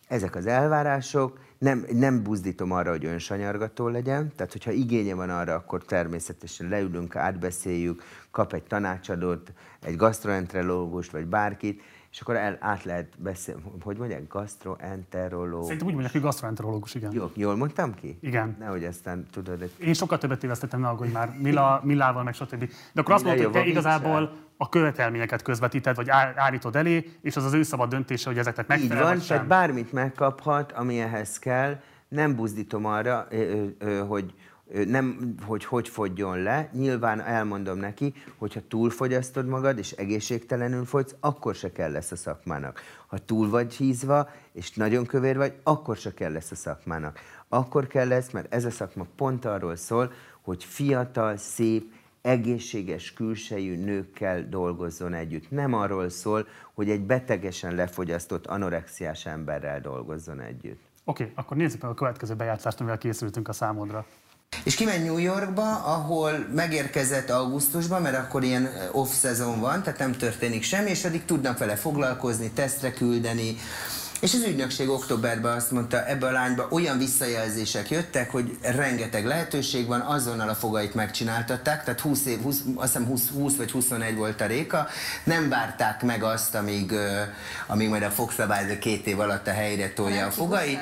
ezek 0.08 0.34
az 0.34 0.46
elvárások, 0.46 1.38
nem, 1.58 1.84
nem 1.92 2.22
buzdítom 2.22 2.70
arra, 2.70 2.90
hogy 2.90 3.04
önsanyargató 3.04 3.88
legyen, 3.88 4.32
tehát 4.36 4.52
hogyha 4.52 4.70
igénye 4.70 5.14
van 5.14 5.30
arra, 5.30 5.54
akkor 5.54 5.84
természetesen 5.84 6.68
leülünk, 6.68 7.16
átbeszéljük, 7.16 8.02
kap 8.30 8.52
egy 8.52 8.62
tanácsadót, 8.62 9.52
egy 9.80 9.96
gastroenterológust, 9.96 11.10
vagy 11.10 11.26
bárkit, 11.26 11.82
és 12.14 12.20
akkor 12.20 12.36
el, 12.36 12.56
át 12.60 12.84
lehet 12.84 13.08
beszélni, 13.18 13.62
hogy 13.82 13.96
mondják, 13.96 14.28
gastroenterológus. 14.28 15.64
Szerintem 15.64 15.86
úgy 15.86 15.92
mondják, 15.92 16.12
hogy 16.12 16.22
gastroenterológus, 16.22 16.94
igen. 16.94 17.12
Jó, 17.12 17.30
jól 17.34 17.56
mondtam 17.56 17.94
ki? 17.94 18.18
Igen. 18.20 18.56
Nehogy 18.58 18.84
aztán 18.84 19.26
tudod. 19.32 19.58
Hogy... 19.58 19.72
Én 19.86 19.94
sokkal 19.94 20.18
többet 20.18 20.38
tévesztettem, 20.38 20.80
ne 20.80 20.88
aggódj 20.88 21.10
már, 21.12 21.36
Mila, 21.38 21.80
Millával, 21.84 22.22
meg 22.22 22.34
stb. 22.34 22.70
De 22.92 23.00
akkor 23.00 23.14
azt 23.14 23.24
mondod, 23.24 23.44
hogy 23.44 23.52
te 23.52 23.64
igazából 23.64 24.32
a 24.56 24.68
követelményeket 24.68 25.42
közvetíted, 25.42 25.96
vagy 25.96 26.08
állítod 26.34 26.76
elé, 26.76 27.10
és 27.22 27.36
az 27.36 27.44
az 27.44 27.52
ő 27.52 27.62
szabad 27.62 27.88
döntése, 27.88 28.28
hogy 28.28 28.38
ezeknek 28.38 28.66
megfelel, 28.66 28.96
Így 28.96 29.02
van, 29.02 29.26
tehát 29.26 29.46
bármit 29.46 29.92
megkaphat, 29.92 30.72
ami 30.72 31.00
ehhez 31.00 31.38
kell. 31.38 31.80
Nem 32.08 32.34
buzdítom 32.34 32.84
arra, 32.84 33.26
hogy 34.08 34.34
nem, 34.86 35.34
hogy 35.46 35.64
hogy 35.64 35.88
fogjon 35.88 36.42
le, 36.42 36.70
nyilván 36.72 37.20
elmondom 37.20 37.78
neki, 37.78 38.14
hogyha 38.36 38.60
túlfogyasztod 38.68 39.46
magad, 39.46 39.78
és 39.78 39.90
egészségtelenül 39.90 40.84
fogysz, 40.84 41.14
akkor 41.20 41.54
se 41.54 41.72
kell 41.72 41.90
lesz 41.90 42.12
a 42.12 42.16
szakmának. 42.16 42.80
Ha 43.06 43.18
túl 43.18 43.48
vagy 43.48 43.74
hízva, 43.74 44.30
és 44.52 44.72
nagyon 44.72 45.06
kövér 45.06 45.36
vagy, 45.36 45.54
akkor 45.62 45.96
se 45.96 46.14
kell 46.14 46.32
lesz 46.32 46.50
a 46.50 46.54
szakmának. 46.54 47.18
Akkor 47.48 47.86
kell 47.86 48.08
lesz, 48.08 48.30
mert 48.30 48.54
ez 48.54 48.64
a 48.64 48.70
szakma 48.70 49.06
pont 49.16 49.44
arról 49.44 49.76
szól, 49.76 50.12
hogy 50.40 50.64
fiatal, 50.64 51.36
szép, 51.36 51.92
egészséges 52.22 53.12
külsejű 53.12 53.76
nőkkel 53.76 54.48
dolgozzon 54.48 55.14
együtt. 55.14 55.50
Nem 55.50 55.72
arról 55.74 56.08
szól, 56.08 56.46
hogy 56.74 56.90
egy 56.90 57.00
betegesen 57.00 57.74
lefogyasztott 57.74 58.46
anorexiás 58.46 59.26
emberrel 59.26 59.80
dolgozzon 59.80 60.40
együtt. 60.40 60.80
Oké, 61.04 61.22
okay, 61.22 61.34
akkor 61.36 61.56
nézzük 61.56 61.82
meg 61.82 61.90
a 61.90 61.94
következő 61.94 62.34
bejátszást, 62.34 62.80
amivel 62.80 62.98
készültünk 62.98 63.48
a 63.48 63.52
számodra. 63.52 64.06
És 64.62 64.74
kimegy 64.74 65.04
New 65.04 65.18
Yorkba, 65.18 65.84
ahol 65.84 66.46
megérkezett 66.54 67.30
augusztusban, 67.30 68.02
mert 68.02 68.18
akkor 68.18 68.42
ilyen 68.42 68.70
off-szezon 68.92 69.60
van, 69.60 69.82
tehát 69.82 69.98
nem 69.98 70.12
történik 70.12 70.62
semmi, 70.62 70.90
és 70.90 71.04
addig 71.04 71.24
tudnak 71.24 71.58
vele 71.58 71.76
foglalkozni, 71.76 72.50
tesztre 72.50 72.92
küldeni, 72.92 73.56
és 74.24 74.34
az 74.34 74.42
ügynökség 74.46 74.88
októberben 74.88 75.56
azt 75.56 75.70
mondta, 75.70 76.06
ebbe 76.06 76.26
a 76.26 76.30
lányba 76.30 76.66
olyan 76.70 76.98
visszajelzések 76.98 77.90
jöttek, 77.90 78.30
hogy 78.30 78.58
rengeteg 78.62 79.26
lehetőség 79.26 79.86
van, 79.86 80.00
azonnal 80.00 80.48
a 80.48 80.54
fogait 80.54 80.94
megcsináltatták, 80.94 81.84
tehát 81.84 82.00
20 82.00 82.26
év, 82.26 82.42
20, 82.42 82.60
azt 82.74 82.92
hiszem 82.92 83.06
20, 83.06 83.28
20 83.28 83.56
vagy 83.56 83.70
21 83.70 84.16
volt 84.16 84.40
a 84.40 84.46
réka, 84.46 84.86
nem 85.24 85.48
várták 85.48 86.02
meg 86.02 86.22
azt, 86.22 86.54
amíg, 86.54 86.92
amíg 87.66 87.88
majd 87.88 88.02
a 88.02 88.10
fogszabályzó 88.10 88.78
két 88.78 89.06
év 89.06 89.20
alatt 89.20 89.46
a 89.46 89.52
helyre 89.52 89.92
tolja 89.92 90.26
a 90.26 90.30
fogait 90.30 90.78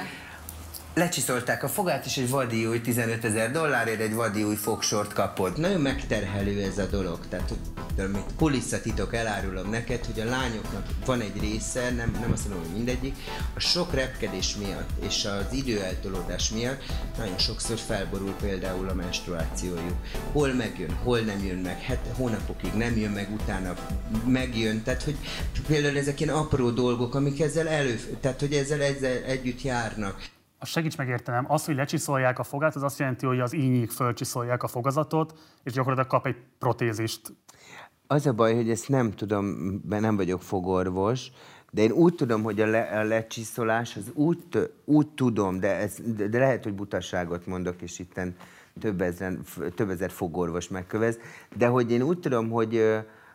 lecsiszolták 0.94 1.62
a 1.62 1.68
fogát, 1.68 2.04
és 2.04 2.16
egy 2.16 2.30
vadi 2.30 2.66
új 2.66 2.80
15 2.80 3.24
ezer 3.24 3.50
dollárért 3.50 4.00
egy 4.00 4.14
vadi 4.14 4.42
új 4.42 4.54
fogsort 4.54 5.12
kapott. 5.12 5.56
Nagyon 5.56 5.80
megterhelő 5.80 6.62
ez 6.62 6.78
a 6.78 6.86
dolog. 6.86 7.18
Tehát, 7.28 7.48
hogy 7.48 7.58
kulisszatitok 8.36 9.14
elárulom 9.14 9.70
neked, 9.70 10.04
hogy 10.04 10.20
a 10.20 10.30
lányoknak 10.30 10.86
van 11.04 11.20
egy 11.20 11.40
része, 11.40 11.90
nem, 11.90 12.16
nem 12.20 12.32
azt 12.32 12.48
mondom, 12.48 12.66
hogy 12.66 12.76
mindegyik, 12.76 13.16
a 13.54 13.60
sok 13.60 13.94
repkedés 13.94 14.56
miatt 14.56 14.90
és 15.00 15.24
az 15.24 15.52
időeltolódás 15.52 16.50
miatt 16.50 16.82
nagyon 17.18 17.38
sokszor 17.38 17.78
felborul 17.78 18.34
például 18.40 18.88
a 18.88 18.94
menstruációjuk. 18.94 19.96
Hol 20.32 20.52
megjön, 20.52 20.92
hol 21.02 21.18
nem 21.20 21.44
jön 21.44 21.58
meg, 21.58 21.80
het, 21.82 22.06
hónapokig 22.16 22.72
nem 22.72 22.96
jön 22.96 23.10
meg, 23.10 23.32
utána 23.32 23.74
megjön. 24.26 24.82
Tehát, 24.82 25.02
hogy 25.02 25.16
például 25.66 25.98
ezek 25.98 26.20
ilyen 26.20 26.34
apró 26.34 26.70
dolgok, 26.70 27.14
amik 27.14 27.40
ezzel 27.40 27.68
elő, 27.68 28.00
tehát, 28.20 28.40
hogy 28.40 28.52
ezzel, 28.52 28.82
ezzel 28.82 29.22
együtt 29.22 29.62
járnak 29.62 30.30
a 30.62 30.66
segíts 30.66 30.96
megértenem, 30.96 31.44
az, 31.48 31.64
hogy 31.64 31.74
lecsiszolják 31.74 32.38
a 32.38 32.42
fogát, 32.42 32.76
az 32.76 32.82
azt 32.82 32.98
jelenti, 32.98 33.26
hogy 33.26 33.40
az 33.40 33.54
ínyig 33.54 33.90
fölcsiszolják 33.90 34.62
a 34.62 34.68
fogazatot, 34.68 35.38
és 35.62 35.72
gyakorlatilag 35.72 36.10
kap 36.10 36.26
egy 36.26 36.36
protézist. 36.58 37.32
Az 38.06 38.26
a 38.26 38.32
baj, 38.32 38.54
hogy 38.54 38.70
ezt 38.70 38.88
nem 38.88 39.10
tudom, 39.10 39.44
mert 39.88 40.02
nem 40.02 40.16
vagyok 40.16 40.42
fogorvos, 40.42 41.30
de 41.70 41.82
én 41.82 41.90
úgy 41.90 42.14
tudom, 42.14 42.42
hogy 42.42 42.60
a, 42.60 42.66
le, 42.66 42.80
a 42.80 43.02
lecsiszolás, 43.02 43.96
az 43.96 44.10
úgy, 44.14 44.38
úgy 44.84 45.08
tudom, 45.08 45.60
de, 45.60 45.76
ez, 45.76 45.96
de, 46.16 46.28
de 46.28 46.38
lehet, 46.38 46.64
hogy 46.64 46.74
butaságot 46.74 47.46
mondok, 47.46 47.82
és 47.82 47.98
itt 47.98 48.20
több 48.80 49.00
ezer, 49.00 49.38
több 49.74 49.90
ezer 49.90 50.10
fogorvos 50.10 50.68
megkövez, 50.68 51.18
de 51.56 51.66
hogy 51.66 51.90
én 51.90 52.02
úgy 52.02 52.18
tudom, 52.18 52.50
hogy, 52.50 52.82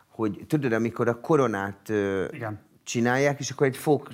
hogy 0.08 0.44
tudod, 0.46 0.72
amikor 0.72 1.08
a 1.08 1.20
koronát 1.20 1.88
Igen. 2.32 2.60
csinálják, 2.84 3.38
és 3.38 3.50
akkor 3.50 3.66
egy 3.66 3.76
fog 3.76 4.08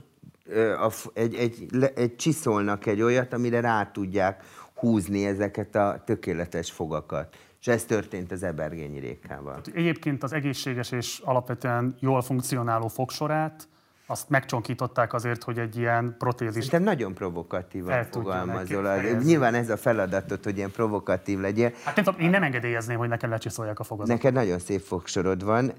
egy, 1.15 1.35
egy, 1.35 1.67
egy 1.95 2.17
csiszolnak 2.17 2.87
egy 2.87 3.03
olyat, 3.03 3.33
amire 3.33 3.61
rá 3.61 3.91
tudják 3.91 4.43
húzni 4.75 5.27
ezeket 5.27 5.75
a 5.75 6.03
tökéletes 6.07 6.71
fogakat. 6.71 7.37
És 7.61 7.67
ez 7.67 7.85
történt 7.85 8.33
az 8.33 8.43
ebergényi 8.43 8.99
rékával. 8.99 9.61
Egyébként 9.75 10.23
az 10.23 10.33
egészséges 10.33 10.91
és 10.91 11.21
alapvetően 11.25 11.97
jól 12.01 12.23
funkcionáló 12.23 12.89
fogsorát 12.89 13.69
azt 14.07 14.29
megcsonkították 14.29 15.13
azért, 15.13 15.43
hogy 15.43 15.59
egy 15.59 15.77
ilyen 15.77 16.15
protézis. 16.19 16.67
Te 16.67 16.79
nagyon 16.79 17.15
provokatívan 17.15 18.05
fogalmazol. 18.11 19.01
Nyilván 19.23 19.55
ez 19.55 19.71
a 19.71 19.77
feladatot, 19.77 20.45
hogy 20.45 20.57
ilyen 20.57 20.71
provokatív 20.71 21.41
legyen. 21.41 21.73
Hát 21.85 21.97
nem 21.97 22.05
tudom, 22.05 22.21
én 22.21 22.31
nem 22.31 22.43
engedélyezném, 22.43 22.99
hogy 22.99 23.09
nekem 23.09 23.31
lecsiszolják 23.31 23.79
a 23.79 23.85
fogazatot. 23.85 24.23
Neked 24.23 24.35
nagyon 24.35 24.59
szép 24.59 24.81
fogsorod 24.81 25.45
van, 25.45 25.73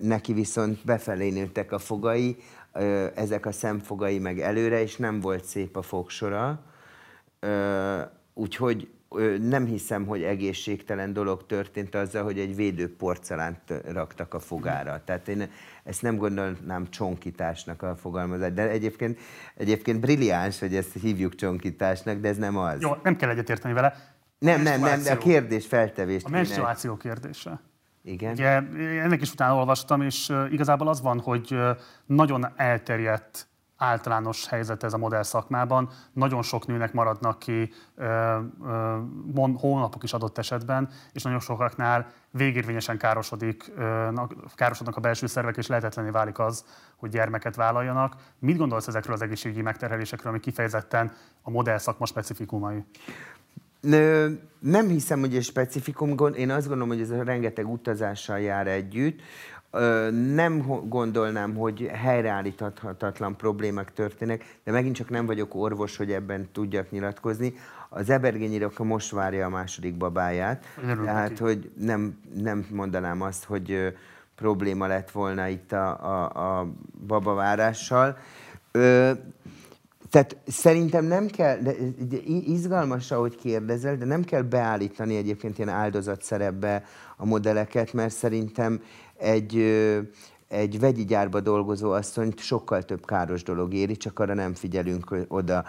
neki 0.00 0.32
viszont 0.32 0.84
befelé 0.84 1.30
nőttek 1.30 1.72
a 1.72 1.78
fogai, 1.78 2.36
ezek 3.14 3.46
a 3.46 3.52
szemfogai 3.52 4.18
meg 4.18 4.40
előre, 4.40 4.82
és 4.82 4.96
nem 4.96 5.20
volt 5.20 5.44
szép 5.44 5.76
a 5.76 5.82
fogsora. 5.82 6.62
Úgyhogy 8.34 8.88
nem 9.40 9.64
hiszem, 9.66 10.06
hogy 10.06 10.22
egészségtelen 10.22 11.12
dolog 11.12 11.46
történt 11.46 11.94
azzal, 11.94 12.24
hogy 12.24 12.38
egy 12.38 12.56
védő 12.56 12.96
porcelánt 12.96 13.60
raktak 13.92 14.34
a 14.34 14.38
fogára. 14.38 15.02
Tehát 15.04 15.28
én 15.28 15.50
ezt 15.84 16.02
nem 16.02 16.16
gondolnám 16.16 16.90
csonkításnak 16.90 17.82
a 17.82 17.96
fogalmazás. 17.96 18.52
De 18.52 18.68
egyébként, 18.68 19.18
egyébként 19.54 20.00
brilliáns, 20.00 20.58
hogy 20.58 20.74
ezt 20.74 20.92
hívjuk 20.92 21.34
csonkításnak, 21.34 22.18
de 22.18 22.28
ez 22.28 22.36
nem 22.36 22.56
az. 22.56 22.80
Jó, 22.80 22.90
nem 23.02 23.16
kell 23.16 23.30
egyetérteni 23.30 23.74
vele. 23.74 24.14
Nem, 24.38 24.62
nem, 24.62 24.80
nem, 24.80 25.02
de 25.02 25.12
a 25.12 25.18
kérdés 25.18 25.66
feltevést. 25.66 26.26
A 26.26 26.28
menstruáció 26.28 26.96
kérdése. 26.96 27.60
Igen. 28.02 28.32
Ugye, 28.32 28.62
ennek 29.02 29.20
is 29.20 29.32
utána 29.32 29.54
olvastam, 29.54 30.02
és 30.02 30.32
igazából 30.50 30.88
az 30.88 31.00
van, 31.00 31.20
hogy 31.20 31.58
nagyon 32.06 32.46
elterjedt 32.56 33.48
általános 33.76 34.48
helyzet 34.48 34.82
ez 34.82 34.92
a 34.92 34.98
modell 34.98 35.22
szakmában. 35.22 35.88
Nagyon 36.12 36.42
sok 36.42 36.66
nőnek 36.66 36.92
maradnak 36.92 37.38
ki 37.38 37.72
hónapok 39.54 40.02
is 40.02 40.12
adott 40.12 40.38
esetben, 40.38 40.88
és 41.12 41.22
nagyon 41.22 41.40
sokaknál 41.40 42.12
végérvényesen 42.30 42.98
károsodik, 42.98 43.72
károsodnak 44.54 44.96
a 44.96 45.00
belső 45.00 45.26
szervek, 45.26 45.56
és 45.56 45.66
lehetetlené 45.66 46.10
válik 46.10 46.38
az, 46.38 46.64
hogy 46.96 47.10
gyermeket 47.10 47.56
vállaljanak. 47.56 48.14
Mit 48.38 48.56
gondolsz 48.56 48.86
ezekről 48.86 49.14
az 49.14 49.22
egészségügyi 49.22 49.62
megterhelésekről, 49.62 50.32
ami 50.32 50.40
kifejezetten 50.40 51.12
a 51.42 51.50
modell 51.50 51.78
szakma 51.78 52.06
specifikumai? 52.06 52.84
Nem 54.60 54.88
hiszem, 54.88 55.20
hogy 55.20 55.36
egy 55.36 55.42
specifikum 55.42 56.14
gond. 56.16 56.38
Én 56.38 56.50
azt 56.50 56.66
gondolom, 56.68 56.88
hogy 56.88 57.00
ez 57.00 57.10
a 57.10 57.22
rengeteg 57.22 57.68
utazással 57.68 58.40
jár 58.40 58.66
együtt. 58.66 59.20
Nem 60.34 60.66
gondolnám, 60.88 61.54
hogy 61.54 61.90
helyreállíthatatlan 61.92 63.36
problémák 63.36 63.92
történnek, 63.92 64.58
de 64.64 64.72
megint 64.72 64.96
csak 64.96 65.10
nem 65.10 65.26
vagyok 65.26 65.54
orvos, 65.54 65.96
hogy 65.96 66.12
ebben 66.12 66.48
tudjak 66.52 66.90
nyilatkozni. 66.90 67.54
Az 67.88 68.10
Ebergényi 68.10 68.66
most 68.78 69.10
várja 69.10 69.46
a 69.46 69.48
második 69.48 69.96
babáját, 69.96 70.64
Örülök 70.82 71.04
tehát 71.04 71.38
hogy 71.38 71.70
nem, 71.76 72.20
nem 72.34 72.66
mondanám 72.70 73.22
azt, 73.22 73.44
hogy 73.44 73.94
probléma 74.34 74.86
lett 74.86 75.10
volna 75.10 75.48
itt 75.48 75.72
a, 75.72 76.04
a, 76.04 76.58
a 76.58 76.72
babavárással. 77.06 78.18
Tehát 80.10 80.36
szerintem 80.46 81.04
nem 81.04 81.26
kell, 81.26 81.56
de, 81.56 81.72
de 82.08 82.16
izgalmas, 82.46 83.10
ahogy 83.10 83.36
kérdezel, 83.36 83.96
de 83.96 84.04
nem 84.04 84.24
kell 84.24 84.42
beállítani 84.42 85.16
egyébként 85.16 85.58
ilyen 85.58 85.70
áldozatszerepbe 85.70 86.84
a 87.16 87.24
modelleket, 87.24 87.92
mert 87.92 88.14
szerintem 88.14 88.82
egy, 89.16 89.56
egy 90.48 90.80
vegyi 90.80 91.04
gyárba 91.04 91.40
dolgozó 91.40 91.90
asszonyt 91.90 92.38
sokkal 92.38 92.82
több 92.82 93.06
káros 93.06 93.42
dolog 93.42 93.74
éri, 93.74 93.96
csak 93.96 94.18
arra 94.18 94.34
nem 94.34 94.54
figyelünk 94.54 95.16
oda 95.28 95.64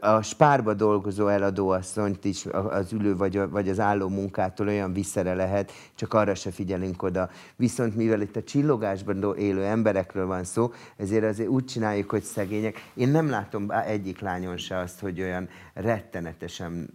a 0.00 0.22
spárba 0.22 0.74
dolgozó 0.74 1.26
eladóasszonyt 1.26 2.24
is 2.24 2.46
az 2.46 2.92
ülő 2.92 3.16
vagy, 3.16 3.50
vagy 3.50 3.68
az 3.68 3.80
álló 3.80 4.08
munkától 4.08 4.66
olyan 4.66 4.92
visszere 4.92 5.34
lehet, 5.34 5.72
csak 5.94 6.14
arra 6.14 6.34
se 6.34 6.50
figyelünk 6.50 7.02
oda. 7.02 7.30
Viszont 7.56 7.96
mivel 7.96 8.20
itt 8.20 8.36
a 8.36 8.42
csillogásban 8.42 9.34
élő 9.38 9.64
emberekről 9.64 10.26
van 10.26 10.44
szó, 10.44 10.72
ezért 10.96 11.24
azért 11.24 11.48
úgy 11.48 11.64
csináljuk, 11.64 12.10
hogy 12.10 12.22
szegények. 12.22 12.90
Én 12.94 13.08
nem 13.08 13.28
látom 13.28 13.70
egyik 13.86 14.20
lányon 14.20 14.56
se 14.56 14.78
azt, 14.78 15.00
hogy 15.00 15.20
olyan 15.20 15.48
rettenetesen 15.74 16.94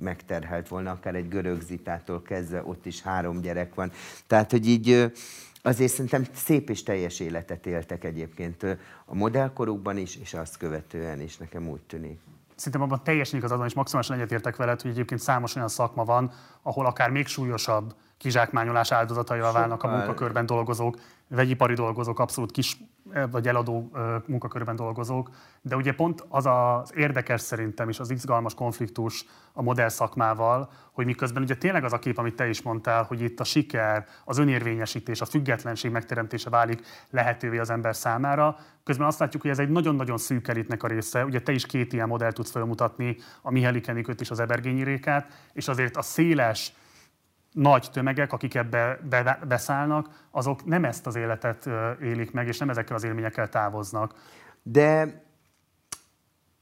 megterhelt 0.00 0.68
volna, 0.68 0.90
akár 0.90 1.14
egy 1.14 1.28
görög 1.28 1.60
zitától 1.60 2.22
kezdve, 2.22 2.62
ott 2.64 2.86
is 2.86 3.02
három 3.02 3.40
gyerek 3.40 3.74
van. 3.74 3.92
Tehát, 4.26 4.50
hogy 4.50 4.68
így 4.68 5.12
azért 5.62 5.92
szerintem 5.92 6.24
szép 6.32 6.70
és 6.70 6.82
teljes 6.82 7.20
életet 7.20 7.66
éltek 7.66 8.04
egyébként 8.04 8.62
a 9.04 9.14
modellkorukban 9.14 9.96
is, 9.96 10.16
és 10.16 10.34
azt 10.34 10.56
követően 10.56 11.20
is, 11.20 11.36
nekem 11.36 11.68
úgy 11.68 11.80
tűnik. 11.80 12.20
Szerintem 12.54 12.82
abban 12.82 13.04
teljesen 13.04 13.38
igazad 13.38 13.64
és 13.64 13.74
maximálisan 13.74 14.16
egyetértek 14.16 14.56
veled, 14.56 14.80
hogy 14.80 14.90
egyébként 14.90 15.20
számos 15.20 15.54
olyan 15.54 15.68
szakma 15.68 16.04
van, 16.04 16.32
ahol 16.62 16.86
akár 16.86 17.10
még 17.10 17.26
súlyosabb 17.26 17.94
kizsákmányolás 18.18 18.92
áldozataival 18.92 19.52
válnak 19.52 19.82
a 19.82 19.88
munkakörben 19.88 20.46
dolgozók, 20.46 20.98
vegyipari 21.28 21.74
dolgozók, 21.74 22.18
abszolút 22.18 22.50
kis 22.50 22.76
vagy 23.30 23.48
eladó 23.48 23.90
munkakörben 24.26 24.76
dolgozók, 24.76 25.30
de 25.60 25.76
ugye 25.76 25.92
pont 25.92 26.24
az 26.28 26.46
az 26.46 26.92
érdekes 26.96 27.40
szerintem 27.40 27.88
is 27.88 28.00
az 28.00 28.10
izgalmas 28.10 28.54
konfliktus 28.54 29.24
a 29.52 29.62
modell 29.62 29.88
szakmával, 29.88 30.70
hogy 30.92 31.06
miközben 31.06 31.42
ugye 31.42 31.56
tényleg 31.56 31.84
az 31.84 31.92
a 31.92 31.98
kép, 31.98 32.18
amit 32.18 32.34
te 32.34 32.48
is 32.48 32.62
mondtál, 32.62 33.02
hogy 33.02 33.20
itt 33.20 33.40
a 33.40 33.44
siker, 33.44 34.06
az 34.24 34.38
önérvényesítés, 34.38 35.20
a 35.20 35.24
függetlenség 35.24 35.90
megteremtése 35.90 36.50
válik 36.50 36.82
lehetővé 37.10 37.58
az 37.58 37.70
ember 37.70 37.96
számára, 37.96 38.56
közben 38.84 39.06
azt 39.06 39.18
látjuk, 39.18 39.42
hogy 39.42 39.50
ez 39.50 39.58
egy 39.58 39.70
nagyon-nagyon 39.70 40.18
szűk 40.18 40.48
elitnek 40.48 40.82
a 40.82 40.86
része. 40.86 41.24
Ugye 41.24 41.40
te 41.40 41.52
is 41.52 41.66
két 41.66 41.92
ilyen 41.92 42.08
modellt 42.08 42.34
tudsz 42.34 42.50
felmutatni, 42.50 43.16
a 43.42 43.50
Mihály 43.50 43.80
Kenikőt 43.80 44.20
és 44.20 44.30
az 44.30 44.40
Ebergényi 44.40 44.84
Rékát, 44.84 45.26
és 45.52 45.68
azért 45.68 45.96
a 45.96 46.02
széles, 46.02 46.72
nagy 47.52 47.88
tömegek, 47.92 48.32
akik 48.32 48.54
ebbe 48.54 48.98
be, 49.08 49.38
beszállnak, 49.48 50.26
azok 50.30 50.64
nem 50.64 50.84
ezt 50.84 51.06
az 51.06 51.16
életet 51.16 51.68
élik 52.02 52.32
meg, 52.32 52.46
és 52.46 52.58
nem 52.58 52.70
ezekkel 52.70 52.96
az 52.96 53.04
élményekkel 53.04 53.48
távoznak. 53.48 54.14
De 54.62 55.22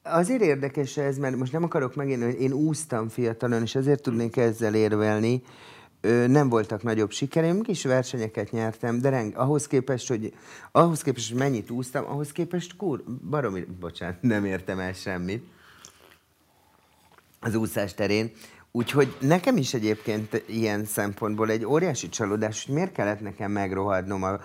azért 0.02 0.42
érdekes 0.42 0.96
ez, 0.96 1.18
mert 1.18 1.36
most 1.36 1.52
nem 1.52 1.64
akarok 1.64 1.94
megint, 1.94 2.22
hogy 2.22 2.40
én 2.40 2.52
úsztam 2.52 3.08
fiatalon, 3.08 3.62
és 3.62 3.74
ezért 3.74 4.02
tudnék 4.02 4.36
ezzel 4.36 4.74
érvelni, 4.74 5.42
nem 6.26 6.48
voltak 6.48 6.82
nagyobb 6.82 7.10
sikereim, 7.10 7.62
kis 7.62 7.84
versenyeket 7.84 8.50
nyertem, 8.50 9.00
de 9.00 9.08
reng, 9.08 9.36
ahhoz 9.36 9.66
képest, 9.66 10.08
hogy 10.08 10.34
ahhoz 10.72 11.02
képest, 11.02 11.30
hogy 11.30 11.38
mennyit 11.38 11.70
úsztam, 11.70 12.04
ahhoz 12.06 12.32
képest 12.32 12.76
kur, 12.76 13.04
baromi, 13.30 13.64
bocsánat, 13.80 14.22
nem 14.22 14.44
értem 14.44 14.78
el 14.78 14.92
semmit 14.92 15.44
az 17.40 17.54
úszás 17.54 17.94
terén. 17.94 18.30
Úgyhogy 18.72 19.16
nekem 19.20 19.56
is 19.56 19.74
egyébként 19.74 20.42
ilyen 20.46 20.84
szempontból 20.84 21.50
egy 21.50 21.64
óriási 21.64 22.08
csalódás, 22.08 22.64
hogy 22.64 22.74
miért 22.74 22.92
kellett 22.92 23.20
nekem 23.20 23.50
megrohadnom 23.50 24.22
a, 24.22 24.38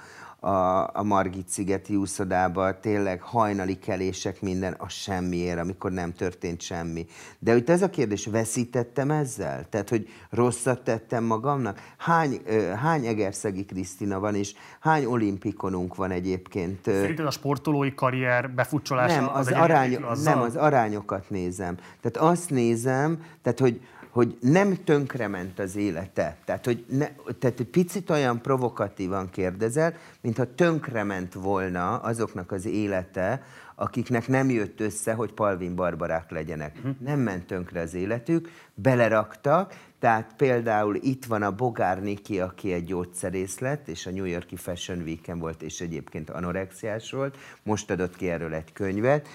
a, 0.47 0.89
a 0.93 1.03
Margit 1.03 1.47
szigeti 1.47 1.95
úszodába, 1.95 2.79
tényleg 2.79 3.21
hajnali 3.21 3.79
kelések, 3.79 4.41
minden 4.41 4.73
a 4.73 4.89
semmiért, 4.89 5.59
amikor 5.59 5.91
nem 5.91 6.13
történt 6.13 6.61
semmi. 6.61 7.05
De 7.39 7.51
hogy 7.51 7.69
ez 7.69 7.81
a 7.81 7.89
kérdés, 7.89 8.25
veszítettem 8.25 9.11
ezzel? 9.11 9.69
Tehát, 9.69 9.89
hogy 9.89 10.07
rosszat 10.29 10.83
tettem 10.83 11.23
magamnak? 11.23 11.81
Hány, 11.97 12.41
hány 12.81 13.05
Egerszegi 13.05 13.65
Krisztina 13.65 14.19
van, 14.19 14.35
és 14.35 14.53
hány 14.79 15.05
olimpikonunk 15.05 15.95
van 15.95 16.11
egyébként? 16.11 16.79
Szerinted 16.83 17.25
a 17.25 17.31
sportolói 17.31 17.93
karrier 17.93 18.49
befutcsolása 18.49 19.19
nem, 19.19 19.29
az, 19.33 19.47
az 19.47 19.53
arány, 19.53 19.99
nem, 20.23 20.41
az 20.41 20.55
arányokat 20.55 21.29
nézem. 21.29 21.75
Tehát 22.01 22.31
azt 22.31 22.49
nézem, 22.49 23.23
tehát, 23.41 23.59
hogy 23.59 23.81
hogy 24.15 24.37
nem 24.39 24.83
tönkrement 24.83 25.59
az 25.59 25.75
élete. 25.75 26.37
Tehát, 26.45 26.65
hogy 26.65 26.85
ne, 26.89 27.07
tehát 27.39 27.59
egy 27.59 27.69
picit 27.71 28.09
olyan 28.09 28.41
provokatívan 28.41 29.29
kérdezel, 29.29 29.93
mintha 30.21 30.55
tönkrement 30.55 31.33
volna 31.33 31.97
azoknak 31.97 32.51
az 32.51 32.65
élete, 32.65 33.43
akiknek 33.75 34.27
nem 34.27 34.49
jött 34.49 34.79
össze, 34.79 35.13
hogy 35.13 35.33
Palvin 35.33 35.75
barbarák 35.75 36.31
legyenek. 36.31 36.75
Uh-huh. 36.77 36.95
Nem 36.99 37.19
ment 37.19 37.45
tönkre 37.45 37.81
az 37.81 37.93
életük, 37.93 38.49
beleraktak, 38.73 39.73
tehát 39.99 40.33
például 40.37 40.95
itt 40.95 41.25
van 41.25 41.41
a 41.41 41.55
Bogár 41.55 42.01
Niki, 42.01 42.39
aki 42.39 42.73
egy 42.73 42.85
gyógyszerész 42.85 43.59
lett, 43.59 43.87
és 43.87 44.05
a 44.05 44.11
New 44.11 44.25
Yorki 44.25 44.55
Fashion 44.55 45.01
Week-en 45.01 45.39
volt, 45.39 45.61
és 45.61 45.81
egyébként 45.81 46.29
anorexiás 46.29 47.11
volt, 47.11 47.37
most 47.63 47.91
adott 47.91 48.15
ki 48.15 48.29
erről 48.29 48.53
egy 48.53 48.73
könyvet, 48.73 49.27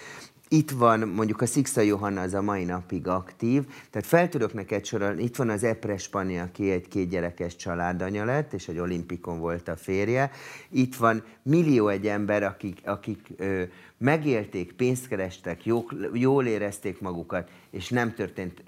itt 0.53 0.71
van 0.71 1.09
mondjuk 1.09 1.41
a 1.41 1.47
Szixa 1.47 1.81
Johanna 1.81 2.21
az 2.21 2.35
a 2.35 2.43
mai 2.43 2.65
napig 2.65 3.07
aktív, 3.07 3.63
tehát 3.91 4.09
fel 4.09 4.29
tudok 4.29 4.53
neked 4.53 4.85
sorolni, 4.85 5.23
itt 5.23 5.37
van 5.37 5.49
az 5.49 5.65
Epres 5.65 6.09
Pani, 6.09 6.39
aki 6.39 6.71
egy 6.71 6.89
kétgyerekes 6.89 7.57
családanya 7.57 8.25
lett, 8.25 8.53
és 8.53 8.69
egy 8.69 8.79
olimpikon 8.79 9.39
volt 9.39 9.69
a 9.69 9.77
férje. 9.77 10.31
Itt 10.69 10.97
van 10.97 11.23
millió 11.43 11.89
egy 11.89 12.07
ember, 12.07 12.43
akik, 12.43 12.81
akik 12.85 13.29
ö, 13.37 13.63
megélték, 14.01 14.73
pénzt 14.73 15.09
kerestek, 15.09 15.65
jó, 15.65 15.87
jól 16.13 16.47
érezték 16.47 17.01
magukat, 17.01 17.51
és 17.71 17.89
nem 17.89 18.15
történt, 18.15 18.63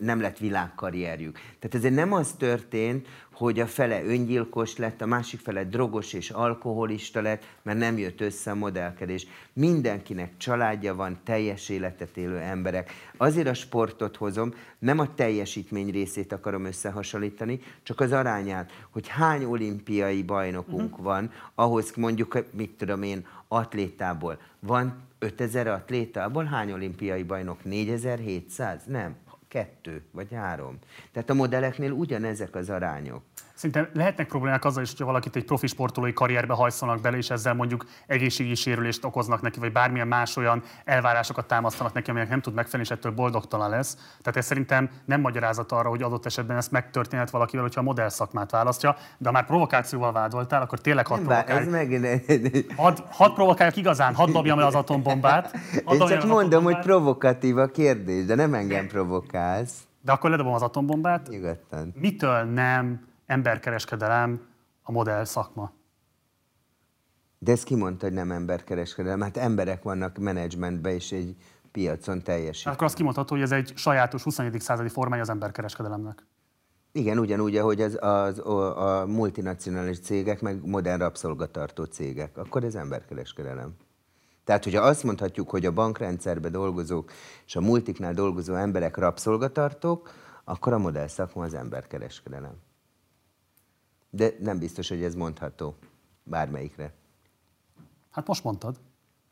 nem 0.00 0.20
lett 0.20 0.38
világkarrierjük. 0.38 1.34
Tehát 1.34 1.74
ezért 1.74 1.94
nem 1.94 2.12
az 2.12 2.32
történt, 2.38 3.08
hogy 3.32 3.60
a 3.60 3.66
fele 3.66 4.04
öngyilkos 4.04 4.76
lett, 4.76 5.00
a 5.00 5.06
másik 5.06 5.40
fele 5.40 5.64
drogos 5.64 6.12
és 6.12 6.30
alkoholista 6.30 7.20
lett, 7.20 7.44
mert 7.62 7.78
nem 7.78 7.98
jött 7.98 8.20
össze 8.20 8.50
a 8.50 8.54
modellkedés. 8.54 9.26
Mindenkinek 9.52 10.36
családja 10.36 10.94
van, 10.94 11.18
teljes 11.24 11.68
életet 11.68 12.16
élő 12.16 12.38
emberek. 12.38 12.90
Azért 13.16 13.48
a 13.48 13.54
sportot 13.54 14.16
hozom, 14.16 14.54
nem 14.78 14.98
a 14.98 15.14
teljesítmény 15.14 15.90
részét 15.90 16.32
akarom 16.32 16.64
összehasonlítani, 16.64 17.60
csak 17.82 18.00
az 18.00 18.12
arányát, 18.12 18.86
hogy 18.90 19.08
hány 19.08 19.44
olimpiai 19.44 20.22
bajnokunk 20.22 20.90
uh-huh. 20.90 21.04
van, 21.04 21.30
ahhoz 21.54 21.92
mondjuk, 21.96 22.44
mit 22.50 22.70
tudom 22.70 23.02
én, 23.02 23.26
atlétából. 23.52 24.38
Van 24.60 25.02
5000 25.18 25.66
atlétából, 25.66 26.44
hány 26.44 26.72
olimpiai 26.72 27.22
bajnok? 27.22 27.64
4700? 27.64 28.82
Nem 28.86 29.16
kettő 29.48 30.02
vagy 30.10 30.32
három. 30.32 30.78
Tehát 31.12 31.30
a 31.30 31.34
modelleknél 31.34 31.90
ugyanezek 31.90 32.54
az 32.54 32.70
arányok. 32.70 33.22
Szinte 33.62 33.90
lehetnek 33.92 34.26
problémák 34.26 34.64
azzal 34.64 34.82
is, 34.82 34.90
hogyha 34.90 35.04
valakit 35.04 35.36
egy 35.36 35.44
profi 35.44 35.66
sportolói 35.66 36.12
karrierbe 36.12 36.54
hajszanak 36.54 37.00
bele, 37.00 37.16
és 37.16 37.30
ezzel 37.30 37.54
mondjuk 37.54 37.84
egészségi 38.06 38.54
sérülést 38.54 39.04
okoznak 39.04 39.42
neki, 39.42 39.58
vagy 39.58 39.72
bármilyen 39.72 40.08
más 40.08 40.36
olyan 40.36 40.62
elvárásokat 40.84 41.46
támasztanak 41.46 41.92
neki, 41.92 42.10
amelyek 42.10 42.28
nem 42.28 42.40
tud 42.40 42.54
megfelelni, 42.54 42.86
és 42.90 42.96
ettől 42.96 43.12
boldogtalan 43.12 43.70
lesz. 43.70 43.94
Tehát 43.94 44.36
ez 44.36 44.44
szerintem 44.44 44.90
nem 45.04 45.20
magyarázat 45.20 45.72
arra, 45.72 45.88
hogy 45.88 46.02
adott 46.02 46.26
esetben 46.26 46.56
ezt 46.56 46.70
megtörténhet 46.70 47.30
valakivel, 47.30 47.62
hogyha 47.62 47.80
a 47.80 47.84
modell 47.84 48.08
szakmát 48.08 48.50
választja, 48.50 48.96
de 49.18 49.28
ha 49.28 49.32
már 49.32 49.46
provokációval 49.46 50.12
vádoltál, 50.12 50.62
akkor 50.62 50.80
tényleg 50.80 51.06
hadd 51.06 51.24
provokálj. 51.24 51.68
Meg... 51.68 52.24
Hadd, 52.76 52.96
had 53.10 53.34
provokáljak 53.34 53.76
igazán, 53.76 54.14
hadd 54.14 54.32
dobjam 54.32 54.58
el 54.58 54.66
az 54.66 54.74
atombombát. 54.74 55.56
Én 55.90 55.98
csak 55.98 56.26
mondom, 56.26 56.64
hogy 56.64 56.78
provokatív 56.78 57.58
a 57.58 57.66
kérdés, 57.66 58.24
de 58.24 58.34
nem 58.34 58.54
engem 58.54 58.86
provokálsz. 58.86 59.74
De 60.00 60.12
akkor 60.12 60.30
ledobom 60.30 60.52
az 60.52 60.62
atombombát. 60.62 61.28
Nyugodtan. 61.28 61.92
Mitől 61.96 62.42
nem 62.42 63.10
emberkereskedelem 63.26 64.46
a 64.82 64.92
modell 64.92 65.24
szakma. 65.24 65.72
De 67.38 67.52
ezt 67.52 67.64
kimondta, 67.64 68.06
hogy 68.06 68.14
nem 68.14 68.30
emberkereskedelem. 68.30 69.20
Hát 69.20 69.36
emberek 69.36 69.82
vannak 69.82 70.18
menedzsmentben 70.18 70.92
és 70.92 71.12
egy 71.12 71.36
piacon 71.72 72.22
teljesít. 72.22 72.66
Akkor 72.66 72.84
azt 72.84 72.94
kimondható, 72.94 73.34
hogy 73.34 73.44
ez 73.44 73.52
egy 73.52 73.72
sajátos 73.76 74.22
21. 74.22 74.60
századi 74.60 74.88
formája 74.88 75.22
az 75.22 75.28
emberkereskedelemnek. 75.28 76.26
Igen, 76.92 77.18
ugyanúgy, 77.18 77.56
ahogy 77.56 77.80
az, 77.80 77.98
az, 78.00 78.38
a, 78.38 79.00
a 79.00 79.06
multinacionális 79.06 80.00
cégek, 80.00 80.40
meg 80.40 80.66
modern 80.66 80.98
rabszolgatartó 80.98 81.84
cégek. 81.84 82.36
Akkor 82.36 82.64
ez 82.64 82.74
emberkereskedelem. 82.74 83.74
Tehát, 84.44 84.64
hogyha 84.64 84.82
azt 84.82 85.02
mondhatjuk, 85.02 85.50
hogy 85.50 85.66
a 85.66 85.72
bankrendszerben 85.72 86.52
dolgozók 86.52 87.12
és 87.46 87.56
a 87.56 87.60
multiknál 87.60 88.14
dolgozó 88.14 88.54
emberek 88.54 88.96
rabszolgatartók, 88.96 90.10
akkor 90.44 90.72
a 90.72 90.78
modell 90.78 91.06
szakma 91.06 91.44
az 91.44 91.54
emberkereskedelem. 91.54 92.54
De 94.14 94.30
nem 94.40 94.58
biztos, 94.58 94.88
hogy 94.88 95.02
ez 95.02 95.14
mondható 95.14 95.76
bármelyikre. 96.24 96.92
Hát 98.10 98.26
most 98.26 98.44
mondtad. 98.44 98.76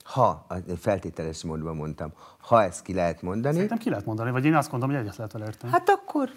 Ha, 0.05 0.47
feltételes 0.78 1.43
módban 1.43 1.77
mondtam, 1.77 2.12
ha 2.39 2.62
ezt 2.62 2.82
ki 2.82 2.94
lehet 2.94 3.23
mondani... 3.23 3.55
Szerintem 3.55 3.78
ki 3.78 3.90
lehet 3.90 4.05
mondani, 4.05 4.31
vagy 4.31 4.44
én 4.44 4.55
azt 4.55 4.70
mondom, 4.70 4.90
hogy 4.90 4.98
egyet 4.98 5.16
lehet 5.16 5.32
vele 5.32 5.44
érteni. 5.44 5.73
Hát 5.73 5.89
akkor 5.89 6.31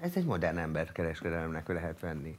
ez 0.00 0.10
egy 0.14 0.24
modern 0.24 0.58
emberkereskedelemnek 0.58 1.68
lehet 1.68 2.00
venni. 2.00 2.38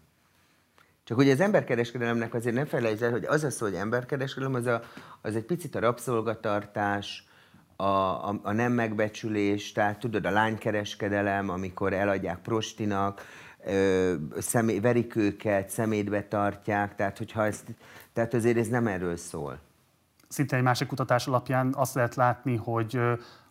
Csak 1.04 1.18
ugye 1.18 1.34
az 1.34 1.40
emberkereskedelemnek 1.40 2.34
azért 2.34 2.56
nem 2.56 2.66
felejtsd 2.66 3.04
el, 3.04 3.12
hogy 3.12 3.26
az 3.26 3.44
a 3.44 3.50
szó, 3.50 3.66
hogy 3.66 3.76
emberkereskedelem, 3.76 4.54
az, 4.54 4.66
a, 4.66 4.82
az 5.22 5.36
egy 5.36 5.46
picit 5.46 5.76
a 5.76 5.80
rabszolgatartás, 5.80 7.28
a, 7.76 7.84
a, 7.84 8.40
a 8.44 8.52
nem 8.52 8.72
megbecsülés, 8.72 9.72
tehát 9.72 10.00
tudod, 10.00 10.26
a 10.26 10.32
lánykereskedelem, 10.32 11.50
amikor 11.50 11.94
eladják 11.94 12.42
prostinak, 12.42 13.22
személy, 14.38 14.80
verik 14.80 15.16
őket, 15.16 15.70
szemétbe 15.70 16.24
tartják, 16.24 16.96
tehát, 16.96 17.18
hogyha 17.18 17.46
ezt, 17.46 17.64
tehát 18.14 18.34
azért 18.34 18.58
ez 18.58 18.68
nem 18.68 18.88
erről 18.88 19.18
szól. 19.18 19.60
Szinte 20.28 20.56
egy 20.56 20.64
másik 20.64 20.88
kutatás 20.88 21.28
alapján 21.28 21.74
azt 21.76 21.96
lehet 21.96 22.16
látni, 22.16 22.56
hogy 22.56 23.00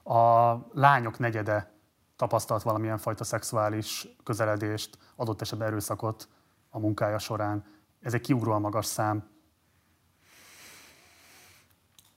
a 0.02 0.52
lányok 0.72 1.18
negyede 1.18 1.72
tapasztalt 2.16 2.62
valamilyen 2.62 2.98
fajta 2.98 3.24
szexuális 3.24 4.08
közeledést, 4.24 4.98
adott 5.16 5.40
esetben 5.40 5.68
erőszakot 5.68 6.28
a 6.70 6.78
munkája 6.78 7.18
során. 7.18 7.64
Ez 8.00 8.14
egy 8.14 8.20
kiugróan 8.20 8.60
magas 8.60 8.86
szám. 8.86 9.30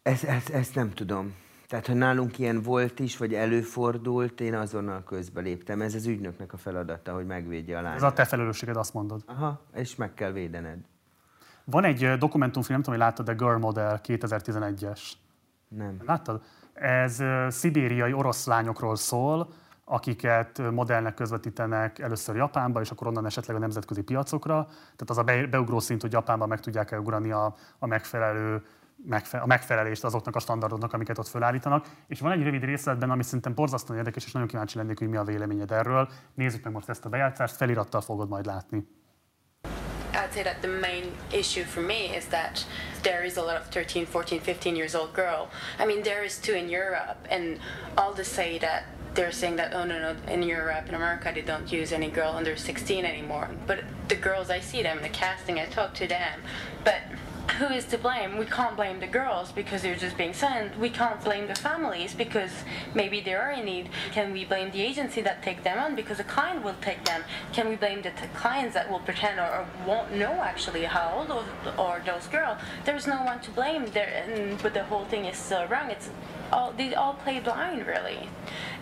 Ezt, 0.01 0.23
ezt, 0.23 0.49
ezt 0.49 0.75
nem 0.75 0.93
tudom. 0.93 1.35
Tehát, 1.67 1.87
ha 1.87 1.93
nálunk 1.93 2.39
ilyen 2.39 2.61
volt 2.61 2.99
is, 2.99 3.17
vagy 3.17 3.33
előfordult, 3.33 4.41
én 4.41 4.55
azonnal 4.55 5.03
közbeléptem. 5.03 5.81
Ez 5.81 5.95
az 5.95 6.05
ügynöknek 6.05 6.53
a 6.53 6.57
feladata, 6.57 7.13
hogy 7.13 7.25
megvédje 7.25 7.77
a 7.77 7.81
lányt. 7.81 7.95
Ez 7.95 8.03
a 8.03 8.13
te 8.13 8.25
felelősséged, 8.25 8.75
azt 8.75 8.93
mondod. 8.93 9.23
Aha, 9.25 9.61
és 9.73 9.95
meg 9.95 10.13
kell 10.13 10.31
védened. 10.31 10.77
Van 11.63 11.83
egy 11.83 12.17
dokumentumfilm, 12.17 12.73
nem 12.73 12.81
tudom, 12.81 12.99
hogy 12.99 13.07
láttad, 13.07 13.25
The 13.25 13.35
Girl 13.35 13.57
Model 13.57 14.01
2011-es. 14.03 15.01
Nem. 15.67 15.97
Láttad? 16.05 16.41
Ez 16.73 17.23
szibériai 17.47 18.13
orosz 18.13 18.45
lányokról 18.45 18.95
szól, 18.95 19.47
akiket 19.83 20.71
modellnek 20.71 21.13
közvetítenek 21.13 21.99
először 21.99 22.35
Japánba, 22.35 22.81
és 22.81 22.91
akkor 22.91 23.07
onnan 23.07 23.25
esetleg 23.25 23.55
a 23.55 23.59
nemzetközi 23.59 24.01
piacokra. 24.01 24.65
Tehát 24.65 25.09
az 25.09 25.17
a 25.17 25.23
beugró 25.49 25.79
szint, 25.79 26.01
hogy 26.01 26.11
Japánban 26.11 26.47
meg 26.47 26.59
tudják 26.59 26.91
elugrani 26.91 27.31
a, 27.31 27.55
a 27.79 27.85
megfelelő 27.85 28.65
a 29.31 29.45
megfelelést 29.45 30.03
azoknak 30.03 30.35
a 30.35 30.39
standardoknak, 30.39 30.93
amiket 30.93 31.17
ott 31.17 31.27
fölállítanak. 31.27 31.85
És 32.07 32.19
van 32.19 32.31
egy 32.31 32.43
rövid 32.43 32.63
részletben, 32.63 33.11
ami 33.11 33.23
szerintem 33.23 33.53
borzasztóan 33.53 33.97
érdekes, 33.97 34.25
és 34.25 34.31
nagyon 34.31 34.47
kíváncsi 34.47 34.77
lennék, 34.77 34.99
hogy 34.99 35.09
mi 35.09 35.17
a 35.17 35.23
véleményed 35.23 35.71
erről. 35.71 36.09
Nézzük 36.33 36.63
meg 36.63 36.73
most 36.73 36.89
ezt 36.89 37.05
a 37.05 37.09
bejátszást, 37.09 37.55
felirattal 37.55 38.01
fogod 38.01 38.29
majd 38.29 38.45
látni. 38.45 38.87
I'd 40.13 40.33
say 40.33 40.43
that 40.43 40.61
the 40.61 40.79
main 40.79 41.11
issue 41.33 41.65
for 41.65 41.83
me 41.83 42.15
is 42.17 42.25
that 42.25 42.65
there 43.01 43.25
is 43.25 43.37
a 43.37 43.41
lot 43.41 43.57
of 43.57 43.69
13, 43.69 44.05
14, 44.05 44.39
15 44.39 44.75
years 44.75 44.95
old 44.95 45.13
girl. 45.13 45.49
I 45.79 45.85
mean, 45.85 46.01
there 46.03 46.23
is 46.23 46.39
two 46.39 46.55
in 46.55 46.69
Europe, 46.69 47.17
and 47.29 47.59
all 47.97 48.13
to 48.13 48.23
say 48.23 48.57
that 48.59 48.83
they're 49.13 49.31
saying 49.31 49.57
that, 49.57 49.73
oh 49.73 49.85
no, 49.85 49.99
no, 49.99 50.15
in 50.33 50.43
Europe, 50.43 50.87
in 50.87 50.95
America, 50.95 51.31
they 51.33 51.41
don't 51.41 51.71
use 51.71 51.93
any 51.93 52.09
girl 52.09 52.33
under 52.35 52.55
16 52.55 53.05
anymore. 53.05 53.49
But 53.67 53.79
the 54.07 54.15
girls, 54.15 54.49
I 54.49 54.59
see 54.59 54.83
them 54.83 55.01
the 55.01 55.09
casting, 55.09 55.59
I 55.59 55.65
talk 55.65 55.93
to 55.95 56.07
them. 56.07 56.41
But 56.83 57.01
who 57.53 57.67
is 57.67 57.85
to 57.85 57.97
blame? 57.97 58.37
We 58.37 58.45
can't 58.45 58.75
blame 58.75 58.99
the 58.99 59.07
girls 59.07 59.51
because 59.51 59.81
they're 59.81 59.95
just 59.95 60.17
being 60.17 60.33
sent. 60.33 60.77
We 60.77 60.89
can't 60.89 61.23
blame 61.23 61.47
the 61.47 61.55
families 61.55 62.13
because 62.13 62.51
maybe 62.93 63.21
they 63.21 63.33
are 63.33 63.51
in 63.51 63.65
need. 63.65 63.89
Can 64.11 64.33
we 64.33 64.45
blame 64.45 64.71
the 64.71 64.81
agency 64.81 65.21
that 65.21 65.41
take 65.41 65.63
them 65.63 65.79
on 65.79 65.95
because 65.95 66.19
a 66.19 66.23
client 66.23 66.63
will 66.63 66.75
take 66.81 67.03
them? 67.05 67.23
Can 67.53 67.69
we 67.69 67.75
blame 67.75 68.01
the 68.01 68.11
clients 68.35 68.73
that 68.73 68.89
will 68.91 68.99
pretend 68.99 69.39
or, 69.39 69.43
or, 69.43 69.67
won't 69.87 70.13
know 70.13 70.41
actually 70.41 70.83
how 70.83 71.25
old 71.29 71.45
or 71.77 72.01
those 72.05 72.27
girls? 72.27 72.59
There's 72.83 73.07
no 73.07 73.23
one 73.23 73.39
to 73.41 73.51
blame 73.51 73.85
there, 73.87 74.57
but 74.61 74.73
the 74.73 74.83
whole 74.83 75.05
thing 75.05 75.25
is 75.25 75.37
still 75.37 75.65
wrong. 75.67 75.89
It's 75.89 76.09
all 76.51 76.73
they 76.73 76.93
all 76.93 77.13
play 77.13 77.39
blind 77.39 77.87
really. 77.87 78.29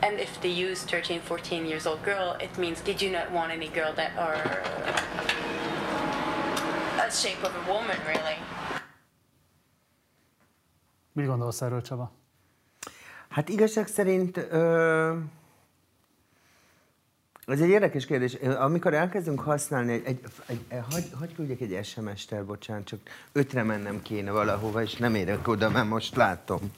And 0.01 0.19
if 0.19 0.41
they 0.41 0.49
use 0.49 0.83
13, 0.83 1.21
14 1.21 1.65
years 1.65 1.85
old 1.85 2.03
girl, 2.03 2.35
it 2.39 2.57
means 2.57 2.81
did 2.81 3.01
you 3.01 3.11
not 3.11 3.31
want 3.31 3.51
any 3.51 3.67
girl 3.67 3.93
that 3.93 4.17
are 4.17 4.63
a 7.07 7.09
shape 7.09 7.47
of 7.47 7.55
a 7.55 7.71
woman 7.71 7.97
really. 8.05 8.37
Mit 11.11 11.25
gondolsz 11.25 11.61
erről, 11.61 11.81
Csaba? 11.81 12.11
Hát 13.29 13.49
igazság 13.49 13.87
szerint 13.87 14.37
ö, 14.37 15.17
ez 17.45 17.61
egy 17.61 17.69
érdekes 17.69 18.05
kérdés. 18.05 18.33
Amikor 18.33 18.93
elkezdünk 18.93 19.39
használni, 19.39 19.91
egy, 19.93 20.05
egy, 20.05 20.21
egy, 20.45 20.65
egy 20.67 20.83
hagy, 20.91 21.11
hagy 21.19 21.35
küldjek 21.35 21.61
egy 21.61 21.85
SMS-t 21.85 22.31
el, 22.31 22.43
bocsánat, 22.43 22.85
csak 22.85 22.99
ötre 23.31 23.63
mennem 23.63 24.01
kéne 24.01 24.31
valahova, 24.31 24.81
és 24.81 24.95
nem 24.95 25.15
érek 25.15 25.47
oda, 25.47 25.69
mert 25.69 25.87
most 25.87 26.15
látom. 26.15 26.71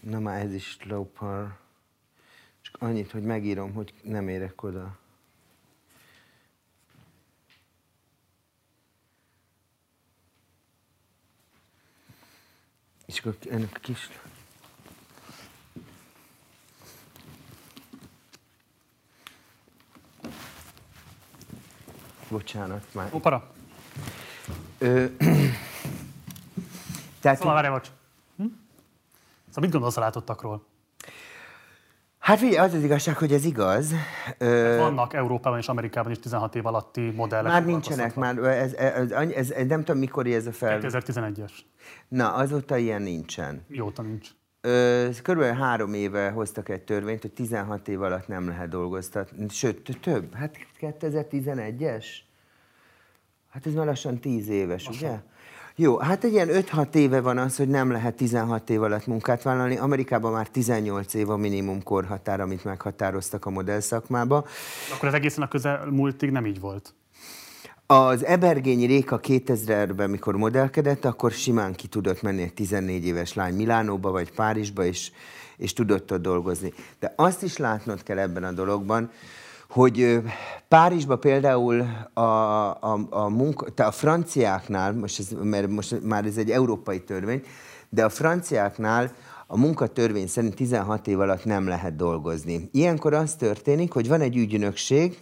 Na 0.00 0.18
már 0.18 0.40
ez 0.40 0.52
is 0.52 0.76
lopar. 0.84 1.67
Annyit, 2.78 3.10
hogy 3.10 3.22
megírom, 3.22 3.72
hogy 3.72 3.94
nem 4.02 4.28
érek 4.28 4.62
oda. 4.62 4.98
És 13.06 13.18
akkor 13.18 13.36
ennek 13.50 13.72
a 13.74 13.78
kis... 13.78 14.08
Bocsánat 22.28 22.94
már. 22.94 23.08
Opara. 23.14 23.54
Ö, 24.78 25.06
tehát, 27.20 27.38
Szóval 27.38 27.54
várj, 27.54 27.68
bocs. 27.68 27.90
Hm? 28.36 28.44
Szóval 29.46 29.62
mit 29.62 29.70
gondolsz 29.70 29.96
a 29.96 30.00
látottakról? 30.00 30.67
Hát 32.28 32.38
figyelj, 32.38 32.66
az 32.66 32.74
az 32.74 32.82
igazság, 32.82 33.16
hogy 33.16 33.32
ez 33.32 33.44
igaz. 33.44 33.92
Ö, 34.38 34.76
Vannak 34.78 35.14
Európában 35.14 35.58
és 35.58 35.68
Amerikában 35.68 36.10
is 36.10 36.18
16 36.18 36.54
év 36.54 36.66
alatti 36.66 37.10
modellek. 37.10 37.52
már 37.52 37.64
nincsenek, 37.64 38.14
már 38.14 38.38
ez, 38.38 38.72
ez, 38.72 39.10
ez, 39.10 39.30
ez, 39.30 39.50
ez, 39.50 39.66
nem 39.66 39.84
tudom 39.84 40.00
mikor 40.00 40.26
ez 40.26 40.46
a 40.46 40.52
fel. 40.52 40.78
2011-es. 40.82 41.50
Na, 42.08 42.34
azóta 42.34 42.76
ilyen 42.76 43.02
nincsen. 43.02 43.64
Mióta 43.68 44.02
nincs. 44.02 44.28
Ö, 44.60 45.08
körülbelül 45.22 45.56
három 45.56 45.94
éve 45.94 46.30
hoztak 46.30 46.68
egy 46.68 46.82
törvényt, 46.82 47.22
hogy 47.22 47.32
16 47.32 47.88
év 47.88 48.02
alatt 48.02 48.28
nem 48.28 48.48
lehet 48.48 48.68
dolgoztatni. 48.68 49.48
Sőt, 49.48 49.98
több. 50.00 50.34
Hát 50.34 50.56
2011-es? 50.80 52.04
Hát 53.50 53.66
ez 53.66 53.72
már 53.72 53.86
lassan 53.86 54.18
10 54.18 54.48
éves, 54.48 54.88
ugye? 54.88 55.20
Jó, 55.80 55.98
hát 55.98 56.24
egy 56.24 56.32
ilyen 56.32 56.48
5-6 56.50 56.94
éve 56.94 57.20
van 57.20 57.38
az, 57.38 57.56
hogy 57.56 57.68
nem 57.68 57.90
lehet 57.90 58.14
16 58.14 58.70
év 58.70 58.82
alatt 58.82 59.06
munkát 59.06 59.42
vállalni. 59.42 59.76
Amerikában 59.76 60.32
már 60.32 60.48
18 60.48 61.14
év 61.14 61.30
a 61.30 61.36
minimum 61.36 61.82
korhatár, 61.82 62.40
amit 62.40 62.64
meghatároztak 62.64 63.46
a 63.46 63.50
modellszakmába. 63.50 64.46
Akkor 64.94 65.08
az 65.08 65.14
egészen 65.14 65.42
a 65.42 65.48
közelmúltig 65.48 66.30
nem 66.30 66.46
így 66.46 66.60
volt. 66.60 66.94
Az 67.86 68.24
Ebergényi 68.24 68.86
Réka 68.86 69.20
2000-ben, 69.22 70.10
mikor 70.10 70.36
modellkedett, 70.36 71.04
akkor 71.04 71.30
simán 71.30 71.74
ki 71.74 71.86
tudott 71.86 72.22
menni 72.22 72.42
egy 72.42 72.54
14 72.54 73.06
éves 73.06 73.34
lány 73.34 73.54
Milánóba 73.54 74.10
vagy 74.10 74.32
Párizsba, 74.32 74.84
és, 74.84 75.10
és 75.56 75.72
tudott 75.72 76.12
ott 76.12 76.22
dolgozni. 76.22 76.72
De 76.98 77.12
azt 77.16 77.42
is 77.42 77.56
látnod 77.56 78.02
kell 78.02 78.18
ebben 78.18 78.44
a 78.44 78.52
dologban, 78.52 79.10
hogy 79.68 80.00
ö, 80.00 80.18
Párizsba 80.68 81.16
például 81.16 81.86
a, 82.12 82.20
a, 82.20 83.06
a, 83.10 83.28
munka, 83.28 83.70
te 83.70 83.84
a 83.84 83.90
franciáknál, 83.90 84.92
most 84.92 85.18
ez, 85.18 85.28
mert 85.42 85.68
most 85.68 86.02
már 86.02 86.24
ez 86.24 86.36
egy 86.36 86.50
európai 86.50 87.00
törvény, 87.00 87.42
de 87.88 88.04
a 88.04 88.08
franciáknál 88.08 89.12
a 89.46 89.58
munkatörvény 89.58 90.26
szerint 90.26 90.54
16 90.54 91.06
év 91.06 91.20
alatt 91.20 91.44
nem 91.44 91.68
lehet 91.68 91.96
dolgozni. 91.96 92.68
Ilyenkor 92.72 93.14
az 93.14 93.34
történik, 93.34 93.92
hogy 93.92 94.08
van 94.08 94.20
egy 94.20 94.36
ügynökség, 94.36 95.18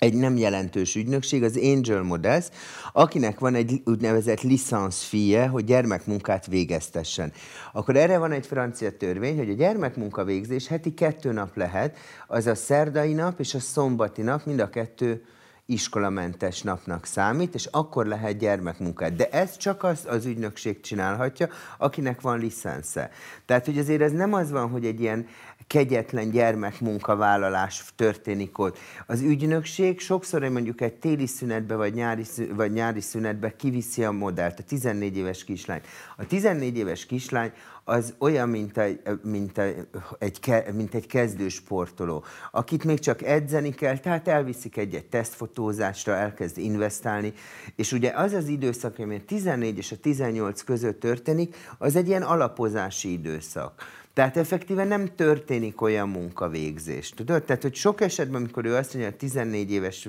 egy 0.00 0.14
nem 0.14 0.36
jelentős 0.36 0.94
ügynökség, 0.94 1.42
az 1.42 1.56
Angel 1.62 2.02
Models, 2.02 2.46
akinek 2.92 3.38
van 3.38 3.54
egy 3.54 3.82
úgynevezett 3.84 4.40
licenszfie, 4.40 5.46
hogy 5.46 5.64
gyermekmunkát 5.64 6.46
végeztessen. 6.46 7.32
Akkor 7.72 7.96
erre 7.96 8.18
van 8.18 8.32
egy 8.32 8.46
francia 8.46 8.96
törvény, 8.96 9.36
hogy 9.36 9.50
a 9.50 9.54
gyermekmunka 9.54 10.24
végzés 10.24 10.66
heti 10.66 10.94
kettő 10.94 11.32
nap 11.32 11.56
lehet, 11.56 11.96
az 12.26 12.46
a 12.46 12.54
szerdai 12.54 13.12
nap 13.12 13.40
és 13.40 13.54
a 13.54 13.60
szombati 13.60 14.22
nap, 14.22 14.44
mind 14.44 14.60
a 14.60 14.70
kettő 14.70 15.24
iskolamentes 15.70 16.62
napnak 16.62 17.04
számít, 17.04 17.54
és 17.54 17.66
akkor 17.66 18.06
lehet 18.06 18.38
gyermekmunkát. 18.38 19.16
De 19.16 19.28
ez 19.28 19.56
csak 19.56 19.82
az, 19.82 20.06
az 20.08 20.26
ügynökség 20.26 20.80
csinálhatja, 20.80 21.48
akinek 21.78 22.20
van 22.20 22.38
licensze. 22.38 23.10
Tehát, 23.46 23.64
hogy 23.64 23.78
azért 23.78 24.00
ez 24.00 24.12
nem 24.12 24.32
az 24.32 24.50
van, 24.50 24.70
hogy 24.70 24.84
egy 24.84 25.00
ilyen 25.00 25.26
kegyetlen 25.70 26.30
gyermekmunkavállalás 26.30 27.84
történik 27.96 28.58
ott. 28.58 28.78
Az 29.06 29.20
ügynökség 29.20 30.00
sokszor 30.00 30.42
mondjuk 30.42 30.80
egy 30.80 30.94
téli 30.94 31.26
szünetbe 31.26 31.74
vagy 31.74 31.94
nyári, 31.94 32.24
vagy 32.54 32.72
nyári 32.72 33.00
szünetbe 33.00 33.56
kiviszi 33.56 34.04
a 34.04 34.10
modellt, 34.10 34.58
a 34.58 34.62
14 34.62 35.16
éves 35.16 35.44
kislány. 35.44 35.80
A 36.16 36.26
14 36.26 36.76
éves 36.76 37.06
kislány 37.06 37.52
az 37.84 38.14
olyan, 38.18 38.48
mint 38.48 38.78
egy, 38.78 39.00
mint 39.22 39.58
egy, 39.58 39.86
egy, 40.18 40.64
mint 40.74 40.94
egy 40.94 41.06
kezdő 41.06 41.48
sportoló, 41.48 42.24
akit 42.50 42.84
még 42.84 42.98
csak 42.98 43.22
edzeni 43.22 43.70
kell, 43.70 43.98
tehát 43.98 44.28
elviszik 44.28 44.76
egy-egy 44.76 45.06
tesztfotózásra, 45.06 46.14
elkezd 46.14 46.58
investálni, 46.58 47.32
és 47.76 47.92
ugye 47.92 48.10
az 48.10 48.32
az 48.32 48.48
időszak, 48.48 48.98
ami 48.98 49.14
a 49.14 49.24
14 49.26 49.76
és 49.78 49.92
a 49.92 49.96
18 49.96 50.62
között 50.62 51.00
történik, 51.00 51.56
az 51.78 51.96
egy 51.96 52.08
ilyen 52.08 52.22
alapozási 52.22 53.12
időszak. 53.12 53.82
Tehát 54.20 54.36
effektíven 54.36 54.88
nem 54.88 55.14
történik 55.14 55.80
olyan 55.80 56.08
munkavégzés. 56.08 57.10
Tudod? 57.10 57.42
Tehát, 57.42 57.62
hogy 57.62 57.74
sok 57.74 58.00
esetben, 58.00 58.40
amikor 58.40 58.64
ő 58.64 58.74
azt 58.74 58.94
mondja, 58.94 59.10
hogy 59.10 59.18
14 59.18 59.70
éves 59.70 60.08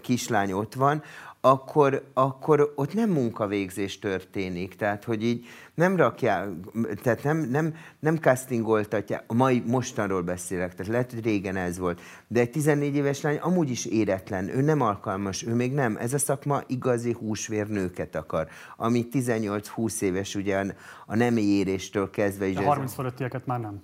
kislány 0.00 0.52
ott 0.52 0.74
van, 0.74 1.02
akkor, 1.50 2.10
akkor 2.14 2.72
ott 2.74 2.94
nem 2.94 3.10
munkavégzés 3.10 3.98
történik. 3.98 4.74
Tehát, 4.74 5.04
hogy 5.04 5.24
így 5.24 5.46
nem 5.74 5.96
rakják, 5.96 6.48
tehát 7.02 7.22
nem, 7.22 7.38
nem, 7.38 7.74
nem 7.98 8.16
castingoltatják, 8.16 9.24
a 9.26 9.34
mai, 9.34 9.62
mostanról 9.66 10.22
beszélek, 10.22 10.74
tehát 10.74 10.92
lehet, 10.92 11.12
hogy 11.12 11.24
régen 11.24 11.56
ez 11.56 11.78
volt, 11.78 12.00
de 12.28 12.40
egy 12.40 12.50
14 12.50 12.94
éves 12.94 13.20
lány 13.20 13.36
amúgy 13.36 13.70
is 13.70 13.84
éretlen, 13.84 14.48
ő 14.48 14.60
nem 14.60 14.80
alkalmas, 14.80 15.42
ő 15.42 15.54
még 15.54 15.72
nem. 15.72 15.96
Ez 15.96 16.12
a 16.14 16.18
szakma 16.18 16.60
igazi 16.66 17.12
húsvér 17.12 17.66
nőket 17.68 18.14
akar, 18.14 18.48
ami 18.76 19.06
18-20 19.12 20.00
éves 20.00 20.34
ugye 20.34 20.64
a, 21.06 21.16
nemi 21.16 21.42
éréstől 21.42 22.10
kezdve 22.10 22.46
is. 22.46 22.54
De 22.54 22.60
ez- 22.60 22.66
30 22.66 22.94
fölöttieket 22.94 23.46
már 23.46 23.60
nem. 23.60 23.82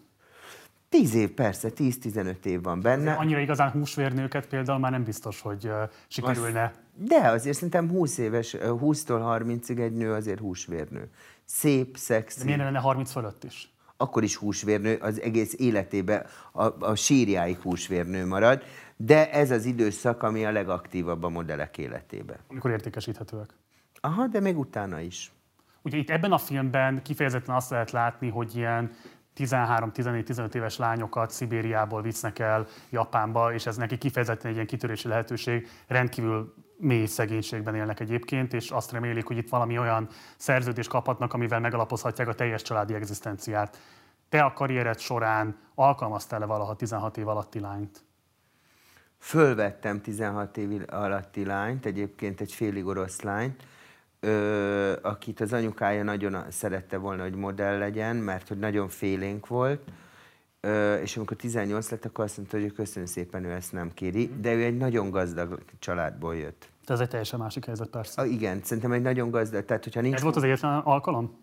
10 0.89 1.15
év, 1.15 1.31
persze, 1.31 1.69
10-15 1.77 2.45
év 2.45 2.63
van 2.63 2.81
benne. 2.81 3.13
Annyira 3.13 3.39
igazán 3.39 3.71
húsvérnőket 3.71 4.47
például 4.47 4.79
már 4.79 4.91
nem 4.91 5.05
biztos, 5.05 5.41
hogy 5.41 5.71
sikerülne. 6.09 6.73
De 6.95 7.29
azért 7.29 7.55
szerintem 7.55 7.89
20 7.89 8.19
éves, 8.19 8.57
20-tól 8.61 9.41
30-ig 9.41 9.79
egy 9.79 9.93
nő 9.93 10.13
azért 10.13 10.39
húsvérnő. 10.39 11.11
Szép, 11.45 11.93
De 11.93 11.99
szexi, 11.99 12.45
miért 12.45 12.59
ne 12.59 12.65
lenne 12.65 12.79
30 12.79 13.13
fölött 13.13 13.45
is? 13.45 13.73
akkor 14.03 14.23
is 14.23 14.37
húsvérnő, 14.37 14.97
az 14.97 15.21
egész 15.21 15.55
életében 15.59 16.27
a, 16.53 16.85
a 16.85 16.95
sírjáig 16.95 17.59
húsvérnő 17.59 18.27
marad, 18.27 18.63
de 18.97 19.31
ez 19.31 19.51
az 19.51 19.65
időszak, 19.65 20.23
ami 20.23 20.45
a 20.45 20.51
legaktívabb 20.51 21.23
a 21.23 21.29
modellek 21.29 21.79
életében. 21.79 22.37
Amikor 22.49 22.71
értékesíthetőek. 22.71 23.51
Aha, 24.01 24.27
de 24.27 24.41
még 24.41 24.59
utána 24.59 25.01
is. 25.01 25.33
Ugye 25.83 25.97
itt 25.97 26.11
ebben 26.11 26.33
a 26.33 26.39
filmben 26.39 27.03
kifejezetten 27.03 27.55
azt 27.55 27.71
lehet 27.71 27.91
látni, 27.91 28.29
hogy 28.29 28.57
ilyen 28.57 28.91
13-14-15 29.37 30.55
éves 30.55 30.77
lányokat 30.77 31.31
Szibériából 31.31 32.03
visznek 32.03 32.39
el 32.39 32.67
Japánba, 32.91 33.53
és 33.53 33.67
ez 33.67 33.77
neki 33.77 33.99
kifejezetten 33.99 34.47
egy 34.47 34.55
ilyen 34.55 34.67
kitörési 34.67 35.09
lehetőség, 35.09 35.69
rendkívül 35.87 36.55
mély 36.83 37.07
szegénységben 37.07 37.75
élnek 37.75 38.01
egyébként, 38.01 38.53
és 38.53 38.71
azt 38.71 38.93
remélik, 38.93 39.27
hogy 39.27 39.37
itt 39.37 39.49
valami 39.49 39.79
olyan 39.79 40.09
szerződést 40.37 40.89
kaphatnak, 40.89 41.33
amivel 41.33 41.61
megalapozhatják 41.61 42.29
a 42.29 42.35
teljes 42.35 42.63
családi 42.63 42.95
egzisztenciát. 42.95 43.79
Te 44.29 44.43
a 44.43 44.53
karriered 44.53 44.99
során 44.99 45.57
alkalmaztál-e 45.75 46.45
valaha 46.45 46.77
16 46.77 47.17
év 47.17 47.29
alatti 47.29 47.61
lányt? 47.61 48.05
Fölvettem 49.19 50.01
16 50.01 50.57
év 50.57 50.83
alatti 50.87 51.45
lányt, 51.45 51.87
egyébként 51.87 52.41
egy 52.41 52.53
félig 52.53 52.87
orosz 52.87 53.21
lányt, 53.21 53.67
ö, 54.21 54.93
akit 55.03 55.41
az 55.41 55.53
anyukája 55.53 56.03
nagyon 56.03 56.51
szerette 56.51 56.97
volna, 56.97 57.23
hogy 57.23 57.35
modell 57.35 57.79
legyen, 57.79 58.17
mert 58.17 58.49
hogy 58.49 58.59
nagyon 58.59 58.89
félénk 58.89 59.47
volt, 59.47 59.83
ö, 60.61 60.95
és 60.95 61.17
amikor 61.17 61.37
18 61.37 61.91
lett, 61.91 62.05
akkor 62.05 62.25
azt 62.25 62.37
mondta, 62.37 62.61
hogy 62.61 62.73
köszönöm 62.73 63.07
szépen, 63.07 63.45
ő 63.45 63.51
ezt 63.51 63.73
nem 63.73 63.95
kéri, 63.95 64.31
de 64.41 64.55
ő 64.55 64.65
egy 64.65 64.77
nagyon 64.77 65.11
gazdag 65.11 65.63
családból 65.79 66.37
jött. 66.37 66.72
De 66.93 66.99
ez 66.99 67.05
egy 67.05 67.11
teljesen 67.11 67.39
másik 67.39 67.65
helyzet 67.65 67.89
persze. 67.89 68.21
Ah, 68.21 68.33
igen, 68.33 68.61
szerintem 68.63 68.93
egy 68.93 69.03
nagyon 69.03 69.31
gazdag, 69.31 69.65
tehát 69.65 69.85
hogyha 69.85 70.01
nincs... 70.01 70.15
Ez 70.15 70.23
volt 70.23 70.37
az 70.37 70.43
egyetlen 70.43 70.79
alkalom? 70.79 71.39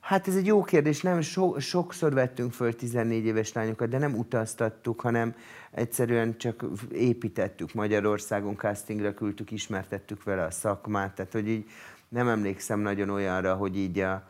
Hát 0.00 0.28
ez 0.28 0.36
egy 0.36 0.46
jó 0.46 0.62
kérdés, 0.62 1.02
nem 1.02 1.20
so, 1.20 1.58
sokszor 1.58 2.12
vettünk 2.12 2.52
föl 2.52 2.76
14 2.76 3.24
éves 3.24 3.52
lányokat, 3.52 3.88
de 3.88 3.98
nem 3.98 4.14
utaztattuk, 4.14 5.00
hanem 5.00 5.34
egyszerűen 5.70 6.36
csak 6.36 6.64
építettük 6.92 7.74
Magyarországon, 7.74 8.56
castingra 8.56 9.14
küldtük, 9.14 9.50
ismertettük 9.50 10.22
vele 10.22 10.42
a 10.42 10.50
szakmát, 10.50 11.14
tehát 11.14 11.32
hogy 11.32 11.48
így 11.48 11.64
nem 12.08 12.28
emlékszem 12.28 12.80
nagyon 12.80 13.10
olyanra, 13.10 13.54
hogy 13.54 13.76
így 13.76 13.98
a, 13.98 14.28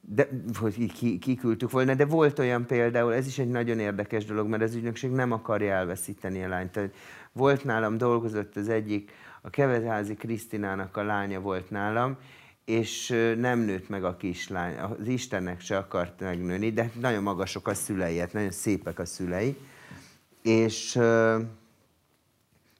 de, 0.00 0.28
hogy 0.58 0.80
így 0.80 0.92
ki, 0.92 1.18
kiküldtük 1.18 1.70
volna, 1.70 1.94
de 1.94 2.04
volt 2.04 2.38
olyan 2.38 2.66
például, 2.66 3.14
ez 3.14 3.26
is 3.26 3.38
egy 3.38 3.50
nagyon 3.50 3.78
érdekes 3.78 4.24
dolog, 4.24 4.48
mert 4.48 4.62
az 4.62 4.74
ügynökség 4.74 5.10
nem 5.10 5.32
akarja 5.32 5.72
elveszíteni 5.72 6.44
a 6.44 6.48
lányt. 6.48 6.70
Tehát 6.70 6.94
volt 7.32 7.64
nálam, 7.64 7.98
dolgozott 7.98 8.56
az 8.56 8.68
egyik 8.68 9.10
a 9.40 9.50
Keveházi 9.50 10.14
Krisztinának 10.14 10.96
a 10.96 11.02
lánya 11.02 11.40
volt 11.40 11.70
nálam, 11.70 12.16
és 12.64 13.08
nem 13.36 13.58
nőtt 13.58 13.88
meg 13.88 14.04
a 14.04 14.16
kislány. 14.16 14.78
Az 14.78 15.06
Istennek 15.06 15.60
se 15.60 15.76
akart 15.76 16.20
megnőni, 16.20 16.70
de 16.70 16.90
nagyon 17.00 17.22
magasok 17.22 17.68
a 17.68 17.74
szülei, 17.74 18.18
hát 18.18 18.32
nagyon 18.32 18.50
szépek 18.50 18.98
a 18.98 19.04
szülei. 19.04 19.56
És 20.42 20.98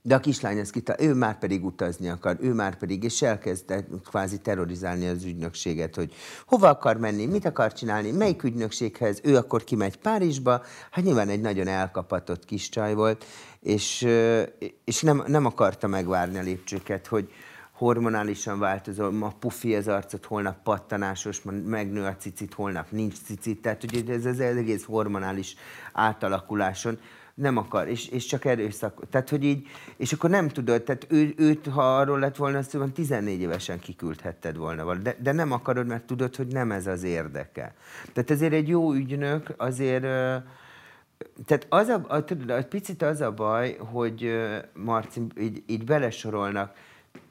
de 0.04 0.14
a 0.14 0.20
kislány 0.20 0.58
ezt 0.58 0.70
kita, 0.70 0.94
ő 0.98 1.14
már 1.14 1.38
pedig 1.38 1.64
utazni 1.64 2.08
akar, 2.08 2.36
ő 2.40 2.52
már 2.52 2.78
pedig, 2.78 3.04
és 3.04 3.22
elkezdte 3.22 3.86
kvázi 4.04 4.40
terrorizálni 4.40 5.06
az 5.06 5.24
ügynökséget, 5.24 5.94
hogy 5.94 6.14
hova 6.46 6.68
akar 6.68 6.96
menni, 6.96 7.26
mit 7.26 7.44
akar 7.44 7.72
csinálni, 7.72 8.10
melyik 8.10 8.42
ügynökséghez, 8.42 9.20
ő 9.22 9.36
akkor 9.36 9.64
kimegy 9.64 9.96
Párizsba, 9.96 10.62
hát 10.90 11.04
nyilván 11.04 11.28
egy 11.28 11.40
nagyon 11.40 11.68
elkapatott 11.68 12.44
kis 12.44 12.68
csaj 12.68 12.94
volt, 12.94 13.24
és, 13.62 14.06
és 14.84 15.02
nem, 15.02 15.24
nem 15.26 15.46
akarta 15.46 15.86
megvárni 15.86 16.38
a 16.38 16.42
lépcsőket, 16.42 17.06
hogy, 17.06 17.30
hormonálisan 17.82 18.58
változó, 18.58 19.10
ma 19.10 19.32
pufi 19.38 19.74
az 19.74 19.88
arcot, 19.88 20.24
holnap 20.24 20.62
pattanásos, 20.62 21.42
megnő 21.64 22.04
a 22.04 22.16
cicit, 22.16 22.54
holnap 22.54 22.90
nincs 22.90 23.14
cicit, 23.24 23.62
tehát 23.62 23.82
ugye 23.82 24.14
ez 24.14 24.24
az 24.24 24.40
egész 24.40 24.84
hormonális 24.84 25.56
átalakuláson 25.92 26.98
nem 27.34 27.56
akar, 27.56 27.88
és, 27.88 28.08
és 28.08 28.26
csak 28.26 28.44
erőszak. 28.44 29.02
Tehát, 29.10 29.28
hogy 29.28 29.44
így, 29.44 29.66
és 29.96 30.12
akkor 30.12 30.30
nem 30.30 30.48
tudod, 30.48 30.82
tehát 30.82 31.06
ő, 31.08 31.34
őt, 31.36 31.66
ha 31.66 31.96
arról 31.96 32.18
lett 32.18 32.36
volna, 32.36 32.62
szóval 32.62 32.92
14 32.92 33.40
évesen 33.40 33.78
kiküldhetted 33.78 34.56
volna, 34.56 34.94
de, 34.94 35.16
de 35.22 35.32
nem 35.32 35.52
akarod, 35.52 35.86
mert 35.86 36.04
tudod, 36.04 36.36
hogy 36.36 36.46
nem 36.46 36.72
ez 36.72 36.86
az 36.86 37.02
érdeke. 37.02 37.74
Tehát 38.12 38.30
ezért 38.30 38.52
egy 38.52 38.68
jó 38.68 38.92
ügynök 38.92 39.54
azért, 39.56 40.04
tehát 41.44 41.66
az 41.68 41.88
a, 41.88 42.04
a, 42.08 42.24
tudod, 42.24 42.50
egy 42.50 42.66
picit 42.66 43.02
az 43.02 43.20
a 43.20 43.32
baj, 43.32 43.76
hogy 43.78 44.32
Marci, 44.74 45.20
így, 45.40 45.62
így 45.66 45.84
belesorolnak, 45.84 46.74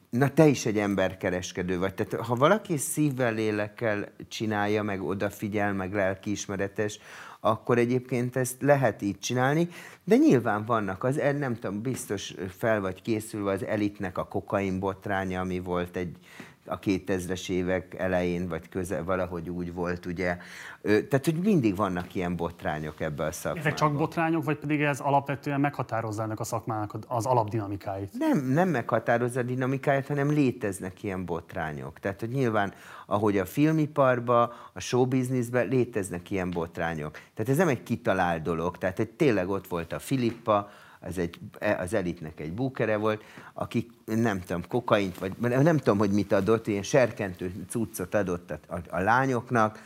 na 0.10 0.34
te 0.34 0.48
is 0.48 0.66
egy 0.66 0.78
emberkereskedő 0.78 1.80
vagy. 1.80 1.94
Tehát 1.94 2.26
ha 2.26 2.36
valaki 2.36 2.78
szívvel, 2.78 3.34
lélekkel 3.34 4.08
csinálja, 4.28 4.84
meg 4.84 5.04
odafigyel, 5.04 5.74
meg 5.74 5.94
lelkiismeretes, 5.94 7.00
akkor 7.40 7.78
egyébként 7.78 8.36
ezt 8.36 8.62
lehet 8.62 9.02
így 9.02 9.20
csinálni, 9.20 9.68
de 10.04 10.16
nyilván 10.16 10.66
vannak, 10.66 11.04
az, 11.04 11.22
nem 11.40 11.56
tudom, 11.56 11.82
biztos 11.82 12.34
fel 12.58 12.82
vagy 12.82 13.02
készülve 13.02 13.52
az 13.52 13.66
elitnek 13.66 14.18
a 14.18 14.28
kokain 14.28 14.80
botránya, 14.80 15.40
ami 15.40 15.60
volt 15.60 15.96
egy 15.96 16.18
a 16.66 16.80
2000-es 16.80 17.50
évek 17.50 17.94
elején, 17.94 18.48
vagy 18.48 18.70
közel, 18.70 19.04
valahogy 19.04 19.50
úgy 19.50 19.74
volt, 19.74 20.06
ugye. 20.06 20.38
Tehát, 20.82 21.26
hogy 21.26 21.36
mindig 21.44 21.76
vannak 21.76 22.16
ilyen 22.16 22.36
botrányok 22.36 23.00
ebbe 23.00 23.24
a 23.24 23.32
szakmában. 23.32 23.68
Ezek 23.68 23.74
csak 23.74 23.96
botrányok, 23.96 24.44
vagy 24.44 24.58
pedig 24.58 24.82
ez 24.82 25.00
alapvetően 25.00 25.60
meghatározza 25.60 26.24
ennek 26.24 26.40
a 26.40 26.44
szakmának 26.44 26.98
az 27.08 27.26
alapdinamikáit? 27.26 28.14
Nem, 28.18 28.46
nem 28.46 28.70
meghatározza 28.70 29.40
a 29.40 29.44
dinamikáját, 29.44 30.08
hanem 30.08 30.30
léteznek 30.30 31.04
ilyen 31.04 31.26
botrányok. 31.26 32.00
Tehát, 32.00 32.20
hogy 32.20 32.30
nyilván, 32.30 32.74
ahogy 33.06 33.38
a 33.38 33.46
filmiparban, 33.46 34.52
a 34.74 34.80
showbizniszben 34.80 35.68
léteznek 35.68 36.32
ilyen 36.32 36.52
botrányok. 36.52 37.12
Tehát 37.34 37.52
ez 37.52 37.58
nem 37.58 37.68
egy 37.68 37.84
kitalált 37.84 38.42
dolog. 38.42 38.78
Tehát, 38.78 38.98
hogy 38.98 39.10
tényleg 39.10 39.50
ott 39.50 39.68
volt 39.68 39.94
a 39.94 40.00
Filippa, 40.00 40.70
az, 41.02 41.18
egy, 41.18 41.40
az 41.78 41.94
elitnek 41.94 42.40
egy 42.40 42.54
búkere 42.54 42.98
volt, 42.98 43.24
aki 43.54 43.88
nem 44.06 44.42
tudom, 44.42 44.68
kokaint, 44.68 45.18
vagy 45.18 45.34
nem 45.40 45.78
tudom, 45.78 45.98
hogy 45.98 46.12
mit 46.12 46.32
adott, 46.32 46.68
ilyen 46.68 46.84
serkentő 46.84 47.66
cuccot 47.70 48.16
adott 48.16 48.52
a, 48.52 48.60
a, 48.68 48.80
a 48.90 49.00
lányoknak, 49.00 49.80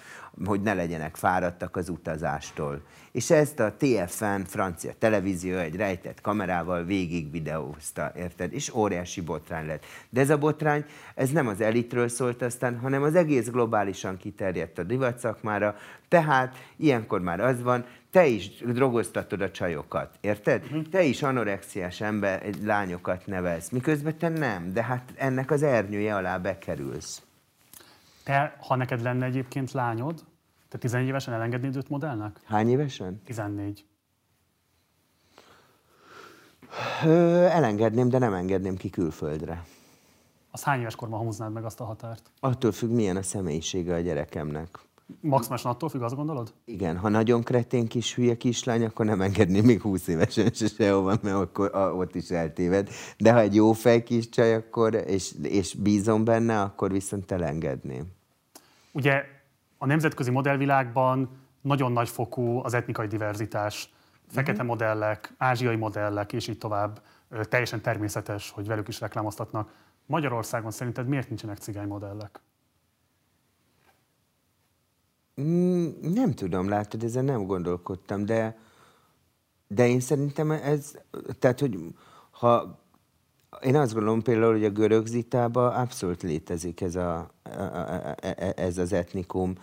hogy 0.45 0.61
ne 0.61 0.73
legyenek 0.73 1.15
fáradtak 1.15 1.75
az 1.75 1.89
utazástól. 1.89 2.81
És 3.11 3.29
ezt 3.29 3.59
a 3.59 3.73
TFN 3.77 4.41
francia 4.45 4.91
televízió 4.99 5.57
egy 5.57 5.75
rejtett 5.75 6.21
kamerával 6.21 6.83
végig 6.83 7.31
videózta, 7.31 8.11
érted? 8.15 8.53
És 8.53 8.73
óriási 8.73 9.21
botrány 9.21 9.65
lett. 9.65 9.85
De 10.09 10.21
ez 10.21 10.29
a 10.29 10.37
botrány, 10.37 10.85
ez 11.15 11.29
nem 11.29 11.47
az 11.47 11.61
elitről 11.61 12.07
szólt 12.07 12.41
aztán, 12.41 12.79
hanem 12.79 13.03
az 13.03 13.15
egész 13.15 13.49
globálisan 13.49 14.17
kiterjedt 14.17 14.77
a 14.79 14.83
divat 14.83 15.19
szakmára, 15.19 15.75
tehát 16.07 16.55
ilyenkor 16.77 17.21
már 17.21 17.39
az 17.39 17.61
van, 17.61 17.85
te 18.11 18.25
is 18.25 18.49
drogoztatod 18.57 19.41
a 19.41 19.51
csajokat, 19.51 20.17
érted? 20.21 20.63
Uh-huh. 20.63 20.83
Te 20.91 21.03
is 21.03 21.23
anorexiás 21.23 22.01
ember, 22.01 22.49
lányokat 22.63 23.25
nevelsz, 23.25 23.69
miközben 23.69 24.17
te 24.17 24.29
nem, 24.29 24.73
de 24.73 24.83
hát 24.83 25.13
ennek 25.15 25.51
az 25.51 25.63
ernyője 25.63 26.15
alá 26.15 26.37
bekerülsz. 26.37 27.24
Te, 28.25 28.57
ha 28.59 28.75
neked 28.75 29.01
lenne 29.01 29.25
egyébként 29.25 29.71
lányod, 29.71 30.25
te 30.69 30.77
14 30.77 31.07
évesen 31.07 31.33
elengednéd 31.33 31.75
őt 31.75 31.89
modellnek? 31.89 32.39
Hány 32.45 32.69
évesen? 32.69 33.21
14. 33.25 33.85
Ö, 37.05 37.43
elengedném, 37.43 38.09
de 38.09 38.17
nem 38.17 38.33
engedném 38.33 38.75
ki 38.75 38.89
külföldre. 38.89 39.63
Az 40.51 40.63
hány 40.63 40.79
éves 40.79 40.95
korban 40.95 41.19
húznád 41.19 41.51
meg 41.51 41.65
azt 41.65 41.79
a 41.79 41.85
határt? 41.85 42.31
Attól 42.39 42.71
függ, 42.71 42.89
milyen 42.89 43.15
a 43.15 43.21
személyisége 43.21 43.93
a 43.93 43.99
gyerekemnek. 43.99 44.79
Maximálisan 45.21 45.71
attól 45.71 45.89
függ, 45.89 46.01
azt 46.01 46.15
gondolod? 46.15 46.53
Igen, 46.65 46.97
ha 46.97 47.09
nagyon 47.09 47.43
kretén 47.43 47.87
kis 47.87 48.15
hülye 48.15 48.37
kislány, 48.37 48.85
akkor 48.85 49.05
nem 49.05 49.21
engedni 49.21 49.61
még 49.61 49.81
20 49.81 50.07
évesen 50.07 50.49
se 50.53 50.67
sehova, 50.67 51.17
mert 51.21 51.35
akkor 51.35 51.75
a, 51.75 51.93
ott 51.93 52.15
is 52.15 52.29
eltéved. 52.29 52.89
De 53.17 53.31
ha 53.31 53.39
egy 53.39 53.55
jó 53.55 53.73
fej 53.73 54.03
kis 54.03 54.29
csaj, 54.29 54.53
akkor, 54.53 54.93
és, 54.93 55.35
és 55.41 55.73
bízom 55.73 56.23
benne, 56.23 56.61
akkor 56.61 56.91
viszont 56.91 57.31
elengedném. 57.31 58.14
Ugye 58.95 59.25
a 59.77 59.85
nemzetközi 59.85 60.31
modellvilágban 60.31 61.29
nagyon 61.61 61.91
nagy 61.91 62.09
fokú 62.09 62.59
az 62.63 62.73
etnikai 62.73 63.07
diverzitás. 63.07 63.93
Fekete 64.27 64.51
uh-huh. 64.51 64.67
modellek, 64.67 65.33
ázsiai 65.37 65.75
modellek, 65.75 66.33
és 66.33 66.47
így 66.47 66.57
tovább. 66.57 67.01
Teljesen 67.41 67.81
természetes, 67.81 68.51
hogy 68.51 68.67
velük 68.67 68.87
is 68.87 68.99
reklámoztatnak. 68.99 69.71
Magyarországon 70.05 70.71
szerinted 70.71 71.07
miért 71.07 71.27
nincsenek 71.27 71.57
cigány 71.57 71.87
modellek? 71.87 72.39
Mm, 75.41 75.87
nem 76.01 76.31
tudom, 76.31 76.69
látod, 76.69 77.03
ezen 77.03 77.25
nem 77.25 77.45
gondolkodtam, 77.45 78.25
de, 78.25 78.57
de 79.67 79.87
én 79.87 79.99
szerintem 79.99 80.51
ez, 80.51 80.97
tehát, 81.39 81.59
hogy 81.59 81.79
ha 82.31 82.79
én 83.61 83.75
azt 83.75 83.93
gondolom 83.93 84.21
például, 84.21 84.51
hogy 84.51 84.65
a 84.65 84.69
görög 84.69 85.07
abszolút 85.53 86.23
létezik 86.23 86.81
ez, 86.81 86.95
a, 86.95 87.29
ez 88.55 88.77
az 88.77 88.93
etnikum. 88.93 89.53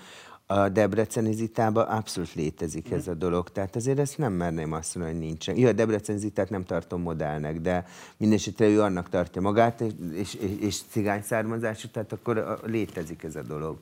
A 0.46 0.68
debreceni 0.68 1.32
zitában 1.32 1.86
abszolút 1.86 2.34
létezik 2.34 2.90
ez 2.90 3.08
a 3.08 3.14
dolog. 3.14 3.50
Tehát 3.50 3.76
azért 3.76 3.98
ezt 3.98 4.18
nem 4.18 4.32
merném 4.32 4.72
azt 4.72 4.94
mondani, 4.94 5.18
hogy 5.18 5.26
nincsen. 5.26 5.56
Jó, 5.56 5.68
a 5.68 5.72
debreceni 5.72 6.18
zitát 6.18 6.50
nem 6.50 6.64
tartom 6.64 7.02
modellnek, 7.02 7.60
de 7.60 7.86
mindesetre 8.16 8.66
ő 8.66 8.82
annak 8.82 9.08
tartja 9.08 9.40
magát, 9.40 9.80
és, 9.80 9.94
és, 10.12 10.34
és 10.60 10.80
cigány 10.90 11.22
származású, 11.22 11.88
tehát 11.88 12.12
akkor 12.12 12.60
létezik 12.64 13.22
ez 13.22 13.36
a 13.36 13.42
dolog. 13.42 13.76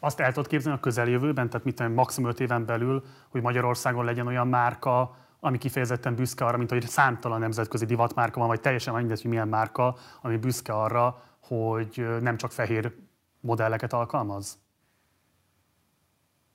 Azt 0.00 0.20
el 0.20 0.32
tudod 0.32 0.48
képzelni 0.48 0.78
a 0.78 0.80
közeljövőben, 0.80 1.48
tehát 1.48 1.64
mit 1.64 1.94
maximum 1.94 2.30
5 2.30 2.40
éven 2.40 2.64
belül, 2.64 3.04
hogy 3.28 3.42
Magyarországon 3.42 4.04
legyen 4.04 4.26
olyan 4.26 4.48
márka, 4.48 5.16
ami 5.46 5.58
kifejezetten 5.58 6.14
büszke 6.14 6.44
arra, 6.44 6.56
mint 6.56 6.70
hogy 6.70 6.86
számtalan 6.86 7.40
nemzetközi 7.40 7.84
divatmárka 7.84 8.38
van, 8.38 8.48
vagy 8.48 8.60
teljesen 8.60 8.94
mindegy, 8.94 9.20
hogy 9.20 9.30
milyen 9.30 9.48
márka, 9.48 9.96
ami 10.22 10.36
büszke 10.36 10.72
arra, 10.72 11.22
hogy 11.40 12.06
nem 12.20 12.36
csak 12.36 12.52
fehér 12.52 12.94
modelleket 13.40 13.92
alkalmaz? 13.92 14.58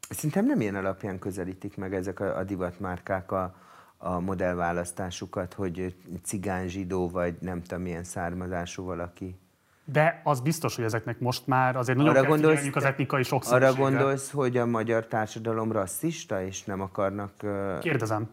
Szerintem 0.09 0.45
nem 0.45 0.61
ilyen 0.61 0.75
alapján 0.75 1.19
közelítik 1.19 1.77
meg 1.77 1.93
ezek 1.93 2.19
a, 2.19 2.37
a 2.37 2.43
divatmárkák 2.43 3.31
a, 3.31 3.55
a 3.97 4.19
modellválasztásukat, 4.19 5.53
hogy 5.53 5.95
cigány, 6.23 6.67
zsidó, 6.67 7.09
vagy 7.09 7.35
nem 7.39 7.61
tudom 7.61 7.83
milyen 7.83 8.03
származású 8.03 8.83
valaki. 8.83 9.39
De 9.85 10.21
az 10.23 10.39
biztos, 10.39 10.75
hogy 10.75 10.85
ezeknek 10.85 11.19
most 11.19 11.47
már 11.47 11.75
azért 11.75 11.97
nagyon 11.97 12.15
arra 12.15 12.27
gondolsz, 12.27 12.67
az 12.73 12.83
etnikai 12.83 13.23
sokszínűségre. 13.23 13.67
Arra 13.67 13.79
gondolsz, 13.81 14.31
hogy 14.31 14.57
a 14.57 14.65
magyar 14.65 15.05
társadalom 15.05 15.71
rasszista, 15.71 16.43
és 16.43 16.63
nem 16.63 16.81
akarnak... 16.81 17.31
Kérdezem. 17.79 18.29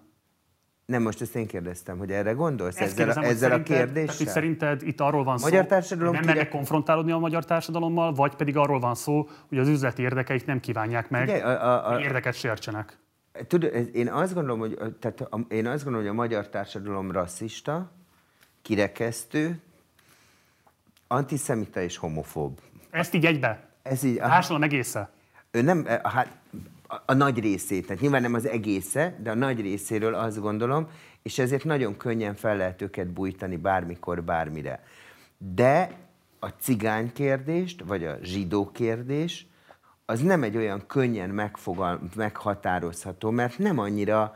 Nem, 0.92 1.02
most 1.02 1.20
ezt 1.20 1.34
én 1.34 1.46
kérdeztem, 1.46 1.98
hogy 1.98 2.10
erre 2.10 2.32
gondolsz 2.32 2.76
ezt 2.76 2.80
ezzel, 2.80 2.96
kérdezem, 2.96 3.22
a, 3.22 3.26
ezzel 3.26 3.52
a 3.52 3.62
kérdéssel? 3.62 4.16
Tehát 4.16 4.32
szerinted 4.32 4.82
itt 4.82 5.00
arról 5.00 5.24
van 5.24 5.38
magyar 5.40 5.62
szó, 5.62 5.68
társadalom 5.68 6.12
nem 6.12 6.24
mernek 6.24 6.48
konfrontálódni 6.48 7.12
a 7.12 7.18
magyar 7.18 7.44
társadalommal, 7.44 8.12
vagy 8.12 8.34
pedig 8.34 8.56
arról 8.56 8.80
van 8.80 8.94
szó, 8.94 9.28
hogy 9.48 9.58
az 9.58 9.68
üzleti 9.68 10.02
érdekeik 10.02 10.46
nem 10.46 10.60
kívánják 10.60 11.10
meg, 11.10 11.22
Ugye, 11.22 11.36
a, 11.36 11.88
a, 11.88 11.94
a, 11.94 12.00
érdeket 12.00 12.34
sértsenek. 12.34 12.98
Tudod, 13.46 13.94
én 13.94 14.08
azt 14.08 14.34
gondolom, 14.34 14.58
hogy, 14.58 14.78
tehát 15.00 15.20
a, 15.20 15.40
én 15.48 15.66
azt 15.66 15.84
gondolom, 15.84 16.06
hogy 16.06 16.16
a 16.16 16.22
magyar 16.22 16.48
társadalom 16.48 17.10
rasszista, 17.10 17.90
kirekesztő, 18.62 19.60
antiszemita 21.06 21.80
és 21.80 21.96
homofób. 21.96 22.60
Ezt 22.90 23.14
így 23.14 23.26
egybe? 23.26 23.68
Ez 23.82 24.02
így. 24.02 24.18
A 24.18 24.26
társadalom 24.26 24.62
egésze? 24.62 25.10
Ő 25.50 25.62
nem, 25.62 25.86
hát 26.02 26.36
a, 26.88 26.96
a 27.06 27.14
nagy 27.14 27.38
részét, 27.38 27.86
tehát 27.86 28.02
nyilván 28.02 28.22
nem 28.22 28.34
az 28.34 28.46
egésze, 28.46 29.18
de 29.22 29.30
a 29.30 29.34
nagy 29.34 29.60
részéről 29.60 30.14
azt 30.14 30.40
gondolom, 30.40 30.88
és 31.22 31.38
ezért 31.38 31.64
nagyon 31.64 31.96
könnyen 31.96 32.34
fel 32.34 32.56
lehet 32.56 32.82
őket 32.82 33.12
bújtani 33.12 33.56
bármikor, 33.56 34.22
bármire. 34.22 34.82
De 35.54 35.90
a 36.38 36.48
cigány 36.48 37.12
kérdést, 37.12 37.82
vagy 37.86 38.04
a 38.04 38.18
zsidó 38.22 38.70
kérdés, 38.70 39.46
az 40.04 40.20
nem 40.20 40.42
egy 40.42 40.56
olyan 40.56 40.86
könnyen 40.86 41.30
megfogal, 41.30 42.00
meghatározható, 42.14 43.30
mert 43.30 43.58
nem 43.58 43.78
annyira 43.78 44.34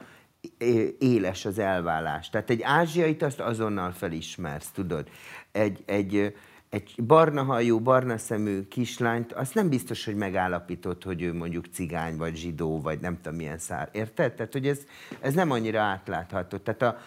éles 0.99 1.45
az 1.45 1.59
elvállás. 1.59 2.31
Tehát 2.31 2.51
egy 2.51 2.62
ázsiait 2.62 3.23
azt 3.23 3.41
azonnal 3.41 3.91
felismersz, 3.91 4.70
tudod. 4.70 5.09
Egy, 5.53 5.83
egy, 5.87 6.37
egy 6.73 6.94
barna 7.03 7.43
hajú, 7.43 7.81
barna 7.81 8.19
szemű 8.19 8.62
kislányt, 8.69 9.32
azt 9.32 9.55
nem 9.55 9.69
biztos, 9.69 10.05
hogy 10.05 10.15
megállapított, 10.15 11.03
hogy 11.03 11.23
ő 11.23 11.35
mondjuk 11.35 11.66
cigány, 11.73 12.16
vagy 12.16 12.36
zsidó, 12.36 12.81
vagy 12.81 13.01
nem 13.01 13.16
tudom 13.20 13.36
milyen 13.39 13.59
szár. 13.59 13.89
Érted? 13.93 14.32
Tehát, 14.35 14.53
hogy 14.53 14.66
ez, 14.66 14.78
ez 15.20 15.35
nem 15.35 15.51
annyira 15.51 15.81
átlátható. 15.81 16.57
Tehát 16.57 16.82
a, 16.82 16.99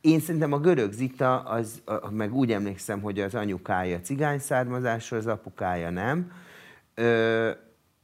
én 0.00 0.20
szerintem 0.20 0.52
a 0.52 0.58
görög 0.58 0.92
Zita, 0.92 1.40
az, 1.40 1.82
a, 1.84 2.10
meg 2.10 2.34
úgy 2.34 2.52
emlékszem, 2.52 3.00
hogy 3.00 3.20
az 3.20 3.34
anyukája 3.34 4.00
cigány 4.00 4.38
származású, 4.38 5.16
az 5.16 5.26
apukája 5.26 5.90
nem. 5.90 6.32
Ö, 6.94 7.50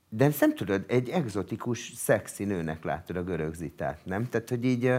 de 0.08 0.30
nem 0.40 0.54
tudod, 0.54 0.84
egy 0.86 1.08
egzotikus, 1.08 1.92
szexi 1.96 2.44
nőnek 2.44 2.84
látod 2.84 3.16
a 3.16 3.22
görög 3.22 3.54
zitát, 3.54 4.04
nem? 4.04 4.28
Tehát, 4.28 4.48
hogy 4.48 4.64
így, 4.64 4.92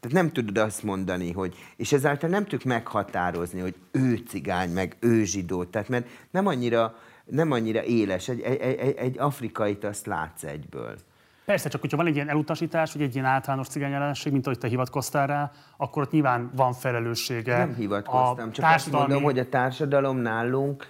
tehát 0.00 0.16
nem 0.16 0.32
tudod 0.32 0.58
azt 0.58 0.82
mondani, 0.82 1.32
hogy, 1.32 1.54
és 1.76 1.92
ezáltal 1.92 2.28
nem 2.28 2.42
tudjuk 2.42 2.64
meghatározni, 2.64 3.60
hogy 3.60 3.74
ő 3.90 4.16
cigány, 4.16 4.70
meg 4.70 4.96
ő 5.00 5.24
zsidó, 5.24 5.64
tehát 5.64 5.88
mert 5.88 6.06
nem 6.30 6.46
annyira, 6.46 6.94
nem 7.24 7.50
annyira 7.50 7.84
éles, 7.84 8.28
egy, 8.28 8.40
egy, 8.40 8.60
egy, 8.60 8.96
egy 8.96 9.18
afrikait 9.18 9.84
azt 9.84 10.06
látsz 10.06 10.42
egyből. 10.42 10.96
Persze, 11.44 11.68
csak 11.68 11.80
hogyha 11.80 11.96
van 11.96 12.06
egy 12.06 12.14
ilyen 12.14 12.28
elutasítás, 12.28 12.92
vagy 12.92 13.02
egy 13.02 13.14
ilyen 13.14 13.26
általános 13.26 13.68
cigány 13.68 13.90
jelenség, 13.90 14.32
mint 14.32 14.46
ahogy 14.46 14.58
te 14.58 14.68
hivatkoztál 14.68 15.26
rá, 15.26 15.52
akkor 15.76 16.02
ott 16.02 16.10
nyilván 16.10 16.50
van 16.54 16.72
felelőssége. 16.72 17.56
Nem 17.56 17.74
hivatkoztam, 17.74 18.52
csak 18.52 18.64
társadalmi... 18.64 19.04
azt 19.04 19.12
mondom, 19.12 19.22
hogy 19.22 19.38
a 19.38 19.48
társadalom 19.48 20.16
nálunk, 20.16 20.86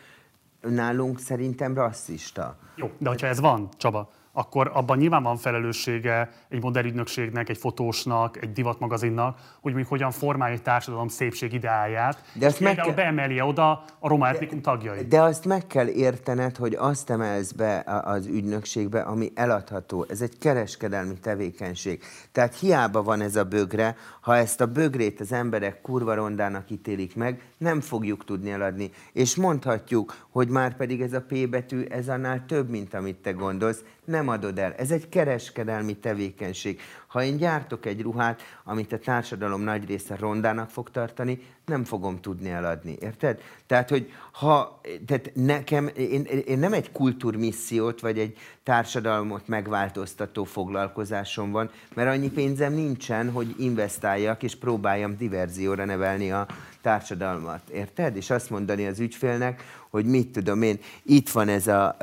nálunk 0.61 1.19
szerintem 1.19 1.75
rasszista. 1.75 2.57
Jó, 2.77 2.91
de 2.99 3.09
hogyha 3.09 3.27
ez 3.27 3.41
van, 3.41 3.69
Csaba, 3.77 4.11
akkor 4.33 4.71
abban 4.75 4.99
nyilván 4.99 5.23
van 5.23 5.37
felelőssége 5.37 6.31
egy 6.49 6.63
modern 6.63 6.87
ügynökségnek, 6.87 7.49
egy 7.49 7.59
fotósnak, 7.59 8.43
egy 8.43 8.53
divatmagazinnak, 8.53 9.39
hogy 9.61 9.73
mondjuk 9.73 9.89
hogyan 9.89 10.11
formálja 10.11 10.55
egy 10.55 10.63
társadalom 10.63 11.09
szépség 11.09 11.53
ideáját, 11.53 12.23
de 12.33 12.47
azt 12.47 12.61
meg 12.61 12.75
kell... 12.75 12.95
beemeli 12.95 13.41
oda 13.41 13.85
a 13.99 14.09
roma 14.09 14.29
etnikum 14.29 14.61
tagjait. 14.63 15.09
De 15.09 15.21
azt 15.21 15.45
meg 15.45 15.67
kell 15.67 15.87
értened, 15.87 16.57
hogy 16.57 16.75
azt 16.75 17.11
emelsz 17.11 17.53
be 17.53 17.85
az 18.05 18.27
ügynökségbe, 18.27 19.01
ami 19.01 19.33
eladható. 19.35 20.07
Ez 20.09 20.21
egy 20.21 20.39
kereskedelmi 20.39 21.19
tevékenység. 21.19 22.03
Tehát 22.33 22.59
hiába 22.59 23.03
van 23.03 23.21
ez 23.21 23.37
a 23.37 23.45
bögre, 23.45 23.97
ha 24.21 24.37
ezt 24.37 24.61
a 24.61 24.67
bögrét 24.67 25.21
az 25.21 25.33
emberek 25.33 25.81
kurva 25.81 26.15
rondának 26.15 26.71
ítélik 26.71 27.17
meg, 27.17 27.43
nem 27.59 27.81
fogjuk 27.81 28.25
tudni 28.25 28.51
eladni. 28.51 28.91
És 29.13 29.37
mondhatjuk, 29.37 30.15
hogy 30.31 30.49
már 30.49 30.77
pedig 30.77 31.01
ez 31.01 31.13
a 31.13 31.21
P 31.21 31.49
betű, 31.49 31.85
ez 31.85 32.09
annál 32.09 32.45
több, 32.47 32.71
mint 32.71 32.95
amit 32.95 33.17
te 33.17 33.31
gondolsz, 33.31 33.83
nem 34.11 34.29
adod 34.29 34.59
el. 34.59 34.73
Ez 34.73 34.91
egy 34.91 35.09
kereskedelmi 35.09 35.97
tevékenység. 35.97 36.81
Ha 37.07 37.23
én 37.23 37.37
gyártok 37.37 37.87
egy 37.87 38.01
ruhát, 38.03 38.43
amit 38.65 38.93
a 38.93 38.99
társadalom 38.99 39.61
nagy 39.61 39.87
része 39.87 40.17
rondának 40.17 40.71
fog 40.71 40.91
tartani, 40.91 41.43
nem 41.67 41.85
fogom 41.85 42.21
tudni 42.21 42.51
eladni. 42.51 42.97
Érted? 43.01 43.41
Tehát, 43.67 43.89
hogy 43.89 44.13
ha, 44.33 44.81
tehát 45.07 45.31
nekem, 45.35 45.91
én, 45.97 46.25
én 46.25 46.59
nem 46.59 46.73
egy 46.73 46.93
kultúrmissziót, 46.93 48.01
vagy 48.01 48.19
egy 48.19 48.37
társadalmat 48.63 49.49
megváltoztató 49.49 50.45
foglalkozásom 50.45 51.51
van, 51.51 51.71
mert 51.95 52.09
annyi 52.09 52.31
pénzem 52.31 52.73
nincsen, 52.73 53.31
hogy 53.31 53.55
investáljak, 53.59 54.43
és 54.43 54.57
próbáljam 54.57 55.17
diverzióra 55.17 55.85
nevelni 55.85 56.33
a 56.33 56.47
társadalmat. 56.81 57.69
Érted? 57.69 58.17
És 58.17 58.31
azt 58.31 58.51
mondani 58.51 58.87
az 58.87 59.01
ügyfélnek, 59.01 59.63
hogy 59.91 60.05
mit 60.05 60.29
tudom 60.29 60.63
én, 60.63 60.79
itt 61.03 61.31
van 61.31 61.49
ez 61.49 61.67
a, 61.67 61.97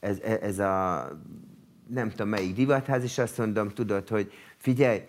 ez, 0.00 0.18
ez 0.20 0.58
a 0.58 1.08
nem 1.86 2.10
tudom 2.10 2.28
melyik 2.28 2.54
divatház, 2.54 3.02
és 3.02 3.18
azt 3.18 3.38
mondom, 3.38 3.68
tudod, 3.68 4.08
hogy 4.08 4.32
figyelj, 4.56 5.02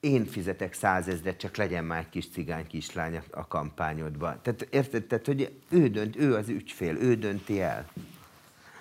én 0.00 0.24
fizetek 0.24 0.72
százezret, 0.72 1.36
csak 1.36 1.56
legyen 1.56 1.84
már 1.84 1.98
egy 1.98 2.08
kis 2.08 2.28
cigány 2.28 2.66
kislány 2.66 3.20
a 3.30 3.46
kampányodban. 3.46 4.38
Tehát 4.42 4.62
érted, 4.70 5.04
tehát, 5.04 5.26
hogy 5.26 5.60
ő 5.68 5.88
dönt, 5.88 6.16
ő 6.16 6.34
az 6.34 6.48
ügyfél, 6.48 6.96
ő 6.96 7.14
dönti 7.14 7.60
el. 7.60 7.86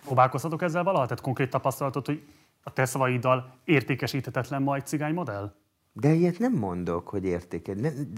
Próbálkoztatok 0.04 0.62
ezzel 0.62 0.84
valaha? 0.84 1.06
Tehát 1.06 1.22
konkrét 1.22 1.50
tapasztalatot, 1.50 2.06
hogy 2.06 2.22
a 2.64 2.74
te 2.74 2.86
szavaiddal 2.86 3.54
értékesíthetetlen 3.64 4.62
majd 4.62 4.86
cigány 4.86 5.14
modell? 5.14 5.54
De 5.94 6.14
ilyet 6.14 6.40
nem 6.40 6.54
mondok, 6.54 7.08
hogy 7.10 7.24
értéket. 7.24 7.80
Nem, 7.80 8.12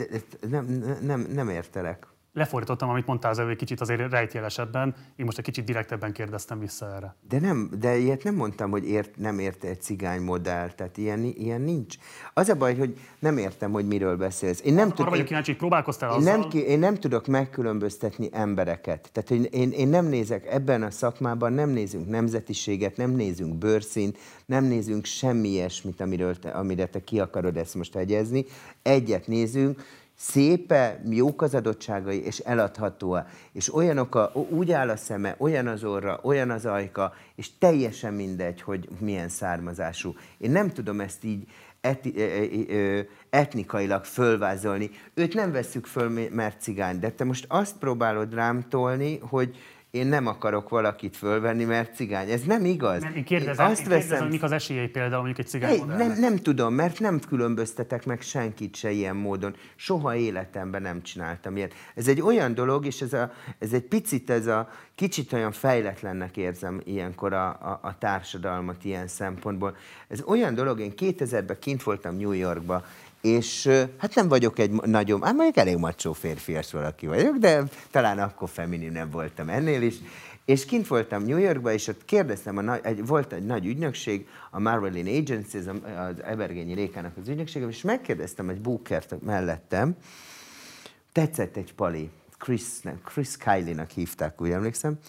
nem, 0.49 0.65
nem, 0.65 0.97
nem, 1.01 1.21
nem 1.21 1.49
értelek 1.49 2.07
lefordítottam, 2.37 2.89
amit 2.89 3.05
mondtál 3.05 3.31
az 3.31 3.39
előbb 3.39 3.51
egy 3.51 3.57
kicsit 3.57 3.81
azért 3.81 4.11
rejtjelesebben, 4.11 4.95
én 5.15 5.25
most 5.25 5.37
egy 5.37 5.43
kicsit 5.43 5.65
direktebben 5.65 6.11
kérdeztem 6.11 6.59
vissza 6.59 6.95
erre. 6.95 7.15
De 7.29 7.39
nem, 7.39 7.69
de 7.79 7.97
ilyet 7.97 8.23
nem 8.23 8.35
mondtam, 8.35 8.71
hogy 8.71 8.89
ért, 8.89 9.17
nem 9.17 9.39
érte 9.39 9.67
egy 9.67 9.81
cigány 9.81 10.21
modell, 10.21 10.69
tehát 10.69 10.97
ilyen, 10.97 11.23
ilyen 11.23 11.61
nincs. 11.61 11.95
Az 12.33 12.49
a 12.49 12.55
baj, 12.55 12.75
hogy 12.77 12.99
nem 13.19 13.37
értem, 13.37 13.71
hogy 13.71 13.87
miről 13.87 14.17
beszélsz. 14.17 14.61
Én 14.63 14.73
nem 14.73 14.91
Arra 14.95 15.09
vagyok 15.09 15.25
kíváncsi, 15.25 15.49
hogy 15.49 15.59
próbálkoztál 15.59 16.11
én 16.11 16.17
azzal? 16.17 16.37
Nem, 16.37 16.49
én 16.51 16.79
nem 16.79 16.95
tudok 16.95 17.27
megkülönböztetni 17.27 18.29
embereket. 18.31 19.09
Tehát 19.11 19.31
én, 19.31 19.43
én, 19.43 19.71
én 19.71 19.87
nem 19.87 20.05
nézek 20.05 20.45
ebben 20.45 20.83
a 20.83 20.91
szakmában, 20.91 21.53
nem 21.53 21.69
nézünk 21.69 22.09
nemzetiséget, 22.09 22.97
nem 22.97 23.11
nézünk 23.11 23.55
bőrszínt, 23.55 24.17
nem 24.45 24.63
nézünk 24.63 25.05
semmi 25.05 25.47
ilyesmit, 25.47 26.01
amiről 26.01 26.39
te, 26.39 26.49
amire 26.49 26.85
te 26.85 27.03
ki 27.03 27.19
akarod 27.19 27.57
ezt 27.57 27.75
most 27.75 27.95
egyezni. 27.95 28.45
Egyet 28.81 29.27
nézünk, 29.27 29.81
szépe, 30.17 31.01
jók 31.09 31.41
az 31.41 31.55
adottságai, 31.55 32.25
és 32.25 32.39
eladható 32.39 33.17
És 33.51 33.75
olyanok 33.75 34.15
a, 34.15 34.31
úgy 34.49 34.71
áll 34.71 34.89
a 34.89 34.95
szeme, 34.95 35.35
olyan 35.37 35.67
az 35.67 35.83
orra, 35.83 36.19
olyan 36.23 36.49
az 36.49 36.65
ajka, 36.65 37.13
és 37.35 37.57
teljesen 37.57 38.13
mindegy, 38.13 38.61
hogy 38.61 38.89
milyen 38.99 39.29
származású. 39.29 40.15
Én 40.37 40.51
nem 40.51 40.69
tudom 40.69 40.99
ezt 40.99 41.23
így 41.23 41.47
eti, 41.81 42.13
etnikailag 43.29 44.03
fölvázolni. 44.03 44.89
Őt 45.13 45.33
nem 45.33 45.51
veszük 45.51 45.85
föl, 45.85 46.29
mert 46.31 46.61
cigány, 46.61 46.99
de 46.99 47.11
te 47.11 47.23
most 47.23 47.45
azt 47.47 47.77
próbálod 47.77 48.33
rám 48.33 48.65
tolni, 48.69 49.17
hogy 49.17 49.55
én 49.91 50.07
nem 50.07 50.27
akarok 50.27 50.69
valakit 50.69 51.17
fölvenni, 51.17 51.63
mert 51.63 51.95
cigány. 51.95 52.29
Ez 52.29 52.41
nem 52.43 52.65
igaz. 52.65 53.01
Nem, 53.01 53.15
én 53.15 53.23
kérdezem, 53.23 53.65
én 53.65 53.71
azt 53.71 53.81
én 53.81 53.87
kérdezem 53.87 54.09
veszem... 54.09 54.29
mik 54.29 54.43
az 54.43 54.51
esélyei 54.51 54.87
például 54.87 55.23
mondjuk 55.23 55.37
egy 55.37 55.47
cigány 55.47 55.69
hey, 55.69 55.97
nem, 55.97 56.19
nem 56.19 56.35
tudom, 56.35 56.73
mert 56.73 56.99
nem 56.99 57.19
különböztetek 57.19 58.05
meg 58.05 58.21
senkit 58.21 58.75
se 58.75 58.91
ilyen 58.91 59.15
módon. 59.15 59.55
Soha 59.75 60.15
életemben 60.15 60.81
nem 60.81 61.01
csináltam 61.01 61.57
ilyet. 61.57 61.73
Ez 61.95 62.07
egy 62.07 62.21
olyan 62.21 62.53
dolog, 62.53 62.85
és 62.85 63.01
ez, 63.01 63.13
a, 63.13 63.31
ez 63.59 63.73
egy 63.73 63.83
picit, 63.83 64.29
ez 64.29 64.47
a 64.47 64.69
kicsit 64.95 65.33
olyan 65.33 65.51
fejletlennek 65.51 66.37
érzem 66.37 66.81
ilyenkor 66.83 67.33
a, 67.33 67.47
a, 67.47 67.79
a 67.81 67.97
társadalmat 67.97 68.85
ilyen 68.85 69.07
szempontból. 69.07 69.75
Ez 70.07 70.21
olyan 70.21 70.55
dolog, 70.55 70.79
én 70.79 70.93
2000-ben 70.97 71.57
kint 71.59 71.83
voltam 71.83 72.15
New 72.15 72.31
Yorkba, 72.31 72.83
és 73.27 73.69
hát 73.97 74.15
nem 74.15 74.27
vagyok 74.27 74.59
egy 74.59 74.71
nagyon, 74.71 75.21
hát 75.21 75.33
mondjuk 75.33 75.57
elég 75.57 75.77
macsó 75.77 76.13
férfias 76.13 76.71
valaki 76.71 77.07
vagyok, 77.07 77.37
de 77.37 77.63
talán 77.91 78.19
akkor 78.19 78.49
femininebb 78.49 79.11
voltam 79.11 79.49
ennél 79.49 79.81
is. 79.81 79.95
És 80.45 80.65
kint 80.65 80.87
voltam 80.87 81.23
New 81.23 81.37
Yorkba, 81.37 81.73
és 81.73 81.87
ott 81.87 82.05
kérdeztem, 82.05 82.57
a 82.57 82.61
nagy, 82.61 82.79
egy, 82.83 83.05
volt 83.05 83.33
egy 83.33 83.45
nagy 83.45 83.65
ügynökség, 83.65 84.27
a 84.51 84.59
Marvelin 84.59 85.17
Agency, 85.17 85.57
az 85.57 86.23
Ebergényi 86.23 86.73
Rékának 86.73 87.17
az 87.17 87.27
ügynöksége, 87.27 87.67
és 87.67 87.81
megkérdeztem 87.81 88.49
egy 88.49 88.61
bookert 88.61 89.15
mellettem, 89.23 89.95
tetszett 91.11 91.57
egy 91.57 91.73
pali, 91.73 92.09
Chris, 92.37 92.79
nem, 92.81 92.99
Chris 93.03 93.37
Kylie-nak 93.37 93.89
hívták, 93.89 94.41
úgy 94.41 94.49
emlékszem, 94.49 94.99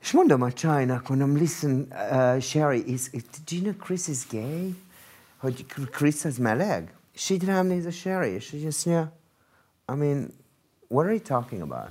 és 0.00 0.12
mondom 0.12 0.42
a 0.42 0.52
csajnak, 0.52 1.08
mondom, 1.08 1.36
listen, 1.36 1.86
uh, 1.90 2.40
Sherry, 2.40 2.92
is, 2.92 3.10
do 3.10 3.18
you 3.48 3.60
know 3.60 3.76
Chris 3.76 4.08
is 4.08 4.26
gay? 4.30 4.74
Hogy 5.36 5.66
Chris 5.90 6.24
az 6.24 6.36
meleg? 6.36 6.95
Így 7.30 7.44
rám 7.44 7.66
néz 7.66 7.84
a 7.84 7.90
Sherry, 7.90 8.40
így 8.52 8.66
azt 8.66 8.86
mondja, 8.86 9.12
I 9.92 9.94
mean, 9.94 10.34
what 10.88 11.04
are 11.04 11.14
you 11.14 11.22
talking 11.22 11.62
about? 11.62 11.90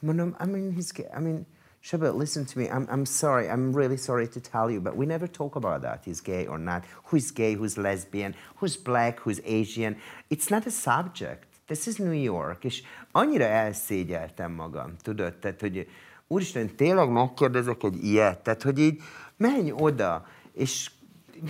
Mire, 0.00 0.24
I 0.40 0.46
mean, 0.46 0.72
he's, 0.72 0.92
I 1.16 1.20
mean, 1.20 1.46
Shabbat, 1.84 2.16
listen 2.16 2.46
to 2.46 2.58
me. 2.58 2.70
I'm, 2.70 2.86
I'm 2.90 3.04
sorry. 3.04 3.50
I'm 3.50 3.74
really 3.74 3.98
sorry 3.98 4.26
to 4.28 4.40
tell 4.40 4.70
you, 4.70 4.80
but 4.80 4.96
we 4.96 5.04
never 5.04 5.26
talk 5.26 5.54
about 5.56 5.82
that. 5.82 6.02
He's 6.04 6.22
gay 6.22 6.46
or 6.46 6.58
not. 6.58 6.84
Who's 7.10 7.30
gay? 7.30 7.54
Who's 7.56 7.76
lesbian? 7.76 8.34
Who's 8.60 8.74
black? 8.74 9.20
Who's 9.20 9.40
Asian? 9.44 9.96
It's 10.30 10.50
not 10.50 10.66
a 10.66 10.70
subject. 10.70 11.44
This 11.66 11.86
is 11.86 11.98
New 11.98 12.22
York. 12.22 12.64
És 12.64 12.82
annyira 13.12 13.44
elszégyeltem 13.44 14.52
magam, 14.52 14.96
tudod? 15.02 15.34
Tehát, 15.34 15.60
hogy 15.60 15.88
úristen, 16.26 16.76
tényleg 16.76 17.08
megkérdezek 17.08 17.82
egy 17.82 18.04
ilyet? 18.04 18.42
Tehát, 18.42 18.62
hogy 18.62 18.78
így 18.78 19.00
menj 19.36 19.72
oda, 19.72 20.26
és 20.52 20.90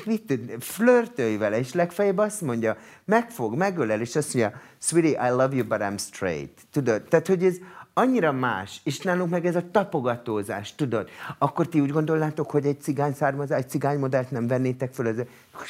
mit 0.05 0.40
flörtölj 0.61 1.36
vele, 1.36 1.59
és 1.59 1.73
legfeljebb 1.73 2.19
azt 2.19 2.40
mondja, 2.40 2.77
megfog, 3.05 3.55
megölel, 3.55 4.01
és 4.01 4.16
azt 4.16 4.35
mondja, 4.35 4.61
sweetie, 4.78 5.28
I 5.28 5.31
love 5.31 5.55
you, 5.55 5.66
but 5.66 5.78
I'm 5.81 5.98
straight. 5.98 6.61
Tudod? 6.70 7.02
Tehát, 7.02 7.27
hogy 7.27 7.44
ez 7.44 7.56
annyira 7.94 8.32
más, 8.32 8.81
és 8.85 9.01
nálunk 9.01 9.31
meg 9.31 9.47
ez 9.47 9.56
a 9.56 9.70
tapogatózás, 9.70 10.74
tudod? 10.74 11.09
Akkor 11.39 11.69
ti 11.69 11.81
úgy 11.81 11.90
gondolnátok, 11.90 12.51
hogy 12.51 12.66
egy 12.66 12.81
cigány 12.81 13.12
származás, 13.12 13.59
egy 13.59 13.69
cigány 13.69 13.98
modellt 13.98 14.31
nem 14.31 14.47
vennétek 14.47 14.93
föl, 14.93 15.06
ez 15.06 15.16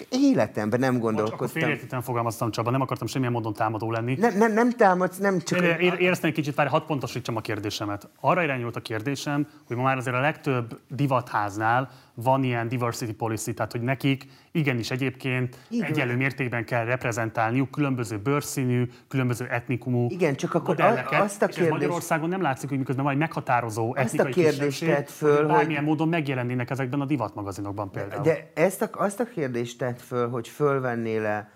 életemben 0.09 0.81
nem 0.81 0.99
gondolkodtam. 0.99 1.39
Bocs, 1.39 1.51
félértétlen 1.51 2.03
fogalmaztam, 2.03 2.51
Csaba, 2.51 2.71
nem 2.71 2.81
akartam 2.81 3.07
semmilyen 3.07 3.33
módon 3.33 3.53
támadó 3.53 3.91
lenni. 3.91 4.15
Nem, 4.15 4.37
nem, 4.37 4.53
nem 4.53 4.71
támadsz, 4.71 5.19
nem 5.19 5.39
csak... 5.39 5.61
Ér, 5.61 5.95
éreztem 5.99 6.29
egy 6.31 6.37
kicsit, 6.37 6.55
várj, 6.55 6.69
hadd 6.69 6.87
pontosítsam 6.87 7.37
a 7.37 7.41
kérdésemet. 7.41 8.09
Arra 8.21 8.43
irányult 8.43 8.77
a 8.77 8.81
kérdésem, 8.81 9.49
hogy 9.67 9.77
ma 9.77 9.83
már 9.83 9.97
azért 9.97 10.17
a 10.17 10.21
legtöbb 10.21 10.81
divatháznál 10.89 11.91
van 12.15 12.43
ilyen 12.45 12.69
diversity 12.69 13.13
policy, 13.13 13.55
tehát 13.55 13.73
hogy 13.73 13.83
nekik 13.83 14.27
igenis 14.53 14.91
egyébként 14.91 15.57
Igen. 15.69 15.91
egyelő 15.91 16.17
mértékben 16.17 16.65
kell 16.65 16.85
reprezentálniuk 16.85 17.71
különböző 17.71 18.19
bőrszínű, 18.19 18.89
különböző 19.09 19.47
etnikumú 19.51 20.07
Igen, 20.11 20.35
csak 20.35 20.55
akkor 20.55 20.77
modelleket, 20.77 21.21
azt 21.21 21.43
a 21.43 21.47
kérdés... 21.47 21.71
Magyarországon 21.71 22.29
nem 22.29 22.43
látszik, 22.43 22.69
hogy 22.69 22.79
miközben 22.79 23.05
majd 23.05 23.19
meghatározó 23.19 23.95
azt 23.97 24.15
etnikai 24.15 24.31
a 24.31 24.35
kérdést 24.35 24.85
tett 24.85 25.11
föl, 25.11 25.37
hogy 25.37 25.47
bármilyen 25.47 25.81
hogy... 25.81 25.89
módon 25.89 26.09
megjelennének 26.09 26.71
ezekben 26.71 27.01
a 27.01 27.05
divatmagazinokban 27.05 27.91
például. 27.91 28.23
De 28.23 28.51
ezt 28.55 28.83
a, 28.83 28.91
azt 28.93 29.21
a 29.21 29.25
kérdést 29.25 29.74
tett 29.77 30.01
föl, 30.01 30.29
hogy 30.29 30.49
fölvennél 30.49 31.23
le 31.23 31.51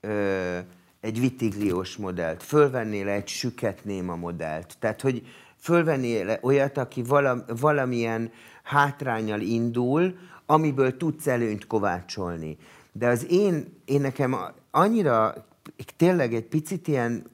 ö, 0.00 0.58
egy 1.00 1.20
vitigliós 1.20 1.96
modellt, 1.96 2.42
fölvennél 2.42 3.04
le 3.04 3.12
egy 3.12 3.28
süket 3.28 3.84
néma 3.84 4.16
modellt, 4.16 4.76
tehát 4.78 5.00
hogy 5.00 5.26
fölvennél 5.56 6.24
le 6.24 6.38
olyat, 6.42 6.78
aki 6.78 7.02
valam, 7.02 7.42
valamilyen 7.60 8.32
hátrányal 8.62 9.40
indul, 9.40 10.14
amiből 10.46 10.96
tudsz 10.96 11.26
előnyt 11.26 11.66
kovácsolni. 11.66 12.56
De 12.92 13.08
az 13.08 13.26
én, 13.30 13.80
én 13.84 14.00
nekem 14.00 14.36
annyira 14.70 15.34
tényleg 15.96 16.34
egy 16.34 16.46
picit 16.46 16.88
ilyen 16.88 17.24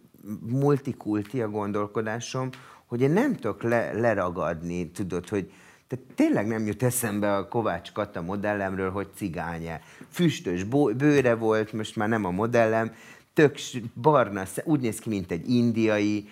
multikulti 0.41 1.43
a 1.43 1.49
gondolkodásom, 1.49 2.49
hogy 2.87 3.01
én 3.01 3.11
nem 3.11 3.35
tudok 3.35 3.63
le, 3.63 3.93
leragadni, 3.93 4.91
tudod, 4.91 5.29
hogy 5.29 5.53
tehát 5.89 6.05
tényleg 6.15 6.47
nem 6.47 6.67
jut 6.67 6.83
eszembe 6.83 7.37
a 7.37 7.49
Kovács 7.49 7.93
Kata 7.93 8.23
modellemről, 8.23 8.91
hogy 8.91 9.09
cigánye. 9.15 9.81
Füstös 10.11 10.65
bőre 10.97 11.35
volt, 11.35 11.73
most 11.73 11.97
már 11.97 12.09
nem 12.09 12.25
a 12.25 12.31
modellem, 12.31 12.93
tök 13.33 13.59
barna, 13.95 14.43
úgy 14.65 14.81
néz 14.81 14.99
ki, 14.99 15.09
mint 15.09 15.31
egy 15.31 15.51
indiai, 15.51 16.29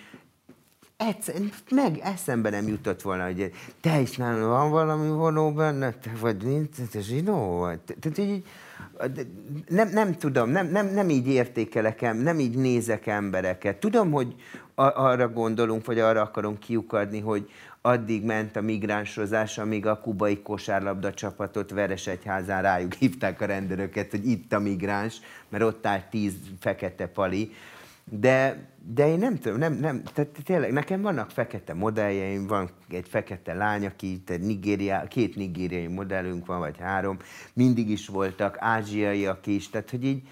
egyszer, 0.97 1.35
meg 1.71 1.99
eszembe 1.99 2.51
nem 2.51 2.69
jutott 2.69 3.03
volna, 3.03 3.25
hogy 3.25 3.53
te 3.81 4.01
is 4.01 4.17
nálam 4.17 4.49
van 4.49 4.71
valami 4.71 5.09
vonó 5.09 5.53
benne, 5.53 5.93
te 5.93 6.13
vagy 6.21 6.45
nincs, 6.45 6.77
te 6.91 7.01
zsinó 7.01 7.59
vagy. 7.59 7.81
Nem, 9.69 9.89
nem 9.89 10.15
tudom, 10.15 10.51
nem, 10.51 10.67
nem, 10.67 10.87
nem 10.87 11.09
így 11.09 11.27
értékelek, 11.27 12.01
nem 12.23 12.39
így 12.39 12.57
nézek 12.57 13.07
embereket. 13.07 13.77
Tudom, 13.77 14.11
hogy 14.11 14.35
arra 14.75 15.29
gondolunk, 15.29 15.87
vagy 15.87 15.99
arra 15.99 16.23
akarunk 16.23 16.59
kiukadni, 16.59 17.21
hogy 17.21 17.51
addig 17.87 18.25
ment 18.25 18.57
a 18.57 18.61
migránsozás, 18.61 19.59
amíg 19.59 19.87
a 19.87 20.01
kubai 20.01 20.43
kosárlabda 20.43 21.15
csapatot 21.15 21.71
Veresegyházán 21.71 22.63
rájuk 22.63 22.93
hívták 22.93 23.41
a 23.41 23.45
rendőröket, 23.45 24.11
hogy 24.11 24.27
itt 24.27 24.53
a 24.53 24.59
migráns, 24.59 25.21
mert 25.49 25.65
ott 25.65 25.87
állt 25.87 26.05
tíz 26.05 26.35
fekete 26.61 27.07
pali. 27.07 27.53
De, 28.05 28.67
de 28.95 29.09
én 29.09 29.19
nem 29.19 29.39
tudom, 29.39 29.59
nem, 29.59 29.73
nem, 29.73 30.03
tehát 30.03 30.31
tényleg 30.45 30.73
nekem 30.73 31.03
vannak 31.03 31.31
fekete 31.31 31.75
modelljeim, 31.75 32.47
van 32.47 32.71
egy 32.91 33.09
fekete 33.09 33.55
lány, 33.55 33.87
aki 33.87 34.23
egy 34.27 34.41
Nigéria, 34.41 35.05
két 35.09 35.37
nigériai 35.37 35.87
modellünk 35.87 36.47
van, 36.47 36.59
vagy 36.59 36.79
három, 36.79 37.17
mindig 37.53 37.91
is 37.91 38.07
voltak, 38.07 38.57
ázsiaiak 38.59 39.47
is, 39.47 39.71
tehát 39.71 39.91
hogy 39.91 40.05
így 40.05 40.23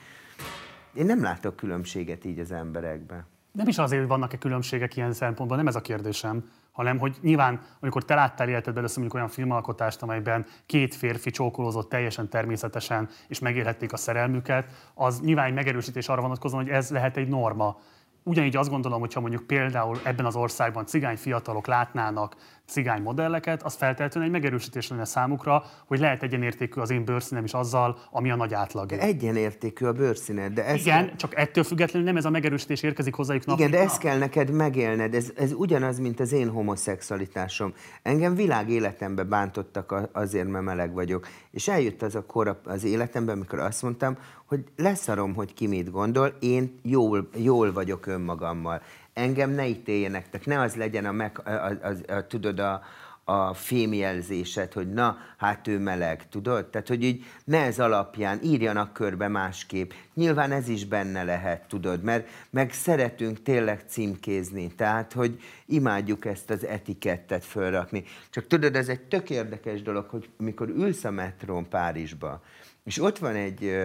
én 0.94 1.06
nem 1.06 1.22
látok 1.22 1.56
különbséget 1.56 2.24
így 2.24 2.38
az 2.38 2.52
emberekben. 2.52 3.26
Nem 3.52 3.68
is 3.68 3.78
azért 3.78 4.06
vannak-e 4.06 4.38
különbségek 4.38 4.96
ilyen 4.96 5.12
szempontból, 5.12 5.56
nem 5.56 5.66
ez 5.66 5.76
a 5.76 5.80
kérdésem, 5.80 6.44
hanem 6.72 6.98
hogy 6.98 7.16
nyilván, 7.20 7.60
amikor 7.80 8.04
te 8.04 8.14
láttál 8.14 8.48
életedben 8.48 8.76
először 8.76 8.98
mondjuk 8.98 9.16
olyan 9.20 9.34
filmalkotást, 9.34 10.02
amelyben 10.02 10.46
két 10.66 10.94
férfi 10.94 11.30
csókolózott 11.30 11.88
teljesen 11.88 12.28
természetesen, 12.28 13.08
és 13.28 13.38
megélhették 13.38 13.92
a 13.92 13.96
szerelmüket, 13.96 14.66
az 14.94 15.20
nyilván 15.20 15.46
egy 15.46 15.54
megerősítés 15.54 16.08
arra 16.08 16.20
vonatkozóan, 16.20 16.62
hogy 16.62 16.72
ez 16.72 16.90
lehet 16.90 17.16
egy 17.16 17.28
norma. 17.28 17.76
Ugyanígy 18.24 18.56
azt 18.56 18.70
gondolom, 18.70 19.00
hogyha 19.00 19.20
mondjuk 19.20 19.46
például 19.46 19.98
ebben 20.04 20.26
az 20.26 20.36
országban 20.36 20.86
cigány 20.86 21.16
fiatalok 21.16 21.66
látnának 21.66 22.36
cigány 22.72 23.02
modelleket, 23.02 23.62
az 23.62 23.74
feltétlenül 23.74 24.28
egy 24.28 24.34
megerősítés 24.34 24.88
lenne 24.88 25.04
számukra, 25.04 25.64
hogy 25.86 25.98
lehet 25.98 26.22
egyenértékű 26.22 26.80
az 26.80 26.90
én 26.90 27.04
bőrszínem 27.04 27.44
is 27.44 27.52
azzal, 27.52 27.98
ami 28.10 28.30
a 28.30 28.36
nagy 28.36 28.54
átlag. 28.54 28.88
De 28.88 29.00
egyenértékű 29.00 29.86
a 29.86 29.92
bőrszíned, 29.92 30.52
de 30.52 30.64
ez 30.64 30.80
Igen, 30.80 31.06
kell... 31.06 31.16
csak 31.16 31.36
ettől 31.36 31.64
függetlenül 31.64 32.08
nem 32.08 32.16
ez 32.16 32.24
a 32.24 32.30
megerősítés 32.30 32.82
érkezik 32.82 33.14
hozzájuk 33.14 33.44
nap. 33.44 33.58
Igen, 33.58 33.70
de 33.70 33.78
ezt 33.78 33.98
kell 33.98 34.18
neked 34.18 34.50
megélned. 34.50 35.14
Ez, 35.14 35.32
ez 35.36 35.52
ugyanaz, 35.52 35.98
mint 35.98 36.20
az 36.20 36.32
én 36.32 36.48
homoszexualitásom. 36.48 37.72
Engem 38.02 38.34
világ 38.34 38.68
életembe 38.68 39.22
bántottak 39.22 39.94
azért, 40.12 40.48
mert 40.48 40.64
meleg 40.64 40.92
vagyok. 40.92 41.28
És 41.50 41.68
eljött 41.68 42.02
az 42.02 42.14
a 42.14 42.26
kor 42.26 42.60
az 42.64 42.84
életemben, 42.84 43.34
amikor 43.36 43.58
azt 43.58 43.82
mondtam, 43.82 44.16
hogy 44.46 44.64
leszarom, 44.76 45.34
hogy 45.34 45.54
ki 45.54 45.66
mit 45.66 45.90
gondol, 45.90 46.36
én 46.40 46.80
jól, 46.82 47.28
jól 47.34 47.72
vagyok 47.72 48.06
önmagammal 48.06 48.82
engem 49.14 49.50
ne 49.50 49.66
ítéljenek, 49.66 50.30
tehát 50.30 50.46
ne 50.46 50.60
az 50.60 50.74
legyen 50.74 51.04
a, 51.04 51.12
meg, 51.12 51.40
a, 51.44 51.50
a, 51.50 52.14
a, 52.14 52.26
tudod, 52.26 52.58
a, 52.58 52.82
a 53.24 53.54
fémjelzésed, 53.54 54.72
hogy 54.72 54.92
na, 54.92 55.18
hát 55.36 55.68
ő 55.68 55.78
meleg, 55.78 56.28
tudod? 56.28 56.66
Tehát, 56.66 56.88
hogy 56.88 57.04
így 57.04 57.24
ne 57.44 57.64
ez 57.64 57.78
alapján 57.78 58.38
írjanak 58.42 58.92
körbe 58.92 59.28
másképp. 59.28 59.90
Nyilván 60.14 60.52
ez 60.52 60.68
is 60.68 60.86
benne 60.86 61.22
lehet, 61.22 61.68
tudod, 61.68 62.02
mert 62.02 62.28
meg 62.50 62.72
szeretünk 62.72 63.42
tényleg 63.42 63.84
címkézni, 63.86 64.74
tehát, 64.74 65.12
hogy 65.12 65.40
imádjuk 65.66 66.24
ezt 66.24 66.50
az 66.50 66.66
etikettet 66.66 67.44
fölrakni. 67.44 68.04
Csak 68.30 68.46
tudod, 68.46 68.76
ez 68.76 68.88
egy 68.88 69.00
tök 69.00 69.30
érdekes 69.30 69.82
dolog, 69.82 70.08
hogy 70.08 70.28
amikor 70.38 70.68
ülsz 70.68 71.04
a 71.04 71.10
metrón 71.10 71.68
Párizsba, 71.68 72.42
és 72.84 73.02
ott 73.02 73.18
van 73.18 73.34
egy 73.34 73.76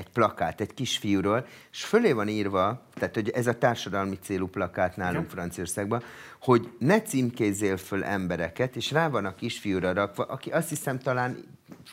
egy 0.00 0.08
plakát 0.12 0.60
egy 0.60 0.74
kisfiúról, 0.74 1.46
és 1.72 1.84
fölé 1.84 2.12
van 2.12 2.28
írva, 2.28 2.82
tehát 2.94 3.14
hogy 3.14 3.30
ez 3.30 3.46
a 3.46 3.58
társadalmi 3.58 4.18
célú 4.22 4.46
plakát 4.46 4.96
nálunk 4.96 5.24
Igen. 5.24 5.28
Franciaországban, 5.28 6.02
hogy 6.40 6.70
ne 6.78 7.02
címkézzél 7.02 7.76
föl 7.76 8.04
embereket, 8.04 8.76
és 8.76 8.90
rá 8.90 9.08
van 9.08 9.24
a 9.24 9.34
kisfiúra 9.34 9.92
rakva, 9.92 10.24
aki 10.24 10.50
azt 10.50 10.68
hiszem 10.68 10.98
talán, 10.98 11.44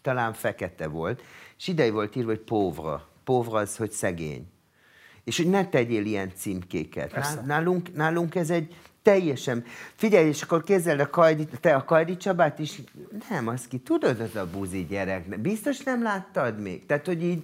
talán 0.02 0.34
fekete 0.34 0.88
volt, 0.88 1.22
és 1.58 1.68
idei 1.68 1.90
volt 1.90 2.16
írva, 2.16 2.30
hogy 2.30 2.40
pauvre. 2.40 3.02
Pauvre 3.24 3.58
az, 3.58 3.78
hogy 3.78 3.92
szegény. 3.92 4.48
És 5.24 5.38
hogy 5.38 5.50
ne 5.50 5.68
tegyél 5.68 6.06
ilyen 6.06 6.32
címkéket. 6.36 7.14
Persze. 7.14 7.42
Nálunk, 7.46 7.96
nálunk 7.96 8.36
ez 8.36 8.50
egy 8.50 8.76
teljesen... 9.02 9.64
Figyelj, 9.96 10.28
és 10.28 10.42
akkor 10.42 10.64
kézzel 10.64 11.00
a 11.00 11.10
Kajdi, 11.10 11.48
te 11.62 11.76
a 11.76 11.84
Kajdi 11.84 12.18
Csabát 12.18 12.60
is... 12.60 12.82
Nem, 13.30 13.48
az 13.48 13.68
ki, 13.68 13.78
tudod, 13.78 14.20
az 14.20 14.36
a 14.36 14.50
buzi 14.50 14.86
gyerek. 14.86 15.40
Biztos 15.40 15.80
nem 15.80 16.04
láttad 16.04 16.60
még? 16.60 16.86
Tehát, 16.86 17.06
hogy 17.06 17.24
így 17.24 17.44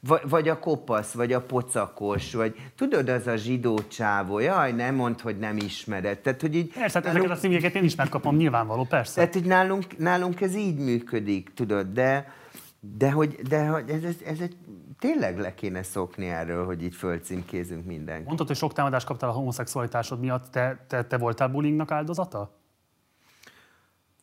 vagy, 0.00 0.20
vagy 0.28 0.48
a 0.48 0.58
kopasz, 0.58 1.12
vagy 1.12 1.32
a 1.32 1.40
pocakos, 1.40 2.34
vagy 2.34 2.70
tudod, 2.76 3.08
az 3.08 3.26
a 3.26 3.36
zsidó 3.36 3.78
csávó, 3.88 4.38
jaj, 4.38 4.72
nem 4.72 4.94
mond, 4.94 5.20
hogy 5.20 5.38
nem 5.38 5.56
ismered. 5.56 6.18
Tehát, 6.18 6.40
hogy 6.40 6.54
így, 6.54 6.72
persze, 6.72 6.94
hát 6.94 7.04
nálunk, 7.04 7.24
ezeket 7.24 7.36
a 7.36 7.40
címjeket 7.40 7.74
én 7.74 7.84
is 7.84 7.94
megkapom, 7.94 8.36
nyilvánvaló, 8.36 8.84
persze. 8.84 9.14
Tehát, 9.14 9.32
hogy 9.32 9.44
nálunk, 9.44 9.98
nálunk 9.98 10.40
ez 10.40 10.54
így 10.54 10.78
működik, 10.78 11.54
tudod, 11.54 11.86
de, 11.86 12.32
de 12.80 13.10
hogy, 13.10 13.34
de 13.34 13.66
hogy 13.66 13.90
ez, 13.90 14.02
ez, 14.02 14.16
ez 14.26 14.40
egy, 14.40 14.56
tényleg 14.98 15.38
le 15.38 15.54
kéne 15.54 15.82
szokni 15.82 16.26
erről, 16.26 16.66
hogy 16.66 16.82
így 16.82 16.94
fölcímkézünk 16.94 17.86
mindenkit. 17.86 18.26
Mondtad, 18.26 18.46
hogy 18.46 18.56
sok 18.56 18.72
támadást 18.72 19.06
kaptál 19.06 19.30
a 19.30 19.32
homoszexualitásod 19.32 20.20
miatt, 20.20 20.50
te, 20.50 20.84
te, 20.88 21.04
te 21.04 21.18
voltál 21.18 21.48
bullyingnak 21.48 21.90
áldozata? 21.90 22.58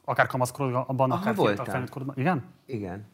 Akár 0.06 0.28
kamaszkorodban, 0.28 1.12
akár 1.12 1.36
fiatal 1.36 1.66
felnőtt 1.66 1.90
korodban. 1.90 2.16
Igen? 2.18 2.44
Igen. 2.66 3.06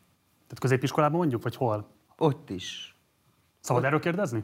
Tehát 0.44 0.60
középiskolában 0.60 1.20
mondjuk, 1.20 1.44
vagy 1.44 1.56
hol? 1.56 1.88
Ott 2.24 2.50
is. 2.50 2.96
Szabad 3.60 3.84
erről 3.84 4.00
kérdezni? 4.00 4.44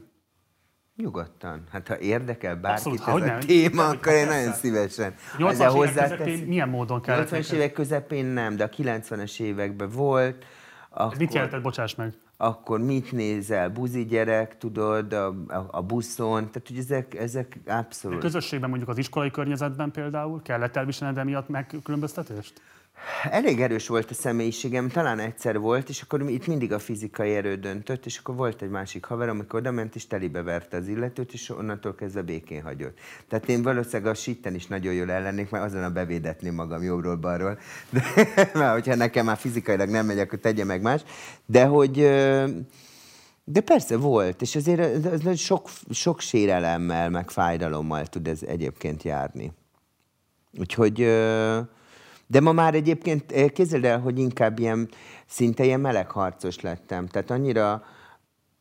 Nyugodtan. 0.95 1.63
Hát 1.71 1.87
ha 1.87 1.99
érdekel 1.99 2.55
bárkit 2.55 2.99
Abszolút, 2.99 3.23
ez 3.23 3.43
a 3.43 3.45
téma, 3.45 3.87
akkor 3.87 4.13
én 4.13 4.27
nagyon 4.27 4.53
szívesen. 4.53 5.13
80-as 5.37 5.75
évek 5.75 6.09
közepén 6.09 6.47
milyen 6.47 6.69
módon 6.69 7.01
kell? 7.01 7.25
80-as 7.25 7.51
évek 7.51 7.71
közepén 7.71 8.25
nem, 8.25 8.55
de 8.55 8.63
a 8.63 8.69
90-es 8.69 9.39
években 9.39 9.89
volt. 9.89 10.45
Akkor, 10.89 11.17
mit 11.17 11.33
jelentett, 11.33 11.61
bocsáss 11.61 11.95
meg? 11.95 12.13
Akkor 12.37 12.79
mit 12.79 13.11
nézel? 13.11 13.69
Buzi 13.69 14.05
gyerek, 14.05 14.57
tudod, 14.57 15.13
a, 15.13 15.27
a, 15.27 15.67
a 15.71 15.81
buszon, 15.81 16.51
tehát 16.51 16.67
hogy 16.67 16.77
ezek, 16.77 17.15
ezek 17.15 17.59
abszolút. 17.65 18.17
A 18.17 18.21
közösségben 18.21 18.69
mondjuk 18.69 18.89
az 18.89 18.97
iskolai 18.97 19.31
környezetben 19.31 19.91
például 19.91 20.41
kellett 20.41 20.75
elviselned 20.75 21.17
emiatt 21.17 21.49
megkülönböztetést? 21.49 22.61
Elég 23.23 23.61
erős 23.61 23.87
volt 23.87 24.11
a 24.11 24.13
személyiségem, 24.13 24.89
talán 24.89 25.19
egyszer 25.19 25.59
volt, 25.59 25.89
és 25.89 26.01
akkor 26.01 26.29
itt 26.29 26.47
mindig 26.47 26.73
a 26.73 26.79
fizikai 26.79 27.35
erő 27.35 27.55
döntött, 27.55 28.05
és 28.05 28.17
akkor 28.17 28.35
volt 28.35 28.61
egy 28.61 28.69
másik 28.69 29.05
haver, 29.05 29.29
amikor 29.29 29.59
oda 29.59 29.71
ment, 29.71 29.95
és 29.95 30.07
telibe 30.07 30.41
verte 30.41 30.77
az 30.77 30.87
illetőt, 30.87 31.33
és 31.33 31.49
onnantól 31.49 31.95
kezdve 31.95 32.21
békén 32.21 32.61
hagyott. 32.61 32.97
Tehát 33.27 33.49
én 33.49 33.61
valószínűleg 33.61 34.11
a 34.11 34.13
sitten 34.13 34.55
is 34.55 34.67
nagyon 34.67 34.93
jól 34.93 35.11
ellennék, 35.11 35.49
mert 35.49 35.65
azon 35.65 35.83
a 35.83 35.89
bevédetném 35.89 36.53
magam 36.53 36.83
jobbról-balról. 36.83 37.59
De, 37.89 38.01
mert 38.53 38.73
hogyha 38.73 38.95
nekem 38.95 39.25
már 39.25 39.37
fizikailag 39.37 39.89
nem 39.89 40.05
megy, 40.05 40.19
akkor 40.19 40.39
tegye 40.39 40.63
meg 40.63 40.81
más. 40.81 41.01
De 41.45 41.65
hogy... 41.65 41.97
De 43.43 43.61
persze 43.61 43.97
volt, 43.97 44.41
és 44.41 44.55
azért 44.55 45.05
ez 45.25 45.39
sok, 45.39 45.69
sok 45.89 46.19
sérelemmel, 46.19 47.09
meg 47.09 47.29
fájdalommal 47.29 48.05
tud 48.05 48.27
ez 48.27 48.43
egyébként 48.43 49.03
járni. 49.03 49.51
Úgyhogy, 50.59 51.01
de 52.31 52.39
ma 52.39 52.51
már 52.51 52.75
egyébként 52.75 53.31
ö, 53.31 53.47
képzeld 53.47 53.85
el, 53.85 53.99
hogy 53.99 54.19
inkább 54.19 54.59
ilyen, 54.59 54.89
szinte 55.25 55.65
ilyen 55.65 55.79
melegharcos 55.79 56.59
lettem. 56.59 57.07
Tehát 57.07 57.31
annyira 57.31 57.83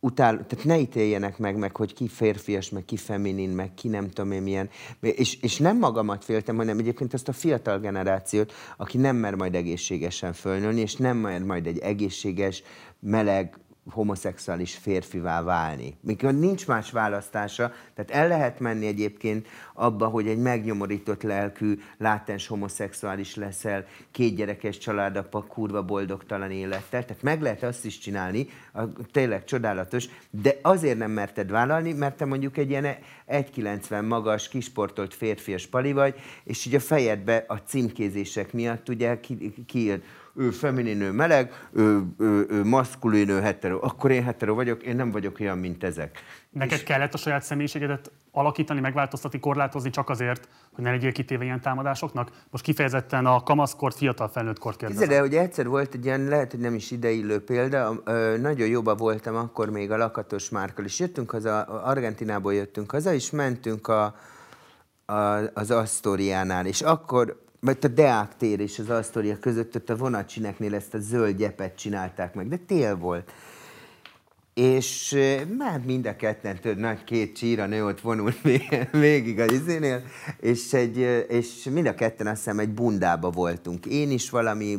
utál, 0.00 0.46
tehát 0.46 0.64
ne 0.64 0.78
ítéljenek 0.78 1.38
meg, 1.38 1.56
meg, 1.56 1.76
hogy 1.76 1.94
ki 1.94 2.08
férfias, 2.08 2.70
meg 2.70 2.84
ki 2.84 2.96
feminin, 2.96 3.50
meg 3.50 3.74
ki 3.74 3.88
nem 3.88 4.10
tudom 4.10 4.32
én 4.32 4.42
milyen. 4.42 4.70
És, 5.00 5.36
és 5.40 5.56
nem 5.56 5.78
magamat 5.78 6.24
féltem, 6.24 6.56
hanem 6.56 6.78
egyébként 6.78 7.14
azt 7.14 7.28
a 7.28 7.32
fiatal 7.32 7.78
generációt, 7.78 8.52
aki 8.76 8.98
nem 8.98 9.16
mer 9.16 9.34
majd 9.34 9.54
egészségesen 9.54 10.32
fölnőni, 10.32 10.80
és 10.80 10.96
nem 10.96 11.16
mer 11.16 11.42
majd 11.42 11.66
egy 11.66 11.78
egészséges, 11.78 12.62
meleg, 13.00 13.58
homoszexuális 13.90 14.74
férfivá 14.74 15.42
válni. 15.42 15.96
Mikor 16.00 16.34
nincs 16.34 16.66
más 16.66 16.90
választása, 16.90 17.72
tehát 17.94 18.10
el 18.10 18.28
lehet 18.28 18.60
menni 18.60 18.86
egyébként 18.86 19.46
abba, 19.74 20.06
hogy 20.06 20.26
egy 20.26 20.38
megnyomorított 20.38 21.22
lelkű, 21.22 21.78
látens 21.98 22.46
homoszexuális 22.46 23.34
leszel, 23.34 23.86
két 24.10 24.36
gyerekes 24.36 24.78
családapa, 24.78 25.42
kurva 25.42 25.82
boldogtalan 25.82 26.50
élettel, 26.50 27.04
tehát 27.04 27.22
meg 27.22 27.42
lehet 27.42 27.62
azt 27.62 27.84
is 27.84 27.98
csinálni, 27.98 28.48
a, 28.72 28.82
tényleg 29.12 29.44
csodálatos, 29.44 30.08
de 30.30 30.58
azért 30.62 30.98
nem 30.98 31.10
merted 31.10 31.50
vállalni, 31.50 31.92
mert 31.92 32.16
te 32.16 32.24
mondjuk 32.24 32.56
egy 32.56 32.70
ilyen 32.70 32.84
1,90 33.28 34.08
magas, 34.08 34.48
kisportolt 34.48 35.14
férfias 35.14 35.66
pali 35.66 35.92
vagy, 35.92 36.14
és 36.44 36.66
így 36.66 36.74
a 36.74 36.80
fejedbe 36.80 37.44
a 37.46 37.56
címkézések 37.56 38.52
miatt 38.52 38.88
ugye 38.88 39.20
ki, 39.20 39.54
ki 39.66 40.02
ő 40.38 40.50
feminin, 40.50 41.00
ő 41.00 41.12
meleg, 41.12 41.52
ő, 41.72 42.02
ő, 42.18 42.46
ő 42.50 42.64
maszkulin, 42.64 43.28
ő 43.28 43.40
hetero. 43.40 43.78
Akkor 43.82 44.10
én 44.10 44.22
hetero 44.22 44.54
vagyok, 44.54 44.82
én 44.82 44.96
nem 44.96 45.10
vagyok 45.10 45.40
olyan, 45.40 45.58
mint 45.58 45.84
ezek. 45.84 46.18
Neked 46.50 46.78
és... 46.78 46.82
kellett 46.82 47.14
a 47.14 47.16
saját 47.16 47.42
személyiségedet 47.42 48.10
alakítani, 48.32 48.80
megváltoztatni, 48.80 49.40
korlátozni 49.40 49.90
csak 49.90 50.08
azért, 50.08 50.48
hogy 50.72 50.84
ne 50.84 50.90
legyél 50.90 51.12
kitéve 51.12 51.44
ilyen 51.44 51.60
támadásoknak? 51.60 52.30
Most 52.50 52.64
kifejezetten 52.64 53.26
a 53.26 53.42
kamaszkort, 53.42 53.96
fiatal 53.96 54.28
felnőtt 54.28 54.58
kort 54.58 54.76
kérdezem. 54.76 55.02
Képzeld 55.02 55.28
hogy 55.28 55.36
egyszer 55.36 55.66
volt 55.66 55.94
egy 55.94 56.04
ilyen, 56.04 56.24
lehet, 56.24 56.50
hogy 56.50 56.60
nem 56.60 56.74
is 56.74 56.90
ideillő 56.90 57.44
példa, 57.44 58.02
ö, 58.04 58.36
nagyon 58.40 58.68
jóba 58.68 58.94
voltam 58.94 59.36
akkor 59.36 59.70
még 59.70 59.90
a 59.90 59.96
Lakatos 59.96 60.48
Márkal, 60.48 60.84
és 60.84 60.98
jöttünk 60.98 61.30
haza, 61.30 61.62
Argentinából 61.62 62.54
jöttünk 62.54 62.90
haza, 62.90 63.12
és 63.12 63.30
mentünk 63.30 63.88
a, 63.88 64.14
a, 65.04 65.12
az 65.54 65.70
Asztoriánál, 65.70 66.66
és 66.66 66.80
akkor 66.80 67.46
vagy 67.60 67.78
a 67.80 67.88
Deák 67.88 68.36
tér 68.36 68.60
és 68.60 68.78
az 68.78 68.90
Asztoria 68.90 69.38
között, 69.38 69.76
ott 69.76 69.90
a 69.90 69.96
vonatcsineknél 69.96 70.74
ezt 70.74 70.94
a 70.94 70.98
zöld 71.00 71.36
gyepet 71.36 71.78
csinálták 71.78 72.34
meg, 72.34 72.48
de 72.48 72.56
tél 72.56 72.96
volt. 72.96 73.32
És 74.54 75.16
már 75.58 75.80
mind 75.84 76.06
a 76.06 76.16
ketten, 76.16 76.60
tudod, 76.60 76.78
nagy 76.78 77.04
két 77.04 77.36
csíra 77.36 77.66
nő 77.66 77.84
ott 77.84 78.00
vonult 78.00 78.40
végig 78.92 79.40
a 79.40 79.44
izénél, 79.44 80.02
és, 80.40 80.72
egy, 80.72 80.96
és 81.28 81.68
mind 81.72 81.86
a 81.86 81.94
ketten 81.94 82.26
azt 82.26 82.36
hiszem 82.36 82.58
egy 82.58 82.72
bundába 82.72 83.30
voltunk. 83.30 83.86
Én 83.86 84.10
is 84.10 84.30
valami 84.30 84.78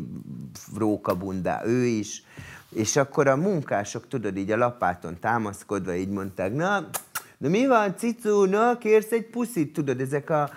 róka 0.77 1.15
bundá, 1.15 1.61
ő 1.65 1.85
is. 1.85 2.23
És 2.69 2.95
akkor 2.95 3.27
a 3.27 3.35
munkások, 3.35 4.07
tudod, 4.07 4.37
így 4.37 4.51
a 4.51 4.57
lapáton 4.57 5.19
támaszkodva 5.19 5.95
így 5.95 6.09
mondták, 6.09 6.53
na, 6.53 6.89
de 7.37 7.49
mi 7.49 7.67
van, 7.67 7.97
cicu, 7.97 8.45
na, 8.45 8.77
kérsz 8.77 9.11
egy 9.11 9.25
puszit, 9.25 9.73
tudod, 9.73 10.01
ezek 10.01 10.29
a, 10.29 10.49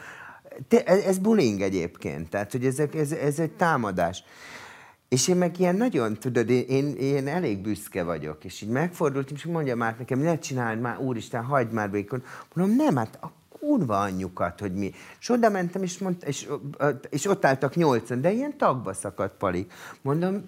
ez, 0.68 0.98
ez 0.98 1.18
bullying 1.18 1.60
egyébként, 1.60 2.30
tehát 2.30 2.52
hogy 2.52 2.66
ezek, 2.66 2.94
ez, 2.94 3.12
ez 3.12 3.39
egy 3.39 3.51
támadás. 3.51 4.24
És 5.09 5.28
én 5.28 5.36
meg 5.36 5.59
ilyen 5.60 5.76
nagyon, 5.76 6.14
tudod, 6.14 6.51
én, 6.51 6.94
én, 6.97 7.28
elég 7.28 7.59
büszke 7.59 8.02
vagyok, 8.02 8.44
és 8.44 8.60
így 8.60 8.68
megfordultam, 8.68 9.36
és 9.36 9.44
mondja 9.44 9.76
már 9.76 9.94
nekem, 9.98 10.18
ne 10.18 10.39
csináld 10.39 10.80
már, 10.80 10.98
úristen, 10.98 11.44
hagyd 11.44 11.72
már 11.72 11.90
békon. 11.90 12.22
Mondom, 12.55 12.76
nem, 12.76 12.97
hát 12.97 13.18
a 13.20 13.32
kurva 13.59 14.01
anyjukat, 14.01 14.60
hogy 14.60 14.74
mi. 14.74 14.93
És 15.20 15.28
oda 15.28 15.48
mentem, 15.48 15.82
és, 15.82 15.98
mondta, 15.98 16.26
és, 16.26 16.48
és 17.10 17.26
ott 17.26 17.44
álltak 17.44 17.74
nyolcan, 17.74 18.20
de 18.20 18.32
ilyen 18.32 18.56
tagba 18.56 18.93
szakadt 18.93 19.36
palik. 19.36 19.72
Mondom, 20.02 20.47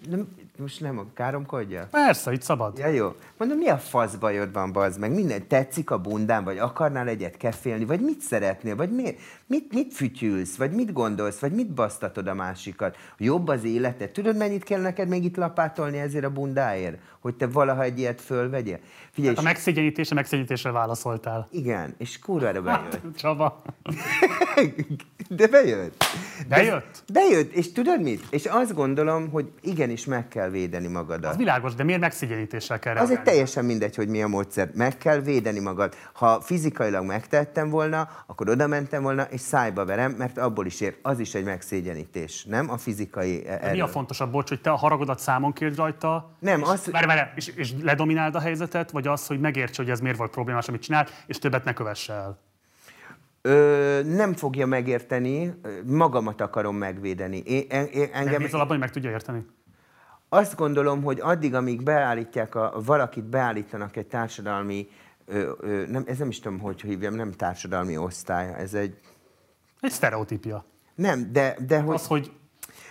most 0.58 0.80
nem 0.80 0.98
a 0.98 1.04
káromkodja? 1.14 1.88
Persze, 1.90 2.32
itt 2.32 2.42
szabad. 2.42 2.78
Ja, 2.78 2.86
jó. 2.86 3.14
Mondom, 3.36 3.58
mi 3.58 3.68
a 3.68 3.78
fasz 3.78 4.14
bajod 4.14 4.52
van, 4.52 4.72
bazd 4.72 5.00
meg? 5.00 5.12
Minden 5.12 5.48
tetszik 5.48 5.90
a 5.90 5.98
bundán, 5.98 6.44
vagy 6.44 6.58
akarnál 6.58 7.08
egyet 7.08 7.36
kefélni, 7.36 7.84
vagy 7.84 8.00
mit 8.00 8.20
szeretnél, 8.20 8.76
vagy 8.76 8.90
miért? 8.90 9.18
Mit, 9.46 9.72
mit 9.72 9.94
fütyülsz, 9.94 10.56
vagy 10.56 10.70
mit 10.70 10.92
gondolsz, 10.92 11.38
vagy 11.38 11.52
mit 11.52 11.74
basztatod 11.74 12.26
a 12.26 12.34
másikat? 12.34 12.96
Jobb 13.18 13.48
az 13.48 13.64
életed? 13.64 14.10
Tudod, 14.10 14.36
mennyit 14.36 14.64
kell 14.64 14.80
neked 14.80 15.08
még 15.08 15.24
itt 15.24 15.36
lapátolni 15.36 15.98
ezért 15.98 16.24
a 16.24 16.30
bundáért? 16.30 16.98
Hogy 17.20 17.34
te 17.34 17.46
valaha 17.46 17.82
egy 17.82 17.98
ilyet 17.98 18.20
fölvegyél? 18.20 18.78
Figyelj, 19.10 19.34
hát 19.34 19.44
a 19.44 19.48
megszégyenítése 19.48 20.14
megszégyenítésre 20.14 20.70
válaszoltál. 20.70 21.48
Igen, 21.50 21.94
és 21.98 22.18
kurvára 22.18 22.62
bejött. 22.62 22.92
Hát, 22.92 23.02
Csaba. 23.16 23.62
De 25.28 25.46
bejött. 25.46 26.04
Bejött? 26.48 27.02
De, 27.06 27.20
bejött, 27.20 27.52
és 27.52 27.72
tudod 27.72 28.02
mit? 28.02 28.26
És 28.30 28.44
azt 28.44 28.74
gondolom, 28.74 29.30
hogy 29.30 29.50
igenis 29.60 30.04
meg 30.04 30.28
kell 30.28 30.43
védeni 30.48 30.86
magadat. 30.86 31.30
Az 31.30 31.36
világos, 31.36 31.74
de 31.74 31.84
miért 31.84 32.00
megszégyenítéssel 32.00 32.78
kell 32.78 32.96
Az 32.96 33.10
egy 33.10 33.22
teljesen 33.22 33.64
mindegy, 33.64 33.96
hogy 33.96 34.08
mi 34.08 34.22
a 34.22 34.28
módszer. 34.28 34.70
Meg 34.74 34.98
kell 34.98 35.18
védeni 35.18 35.60
magad. 35.60 35.94
Ha 36.12 36.40
fizikailag 36.40 37.04
megtettem 37.06 37.70
volna, 37.70 38.08
akkor 38.26 38.48
oda 38.48 38.66
mentem 38.66 39.02
volna, 39.02 39.22
és 39.22 39.40
szájba 39.40 39.84
verem, 39.84 40.12
mert 40.12 40.38
abból 40.38 40.66
is 40.66 40.80
ér. 40.80 40.96
Az 41.02 41.18
is 41.18 41.34
egy 41.34 41.44
megszégyenítés, 41.44 42.44
nem? 42.44 42.70
A 42.70 42.76
fizikai 42.76 43.46
erő. 43.46 43.72
Mi 43.72 43.80
a 43.80 43.88
fontosabb, 43.88 44.30
bocs, 44.30 44.48
hogy 44.48 44.60
te 44.60 44.70
a 44.70 44.76
haragodat 44.76 45.18
számon 45.18 45.52
kérd 45.52 45.76
rajta? 45.76 46.30
Nem, 46.38 46.60
és, 46.60 46.68
az... 46.68 46.90
Várj, 46.90 47.06
várj, 47.06 47.20
és, 47.34 47.46
és 47.46 47.72
ledomináld 47.82 48.34
a 48.34 48.40
helyzetet, 48.40 48.90
vagy 48.90 49.06
az, 49.06 49.26
hogy 49.26 49.40
megérts, 49.40 49.76
hogy 49.76 49.90
ez 49.90 50.00
miért 50.00 50.16
volt 50.16 50.30
problémás, 50.30 50.68
amit 50.68 50.82
csinál, 50.82 51.06
és 51.26 51.38
többet 51.38 51.64
ne 51.64 51.72
kövesse 51.72 52.12
el? 52.12 52.38
Ö, 53.42 54.00
nem 54.04 54.32
fogja 54.32 54.66
megérteni, 54.66 55.54
magamat 55.86 56.40
akarom 56.40 56.76
megvédeni. 56.76 57.36
Én, 57.36 57.64
en, 57.68 57.88
en, 57.94 58.08
engem... 58.12 58.42
Nem 58.42 58.50
alapban, 58.52 58.66
hogy 58.66 58.78
meg 58.78 58.90
tudja 58.90 59.10
érteni? 59.10 59.46
Azt 60.34 60.56
gondolom, 60.56 61.02
hogy 61.02 61.20
addig, 61.20 61.54
amíg 61.54 61.82
beállítják, 61.82 62.54
a, 62.54 62.72
valakit 62.84 63.24
beállítanak 63.24 63.96
egy 63.96 64.06
társadalmi, 64.06 64.88
ö, 65.26 65.50
ö, 65.60 65.86
nem, 65.86 66.04
ez 66.06 66.18
nem 66.18 66.28
is 66.28 66.40
tudom, 66.40 66.58
hogy 66.58 66.80
hívjam, 66.80 67.14
nem 67.14 67.32
társadalmi 67.32 67.96
osztály, 67.96 68.54
ez 68.58 68.74
egy... 68.74 68.98
Egy 69.80 69.90
sztereotípia. 69.90 70.64
Nem, 70.94 71.32
de, 71.32 71.56
de 71.66 71.80
hogy... 71.80 71.94
Az, 71.94 72.06
hogy 72.06 72.32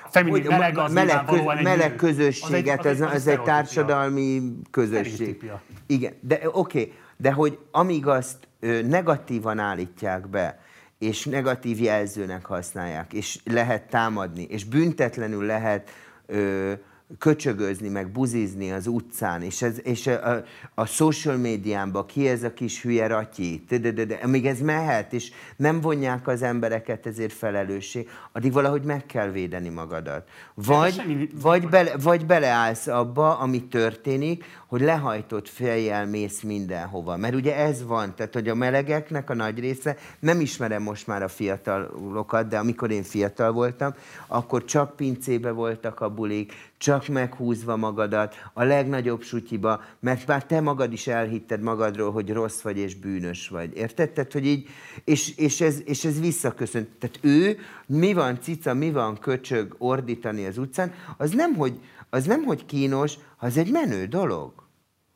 feminin, 0.09 0.41
hogy 0.41 0.49
meleg 0.49 0.77
az 0.77 0.93
meleg, 0.93 1.25
köz, 1.25 1.43
meleg 1.63 1.95
közösséget, 1.95 2.85
ez, 2.85 3.01
egy, 3.01 3.07
ez, 3.07 3.13
ez 3.13 3.27
egy 3.27 3.41
társadalmi 3.41 4.41
közösség. 4.71 5.51
Igen, 5.85 6.13
de 6.21 6.39
oké, 6.51 6.81
okay, 6.81 6.93
de 7.17 7.31
hogy 7.31 7.59
amíg 7.71 8.07
azt 8.07 8.47
negatívan 8.85 9.59
állítják 9.59 10.27
be, 10.27 10.59
és 10.99 11.25
negatív 11.25 11.81
jelzőnek 11.81 12.45
használják, 12.45 13.13
és 13.13 13.39
lehet 13.45 13.89
támadni, 13.89 14.43
és 14.43 14.65
büntetlenül 14.65 15.45
lehet 15.45 15.89
ö, 16.25 16.73
köcsögözni, 17.17 17.87
meg 17.87 18.11
buzizni 18.11 18.71
az 18.71 18.87
utcán, 18.87 19.41
és, 19.41 19.61
ez, 19.61 19.79
és 19.83 20.07
a, 20.07 20.43
a 20.73 20.85
social 20.85 21.37
médiánban 21.37 22.05
ki 22.05 22.27
ez 22.27 22.43
a 22.43 22.53
kis 22.53 22.81
hülye 22.81 23.07
ratyi, 23.07 23.63
de, 23.67 23.77
de, 23.77 23.91
de, 23.91 24.05
de, 24.05 24.19
amíg 24.23 24.45
ez 24.45 24.59
mehet, 24.59 25.13
és 25.13 25.31
nem 25.55 25.81
vonják 25.81 26.27
az 26.27 26.41
embereket 26.41 27.05
ezért 27.05 27.33
felelősség, 27.33 28.09
addig 28.31 28.53
valahogy 28.53 28.83
meg 28.83 29.05
kell 29.05 29.31
védeni 29.31 29.69
magadat. 29.69 30.27
Vagy, 30.53 31.29
vagy, 31.41 31.69
bele, 31.69 31.97
vagy 31.97 32.25
beleállsz 32.25 32.87
abba, 32.87 33.37
ami 33.37 33.63
történik, 33.63 34.45
hogy 34.73 34.81
lehajtott 34.81 35.49
fejjel 35.49 36.05
mész 36.05 36.41
mindenhova. 36.41 37.17
Mert 37.17 37.35
ugye 37.35 37.55
ez 37.55 37.83
van, 37.83 38.15
tehát 38.15 38.33
hogy 38.33 38.47
a 38.47 38.55
melegeknek 38.55 39.29
a 39.29 39.33
nagy 39.33 39.59
része, 39.59 39.97
nem 40.19 40.39
ismerem 40.39 40.81
most 40.81 41.07
már 41.07 41.23
a 41.23 41.27
fiatalokat, 41.27 42.47
de 42.47 42.57
amikor 42.57 42.91
én 42.91 43.03
fiatal 43.03 43.51
voltam, 43.51 43.93
akkor 44.27 44.65
csak 44.65 44.95
pincébe 44.95 45.51
voltak 45.51 45.99
a 45.99 46.09
bulik, 46.09 46.53
csak 46.77 47.07
meghúzva 47.07 47.75
magadat, 47.75 48.35
a 48.53 48.63
legnagyobb 48.63 49.21
sutyiba, 49.21 49.81
mert 49.99 50.27
már 50.27 50.45
te 50.45 50.61
magad 50.61 50.93
is 50.93 51.07
elhitted 51.07 51.61
magadról, 51.61 52.11
hogy 52.11 52.31
rossz 52.31 52.61
vagy 52.61 52.77
és 52.77 52.95
bűnös 52.95 53.47
vagy. 53.47 53.77
Érted? 53.77 54.09
Tehát, 54.09 54.33
hogy 54.33 54.45
így, 54.45 54.67
és, 55.03 55.37
és, 55.37 55.61
ez, 55.61 55.81
és 55.85 56.05
ez 56.05 56.19
visszaköszönt. 56.19 56.87
Tehát 56.99 57.19
ő, 57.21 57.57
mi 57.85 58.13
van 58.13 58.41
cica, 58.41 58.73
mi 58.73 58.91
van 58.91 59.19
köcsög 59.19 59.75
ordítani 59.77 60.45
az 60.45 60.57
utcán, 60.57 60.93
az 61.17 61.31
nem, 61.31 61.53
hogy, 61.53 61.79
az 62.09 62.25
nem, 62.25 62.43
hogy 62.43 62.65
kínos, 62.65 63.13
az 63.37 63.57
egy 63.57 63.71
menő 63.71 64.05
dolog. 64.05 64.62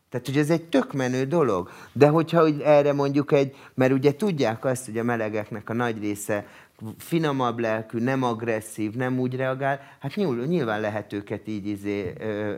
Tehát, 0.09 0.25
hogy 0.25 0.37
ez 0.37 0.49
egy 0.49 0.63
tök 0.63 0.93
menő 0.93 1.25
dolog. 1.25 1.69
De 1.91 2.07
hogyha 2.07 2.41
hogy 2.41 2.61
erre 2.61 2.93
mondjuk 2.93 3.31
egy, 3.31 3.55
mert 3.73 3.91
ugye 3.91 4.15
tudják 4.15 4.65
azt, 4.65 4.85
hogy 4.85 4.97
a 4.97 5.03
melegeknek 5.03 5.69
a 5.69 5.73
nagy 5.73 5.99
része 5.99 6.45
finomabb 6.97 7.59
lelkű, 7.59 7.99
nem 7.99 8.23
agresszív, 8.23 8.93
nem 8.93 9.19
úgy 9.19 9.35
reagál, 9.35 9.79
hát 9.99 10.15
nyilván 10.47 10.81
lehet 10.81 11.13
őket 11.13 11.47
így 11.47 11.67
izé, 11.67 12.13
ö, 12.19 12.53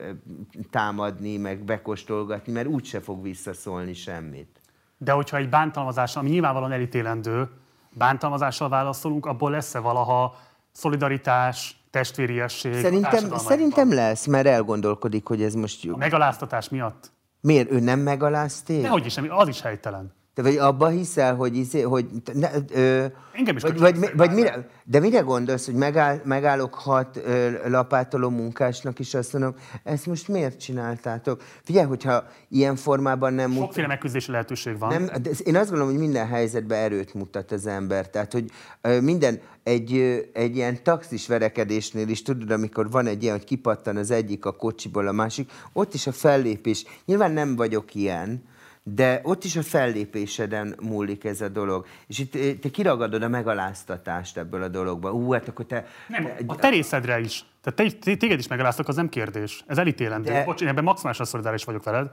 támadni, 0.69 1.37
meg 1.37 1.63
bekostolgatni, 1.63 2.53
mert 2.53 2.67
úgyse 2.67 2.99
fog 2.99 3.23
visszaszólni 3.23 3.93
semmit. 3.93 4.61
De 4.97 5.11
hogyha 5.11 5.37
egy 5.37 5.49
bántalmazással, 5.49 6.21
ami 6.21 6.31
nyilvánvalóan 6.31 6.71
elítélendő, 6.71 7.49
bántalmazással 7.91 8.69
válaszolunk, 8.69 9.25
abból 9.25 9.51
lesz-e 9.51 9.79
valaha 9.79 10.35
szolidaritás, 10.71 11.83
testvériesség? 11.91 12.73
Szerintem, 12.73 13.37
szerintem 13.37 13.93
lesz, 13.93 14.25
mert 14.25 14.47
elgondolkodik, 14.47 15.27
hogy 15.27 15.41
ez 15.41 15.53
most 15.53 15.83
jó. 15.83 15.93
A 15.93 15.97
megaláztatás 15.97 16.69
miatt? 16.69 17.11
Miért? 17.41 17.71
Ő 17.71 17.79
nem 17.79 17.99
megaláz 17.99 18.61
téged? 18.61 18.81
Dehogy 18.81 19.05
is, 19.05 19.17
az 19.17 19.47
is 19.47 19.61
helytelen. 19.61 20.13
Te 20.39 20.45
vagy 20.45 20.57
abba 20.57 20.87
hiszel, 20.87 21.35
hogy, 21.35 21.55
izé, 21.55 21.81
hogy 21.81 22.05
ne, 22.33 22.49
ö, 22.73 23.05
Engem 23.33 23.55
is 23.55 23.61
vagy, 23.61 23.79
vagy, 23.79 24.11
vagy 24.15 24.31
mire, 24.31 24.67
de 24.83 24.99
mire 24.99 25.19
gondolsz, 25.19 25.65
hogy 25.65 25.75
megáll, 25.75 26.21
megállok 26.23 26.73
hat 26.73 27.21
ö, 27.25 27.69
lapátoló 27.69 28.29
munkásnak, 28.29 28.99
és 28.99 29.13
azt 29.13 29.33
mondom, 29.33 29.55
ezt 29.83 30.05
most 30.05 30.27
miért 30.27 30.59
csináltátok? 30.59 31.41
Figyelj, 31.63 31.87
hogyha 31.87 32.23
ilyen 32.49 32.75
formában 32.75 33.33
nem 33.33 33.49
mut- 33.49 33.59
Sokféle 33.59 33.87
megküzdési 33.87 34.31
lehetőség 34.31 34.77
van. 34.79 34.89
nem, 34.89 35.05
de 35.21 35.29
én 35.43 35.55
azt 35.55 35.69
gondolom, 35.69 35.91
hogy 35.93 36.01
minden 36.01 36.27
helyzetben 36.27 36.79
erőt 36.79 37.13
mutat 37.13 37.51
az 37.51 37.65
ember. 37.67 38.09
Tehát, 38.09 38.31
hogy 38.33 38.45
ö, 38.81 39.01
minden, 39.01 39.39
egy, 39.63 39.93
ö, 39.93 40.17
egy 40.33 40.55
ilyen 40.55 40.83
taxis 40.83 41.27
verekedésnél 41.27 42.07
is, 42.07 42.21
tudod, 42.21 42.51
amikor 42.51 42.89
van 42.89 43.07
egy 43.07 43.23
ilyen, 43.23 43.35
hogy 43.35 43.45
kipattan 43.45 43.97
az 43.97 44.11
egyik 44.11 44.45
a 44.45 44.51
kocsiból 44.51 45.07
a 45.07 45.11
másik, 45.11 45.51
ott 45.73 45.93
is 45.93 46.07
a 46.07 46.11
fellépés. 46.11 46.85
Nyilván 47.05 47.31
nem 47.31 47.55
vagyok 47.55 47.95
ilyen, 47.95 48.43
de 48.83 49.19
ott 49.23 49.43
is 49.43 49.55
a 49.55 49.61
fellépéseden 49.63 50.75
múlik 50.81 51.23
ez 51.23 51.41
a 51.41 51.47
dolog. 51.47 51.85
És 52.07 52.19
itt 52.19 52.35
ö, 52.35 52.53
te 52.53 52.69
kiragadod 52.69 53.23
a 53.23 53.27
megaláztatást 53.27 54.37
ebből 54.37 54.63
a 54.63 54.67
dologba. 54.67 55.11
Ú, 55.11 55.31
hát 55.31 55.47
akkor 55.47 55.65
te... 55.65 55.85
Nem, 56.07 56.23
te- 56.23 56.35
a 56.47 56.55
te 56.55 56.69
részedre 56.69 57.19
is. 57.19 57.45
Tehát 57.63 57.93
te, 57.99 58.15
téged 58.15 58.39
is 58.39 58.47
megaláztak, 58.47 58.87
az 58.87 58.95
nem 58.95 59.09
kérdés. 59.09 59.63
Ez 59.67 59.77
elítélendő. 59.77 60.31
De-. 60.31 60.43
Bocs, 60.43 60.61
én 60.61 60.67
ebben 60.67 60.83
maximálisan 60.83 61.25
szolidáris 61.25 61.63
vagyok 61.63 61.83
veled. 61.83 62.11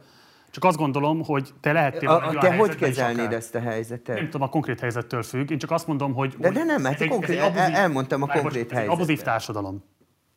Csak 0.50 0.64
azt 0.64 0.76
gondolom, 0.76 1.24
hogy 1.24 1.50
te 1.60 1.72
lehettél 1.72 2.08
a, 2.08 2.28
egy 2.28 2.38
te 2.38 2.46
olyan 2.48 2.58
hogy 2.58 2.76
kezelnéd 2.76 3.32
ezt 3.32 3.54
a 3.54 3.60
helyzetet? 3.60 4.16
Nem 4.16 4.24
tudom, 4.24 4.42
a 4.42 4.48
konkrét 4.50 4.80
helyzettől 4.80 5.22
függ. 5.22 5.50
Én 5.50 5.58
csak 5.58 5.70
azt 5.70 5.86
mondom, 5.86 6.14
hogy... 6.14 6.34
De- 6.38 6.46
hogy 6.46 6.56
de 6.56 6.64
nem, 6.64 6.84
hát 6.84 7.06
konkrét- 7.06 7.38
egy 7.38 7.44
abuzív- 7.44 7.74
elmondtam 7.76 8.22
a 8.22 8.26
konkrét 8.26 8.72
egy 8.72 8.78
abuzív 8.86 9.06
helyzetet. 9.06 9.24
társadalom. 9.24 9.84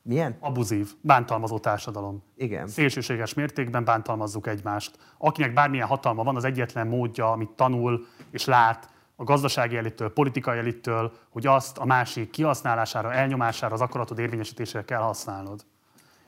Milyen? 0.10 0.38
Abuzív, 0.40 0.92
bántalmazó 1.02 1.60
társadalom. 1.60 2.24
Igen. 2.36 2.68
Szélsőséges 2.68 3.34
mértékben 3.34 3.84
bántalmazzuk 3.84 4.48
egymást. 4.48 4.98
Akinek 5.18 5.54
bármilyen 5.54 5.88
hatalma 5.88 6.24
van, 6.24 6.36
az 6.36 6.44
egyetlen 6.44 6.88
módja, 6.88 7.32
amit 7.32 7.50
tanul 7.50 8.06
és 8.32 8.46
lát 8.46 8.90
a 9.16 9.24
gazdasági 9.24 9.78
elittől, 9.78 10.14
politikai 10.14 10.58
elittől, 10.58 11.12
hogy 11.30 11.48
azt 11.48 11.78
a 11.78 11.86
másik 11.86 12.30
kihasználására, 12.30 13.14
elnyomására, 13.14 13.74
az 13.74 13.82
akaratod 13.82 14.20
érvényesítésére 14.20 14.84
kell 14.84 15.02
használnod. 15.02 15.66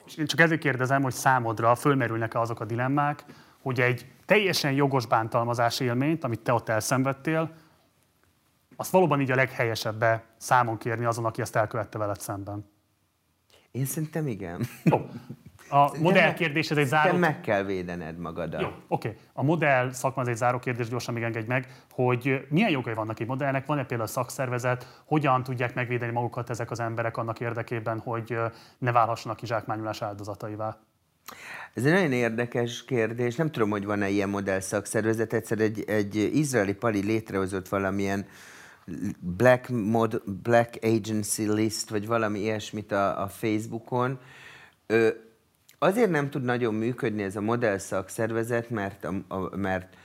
És 0.06 0.16
én 0.16 0.26
csak 0.26 0.40
ezért 0.40 0.62
kérdezem, 0.62 1.02
hogy 1.02 1.14
számodra 1.14 1.76
fölmerülnek-e 1.76 2.40
azok 2.40 2.60
a 2.60 2.66
dilemmák, 2.66 3.26
hogy 3.62 3.80
egy 3.80 4.12
teljesen 4.26 4.72
jogos 4.72 5.06
bántalmazás 5.06 5.80
élményt, 5.80 6.24
amit 6.24 6.40
te 6.40 6.54
ott 6.54 6.70
elszenvedtél, 6.70 7.52
azt 8.76 8.92
valóban 8.92 9.22
így 9.22 9.32
a 9.32 9.36
leghelyesebbe 9.36 10.24
számon 10.38 10.78
kérni 10.78 11.06
azon, 11.06 11.26
aki 11.26 11.42
ezt 11.42 11.56
elkövette 11.56 11.98
veled 11.98 12.20
szemben. 12.20 12.71
Én 13.72 13.86
szerintem 13.86 14.28
igen. 14.28 14.62
Jó. 14.84 15.10
A 15.70 15.98
modell 16.00 16.34
kérdés, 16.34 16.72
ez 16.72 16.78
egy 16.78 16.88
záró... 16.88 17.18
meg 17.18 17.42
kell 17.42 17.64
védened 17.64 18.18
magadat. 18.18 18.62
Jó, 18.62 18.68
oké. 18.88 19.18
A 19.34 19.44
modell 19.44 19.92
szakma, 19.92 20.22
ez 20.22 20.28
egy 20.28 20.36
záró 20.36 20.60
kérdés, 20.60 20.90
gyorsan 20.90 21.14
még 21.14 21.24
engedj 21.24 21.48
meg, 21.48 21.68
hogy 21.92 22.48
milyen 22.50 22.70
jogai 22.70 22.94
vannak 22.94 23.20
egy 23.20 23.28
modellnek, 23.28 23.66
van-e 23.66 23.86
például 23.86 24.10
szakszervezet, 24.10 25.02
hogyan 25.06 25.44
tudják 25.44 25.74
megvédeni 25.74 26.12
magukat 26.12 26.50
ezek 26.50 26.72
az 26.72 26.80
emberek 26.80 27.18
annak 27.18 27.40
érdekében, 27.40 28.00
hogy 28.00 28.38
ne 28.78 28.92
válhassanak 28.92 29.38
kizsákmányolás 29.38 30.02
áldozataivá? 30.02 30.78
Ez 31.74 31.86
egy 31.86 31.94
nagyon 31.94 32.12
érdekes 32.12 32.86
kérdés. 32.86 33.36
Nem 33.36 33.52
tudom, 33.52 33.70
hogy 33.70 33.86
van-e 33.86 34.10
ilyen 34.10 34.30
modell 34.30 34.60
szakszervezet. 34.60 35.34
Egyszer 35.34 35.60
egy, 35.60 35.84
egy 35.88 36.16
izraeli 36.16 36.74
pali 36.74 37.06
létrehozott 37.06 37.68
valamilyen 37.68 38.26
Black, 39.20 39.70
mod, 39.70 40.22
Black 40.44 40.84
Agency 40.84 41.52
List, 41.52 41.90
vagy 41.90 42.08
valami 42.08 42.40
ilyesmit 42.40 42.92
a, 42.92 43.22
a 43.22 43.28
Facebookon. 43.28 44.20
Ö, 44.88 45.10
azért 45.80 46.10
nem 46.10 46.30
tud 46.30 46.44
nagyon 46.44 46.74
működni 46.74 47.24
ez 47.24 47.36
a 47.36 47.42
modell 47.42 47.78
szakszervezet, 47.78 48.70
mert, 48.70 49.06
a, 49.06 49.14
a, 49.28 49.56
mert 49.56 49.96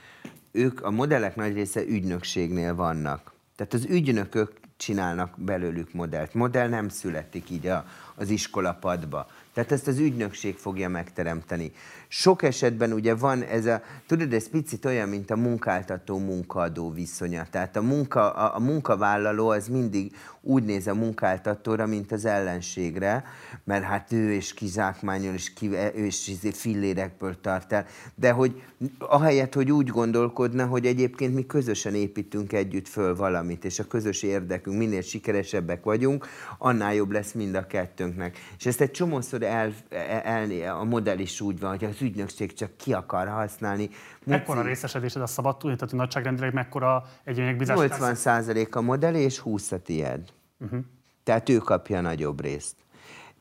ők, 0.51 0.81
a 0.81 0.91
modellek 0.91 1.35
nagy 1.35 1.53
része 1.53 1.81
ügynökségnél 1.81 2.75
vannak. 2.75 3.31
Tehát 3.55 3.73
az 3.73 3.85
ügynökök 3.85 4.51
csinálnak 4.77 5.33
belőlük 5.37 5.93
modellt. 5.93 6.33
Modell 6.33 6.67
nem 6.67 6.89
születik 6.89 7.49
így 7.49 7.67
a, 7.67 7.85
az 8.15 8.29
iskolapadba. 8.29 9.27
Tehát 9.53 9.71
ezt 9.71 9.87
az 9.87 9.97
ügynökség 9.97 10.55
fogja 10.55 10.89
megteremteni. 10.89 11.71
Sok 12.07 12.43
esetben 12.43 12.93
ugye 12.93 13.15
van 13.15 13.43
ez 13.43 13.65
a, 13.65 13.81
tudod, 14.07 14.33
ez 14.33 14.49
picit 14.49 14.85
olyan, 14.85 15.09
mint 15.09 15.31
a 15.31 15.35
munkáltató-munkaadó 15.35 16.91
viszonya. 16.91 17.45
Tehát 17.51 17.75
a, 17.75 17.81
munka, 17.81 18.31
a, 18.31 18.55
a 18.55 18.59
munkavállaló 18.59 19.49
az 19.49 19.67
mindig 19.67 20.15
úgy 20.41 20.63
néz 20.63 20.87
a 20.87 20.93
munkáltatóra, 20.93 21.85
mint 21.85 22.11
az 22.11 22.25
ellenségre, 22.25 23.23
mert 23.63 23.83
hát 23.83 24.11
ő 24.11 24.31
is 24.31 24.53
kizsákmányol, 24.53 25.33
és 25.33 25.53
ki, 25.53 25.69
ő 25.95 26.05
is 26.05 26.27
izé 26.27 26.51
fillérekből 26.51 27.41
tart 27.41 27.73
el. 27.73 27.85
De 28.15 28.31
hogy 28.31 28.61
ahelyett, 28.99 29.53
hogy 29.53 29.71
úgy 29.71 29.87
gondolkodna, 29.87 30.65
hogy 30.65 30.85
egyébként 30.85 31.33
mi 31.33 31.45
közösen 31.45 31.95
építünk 31.95 32.53
együtt 32.53 32.87
föl 32.87 33.15
valamit, 33.15 33.65
és 33.65 33.79
a 33.79 33.87
közös 33.87 34.23
érdekünk, 34.23 34.77
minél 34.77 35.01
sikeresebbek 35.01 35.83
vagyunk, 35.83 36.27
annál 36.57 36.93
jobb 36.93 37.11
lesz 37.11 37.31
mind 37.31 37.55
a 37.55 37.67
kettőnknek. 37.67 38.37
És 38.57 38.65
ezt 38.65 38.81
egy 38.81 38.91
csomószor 38.91 39.43
el, 39.43 39.73
el, 39.89 40.51
el, 40.51 40.77
a 40.79 40.83
modell 40.83 41.19
is 41.19 41.41
úgy 41.41 41.59
van, 41.59 41.69
hogy 41.69 41.85
az 41.97 42.03
ügynökség 42.03 42.53
csak 42.53 42.77
ki 42.77 42.93
akar 42.93 43.27
használni. 43.27 43.89
Mekkora 44.23 44.61
részesedésed, 44.61 45.21
azt 45.21 45.33
szabad 45.33 45.57
tudni? 45.57 45.75
Tehát, 45.75 45.93
nagyságrendileg 45.93 46.53
mekkora 46.53 47.05
egy 47.23 47.37
megbízás? 47.37 47.77
80% 47.79 48.71
a 48.71 48.81
modell 48.81 49.13
és 49.13 49.39
20 49.39 49.71
a 49.71 49.79
tied. 49.79 50.21
Uh-huh. 50.59 50.79
Tehát 51.23 51.49
ő 51.49 51.57
kapja 51.57 51.97
a 51.97 52.01
nagyobb 52.01 52.41
részt. 52.41 52.75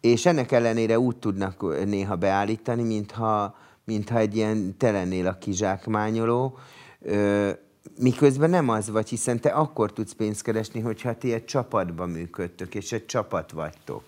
És 0.01 0.27
ennek 0.27 0.53
ellenére 0.53 0.99
úgy 0.99 1.17
tudnak 1.17 1.85
néha 1.85 2.17
beállítani, 2.17 2.83
mintha, 2.83 3.57
mintha 3.85 4.19
egy 4.19 4.37
ilyen 4.37 4.77
te 4.77 4.91
lennél 4.91 5.27
a 5.27 5.39
kizsákmányoló, 5.39 6.59
ö, 7.01 7.51
miközben 7.99 8.51
nem 8.51 8.69
az 8.69 8.91
vagy, 8.91 9.09
hiszen 9.09 9.41
te 9.41 9.49
akkor 9.49 9.93
tudsz 9.93 10.13
pénzt 10.13 10.43
keresni, 10.43 10.81
hogyha 10.81 11.19
ti 11.19 11.33
egy 11.33 11.45
csapatban 11.45 12.09
működtök, 12.09 12.75
és 12.75 12.93
egy 12.93 13.07
csapat 13.07 13.51
vagytok. 13.51 14.05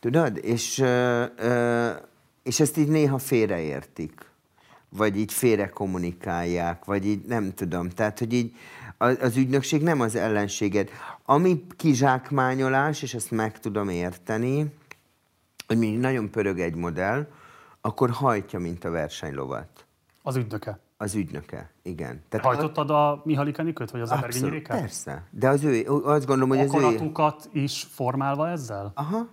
Tudod? 0.00 0.38
És, 0.42 0.78
ö, 0.78 1.24
ö, 1.36 1.90
és 2.42 2.60
ezt 2.60 2.76
így 2.76 2.88
néha 2.88 3.18
félreértik. 3.18 4.30
Vagy 4.88 5.16
így 5.16 5.32
félre 5.32 5.68
kommunikálják, 5.68 6.84
vagy 6.84 7.06
így 7.06 7.24
nem 7.26 7.54
tudom. 7.54 7.88
Tehát, 7.88 8.18
hogy 8.18 8.32
így 8.32 8.56
az, 8.98 9.18
az 9.20 9.36
ügynökség 9.36 9.82
nem 9.82 10.00
az 10.00 10.14
ellenséged. 10.14 10.90
Ami 11.24 11.66
kizsákmányolás, 11.76 13.02
és 13.02 13.14
ezt 13.14 13.30
meg 13.30 13.60
tudom 13.60 13.88
érteni, 13.88 14.74
hogy 15.66 15.78
mi 15.78 15.90
nagyon 15.90 16.30
pörög 16.30 16.60
egy 16.60 16.74
modell, 16.74 17.26
akkor 17.80 18.10
hajtja, 18.10 18.58
mint 18.58 18.84
a 18.84 18.90
versenylovat. 18.90 19.86
Az 20.22 20.36
ügynöke. 20.36 20.78
Az 20.96 21.14
ügynöke, 21.14 21.70
igen. 21.82 22.22
Tehát 22.28 22.46
Hajtottad 22.46 22.90
a 22.90 23.22
Mihály 23.24 23.52
Kenikőt, 23.52 23.90
vagy 23.90 24.00
az 24.00 24.10
Abszolút, 24.10 24.34
Ebergényi 24.36 24.60
persze. 24.60 25.26
De 25.30 25.48
az 25.48 25.64
ő, 25.64 25.86
azt 25.86 26.26
gondolom, 26.26 26.48
hogy 26.48 26.58
az 26.58 26.74
ő... 27.52 27.60
Is 27.60 27.86
formálva 27.90 28.48
ezzel? 28.48 28.92
Aha, 28.94 29.28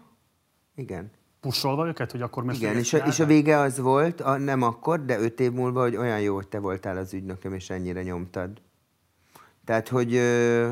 igen. 0.76 1.12
Pusolva 1.42 1.88
őket, 1.88 2.12
hogy 2.12 2.22
akkor 2.22 2.44
most 2.44 2.62
Igen, 2.62 2.78
és 2.78 2.94
a, 2.94 2.98
és 2.98 3.20
a 3.20 3.26
vége 3.26 3.58
az 3.58 3.80
volt, 3.80 4.22
a, 4.22 4.38
nem 4.38 4.62
akkor, 4.62 5.06
de 5.06 5.20
öt 5.20 5.40
év 5.40 5.52
múlva, 5.52 5.82
hogy 5.82 5.96
olyan 5.96 6.20
jó, 6.22 6.36
hogy 6.36 6.48
te 6.48 6.60
voltál 6.60 6.98
az 6.98 7.14
ügynököm, 7.14 7.54
és 7.54 7.70
ennyire 7.70 8.04
nyomtad. 8.04 8.50
Tehát, 9.66 9.88
hogy 9.88 10.16
ö, 10.16 10.70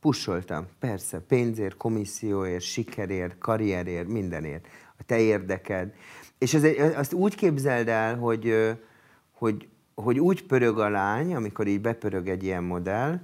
pusoltam, 0.00 0.66
persze, 0.78 1.18
pénzért, 1.18 1.76
komisszióért, 1.76 2.62
sikerért, 2.62 3.38
karrierért, 3.38 4.08
mindenért, 4.08 4.66
a 4.98 5.02
te 5.06 5.18
érdeked. 5.18 5.92
És 6.38 6.54
egy- 6.54 6.78
azt 6.78 7.12
úgy 7.12 7.34
képzeld 7.34 7.88
el, 7.88 8.16
hogy, 8.16 8.74
hogy, 9.32 9.68
hogy 9.94 10.18
úgy 10.18 10.46
pörög 10.46 10.78
a 10.78 10.88
lány, 10.88 11.34
amikor 11.34 11.66
így 11.66 11.80
bepörög 11.80 12.28
egy 12.28 12.42
ilyen 12.44 12.64
modell, 12.64 13.20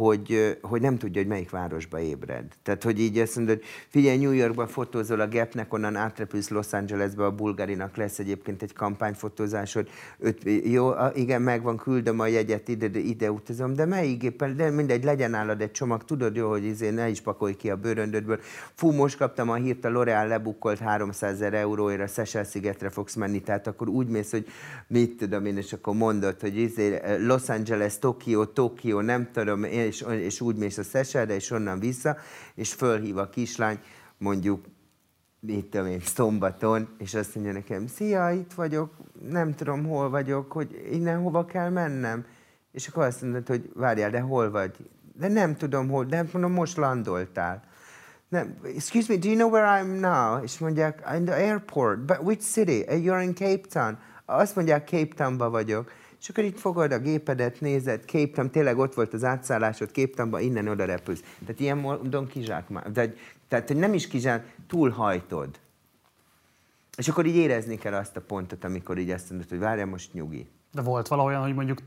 hogy, 0.00 0.58
hogy 0.62 0.80
nem 0.80 0.98
tudja, 0.98 1.20
hogy 1.20 1.30
melyik 1.30 1.50
városba 1.50 2.00
ébred. 2.00 2.44
Tehát, 2.62 2.82
hogy 2.82 3.00
így 3.00 3.18
azt 3.18 3.36
mondod, 3.36 3.60
figyelj, 3.88 4.18
New 4.18 4.32
Yorkba 4.32 4.66
fotózol 4.66 5.20
a 5.20 5.28
Gapnek, 5.28 5.72
onnan 5.72 5.96
átrepülsz 5.96 6.48
Los 6.48 6.72
Angelesbe, 6.72 7.24
a 7.24 7.30
Bulgarinak 7.30 7.96
lesz 7.96 8.18
egyébként 8.18 8.62
egy 8.62 8.72
kampányfotózásod. 8.72 9.88
Öt, 10.18 10.42
jó, 10.64 10.90
igen, 11.14 11.42
megvan, 11.42 11.76
küldöm 11.76 12.20
a 12.20 12.26
jegyet, 12.26 12.68
ide, 12.68 12.88
de 12.88 12.98
ide 12.98 13.30
utazom, 13.30 13.74
de 13.74 13.84
melyik 13.84 14.20
gépen, 14.20 14.56
de 14.56 14.70
mindegy, 14.70 15.04
legyen 15.04 15.30
nálad 15.30 15.60
egy 15.60 15.70
csomag, 15.70 16.04
tudod 16.04 16.36
jó, 16.36 16.48
hogy 16.48 16.64
izé 16.64 16.90
ne 16.90 17.08
is 17.08 17.20
pakolj 17.20 17.54
ki 17.54 17.70
a 17.70 17.76
bőröndödből. 17.76 18.40
Fú, 18.74 18.90
most 18.90 19.16
kaptam 19.16 19.50
a 19.50 19.54
hírt, 19.54 19.84
a 19.84 19.88
L'Oreal 19.88 20.28
lebukkolt 20.28 20.78
300 20.78 21.32
ezer 21.32 21.54
euróért, 21.54 22.00
a 22.00 22.06
Seychelles 22.06 22.48
szigetre 22.48 22.90
fogsz 22.90 23.14
menni, 23.14 23.40
tehát 23.40 23.66
akkor 23.66 23.88
úgy 23.88 24.08
mész, 24.08 24.30
hogy 24.30 24.46
mit 24.86 25.16
tudom 25.16 25.44
én, 25.44 25.56
és 25.56 25.72
akkor 25.72 25.94
mondod, 25.94 26.40
hogy 26.40 26.56
izé, 26.56 27.00
Los 27.18 27.48
Angeles, 27.48 27.98
Tokió, 27.98 28.44
Tokió, 28.44 29.00
nem 29.00 29.28
tudom, 29.32 29.64
és, 29.90 30.04
és 30.20 30.40
úgy 30.40 30.56
mész 30.56 30.78
a 30.78 30.82
Seychellesre, 30.82 31.34
és 31.34 31.50
onnan 31.50 31.78
vissza, 31.78 32.16
és 32.54 32.72
fölhív 32.72 33.16
a 33.16 33.28
kislány, 33.28 33.78
mondjuk 34.18 34.64
mit 35.40 35.66
tudom 35.66 35.86
én, 35.86 36.00
szombaton, 36.00 36.88
és 36.98 37.14
azt 37.14 37.34
mondja 37.34 37.52
nekem, 37.52 37.86
szia, 37.86 38.30
itt 38.30 38.52
vagyok, 38.52 38.92
nem 39.28 39.54
tudom, 39.54 39.86
hol 39.86 40.10
vagyok, 40.10 40.52
hogy 40.52 40.88
innen 40.92 41.20
hova 41.20 41.44
kell 41.44 41.70
mennem. 41.70 42.24
És 42.72 42.88
akkor 42.88 43.04
azt 43.04 43.22
mondod, 43.22 43.46
hogy 43.46 43.70
várjál, 43.74 44.10
de 44.10 44.20
hol 44.20 44.50
vagy? 44.50 44.76
De 45.14 45.28
nem 45.28 45.56
tudom, 45.56 45.88
hol, 45.88 46.04
de 46.04 46.24
mondom, 46.32 46.52
most 46.52 46.76
landoltál. 46.76 47.62
Nem, 48.28 48.56
excuse 48.76 49.12
me, 49.12 49.18
do 49.18 49.28
you 49.28 49.36
know 49.36 49.50
where 49.50 49.82
I'm 49.82 50.00
now? 50.00 50.42
És 50.42 50.58
mondják, 50.58 51.10
in 51.16 51.24
the 51.24 51.34
airport, 51.34 51.98
but 51.98 52.18
which 52.22 52.42
city? 52.42 52.84
You're 52.88 53.22
in 53.22 53.34
Cape 53.34 53.68
Town. 53.68 53.98
Azt 54.24 54.56
mondják, 54.56 54.88
Cape 54.88 55.14
Townba 55.14 55.50
vagyok. 55.50 55.92
És 56.20 56.28
akkor 56.28 56.44
itt 56.44 56.58
fogod 56.58 56.92
a 56.92 56.98
gépedet, 56.98 57.60
nézed, 57.60 58.04
képtem, 58.04 58.50
tényleg 58.50 58.78
ott 58.78 58.94
volt 58.94 59.14
az 59.14 59.24
átszállásod, 59.24 59.90
képtamban, 59.90 60.40
innen 60.40 60.68
oda 60.68 60.84
repülsz. 60.84 61.22
Tehát 61.40 61.60
ilyen 61.60 61.78
módon 61.78 62.26
kizsák 62.26 62.68
már. 62.68 62.86
Tehát, 62.94 63.16
tehát, 63.48 63.66
hogy 63.66 63.76
nem 63.76 63.94
is 63.94 64.08
kizsák, 64.08 64.54
túlhajtod. 64.68 65.48
És 66.96 67.08
akkor 67.08 67.26
így 67.26 67.36
érezni 67.36 67.76
kell 67.76 67.94
azt 67.94 68.16
a 68.16 68.20
pontot, 68.20 68.64
amikor 68.64 68.98
így 68.98 69.10
azt 69.10 69.30
mondod, 69.30 69.48
hogy 69.48 69.58
várja, 69.58 69.86
most 69.86 70.12
nyugi. 70.12 70.48
De 70.72 70.82
volt 70.82 71.08
valahol 71.08 71.34
hogy 71.34 71.54
mondjuk 71.54 71.78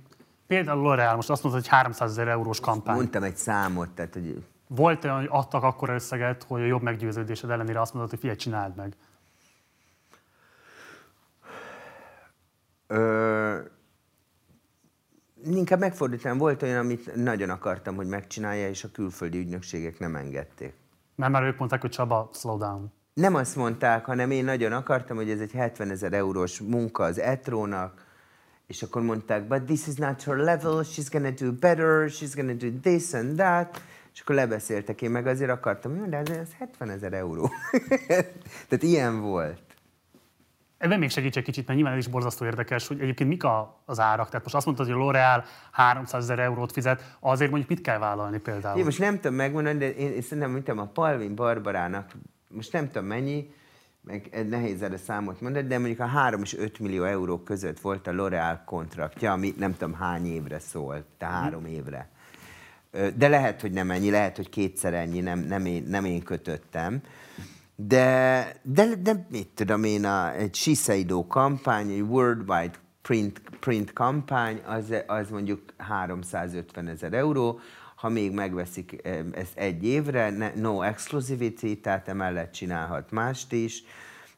például 0.47 0.81
L'Oreal 0.83 1.15
most 1.15 1.29
azt 1.29 1.43
mondta, 1.43 1.61
hogy 1.61 1.69
300 1.69 2.11
ezer 2.11 2.27
eurós 2.27 2.59
kampány. 2.59 2.95
Mondtam 2.95 3.23
egy 3.23 3.35
számot, 3.35 3.89
tehát 3.89 4.13
hogy 4.13 4.43
Volt 4.67 5.03
olyan, 5.03 5.17
hogy 5.17 5.27
adtak 5.29 5.63
akkor 5.63 5.89
összeget, 5.89 6.43
hogy 6.43 6.61
a 6.61 6.65
jobb 6.65 6.81
meggyőződésed 6.81 7.49
ellenére 7.49 7.81
azt 7.81 7.93
mondod, 7.93 8.09
hogy 8.09 8.19
figyelj, 8.19 8.37
csináld 8.37 8.75
meg. 8.75 8.95
Ö, 12.87 13.59
inkább 15.45 15.79
megfordítom, 15.79 16.37
volt 16.37 16.61
olyan, 16.61 16.77
amit 16.77 17.15
nagyon 17.15 17.49
akartam, 17.49 17.95
hogy 17.95 18.07
megcsinálja, 18.07 18.69
és 18.69 18.83
a 18.83 18.91
külföldi 18.91 19.37
ügynökségek 19.37 19.99
nem 19.99 20.15
engedték. 20.15 20.73
Mert 21.15 21.31
már 21.31 21.43
ők 21.43 21.57
mondták, 21.57 21.81
hogy 21.81 21.89
Csaba, 21.89 22.29
slow 22.33 22.57
down. 22.57 22.91
Nem 23.13 23.35
azt 23.35 23.55
mondták, 23.55 24.05
hanem 24.05 24.31
én 24.31 24.43
nagyon 24.43 24.71
akartam, 24.71 25.17
hogy 25.17 25.29
ez 25.29 25.39
egy 25.39 25.51
70 25.51 25.89
ezer 25.89 26.13
eurós 26.13 26.59
munka 26.59 27.03
az 27.03 27.19
Etrónak, 27.19 28.05
és 28.67 28.83
akkor 28.83 29.01
mondták, 29.01 29.47
but 29.47 29.63
this 29.63 29.87
is 29.87 29.95
not 29.95 30.23
her 30.23 30.35
level, 30.35 30.83
she's 30.83 31.07
gonna 31.11 31.31
do 31.31 31.51
better, 31.51 32.09
she's 32.09 32.31
gonna 32.35 32.53
do 32.53 32.67
this 32.81 33.13
and 33.13 33.35
that, 33.35 33.81
és 34.13 34.19
akkor 34.19 34.35
lebeszéltek, 34.35 35.01
én 35.01 35.09
meg 35.09 35.27
azért 35.27 35.49
akartam, 35.49 35.95
jó, 35.95 36.05
de 36.05 36.17
ez, 36.17 36.29
ez 36.29 36.49
70 36.57 36.89
ezer 36.89 37.13
euró. 37.13 37.49
Tehát 38.67 38.83
ilyen 38.83 39.21
volt. 39.21 39.62
Ebben 40.83 40.99
még 40.99 41.09
segíts 41.09 41.37
egy 41.37 41.43
kicsit, 41.43 41.65
mert 41.65 41.79
nyilván 41.79 41.97
ez 41.97 42.05
is 42.05 42.11
borzasztó 42.11 42.45
érdekes, 42.45 42.87
hogy 42.87 43.01
egyébként 43.01 43.29
mik 43.29 43.43
a, 43.43 43.81
az 43.85 43.99
árak. 43.99 44.27
Tehát 44.27 44.43
most 44.43 44.55
azt 44.55 44.65
mondtad, 44.65 44.87
hogy 44.87 44.95
a 44.95 44.99
L'Oreal 44.99 45.43
300 45.71 46.23
ezer 46.23 46.39
eurót 46.39 46.71
fizet, 46.71 47.15
azért 47.19 47.49
mondjuk 47.49 47.69
mit 47.69 47.81
kell 47.81 47.97
vállalni 47.97 48.37
például? 48.37 48.77
Én 48.77 48.83
most 48.83 48.99
nem 48.99 49.15
tudom 49.15 49.35
megmondani, 49.35 49.77
de 49.77 49.93
én, 49.93 50.11
én 50.11 50.21
szerintem, 50.21 50.51
mint 50.51 50.69
a 50.69 50.89
Palvin 50.93 51.35
Barbarának, 51.35 52.11
most 52.47 52.73
nem 52.73 52.87
tudom 52.87 53.07
mennyi, 53.07 53.49
meg 54.01 54.45
nehéz 54.49 54.81
erre 54.81 54.97
számot 54.97 55.41
mondani, 55.41 55.67
de 55.67 55.77
mondjuk 55.77 55.99
a 55.99 56.05
3 56.05 56.41
és 56.41 56.57
5 56.57 56.79
millió 56.79 57.03
euró 57.03 57.37
között 57.37 57.79
volt 57.79 58.07
a 58.07 58.11
L'Oreal 58.11 58.57
kontraktja, 58.65 59.31
ami 59.31 59.53
nem 59.57 59.77
tudom 59.77 59.93
hány 59.93 60.25
évre 60.25 60.59
szólt, 60.59 61.05
te 61.17 61.25
három 61.25 61.65
évre. 61.65 62.09
De 63.15 63.27
lehet, 63.27 63.61
hogy 63.61 63.71
nem 63.71 63.91
ennyi, 63.91 64.09
lehet, 64.09 64.35
hogy 64.35 64.49
kétszer 64.49 64.93
ennyi, 64.93 65.19
nem, 65.19 65.39
nem, 65.39 65.65
én, 65.65 65.83
nem 65.87 66.05
én 66.05 66.23
kötöttem. 66.23 67.01
De, 67.75 68.55
de, 68.61 68.95
de 68.95 69.25
mit 69.29 69.47
tudom 69.47 69.83
én, 69.83 70.05
a, 70.05 70.33
egy 70.33 70.55
Shiseido 70.55 71.27
kampány, 71.27 71.89
egy 71.89 72.01
worldwide 72.01 72.73
print, 73.01 73.41
print 73.59 73.93
kampány, 73.93 74.61
az, 74.65 74.93
az 75.07 75.29
mondjuk 75.29 75.61
350 75.77 76.87
ezer 76.87 77.13
euró, 77.13 77.59
ha 77.95 78.09
még 78.09 78.33
megveszik 78.33 78.99
em, 79.03 79.29
ezt 79.33 79.57
egy 79.57 79.83
évre, 79.83 80.29
ne, 80.29 80.53
no 80.55 80.81
exclusivity, 80.81 81.81
tehát 81.81 82.07
emellett 82.07 82.51
csinálhat 82.51 83.11
mást 83.11 83.51
is. 83.51 83.83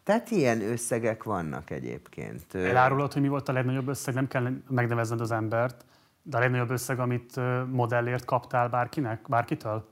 Tehát 0.04 0.32
ilyen 0.32 0.62
összegek 0.62 1.24
vannak 1.24 1.70
egyébként. 1.70 2.56
Elárulod, 2.56 3.14
hogy 3.14 3.22
mi 3.22 3.28
volt 3.28 3.50
a 3.50 3.54
legnagyobb 3.54 3.88
összeg, 3.88 4.14
nem 4.14 4.28
kell 4.28 4.52
megnevezned 4.70 5.22
az 5.22 5.32
embert, 5.32 5.86
de 6.24 6.38
a 6.38 6.40
legnagyobb 6.40 6.70
összeg, 6.70 7.00
amit 7.00 7.40
modellért 7.72 8.26
kaptál 8.26 8.70
bárkinek, 8.70 9.22
bárkitől? 9.28 9.88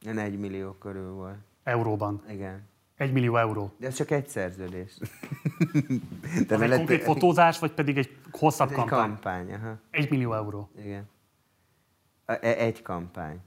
Ilyen 0.00 0.18
egy 0.18 0.38
millió 0.38 0.72
körül 0.72 1.12
volt. 1.12 1.38
Euróban. 1.64 2.22
Igen. 2.28 2.68
Egy 2.96 3.12
millió 3.12 3.36
euró. 3.36 3.72
De 3.78 3.86
ez 3.86 3.94
csak 3.94 4.10
egy 4.10 4.28
szerződés. 4.28 4.98
Az 6.48 6.60
egy 6.60 6.70
konkrét 6.76 7.02
fotózás, 7.02 7.58
vagy 7.58 7.72
pedig 7.72 7.98
egy 7.98 8.16
hosszabb 8.30 8.68
egy 8.70 8.74
kampány? 8.76 8.98
kampány. 9.08 9.52
aha. 9.52 9.78
Egy 9.90 10.10
millió 10.10 10.34
euró. 10.34 10.70
Igen. 10.78 11.08
E- 12.26 12.38
e- 12.42 12.56
Egy 12.56 12.82
kampány. 12.82 13.40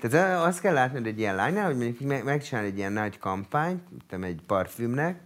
Tehát 0.00 0.46
azt 0.46 0.60
kell 0.60 0.74
látni, 0.74 0.98
hogy 0.98 1.06
egy 1.06 1.18
ilyen 1.18 1.34
lánynál, 1.34 1.66
hogy 1.66 1.76
mondjuk 1.76 2.00
me- 2.00 2.24
megcsinál 2.24 2.64
egy 2.64 2.76
ilyen 2.76 2.92
nagy 2.92 3.18
kampányt, 3.18 3.82
tudom, 4.08 4.24
egy 4.24 4.40
parfümnek, 4.46 5.20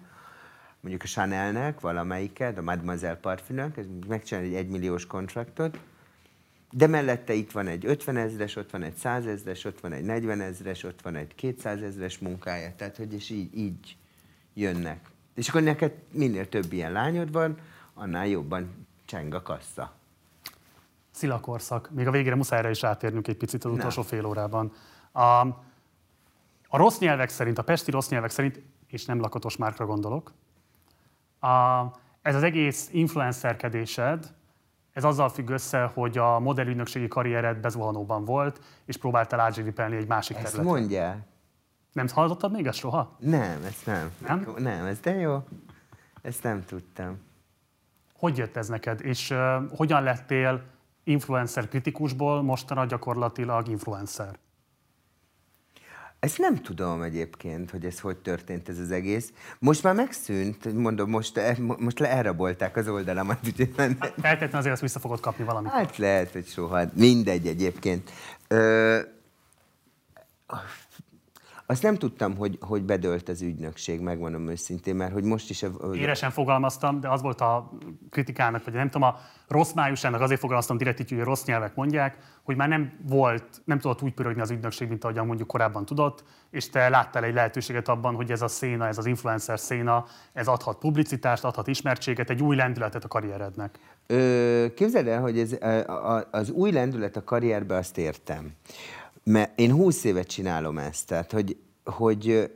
mondjuk 0.80 1.02
a 1.02 1.06
Chanelnek, 1.06 1.80
valamelyiket, 1.80 2.59
a 2.59 2.62
Mademoiselle 2.62 3.16
parfümnek, 3.16 3.76
ez 3.76 3.84
megcsinál 4.09 4.44
egy 4.44 4.55
egymilliós 4.55 5.06
kontraktot, 5.06 5.78
de 6.70 6.86
mellette 6.86 7.32
itt 7.32 7.53
van 7.53 7.66
egy 7.66 7.86
50 7.86 8.16
ezres, 8.16 8.57
ott 8.57 8.70
van 8.70 8.82
egy 8.82 8.95
100 8.95 9.27
ezres, 9.27 9.65
ott 9.65 9.81
van 9.81 9.93
egy 9.93 10.05
40 10.05 10.40
ezres, 10.40 10.85
ott 10.85 11.01
van 11.03 11.16
egy 11.16 11.35
200 11.35 11.82
ezres 11.82 12.19
munkája, 12.19 12.74
tehát 12.77 12.97
hogy 12.97 13.12
és 13.12 13.31
így, 13.31 13.57
így 13.57 13.97
jönnek. 14.55 15.11
És 15.35 15.49
akkor 15.49 15.62
neked 15.62 15.93
minél 16.12 16.49
több 16.49 16.73
ilyen 16.73 16.93
lányod 16.93 17.32
van, 17.32 17.59
annál 17.95 18.27
jobban 18.27 18.86
cseng 19.05 19.35
a 19.35 19.43
kassa. 19.43 19.93
Szilakorszak. 21.11 21.90
Még 21.90 22.07
a 22.07 22.11
végére 22.11 22.35
muszáj 22.35 22.59
erre 22.59 22.70
is 22.70 22.81
rátérnünk 22.81 23.28
egy 23.28 23.36
picit 23.36 23.65
az 23.65 23.73
utolsó 23.73 24.03
Na. 24.03 24.09
fél 24.09 24.24
órában. 24.24 24.73
A, 25.12 25.20
a 26.69 26.77
rossz 26.77 26.99
nyelvek 26.99 27.28
szerint, 27.28 27.59
a 27.59 27.62
pesti 27.62 27.90
rossz 27.90 28.09
nyelvek 28.09 28.31
szerint, 28.31 28.61
és 28.86 29.05
nem 29.05 29.20
lakatos 29.20 29.57
márkra 29.57 29.86
gondolok, 29.86 30.32
a, 31.40 31.85
ez 32.23 32.35
az 32.35 32.43
egész 32.43 32.89
influencerkedésed, 32.93 34.35
ez 34.98 35.04
azzal 35.04 35.28
függ 35.28 35.48
össze, 35.48 35.90
hogy 35.94 36.18
a 36.18 36.38
modellügynökségi 36.38 37.08
karriered 37.08 37.56
bezuhanóban 37.56 38.24
volt, 38.24 38.60
és 38.84 38.96
próbáltál 38.96 39.40
átzsivipelni 39.40 39.96
egy 39.96 40.06
másik 40.06 40.36
Ezt 40.36 40.44
területre. 40.44 40.72
mondják. 40.72 41.18
Nem 41.92 42.06
hallottad 42.12 42.52
még 42.52 42.66
ezt 42.66 42.78
soha? 42.78 43.16
Nem, 43.18 43.62
ezt 43.64 43.86
nem. 43.86 44.10
Nem? 44.26 44.54
Nem, 44.56 44.84
ez 44.84 45.00
de 45.00 45.14
jó. 45.14 45.44
Ezt 46.22 46.42
nem 46.42 46.64
tudtam. 46.64 47.18
Hogy 48.14 48.36
jött 48.36 48.56
ez 48.56 48.68
neked, 48.68 49.00
és 49.00 49.30
uh, 49.30 49.70
hogyan 49.76 50.02
lettél 50.02 50.62
influencer 51.04 51.68
kritikusból 51.68 52.42
mostanra 52.42 52.84
gyakorlatilag 52.84 53.68
influencer? 53.68 54.38
Ezt 56.20 56.39
nem 56.39 56.62
tudom 56.62 57.03
egyébként, 57.03 57.70
hogy 57.70 57.85
ez 57.85 58.01
hogy 58.01 58.16
történt 58.16 58.69
ez 58.69 58.78
az 58.78 58.90
egész. 58.90 59.32
Most 59.59 59.82
már 59.82 59.95
megszűnt, 59.95 60.73
mondom, 60.74 61.11
most, 61.11 61.36
e- 61.36 61.57
most 61.78 61.99
le 61.99 62.09
elrabolták 62.11 62.77
az 62.77 62.89
oldalamat, 62.89 63.39
úgyhogy 63.47 63.73
már 63.77 63.89
ne- 63.89 63.97
Feltétlenül 64.09 64.57
azért 64.57 64.73
azt 64.73 64.82
vissza 64.82 64.99
fogod 64.99 65.20
kapni 65.20 65.45
valamit. 65.45 65.70
Hát 65.70 65.97
lehet, 65.97 66.32
hogy 66.32 66.47
soha. 66.47 66.85
Mindegy 66.95 67.47
egyébként. 67.47 68.11
Ö, 68.49 68.99
azt 71.70 71.82
nem 71.82 71.95
tudtam, 71.95 72.36
hogy, 72.36 72.59
hogy 72.61 72.82
bedölt 72.82 73.28
az 73.28 73.43
ügynökség, 73.43 74.01
megmondom 74.01 74.49
őszintén, 74.49 74.97
mert 74.97 75.12
hogy 75.12 75.24
most 75.24 75.51
is... 75.51 75.62
A, 75.62 75.70
hogy 75.81 75.97
Éresen 75.97 76.31
fogalmaztam, 76.31 77.01
de 77.01 77.09
az 77.09 77.23
volt 77.23 77.40
a 77.40 77.70
kritikának, 78.11 78.65
vagy 78.65 78.74
nem 78.74 78.90
tudom, 78.90 79.09
a 79.09 79.16
rossz 79.49 79.73
májusának 79.73 80.20
azért 80.20 80.40
fogalmaztam 80.40 80.77
direkt 80.77 81.09
hogy 81.09 81.20
a 81.20 81.24
rossz 81.24 81.45
nyelvek 81.45 81.74
mondják, 81.74 82.16
hogy 82.43 82.57
már 82.57 82.69
nem 82.69 82.93
volt, 83.09 83.45
nem 83.65 83.78
tudott 83.78 84.03
úgy 84.03 84.12
pörögni 84.12 84.40
az 84.40 84.51
ügynökség, 84.51 84.89
mint 84.89 85.05
ahogyan 85.05 85.27
mondjuk 85.27 85.49
korábban 85.49 85.85
tudott, 85.85 86.24
és 86.51 86.70
te 86.70 86.89
láttál 86.89 87.24
egy 87.24 87.35
lehetőséget 87.35 87.89
abban, 87.89 88.15
hogy 88.15 88.31
ez 88.31 88.43
a 88.43 88.49
széna, 88.49 88.86
ez 88.86 88.99
az 88.99 89.07
influencer 89.07 89.59
széna, 89.59 90.05
ez 90.32 90.47
adhat 90.47 90.78
publicitást, 90.78 91.45
adhat 91.45 91.66
ismertséget, 91.66 92.31
egy 92.31 92.43
új 92.43 92.57
lendületet 92.57 93.05
a 93.05 93.09
karrierednek. 93.09 93.78
Ö, 94.07 94.66
képzeld 94.74 95.07
el, 95.07 95.20
hogy 95.20 95.39
ez, 95.39 95.57
az 96.31 96.51
új 96.51 96.70
lendület 96.70 97.16
a 97.16 97.24
karrierbe 97.24 97.77
azt 97.77 97.99
értem. 97.99 98.53
Mert 99.30 99.59
én 99.59 99.72
20 99.72 100.05
évet 100.05 100.26
csinálom 100.26 100.78
ezt, 100.78 101.06
tehát 101.06 101.32
hogy, 101.32 101.56
hogy 101.84 102.50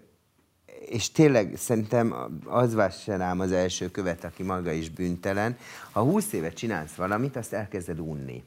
és 0.88 1.10
tényleg 1.10 1.52
szerintem 1.56 2.14
az 2.44 2.74
vássa 2.74 3.16
rám 3.16 3.40
az 3.40 3.52
első 3.52 3.90
követ, 3.90 4.24
aki 4.24 4.42
maga 4.42 4.72
is 4.72 4.90
bűntelen. 4.90 5.56
Ha 5.90 6.00
20 6.02 6.32
évet 6.32 6.54
csinálsz 6.54 6.94
valamit, 6.94 7.36
azt 7.36 7.52
elkezded 7.52 8.00
unni. 8.00 8.44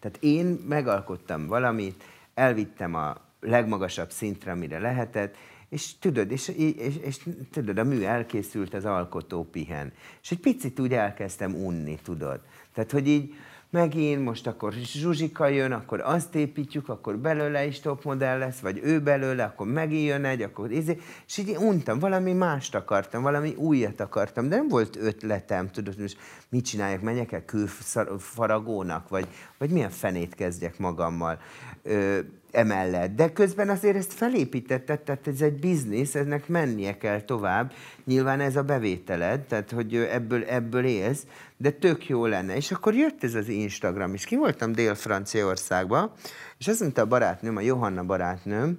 Tehát 0.00 0.18
én 0.20 0.46
megalkottam 0.68 1.46
valamit, 1.46 2.04
elvittem 2.34 2.94
a 2.94 3.16
legmagasabb 3.40 4.10
szintre, 4.10 4.50
amire 4.50 4.78
lehetett, 4.78 5.34
és 5.68 5.98
tudod, 5.98 6.30
és, 6.30 6.48
és, 6.48 6.96
és 6.96 7.18
tudod, 7.50 7.78
a 7.78 7.84
mű 7.84 8.02
elkészült, 8.02 8.74
az 8.74 8.84
alkotó 8.84 9.44
pihen. 9.44 9.92
És 10.22 10.30
egy 10.30 10.40
picit 10.40 10.80
úgy 10.80 10.92
elkezdtem 10.92 11.54
unni, 11.54 11.98
tudod. 12.02 12.40
Tehát, 12.74 12.90
hogy 12.90 13.08
így 13.08 13.34
megint 13.72 14.24
most 14.24 14.46
akkor 14.46 14.72
Zsuzsika 14.72 15.46
jön, 15.46 15.72
akkor 15.72 16.00
azt 16.00 16.34
építjük, 16.34 16.88
akkor 16.88 17.18
belőle 17.18 17.66
is 17.66 17.80
topmodell 17.80 18.38
lesz, 18.38 18.58
vagy 18.58 18.80
ő 18.82 19.00
belőle, 19.00 19.44
akkor 19.44 19.66
megint 19.66 20.06
jön 20.06 20.24
egy, 20.24 20.42
akkor 20.42 20.70
izé, 20.70 20.98
és 21.26 21.38
így 21.38 21.56
untam, 21.56 21.98
valami 21.98 22.32
mást 22.32 22.74
akartam, 22.74 23.22
valami 23.22 23.54
újat 23.54 24.00
akartam, 24.00 24.48
de 24.48 24.56
nem 24.56 24.68
volt 24.68 24.96
ötletem, 24.96 25.70
tudod, 25.70 26.00
most 26.00 26.16
mit 26.48 26.64
csináljak, 26.64 27.00
menjek 27.00 27.32
el 27.32 27.44
külfaragónak, 27.44 29.08
vagy, 29.08 29.28
vagy 29.58 29.70
milyen 29.70 29.90
fenét 29.90 30.34
kezdjek 30.34 30.78
magammal 30.78 31.38
ö, 31.82 32.18
emellett. 32.50 33.14
De 33.14 33.32
közben 33.32 33.68
azért 33.68 33.96
ezt 33.96 34.12
felépítetted, 34.12 35.00
tehát 35.00 35.26
ez 35.26 35.40
egy 35.40 35.58
biznisz, 35.58 36.14
ennek 36.14 36.48
mennie 36.48 36.96
kell 36.96 37.20
tovább. 37.20 37.72
Nyilván 38.04 38.40
ez 38.40 38.56
a 38.56 38.62
bevételed, 38.62 39.40
tehát 39.40 39.70
hogy 39.70 39.96
ebből, 39.96 40.44
ebből 40.44 40.84
élsz, 40.84 41.26
de 41.62 41.70
tök 41.70 42.08
jó 42.08 42.26
lenne. 42.26 42.56
És 42.56 42.72
akkor 42.72 42.94
jött 42.94 43.24
ez 43.24 43.34
az 43.34 43.48
Instagram 43.48 44.14
is. 44.14 44.24
Ki 44.24 44.36
voltam 44.36 44.72
Dél-Franciaországban, 44.72 46.12
és 46.58 46.68
azt 46.68 46.80
mondta 46.80 47.00
a 47.00 47.06
barátnőm, 47.06 47.56
a 47.56 47.60
Johanna 47.60 48.04
barátnőm, 48.04 48.78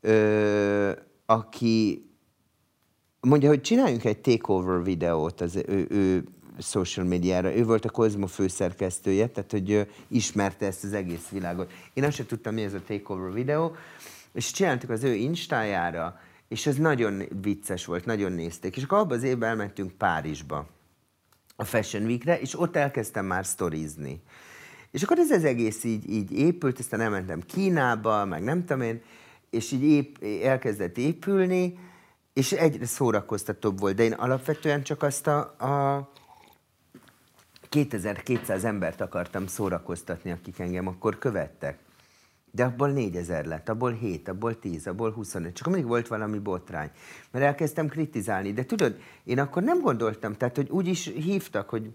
ö, 0.00 0.90
aki 1.26 2.04
mondja, 3.20 3.48
hogy 3.48 3.60
csináljunk 3.60 4.04
egy 4.04 4.18
takeover 4.18 4.82
videót, 4.82 5.40
az 5.40 5.56
ő, 5.66 5.86
ő 5.90 6.24
social 6.58 7.06
médiára. 7.06 7.56
Ő 7.56 7.64
volt 7.64 7.84
a 7.84 7.90
Kozmo 7.90 8.26
főszerkesztője, 8.26 9.26
tehát 9.26 9.50
hogy 9.50 9.88
ismerte 10.08 10.66
ezt 10.66 10.84
az 10.84 10.92
egész 10.92 11.28
világot. 11.28 11.72
Én 11.94 12.04
azt 12.04 12.16
sem 12.16 12.26
tudtam, 12.26 12.54
mi 12.54 12.62
ez 12.62 12.74
a 12.74 12.82
takeover 12.86 13.32
videó, 13.32 13.76
és 14.32 14.50
csináltuk 14.50 14.90
az 14.90 15.04
ő 15.04 15.14
instájára, 15.14 16.20
és 16.48 16.66
ez 16.66 16.76
nagyon 16.76 17.22
vicces 17.42 17.84
volt, 17.84 18.04
nagyon 18.04 18.32
nézték. 18.32 18.76
És 18.76 18.82
akkor 18.82 18.98
abban 18.98 19.16
az 19.16 19.22
évben 19.22 19.48
elmentünk 19.48 19.92
Párizsba 19.92 20.74
a 21.56 21.64
Fashion 21.64 22.04
Weekre, 22.04 22.40
és 22.40 22.58
ott 22.58 22.76
elkezdtem 22.76 23.26
már 23.26 23.46
sztorizni. 23.46 24.22
És 24.90 25.02
akkor 25.02 25.18
ez 25.18 25.30
az 25.30 25.44
egész 25.44 25.84
így, 25.84 26.10
így 26.10 26.32
épült, 26.32 26.78
aztán 26.78 27.00
elmentem 27.00 27.40
Kínába, 27.40 28.24
meg 28.24 28.42
nem 28.42 28.60
tudom 28.60 28.82
én, 28.82 29.02
és 29.50 29.72
így 29.72 29.82
ép, 29.82 30.24
elkezdett 30.42 30.98
épülni, 30.98 31.78
és 32.32 32.52
egyre 32.52 32.86
szórakoztatóbb 32.86 33.80
volt, 33.80 33.94
de 33.94 34.02
én 34.02 34.12
alapvetően 34.12 34.82
csak 34.82 35.02
azt 35.02 35.26
a, 35.26 35.38
a 35.40 36.10
2200 37.68 38.64
embert 38.64 39.00
akartam 39.00 39.46
szórakoztatni, 39.46 40.30
akik 40.30 40.58
engem 40.58 40.86
akkor 40.86 41.18
követtek. 41.18 41.78
De 42.56 42.64
abból 42.64 42.90
4000 42.90 43.44
lett, 43.44 43.68
abból 43.68 43.92
7, 43.92 44.28
abból 44.28 44.58
10, 44.58 44.86
abból 44.86 45.10
25. 45.10 45.52
Csak 45.52 45.66
mindig 45.66 45.86
volt 45.86 46.08
valami 46.08 46.38
botrány. 46.38 46.90
Mert 47.30 47.44
elkezdtem 47.44 47.88
kritizálni. 47.88 48.52
De 48.52 48.64
tudod, 48.64 48.96
én 49.24 49.38
akkor 49.38 49.62
nem 49.62 49.80
gondoltam, 49.80 50.32
tehát, 50.32 50.56
hogy 50.56 50.70
úgy 50.70 50.86
is 50.86 51.06
hívtak, 51.06 51.68
hogy 51.68 51.90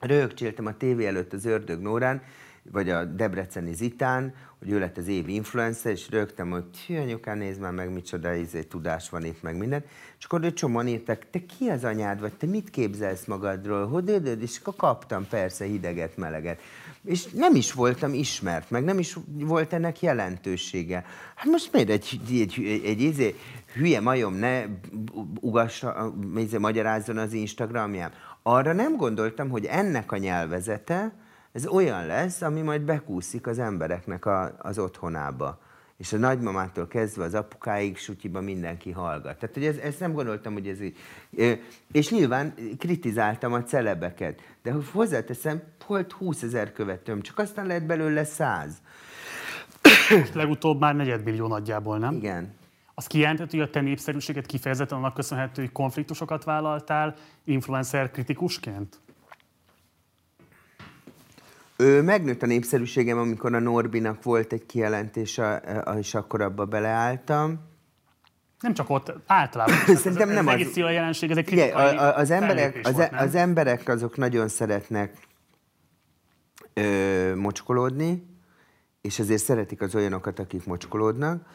röhögcséltem 0.00 0.66
a 0.66 0.76
tévé 0.76 1.06
előtt 1.06 1.32
az 1.32 1.44
Ördög 1.44 1.80
Nórán, 1.80 2.22
vagy 2.62 2.90
a 2.90 3.04
Debreceni 3.04 3.74
Zitán, 3.74 4.34
hogy 4.58 4.70
ő 4.70 4.78
lett 4.78 4.96
az 4.96 5.08
év 5.08 5.28
influencer, 5.28 5.92
és 5.92 6.10
rögtem, 6.10 6.50
hogy 6.50 6.64
hű, 6.86 6.96
anyukám, 6.96 7.38
nézd 7.38 7.60
már 7.60 7.72
meg, 7.72 7.92
micsoda 7.92 8.34
izé, 8.34 8.62
tudás 8.62 9.10
van 9.10 9.24
itt, 9.24 9.42
meg 9.42 9.56
minden. 9.56 9.84
És 10.18 10.24
akkor 10.24 10.44
egy 10.44 10.54
csomóan 10.54 10.88
írtak, 10.88 11.30
te 11.30 11.38
ki 11.46 11.68
az 11.68 11.84
anyád 11.84 12.20
vagy, 12.20 12.32
te 12.32 12.46
mit 12.46 12.70
képzelsz 12.70 13.24
magadról, 13.24 13.86
hogy 13.86 14.38
és 14.40 14.58
akkor 14.58 14.74
kaptam 14.76 15.26
persze 15.28 15.64
hideget, 15.64 16.16
meleget. 16.16 16.60
És 17.04 17.26
nem 17.26 17.54
is 17.54 17.72
voltam 17.72 18.14
ismert, 18.14 18.70
meg 18.70 18.84
nem 18.84 18.98
is 18.98 19.16
volt 19.38 19.72
ennek 19.72 20.02
jelentősége. 20.02 21.04
Hát 21.34 21.46
most 21.46 21.72
miért 21.72 21.88
egy, 21.88 22.20
egy, 22.28 22.82
egy, 22.84 23.04
egy, 23.04 23.36
hülye 23.74 24.00
majom 24.00 24.34
ne 24.34 24.64
ugassa, 25.40 26.14
izé, 26.36 26.56
magyarázzon 26.56 27.18
az 27.18 27.32
Instagramján. 27.32 28.12
Arra 28.42 28.72
nem 28.72 28.96
gondoltam, 28.96 29.48
hogy 29.48 29.64
ennek 29.64 30.12
a 30.12 30.16
nyelvezete, 30.16 31.12
ez 31.52 31.66
olyan 31.66 32.06
lesz, 32.06 32.42
ami 32.42 32.60
majd 32.60 32.82
bekúszik 32.82 33.46
az 33.46 33.58
embereknek 33.58 34.26
a, 34.26 34.56
az 34.58 34.78
otthonába. 34.78 35.58
És 36.00 36.12
a 36.12 36.16
nagymamától 36.16 36.88
kezdve 36.88 37.24
az 37.24 37.34
apukáig 37.34 37.96
sutyiba 37.96 38.40
mindenki 38.40 38.90
hallgat. 38.90 39.38
Tehát, 39.38 39.54
hogy 39.54 39.64
ez, 39.64 39.76
ezt 39.76 40.00
nem 40.00 40.12
gondoltam, 40.12 40.52
hogy 40.52 40.68
ez 40.68 40.80
így. 40.80 40.96
És 41.92 42.10
nyilván 42.10 42.54
kritizáltam 42.78 43.52
a 43.52 43.62
celebeket. 43.62 44.40
De 44.62 44.74
hozzáteszem, 44.92 45.62
volt 45.86 46.12
20 46.12 46.42
ezer 46.42 46.72
követőm, 46.72 47.20
csak 47.20 47.38
aztán 47.38 47.66
lett 47.66 47.82
belőle 47.82 48.24
100. 48.24 48.82
Legutóbb 50.32 50.80
már 50.80 50.96
negyedmillió 50.96 51.46
nagyjából, 51.46 51.98
nem? 51.98 52.14
Igen. 52.14 52.54
Az 52.94 53.06
kijelentett, 53.06 53.50
hogy 53.50 53.60
a 53.60 53.70
te 53.70 53.80
népszerűséget 53.80 54.46
kifejezetten 54.46 54.98
annak 54.98 55.14
köszönhető, 55.14 55.62
hogy 55.62 55.72
konfliktusokat 55.72 56.44
vállaltál 56.44 57.14
influencer 57.44 58.10
kritikusként? 58.10 59.00
Ő 61.80 62.02
megnőtt 62.02 62.42
a 62.42 62.46
népszerűségem, 62.46 63.18
amikor 63.18 63.54
a 63.54 63.58
Norbinak 63.58 64.22
volt 64.22 64.52
egy 64.52 64.66
kijelentése, 64.66 65.62
és 65.98 66.14
akkor 66.14 66.40
abba 66.40 66.64
beleálltam. 66.64 67.60
Nem 68.60 68.74
csak 68.74 68.90
ott, 68.90 69.12
általában. 69.26 69.74
Szerintem 69.96 70.28
ez, 70.28 70.34
nem 70.34 70.48
ez 70.48 70.54
az. 70.54 70.60
egész 70.60 70.76
a 70.76 70.90
jelenség, 70.90 71.30
ez 71.30 71.36
egy 71.36 71.52
Igen, 71.52 71.76
a, 71.76 72.16
az, 72.16 72.30
emberek, 72.30 72.80
az, 72.82 72.92
volt, 72.92 73.10
nem? 73.10 73.20
az 73.26 73.34
emberek 73.34 73.88
azok 73.88 74.16
nagyon 74.16 74.48
szeretnek 74.48 75.16
ö, 76.74 77.34
mocskolódni, 77.34 78.26
és 79.00 79.18
azért 79.18 79.42
szeretik 79.42 79.80
az 79.80 79.94
olyanokat, 79.94 80.38
akik 80.38 80.66
mocskolódnak. 80.66 81.46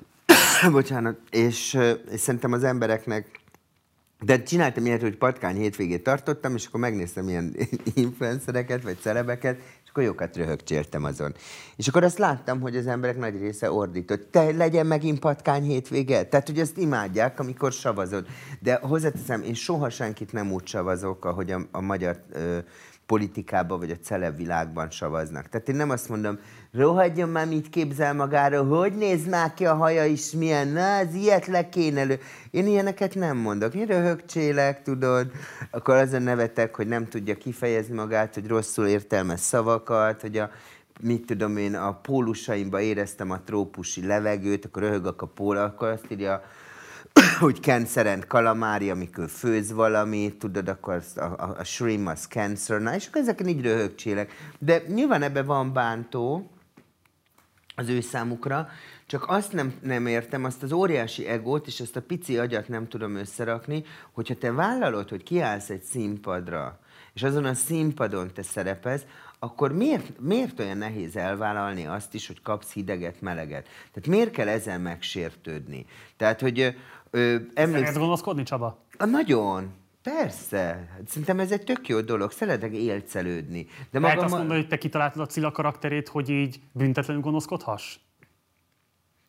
Bocsánat. 0.70 1.18
És, 1.30 1.78
és 2.10 2.20
szerintem 2.20 2.52
az 2.52 2.64
embereknek 2.64 3.40
de 4.20 4.42
csináltam 4.42 4.86
ilyet, 4.86 5.00
hogy 5.00 5.16
patkány 5.16 5.56
hétvégét 5.56 6.02
tartottam, 6.02 6.54
és 6.54 6.66
akkor 6.66 6.80
megnéztem 6.80 7.28
ilyen 7.28 7.56
influencereket, 7.94 8.82
vagy 8.82 8.96
celebeket, 9.00 9.58
és 9.84 9.88
akkor 9.90 10.02
jókat 10.02 10.36
röhögcséltem 10.36 11.04
azon. 11.04 11.34
És 11.76 11.88
akkor 11.88 12.04
azt 12.04 12.18
láttam, 12.18 12.60
hogy 12.60 12.76
az 12.76 12.86
emberek 12.86 13.18
nagy 13.18 13.38
része 13.38 13.70
ordított. 13.72 14.30
Te 14.30 14.52
legyen 14.52 14.86
megint 14.86 15.18
patkány 15.18 15.62
hétvége? 15.62 16.22
Tehát, 16.22 16.46
hogy 16.46 16.58
ezt 16.58 16.78
imádják, 16.78 17.40
amikor 17.40 17.72
savazod. 17.72 18.26
De 18.60 18.74
hozzáteszem, 18.82 19.42
én 19.42 19.54
soha 19.54 19.90
senkit 19.90 20.32
nem 20.32 20.52
úgy 20.52 20.66
savazok, 20.66 21.24
ahogy 21.24 21.50
a, 21.50 21.60
a 21.70 21.80
magyar 21.80 22.22
ö, 22.32 22.58
politikában 23.06 23.78
vagy 23.78 23.90
a 23.90 23.96
celeb 24.02 24.36
világban 24.36 24.90
savaznak. 24.90 25.48
Tehát 25.48 25.68
én 25.68 25.76
nem 25.76 25.90
azt 25.90 26.08
mondom, 26.08 26.38
rohadjon 26.72 27.28
már, 27.28 27.46
mit 27.46 27.68
képzel 27.68 28.14
magáról, 28.14 28.78
hogy 28.78 28.96
néz 28.96 29.26
már 29.26 29.54
ki 29.54 29.66
a 29.66 29.74
haja 29.74 30.04
is, 30.04 30.30
milyen, 30.30 30.68
na, 30.68 30.96
az 30.96 31.14
ilyet 31.14 31.46
le 31.46 31.68
kéne 31.68 32.00
elő. 32.00 32.18
Én 32.50 32.66
ilyeneket 32.66 33.14
nem 33.14 33.36
mondok. 33.36 33.74
Én 33.74 33.86
röhögcsélek, 33.86 34.82
tudod, 34.82 35.30
akkor 35.70 35.94
azon 35.94 36.22
nevetek, 36.22 36.74
hogy 36.74 36.86
nem 36.86 37.08
tudja 37.08 37.34
kifejezni 37.36 37.94
magát, 37.94 38.34
hogy 38.34 38.46
rosszul 38.46 38.86
értelmez 38.86 39.40
szavakat, 39.40 40.20
hogy 40.20 40.38
a 40.38 40.50
mit 41.00 41.26
tudom 41.26 41.56
én, 41.56 41.74
a 41.74 41.92
pólusaimba 41.92 42.80
éreztem 42.80 43.30
a 43.30 43.40
trópusi 43.40 44.06
levegőt, 44.06 44.64
akkor 44.64 44.82
röhögök 44.82 45.22
a 45.22 45.26
pól, 45.26 45.56
akkor 45.56 45.88
azt 45.88 46.06
írja, 46.08 46.42
hogy 47.40 47.62
cancer 47.62 48.06
and 48.06 48.24
calamari, 48.24 48.90
amikor 48.90 49.28
főz 49.28 49.72
valamit, 49.72 50.38
tudod, 50.38 50.68
akkor 50.68 51.02
a, 51.16 51.20
a, 51.20 51.54
a 51.58 51.64
shrimp 51.64 52.08
az 52.08 52.26
cancer, 52.26 52.80
na, 52.80 52.94
és 52.94 53.06
akkor 53.06 53.20
ezeken 53.20 53.48
így 53.48 53.62
röhögcsélek. 53.62 54.32
De 54.58 54.82
nyilván 54.86 55.22
ebben 55.22 55.46
van 55.46 55.72
bántó 55.72 56.50
az 57.76 57.88
ő 57.88 58.00
számukra, 58.00 58.68
csak 59.06 59.24
azt 59.28 59.52
nem, 59.52 59.74
nem 59.82 60.06
értem, 60.06 60.44
azt 60.44 60.62
az 60.62 60.72
óriási 60.72 61.26
egót 61.26 61.66
és 61.66 61.80
azt 61.80 61.96
a 61.96 62.02
pici 62.02 62.38
agyat 62.38 62.68
nem 62.68 62.88
tudom 62.88 63.16
összerakni, 63.16 63.84
hogyha 64.12 64.34
te 64.34 64.52
vállalod, 64.52 65.08
hogy 65.08 65.22
kiállsz 65.22 65.70
egy 65.70 65.82
színpadra, 65.82 66.78
és 67.14 67.22
azon 67.22 67.44
a 67.44 67.54
színpadon 67.54 68.32
te 68.32 68.42
szerepelsz, 68.42 69.04
akkor 69.38 69.72
miért, 69.72 70.20
miért 70.20 70.60
olyan 70.60 70.76
nehéz 70.76 71.16
elvállalni 71.16 71.86
azt 71.86 72.14
is, 72.14 72.26
hogy 72.26 72.42
kapsz 72.42 72.72
hideget, 72.72 73.20
meleget? 73.20 73.64
Tehát 73.64 74.08
miért 74.08 74.30
kell 74.30 74.48
ezen 74.48 74.80
megsértődni? 74.80 75.86
Tehát, 76.16 76.40
hogy 76.40 76.76
ö, 77.14 77.36
Szeretsz 77.54 77.96
gonoszkodni, 77.96 78.42
Csaba? 78.42 78.78
A, 78.98 79.04
nagyon. 79.04 79.72
Persze. 80.02 80.88
Szerintem 81.06 81.40
ez 81.40 81.52
egy 81.52 81.64
tök 81.64 81.88
jó 81.88 82.00
dolog. 82.00 82.30
Szeretek 82.30 82.72
élcelődni. 82.72 83.66
De 83.90 83.98
Lehet 83.98 84.14
maga 84.14 84.26
azt 84.26 84.36
mondani, 84.36 84.60
hogy 84.60 84.68
te 84.68 84.78
kitaláltad 84.78 85.20
a 85.20 85.26
Cilla 85.26 85.50
karakterét, 85.50 86.08
hogy 86.08 86.28
így 86.28 86.60
büntetlenül 86.72 87.22
gonoszkodhass? 87.22 87.96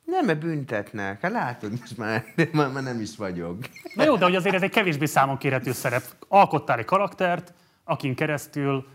Nem, 0.06 0.26
mert 0.26 0.40
büntetnek. 0.40 1.22
Hát 1.22 1.32
látod, 1.32 1.72
most 1.80 1.98
már, 1.98 2.24
már, 2.53 2.72
már 2.72 2.84
nem 2.84 2.99
is 3.02 3.16
vagyok. 3.16 3.57
Na 3.95 4.03
jó, 4.03 4.16
de 4.16 4.26
hogy 4.26 4.36
azért 4.36 4.56
ez 4.56 4.62
egy 4.62 4.72
kevésbé 4.72 5.06
számon 5.06 5.38
kérhető 5.38 5.72
szerep. 5.72 6.03
Alkottál 6.28 6.80
egy 6.80 6.86
karaktert, 6.86 7.53
akin 7.84 8.16
keresztül 8.16 8.88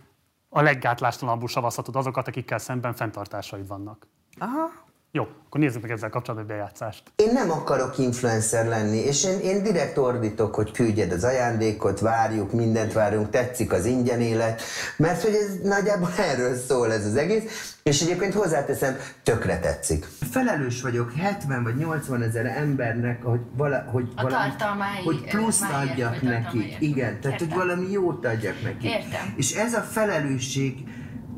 a 0.49 0.63
leggátlástalanabbul 0.63 1.49
savazhatod 1.49 1.97
azokat, 1.97 2.29
akikkel 2.29 2.59
szemben 2.59 2.95
fenntartásaid 2.95 3.67
vannak. 3.67 4.07
Aha. 4.39 4.71
Jó, 5.13 5.23
akkor 5.47 5.61
nézzük 5.61 5.83
meg 5.83 5.91
ezzel 5.91 6.11
kapcsolatban 6.11 6.51
egy 6.51 6.57
bejátszást. 6.57 7.03
Én 7.17 7.33
nem 7.33 7.51
akarok 7.51 7.99
influencer 7.99 8.67
lenni, 8.67 8.97
és 8.97 9.25
én, 9.25 9.39
én 9.39 9.63
direkt 9.63 9.97
ordítok, 9.99 10.55
hogy 10.55 10.71
küldjed 10.73 11.13
az 11.13 11.25
ajándékot, 11.25 12.01
várjuk, 12.01 12.53
mindent 12.53 12.93
várunk, 12.93 13.31
tetszik 13.31 13.73
az 13.73 13.85
ingyen 13.85 14.21
élet, 14.21 14.63
mert 14.97 15.23
hogy 15.23 15.35
ez 15.35 15.69
nagyjából 15.69 16.09
erről 16.31 16.57
szól 16.57 16.93
ez 16.93 17.07
az 17.07 17.17
egész, 17.17 17.75
és 17.83 18.03
egyébként 18.03 18.35
hozzáteszem, 18.35 18.97
tökre 19.23 19.59
tetszik. 19.59 20.07
Felelős 20.31 20.83
vagyok 20.83 21.13
70 21.13 21.63
vagy 21.63 21.77
80 21.77 22.23
ezer 22.23 22.47
embernek, 22.47 23.23
hogy, 23.23 23.41
vala, 23.57 23.85
hogy, 23.87 24.09
A 24.15 24.27
tartalmáig, 24.27 25.05
hogy 25.05 25.25
pluszt 25.31 25.71
máért, 25.71 25.91
adjak 25.91 26.23
nekik. 26.23 26.31
tartalmáért. 26.43 26.81
Igen, 26.81 27.21
tehát 27.21 27.39
hogy 27.39 27.49
Értem. 27.49 27.67
valami 27.67 27.91
jót 27.91 28.27
adjak 28.27 28.63
nekik. 28.63 28.91
Értem. 28.91 29.35
És 29.37 29.55
ez 29.55 29.75
a 29.75 29.81
felelősség 29.81 30.75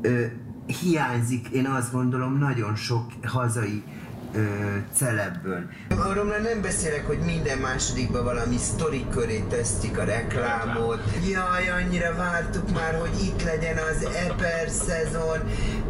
ö, 0.01 0.25
hiányzik, 0.65 1.47
én 1.47 1.65
azt 1.65 1.91
gondolom, 1.91 2.37
nagyon 2.37 2.75
sok 2.75 3.05
hazai 3.23 3.83
ö, 4.35 4.41
celebből. 4.93 5.65
Arról 5.89 6.23
már 6.23 6.41
nem 6.41 6.61
beszélek, 6.61 7.05
hogy 7.05 7.19
minden 7.19 7.57
másodikban 7.57 8.23
valami 8.23 8.57
sztori 8.57 9.05
köré 9.09 9.43
tesztik 9.49 9.97
a 9.97 10.03
reklámot. 10.03 10.99
Jaj, 11.31 11.69
annyira 11.69 12.15
vártuk 12.15 12.73
már, 12.73 12.99
hogy 12.99 13.23
itt 13.23 13.43
legyen 13.43 13.77
az 13.77 14.05
Eper 14.05 14.69
szezon, 14.69 15.39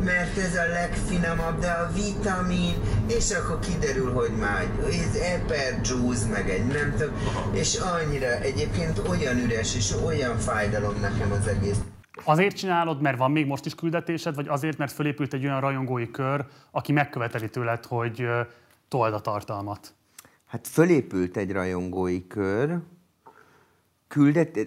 mert 0.03 0.37
ez 0.37 0.55
a 0.55 0.67
legfinomabb, 0.67 1.59
de 1.59 1.69
a 1.69 1.91
vitamin, 1.93 2.73
és 3.07 3.31
akkor 3.31 3.59
kiderül, 3.59 4.13
hogy 4.13 4.31
már 4.39 4.67
ez 4.89 5.15
Eper 5.15 5.79
juice, 5.83 6.27
meg 6.27 6.49
egy 6.49 6.65
nem 6.65 6.93
tudom, 6.97 7.15
és 7.53 7.75
annyira 7.75 8.27
egyébként 8.27 9.01
olyan 9.09 9.37
üres 9.37 9.75
és 9.75 9.93
olyan 10.05 10.37
fájdalom 10.37 10.95
nekem 11.01 11.31
az 11.31 11.47
egész. 11.47 11.77
Azért 12.23 12.55
csinálod, 12.55 13.01
mert 13.01 13.17
van 13.17 13.31
még 13.31 13.45
most 13.45 13.65
is 13.65 13.75
küldetésed, 13.75 14.35
vagy 14.35 14.47
azért, 14.47 14.77
mert 14.77 14.91
fölépült 14.91 15.33
egy 15.33 15.45
olyan 15.45 15.59
rajongói 15.59 16.11
kör, 16.11 16.45
aki 16.71 16.91
megköveteli 16.91 17.49
tőled, 17.49 17.85
hogy 17.85 18.27
told 18.87 19.13
a 19.13 19.21
tartalmat? 19.21 19.93
Hát 20.45 20.67
fölépült 20.67 21.37
egy 21.37 21.51
rajongói 21.51 22.27
kör, 22.27 22.79
Küldet, 24.13 24.59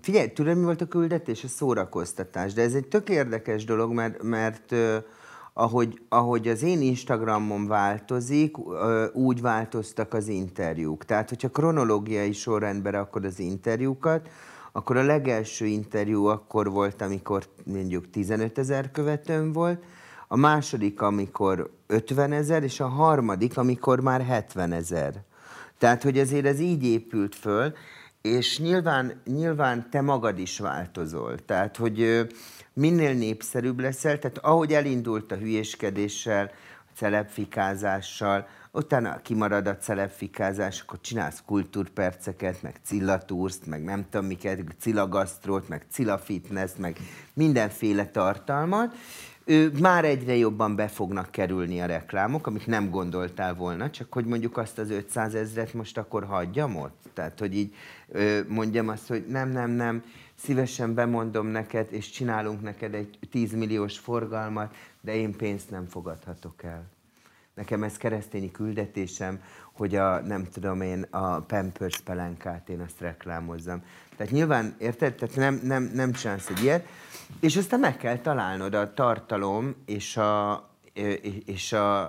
figyelj, 0.00 0.32
tudod, 0.34 0.56
mi 0.56 0.64
volt 0.64 0.80
a 0.80 0.86
küldetés? 0.86 1.44
A 1.44 1.48
szórakoztatás. 1.48 2.52
De 2.52 2.62
ez 2.62 2.74
egy 2.74 2.86
tök 2.86 3.08
érdekes 3.08 3.64
dolog, 3.64 3.92
mert, 3.92 4.22
mert 4.22 4.74
ahogy, 5.52 6.00
ahogy 6.08 6.48
az 6.48 6.62
én 6.62 6.80
Instagramom 6.80 7.66
változik, 7.66 8.56
úgy 9.12 9.40
változtak 9.40 10.14
az 10.14 10.28
interjúk. 10.28 11.04
Tehát, 11.04 11.28
hogyha 11.28 11.48
kronológiai 11.48 12.32
sorrendben 12.32 12.94
akkor 12.94 13.24
az 13.24 13.38
interjúkat, 13.38 14.28
akkor 14.72 14.96
a 14.96 15.02
legelső 15.02 15.66
interjú 15.66 16.24
akkor 16.24 16.70
volt, 16.70 17.02
amikor 17.02 17.44
mondjuk 17.64 18.10
15 18.10 18.58
ezer 18.58 18.90
követőm 18.90 19.52
volt, 19.52 19.82
a 20.28 20.36
második, 20.36 21.02
amikor 21.02 21.70
50 21.86 22.32
ezer, 22.32 22.62
és 22.62 22.80
a 22.80 22.86
harmadik, 22.86 23.58
amikor 23.58 24.00
már 24.00 24.24
70 24.24 24.72
ezer. 24.72 25.22
Tehát, 25.78 26.02
hogy 26.02 26.18
azért 26.18 26.46
ez 26.46 26.60
így 26.60 26.84
épült 26.84 27.34
föl, 27.34 27.72
és 28.22 28.58
nyilván, 28.58 29.20
nyilván 29.24 29.90
te 29.90 30.00
magad 30.00 30.38
is 30.38 30.58
változol. 30.58 31.38
Tehát, 31.44 31.76
hogy 31.76 32.26
minél 32.72 33.14
népszerűbb 33.14 33.80
leszel, 33.80 34.18
tehát 34.18 34.38
ahogy 34.38 34.72
elindult 34.72 35.32
a 35.32 35.36
hülyéskedéssel, 35.36 36.50
a 37.00 37.04
celebfikázással, 37.04 38.46
utána 38.72 39.20
kimarad 39.22 39.66
a 39.66 39.76
celebfikázás, 39.76 40.80
akkor 40.80 41.00
csinálsz 41.00 41.42
kultúrperceket, 41.46 42.62
meg 42.62 42.80
cillatúrszt, 42.82 43.66
meg 43.66 43.84
nem 43.84 44.06
tudom 44.10 44.26
miket, 44.26 44.60
cilagasztrót, 44.78 45.68
meg 45.68 45.86
cilafitness, 45.90 46.70
meg 46.78 46.96
mindenféle 47.34 48.06
tartalmat, 48.06 48.94
ő, 49.44 49.72
már 49.80 50.04
egyre 50.04 50.36
jobban 50.36 50.76
be 50.76 50.88
fognak 50.88 51.30
kerülni 51.30 51.80
a 51.80 51.86
reklámok, 51.86 52.46
amit 52.46 52.66
nem 52.66 52.90
gondoltál 52.90 53.54
volna, 53.54 53.90
csak 53.90 54.12
hogy 54.12 54.24
mondjuk 54.24 54.56
azt 54.56 54.78
az 54.78 54.90
500 54.90 55.34
ezret 55.34 55.74
most 55.74 55.98
akkor 55.98 56.24
hagyjam 56.24 56.76
ott. 56.76 57.02
Tehát, 57.14 57.38
hogy 57.38 57.56
így 57.56 57.74
mondjam 58.48 58.88
azt, 58.88 59.08
hogy 59.08 59.24
nem, 59.28 59.48
nem, 59.48 59.70
nem, 59.70 60.02
szívesen 60.42 60.94
bemondom 60.94 61.46
neked, 61.46 61.92
és 61.92 62.10
csinálunk 62.10 62.62
neked 62.62 62.94
egy 62.94 63.18
10 63.30 63.52
milliós 63.52 63.98
forgalmat, 63.98 64.74
de 65.00 65.14
én 65.14 65.36
pénzt 65.36 65.70
nem 65.70 65.86
fogadhatok 65.86 66.62
el. 66.62 66.84
Nekem 67.54 67.82
ez 67.82 67.96
keresztényi 67.96 68.50
küldetésem, 68.50 69.42
hogy 69.72 69.94
a, 69.94 70.20
nem 70.20 70.48
tudom 70.48 70.80
én, 70.80 71.02
a 71.10 71.40
Pampers 71.40 72.00
pelenkát 72.00 72.68
én 72.68 72.80
azt 72.80 73.00
reklámozzam. 73.00 73.82
Tehát 74.16 74.32
nyilván, 74.32 74.74
érted? 74.78 75.14
Tehát 75.14 75.36
nem, 75.36 75.60
nem, 75.62 75.90
nem 75.94 76.12
csinálsz 76.12 76.48
egy 76.48 76.62
ilyet. 76.62 76.86
És 77.40 77.56
aztán 77.56 77.80
meg 77.80 77.96
kell 77.96 78.18
találnod 78.18 78.74
a 78.74 78.94
tartalom 78.94 79.74
és 79.86 80.16
a, 80.16 80.68
és 81.44 81.72
a, 81.72 82.02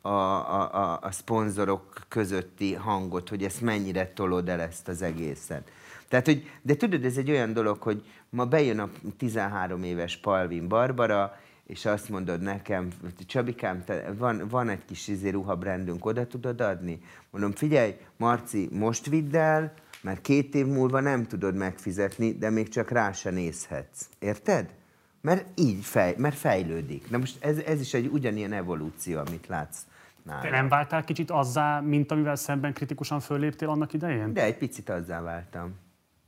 a, 0.00 0.08
a, 0.08 0.74
a, 0.74 0.98
a 1.02 1.10
szponzorok 1.10 2.00
közötti 2.08 2.74
hangot, 2.74 3.28
hogy 3.28 3.44
ezt 3.44 3.60
mennyire 3.60 4.12
tolod 4.12 4.48
el 4.48 4.60
ezt 4.60 4.88
az 4.88 5.02
egészet. 5.02 5.70
Tehát, 6.08 6.26
hogy, 6.26 6.50
de 6.62 6.74
tudod, 6.74 7.04
ez 7.04 7.16
egy 7.16 7.30
olyan 7.30 7.52
dolog, 7.52 7.82
hogy 7.82 8.04
ma 8.30 8.44
bejön 8.44 8.78
a 8.78 8.90
13 9.16 9.82
éves 9.82 10.16
Palvin 10.16 10.68
Barbara, 10.68 11.36
és 11.66 11.84
azt 11.84 12.08
mondod 12.08 12.40
nekem, 12.40 12.88
Csabikám, 13.26 13.84
te, 13.84 14.12
van, 14.18 14.48
van 14.48 14.68
egy 14.68 14.84
kis 14.84 15.08
izé 15.08 15.28
ruhabrendünk, 15.28 16.04
oda 16.04 16.26
tudod 16.26 16.60
adni? 16.60 17.00
Mondom, 17.30 17.52
figyelj, 17.52 17.96
Marci, 18.16 18.68
most 18.72 19.06
vidd 19.06 19.36
el, 19.36 19.72
mert 20.00 20.20
két 20.20 20.54
év 20.54 20.66
múlva 20.66 21.00
nem 21.00 21.26
tudod 21.26 21.54
megfizetni, 21.54 22.32
de 22.32 22.50
még 22.50 22.68
csak 22.68 22.90
rá 22.90 23.12
se 23.12 23.30
nézhetsz. 23.30 24.08
Érted? 24.18 24.74
Mert 25.20 25.46
így 25.54 25.84
fej, 25.84 26.14
mert 26.18 26.36
fejlődik. 26.36 27.10
Na 27.10 27.18
most 27.18 27.44
ez, 27.44 27.58
ez 27.58 27.80
is 27.80 27.94
egy 27.94 28.06
ugyanilyen 28.06 28.52
evolúció, 28.52 29.18
amit 29.18 29.46
látsz 29.46 29.78
nála. 30.22 30.40
Te 30.40 30.50
nem 30.50 30.68
váltál 30.68 31.04
kicsit 31.04 31.30
azzá, 31.30 31.80
mint 31.80 32.10
amivel 32.10 32.36
szemben 32.36 32.72
kritikusan 32.72 33.20
fölléptél 33.20 33.68
annak 33.68 33.92
idején? 33.92 34.32
De 34.32 34.42
egy 34.42 34.56
picit 34.56 34.88
azzá 34.88 35.20
váltam. 35.20 35.74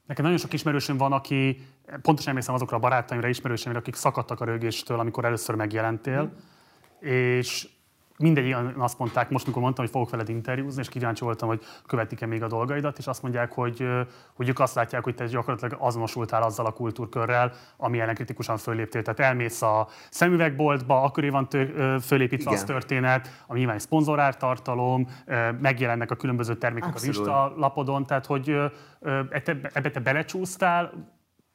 Nekem 0.08 0.24
nagyon 0.24 0.38
sok 0.38 0.52
ismerősöm 0.52 0.96
van, 0.96 1.12
aki, 1.12 1.66
pontosan 2.02 2.28
emlékszem 2.28 2.54
azokra 2.54 2.76
a 2.76 2.80
barátaimra, 2.80 3.28
ismerőseimre, 3.28 3.80
akik 3.80 3.94
szakadtak 3.94 4.40
a 4.40 4.44
rögéstől, 4.44 4.98
amikor 4.98 5.24
először 5.24 5.54
megjelentél, 5.54 6.22
mm. 6.22 7.08
és 7.08 7.68
mindegy 8.18 8.56
azt 8.76 8.98
mondták, 8.98 9.30
most 9.30 9.46
mikor 9.46 9.62
mondtam, 9.62 9.84
hogy 9.84 9.92
fogok 9.92 10.10
veled 10.10 10.28
interjúzni, 10.28 10.80
és 10.80 10.88
kíváncsi 10.88 11.24
voltam, 11.24 11.48
hogy 11.48 11.62
követik-e 11.86 12.26
még 12.26 12.42
a 12.42 12.46
dolgaidat, 12.46 12.98
és 12.98 13.06
azt 13.06 13.22
mondják, 13.22 13.52
hogy, 13.52 13.86
hogy 14.34 14.48
ők 14.48 14.58
azt 14.58 14.74
látják, 14.74 15.04
hogy 15.04 15.14
te 15.14 15.26
gyakorlatilag 15.26 15.76
azonosultál 15.78 16.42
azzal 16.42 16.66
a 16.66 16.70
kultúrkörrel, 16.70 17.52
ami 17.76 18.00
ellen 18.00 18.14
kritikusan 18.14 18.56
föléptél. 18.56 19.02
Tehát 19.02 19.20
elmész 19.20 19.62
a 19.62 19.88
szemüvegboltba, 20.10 21.02
akkor 21.02 21.30
van 21.30 21.48
tő, 21.48 21.96
fölépítve 22.00 22.50
Igen. 22.50 22.62
az 22.62 22.64
történet, 22.64 23.44
ami 23.46 23.58
nyilván 23.58 23.76
egy 23.76 23.82
szponzorártartalom, 23.82 25.06
megjelennek 25.60 26.10
a 26.10 26.16
különböző 26.16 26.54
termékek 26.54 26.88
Abszolút. 26.88 27.16
az 27.16 27.26
Insta 27.26 27.52
lapodon, 27.56 28.06
tehát 28.06 28.26
hogy 28.26 28.56
ebbe 29.72 29.90
te 29.90 30.00
belecsúsztál, 30.00 30.92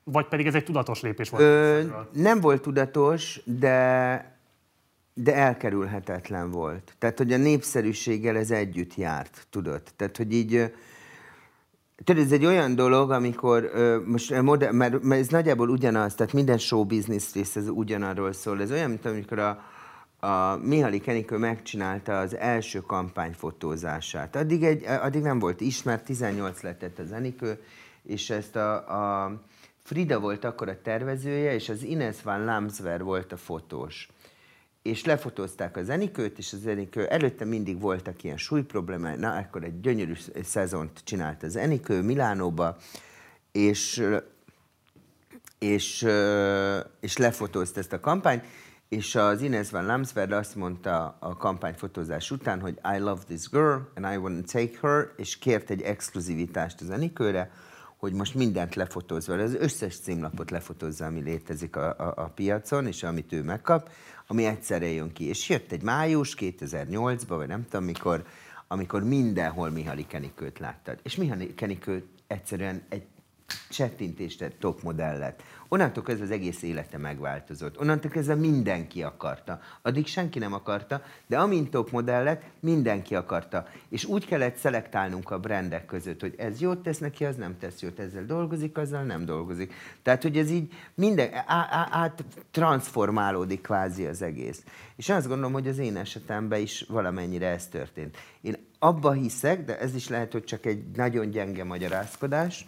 vagy 0.03 0.27
pedig 0.27 0.47
ez 0.47 0.55
egy 0.55 0.63
tudatos 0.63 1.01
lépés 1.01 1.29
volt? 1.29 1.43
Ö, 1.43 1.81
nem 2.11 2.39
volt 2.39 2.61
tudatos, 2.61 3.41
de 3.45 4.32
de 5.13 5.35
elkerülhetetlen 5.35 6.51
volt. 6.51 6.95
Tehát, 6.99 7.17
hogy 7.17 7.33
a 7.33 7.37
népszerűséggel 7.37 8.37
ez 8.37 8.51
együtt 8.51 8.95
járt, 8.95 9.47
tudod? 9.49 9.81
Tehát, 9.95 10.17
hogy 10.17 10.33
így... 10.33 10.73
Tudod, 12.03 12.23
ez 12.23 12.31
egy 12.31 12.45
olyan 12.45 12.75
dolog, 12.75 13.11
amikor 13.11 13.71
most 14.05 14.41
modern, 14.41 14.75
mert, 14.75 15.03
mert 15.03 15.21
ez 15.21 15.27
nagyjából 15.27 15.69
ugyanaz, 15.69 16.15
tehát 16.15 16.33
minden 16.33 16.57
show 16.57 16.85
business 16.85 17.33
rész 17.33 17.55
ez 17.55 17.67
ugyanarról 17.67 18.33
szól. 18.33 18.61
Ez 18.61 18.71
olyan, 18.71 18.89
mint 18.89 19.05
amikor 19.05 19.39
a, 19.39 19.63
a 20.27 20.55
Mihály 20.55 20.97
Kenikő 20.97 21.37
megcsinálta 21.37 22.19
az 22.19 22.35
első 22.35 22.79
kampányfotózását. 22.79 24.35
Addig, 24.35 24.63
egy, 24.63 24.83
addig 24.83 25.21
nem 25.21 25.39
volt 25.39 25.61
ismert, 25.61 26.05
18 26.05 26.61
lett 26.61 26.99
az 26.99 27.11
Enikő, 27.11 27.63
és 28.03 28.29
ezt 28.29 28.55
a, 28.55 28.75
a 29.23 29.41
Frida 29.83 30.19
volt 30.19 30.43
akkor 30.43 30.69
a 30.69 30.81
tervezője, 30.81 31.53
és 31.53 31.69
az 31.69 31.83
Ines 31.83 32.21
van 32.21 32.45
Lamsver 32.45 33.03
volt 33.03 33.31
a 33.31 33.37
fotós 33.37 34.09
és 34.83 35.05
lefotózták 35.05 35.77
a 35.77 35.83
zenikőt, 35.83 36.37
és 36.37 36.53
a 36.53 36.57
zenikő, 36.57 37.05
előtte 37.05 37.45
mindig 37.45 37.79
voltak 37.79 38.23
ilyen 38.23 38.37
súlyproblémák, 38.37 39.17
na, 39.17 39.35
akkor 39.35 39.63
egy 39.63 39.79
gyönyörű 39.79 40.13
szezont 40.43 41.01
csinált 41.03 41.43
a 41.43 41.49
zenikő 41.49 42.01
Milánóba, 42.01 42.77
és, 43.51 44.07
és, 45.59 46.07
és 46.99 47.17
lefotózta 47.17 47.79
ezt 47.79 47.93
a 47.93 47.99
kampányt, 47.99 48.45
és 48.89 49.15
az 49.15 49.41
Ines 49.41 49.69
van 49.69 49.85
Lamsverd 49.85 50.31
azt 50.31 50.55
mondta 50.55 51.17
a 51.19 51.37
kampányfotózás 51.37 52.31
után, 52.31 52.59
hogy 52.59 52.79
I 52.95 52.97
love 52.97 53.21
this 53.27 53.49
girl, 53.49 53.77
and 53.95 54.13
I 54.13 54.17
want 54.17 54.45
to 54.45 54.59
take 54.59 54.77
her, 54.81 55.11
és 55.17 55.37
kért 55.37 55.69
egy 55.69 55.81
exkluzivitást 55.81 56.81
a 56.81 56.85
zenikőre, 56.85 57.51
hogy 57.97 58.13
most 58.13 58.35
mindent 58.35 58.75
lefotózva, 58.75 59.33
az 59.33 59.55
összes 59.55 59.99
címlapot 59.99 60.51
lefotózza, 60.51 61.05
ami 61.05 61.21
létezik 61.21 61.75
a, 61.75 61.89
a, 61.97 62.13
a 62.15 62.27
piacon, 62.35 62.87
és 62.87 63.03
amit 63.03 63.33
ő 63.33 63.43
megkap, 63.43 63.89
ami 64.27 64.45
egyszerre 64.45 64.87
jön 64.87 65.13
ki. 65.13 65.27
És 65.27 65.49
jött 65.49 65.71
egy 65.71 65.81
május 65.81 66.35
2008-ban, 66.39 67.25
vagy 67.27 67.47
nem 67.47 67.65
tudom 67.69 67.85
mikor, 67.85 68.25
amikor 68.67 69.03
mindenhol 69.03 69.69
Mihály 69.69 70.05
Kenikőt 70.07 70.59
láttad. 70.59 70.99
És 71.03 71.15
Mihály 71.15 71.53
Kenikő 71.55 72.05
egyszerűen 72.27 72.81
egy 72.89 73.03
csettintést 73.69 74.55
top 74.59 74.81
modell 74.81 75.17
lett. 75.17 75.41
Onnantól 75.67 76.03
kezdve 76.03 76.25
az 76.25 76.31
egész 76.31 76.61
élete 76.61 76.97
megváltozott. 76.97 77.79
Onnantól 77.79 78.11
kezdve 78.11 78.35
mindenki 78.35 79.03
akarta. 79.03 79.59
Addig 79.81 80.07
senki 80.07 80.39
nem 80.39 80.53
akarta, 80.53 81.01
de 81.27 81.39
amint 81.39 81.69
top 81.69 81.91
modell 81.91 82.23
lett, 82.23 82.43
mindenki 82.59 83.15
akarta. 83.15 83.67
És 83.89 84.05
úgy 84.05 84.25
kellett 84.25 84.55
szelektálnunk 84.55 85.31
a 85.31 85.39
brandek 85.39 85.85
között, 85.85 86.21
hogy 86.21 86.33
ez 86.37 86.61
jót 86.61 86.83
tesz 86.83 86.97
neki, 86.97 87.25
az 87.25 87.35
nem 87.35 87.57
tesz 87.57 87.81
jót, 87.81 87.99
ezzel 87.99 88.25
dolgozik, 88.25 88.77
azzal 88.77 89.03
nem 89.03 89.25
dolgozik. 89.25 89.73
Tehát, 90.01 90.21
hogy 90.21 90.37
ez 90.37 90.49
így 90.49 90.73
minden, 90.93 91.29
át 91.91 92.23
transformálódik 92.51 93.61
kvázi 93.61 94.05
az 94.05 94.21
egész. 94.21 94.63
És 94.95 95.09
azt 95.09 95.27
gondolom, 95.27 95.53
hogy 95.53 95.67
az 95.67 95.77
én 95.77 95.97
esetemben 95.97 96.59
is 96.59 96.85
valamennyire 96.87 97.47
ez 97.47 97.67
történt. 97.67 98.17
Én 98.41 98.55
abba 98.79 99.11
hiszek, 99.11 99.65
de 99.65 99.79
ez 99.79 99.95
is 99.95 100.09
lehet, 100.09 100.31
hogy 100.31 100.43
csak 100.43 100.65
egy 100.65 100.83
nagyon 100.95 101.29
gyenge 101.29 101.63
magyarázkodás, 101.63 102.67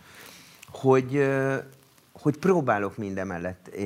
hogy, 0.75 1.25
hogy 2.11 2.37
próbálok 2.37 2.97
minden 2.97 3.27
mellett 3.27 3.77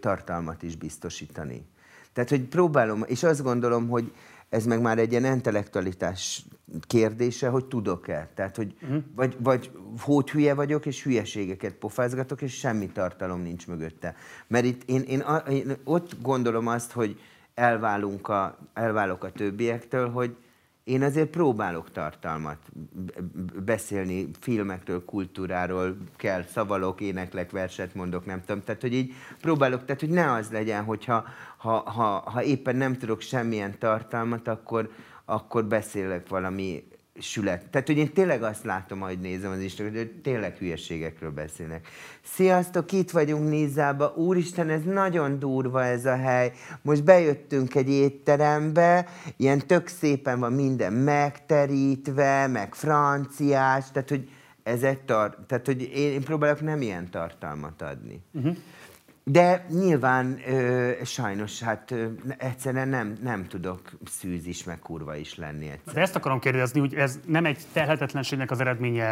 tartalmat 0.00 0.62
is 0.62 0.76
biztosítani. 0.76 1.64
Tehát, 2.12 2.30
hogy 2.30 2.42
próbálom, 2.42 3.04
és 3.06 3.22
azt 3.22 3.42
gondolom, 3.42 3.88
hogy 3.88 4.12
ez 4.48 4.66
meg 4.66 4.80
már 4.80 4.98
egy 4.98 5.10
ilyen 5.10 5.24
intellektualitás 5.24 6.44
kérdése, 6.80 7.48
hogy 7.48 7.64
tudok-e. 7.64 8.30
Tehát, 8.34 8.56
hogy 8.56 8.74
uh-huh. 8.82 9.02
vagy, 9.14 9.36
vagy 9.38 9.70
hülye 10.30 10.54
vagyok, 10.54 10.86
és 10.86 11.02
hülyeségeket 11.02 11.72
pofázgatok, 11.74 12.42
és 12.42 12.58
semmi 12.58 12.88
tartalom 12.88 13.40
nincs 13.40 13.66
mögötte. 13.66 14.14
Mert 14.46 14.64
itt 14.64 14.82
én, 14.86 15.02
én, 15.02 15.24
én 15.48 15.76
ott 15.84 16.20
gondolom 16.22 16.66
azt, 16.66 16.92
hogy 16.92 17.20
elválunk 17.54 18.28
a, 18.28 18.58
elválok 18.74 19.24
a 19.24 19.30
többiektől, 19.32 20.10
hogy, 20.10 20.36
én 20.90 21.02
azért 21.02 21.28
próbálok 21.30 21.90
tartalmat 21.90 22.58
beszélni 23.64 24.28
filmekről, 24.40 25.04
kultúráról, 25.04 25.96
kell, 26.16 26.42
szavalok, 26.42 27.00
éneklek, 27.00 27.50
verset 27.50 27.94
mondok, 27.94 28.26
nem 28.26 28.40
tudom. 28.44 28.62
Tehát, 28.64 28.80
hogy 28.80 28.94
így 28.94 29.12
próbálok, 29.40 29.84
tehát, 29.84 30.00
hogy 30.00 30.10
ne 30.10 30.32
az 30.32 30.50
legyen, 30.50 30.84
hogyha 30.84 31.24
ha, 31.56 31.90
ha, 31.90 32.30
ha 32.30 32.42
éppen 32.42 32.76
nem 32.76 32.96
tudok 32.96 33.20
semmilyen 33.20 33.78
tartalmat, 33.78 34.48
akkor, 34.48 34.90
akkor 35.24 35.64
beszélek 35.64 36.28
valami 36.28 36.84
sület. 37.18 37.68
Tehát, 37.70 37.86
hogy 37.86 37.96
én 37.96 38.12
tényleg 38.12 38.42
azt 38.42 38.64
látom, 38.64 39.00
hogy 39.00 39.20
nézem 39.20 39.50
az 39.50 39.60
Instagram, 39.60 39.94
hogy 39.94 40.10
tényleg 40.22 40.56
hülyeségekről 40.56 41.30
beszélnek. 41.30 41.88
Sziasztok, 42.22 42.92
itt 42.92 43.10
vagyunk 43.10 43.48
Nízába. 43.48 44.12
Úristen, 44.16 44.68
ez 44.68 44.82
nagyon 44.82 45.38
durva 45.38 45.84
ez 45.84 46.06
a 46.06 46.16
hely. 46.16 46.52
Most 46.82 47.04
bejöttünk 47.04 47.74
egy 47.74 47.90
étterembe, 47.90 49.08
ilyen 49.36 49.58
tök 49.58 49.86
szépen 49.86 50.40
van 50.40 50.52
minden 50.52 50.92
megterítve, 50.92 52.46
meg 52.46 52.74
franciás, 52.74 53.90
tehát, 53.90 54.08
hogy 54.08 54.28
ez 54.62 54.82
egy 54.82 55.00
tar- 55.00 55.38
tehát, 55.46 55.66
hogy 55.66 55.82
én, 55.82 56.12
én 56.12 56.22
próbálok 56.22 56.60
nem 56.60 56.82
ilyen 56.82 57.10
tartalmat 57.10 57.82
adni. 57.82 58.22
Uh-huh. 58.32 58.56
De 59.32 59.66
nyilván 59.68 60.40
ö, 60.46 60.90
sajnos, 61.04 61.62
hát 61.62 61.90
ö, 61.90 62.06
egyszerűen 62.38 62.88
nem, 62.88 63.16
nem 63.22 63.46
tudok 63.46 63.80
szűz 64.04 64.46
is, 64.46 64.64
meg 64.64 64.78
kurva 64.78 65.16
is 65.16 65.36
lenni 65.36 65.68
egyszer. 65.70 65.94
De 65.94 66.00
ezt 66.00 66.16
akarom 66.16 66.38
kérdezni, 66.38 66.80
hogy 66.80 66.94
ez 66.94 67.20
nem 67.26 67.44
egy 67.44 67.58
telhetetlenségnek 67.72 68.50
az 68.50 68.60
eredménye 68.60 69.04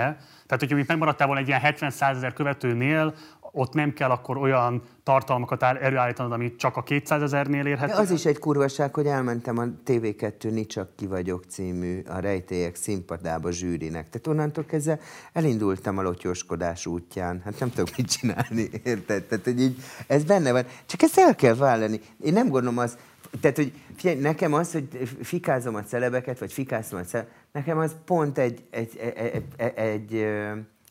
Tehát, 0.46 0.58
hogyha 0.58 0.78
itt 0.78 0.86
megmaradtál 0.86 1.26
volna 1.26 1.42
egy 1.42 1.48
ilyen 1.48 1.60
70 1.60 1.92
ezer 1.98 2.32
követőnél, 2.32 3.14
ott 3.52 3.72
nem 3.72 3.92
kell 3.92 4.10
akkor 4.10 4.36
olyan 4.36 4.82
tartalmakat 5.02 5.62
előállítanod, 5.62 6.32
amit 6.32 6.58
csak 6.58 6.76
a 6.76 6.82
200 6.82 7.22
ezernél 7.22 7.66
érhető. 7.66 7.92
Az 7.92 8.10
is 8.10 8.24
egy 8.24 8.38
kurvaság, 8.38 8.94
hogy 8.94 9.06
elmentem 9.06 9.58
a 9.58 9.64
TV2 9.86 10.52
Ni 10.52 10.66
csak 10.66 10.96
ki 10.96 11.06
vagyok 11.06 11.44
című 11.48 12.02
a 12.08 12.18
rejtélyek 12.18 12.74
színpadába 12.74 13.50
zsűrinek. 13.50 14.08
Tehát 14.08 14.26
onnantól 14.26 14.64
kezdve 14.64 14.98
elindultam 15.32 15.98
a 15.98 16.02
lotyoskodás 16.02 16.86
útján. 16.86 17.40
Hát 17.44 17.60
nem 17.60 17.70
tudok 17.70 17.96
mit 17.96 18.10
csinálni, 18.10 18.68
érted? 18.84 19.24
Tehát, 19.24 19.44
hogy 19.44 19.60
így, 19.60 19.76
ez 20.06 20.24
benne 20.24 20.52
van. 20.52 20.64
Csak 20.86 21.02
ezt 21.02 21.18
el 21.18 21.34
kell 21.34 21.54
vállalni. 21.54 22.00
Én 22.22 22.32
nem 22.32 22.48
gondolom 22.48 22.78
az, 22.78 22.96
tehát, 23.40 23.56
hogy 23.56 23.72
figyelj, 23.96 24.20
nekem 24.20 24.52
az, 24.52 24.72
hogy 24.72 24.88
fikázom 25.22 25.74
a 25.74 25.82
celebeket, 25.82 26.38
vagy 26.38 26.52
fikázom 26.52 27.00
a 27.00 27.02
celebeket, 27.02 27.36
nekem 27.52 27.78
az 27.78 27.96
pont 28.04 28.38
egy, 28.38 28.62
egy, 28.70 28.96
egy, 28.96 29.16
egy, 29.16 29.44
egy, 29.56 29.72
egy, 29.74 30.26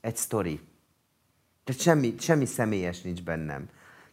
egy 0.02 0.16
sztori. 0.16 0.60
Tehát 1.68 1.82
semmi, 1.82 2.16
semmi 2.20 2.46
személyes 2.46 3.02
nincs 3.02 3.24
bennem. 3.24 3.66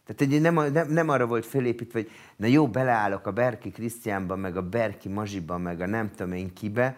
Tehát 0.05 0.33
egy, 0.33 0.41
nem, 0.41 0.71
nem, 0.71 0.89
nem 0.89 1.09
arra 1.09 1.25
volt 1.25 1.45
fölépítve, 1.45 1.99
hogy 1.99 2.11
na 2.35 2.47
jó, 2.47 2.67
beleállok 2.67 3.27
a 3.27 3.31
Berki 3.31 3.71
Krisztiánban, 3.71 4.39
meg 4.39 4.57
a 4.57 4.61
Berki 4.61 5.09
Mazsiban, 5.09 5.61
meg 5.61 5.81
a 5.81 5.85
nem 5.85 6.11
tudom 6.15 6.33
én 6.33 6.53
kibe. 6.53 6.97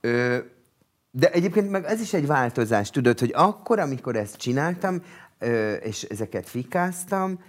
Ö, 0.00 0.36
de 1.10 1.30
egyébként 1.30 1.70
meg 1.70 1.84
ez 1.84 2.00
is 2.00 2.12
egy 2.12 2.26
változás, 2.26 2.90
tudod, 2.90 3.18
hogy 3.18 3.32
akkor, 3.34 3.78
amikor 3.78 4.16
ezt 4.16 4.36
csináltam, 4.36 5.02
ö, 5.38 5.72
és 5.72 6.02
ezeket 6.02 6.48
fikáztam, 6.48 7.40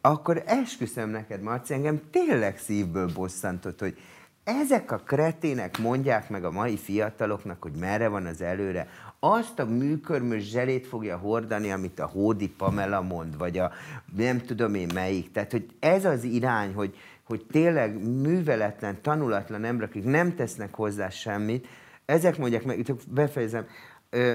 akkor 0.00 0.42
esküszöm 0.46 1.10
neked, 1.10 1.42
Marci, 1.42 1.72
engem 1.72 2.00
tényleg 2.10 2.58
szívből 2.58 3.10
bosszantott, 3.14 3.80
hogy 3.80 3.98
ezek 4.44 4.92
a 4.92 4.96
kretének 4.98 5.78
mondják 5.78 6.28
meg 6.28 6.44
a 6.44 6.50
mai 6.50 6.76
fiataloknak, 6.76 7.62
hogy 7.62 7.72
merre 7.72 8.08
van 8.08 8.26
az 8.26 8.40
előre, 8.40 8.88
azt 9.32 9.58
a 9.58 9.64
műkörmös 9.64 10.42
zselét 10.42 10.86
fogja 10.86 11.16
hordani, 11.16 11.70
amit 11.70 12.00
a 12.00 12.06
Hódi 12.06 12.48
Pamela 12.48 13.02
mond, 13.02 13.38
vagy 13.38 13.58
a 13.58 13.72
nem 14.16 14.40
tudom 14.40 14.74
én 14.74 14.90
melyik. 14.94 15.32
Tehát, 15.32 15.50
hogy 15.50 15.66
ez 15.80 16.04
az 16.04 16.24
irány, 16.24 16.74
hogy, 16.74 16.96
hogy 17.22 17.46
tényleg 17.50 18.20
műveletlen, 18.20 19.02
tanulatlan 19.02 19.64
emberek, 19.64 19.90
akik 19.90 20.04
nem 20.04 20.34
tesznek 20.34 20.74
hozzá 20.74 21.08
semmit, 21.08 21.66
ezek 22.04 22.38
mondják 22.38 22.64
meg, 22.64 22.78
itt 22.78 23.08
befejezem, 23.08 23.66
ö, 24.10 24.32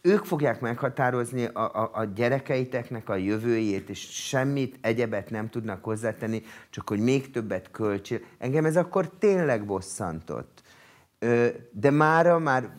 ők 0.00 0.24
fogják 0.24 0.60
meghatározni 0.60 1.44
a, 1.44 1.60
a, 1.60 1.90
a 1.92 2.04
gyerekeiteknek 2.04 3.08
a 3.08 3.16
jövőjét, 3.16 3.88
és 3.88 3.98
semmit 4.10 4.78
egyebet 4.80 5.30
nem 5.30 5.48
tudnak 5.48 5.84
hozzátenni, 5.84 6.42
csak 6.70 6.88
hogy 6.88 7.00
még 7.00 7.30
többet 7.30 7.70
költsél. 7.70 8.20
Engem 8.38 8.64
ez 8.64 8.76
akkor 8.76 9.10
tényleg 9.18 9.64
bosszantott. 9.64 10.62
Ö, 11.18 11.46
de 11.70 11.90
mára 11.90 12.38
már 12.38 12.70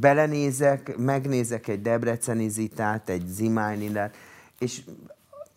belenézek, 0.00 0.96
megnézek 0.96 1.68
egy 1.68 1.82
Debreceni 1.82 2.48
zitát, 2.48 3.08
egy 3.08 3.26
Zimánilát, 3.26 4.16
és 4.58 4.80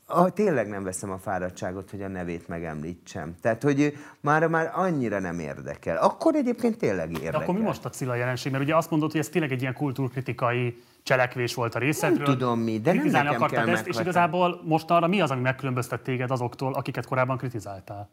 ah, 0.05 0.29
tényleg 0.29 0.67
nem 0.67 0.83
veszem 0.83 1.11
a 1.11 1.17
fáradtságot, 1.17 1.89
hogy 1.89 2.01
a 2.01 2.07
nevét 2.07 2.47
megemlítsem. 2.47 3.35
Tehát, 3.41 3.63
hogy 3.63 3.97
már 4.19 4.47
már 4.47 4.71
annyira 4.73 5.19
nem 5.19 5.39
érdekel. 5.39 5.97
Akkor 5.97 6.35
egyébként 6.35 6.77
tényleg 6.77 7.11
érdekel. 7.11 7.31
De 7.31 7.37
akkor 7.37 7.55
mi 7.55 7.61
most 7.61 7.85
a 7.85 7.89
Cilla 7.89 8.15
jelenség? 8.15 8.51
Mert 8.51 8.63
ugye 8.63 8.75
azt 8.75 8.89
mondod, 8.89 9.11
hogy 9.11 9.19
ez 9.19 9.29
tényleg 9.29 9.51
egy 9.51 9.61
ilyen 9.61 9.73
kultúrkritikai 9.73 10.81
cselekvés 11.03 11.53
volt 11.53 11.75
a 11.75 11.79
részedről. 11.79 12.25
Nem 12.25 12.37
tudom 12.37 12.59
mi, 12.59 12.79
de 12.79 12.93
nem 12.93 13.25
nekem 13.25 13.47
kell 13.47 13.69
ezt, 13.69 13.87
és 13.87 13.99
igazából 13.99 14.61
most 14.63 14.91
arra 14.91 15.07
mi 15.07 15.21
az, 15.21 15.31
ami 15.31 15.41
megkülönböztet 15.41 16.01
téged 16.01 16.31
azoktól, 16.31 16.73
akiket 16.73 17.05
korábban 17.05 17.37
kritizáltál? 17.37 18.09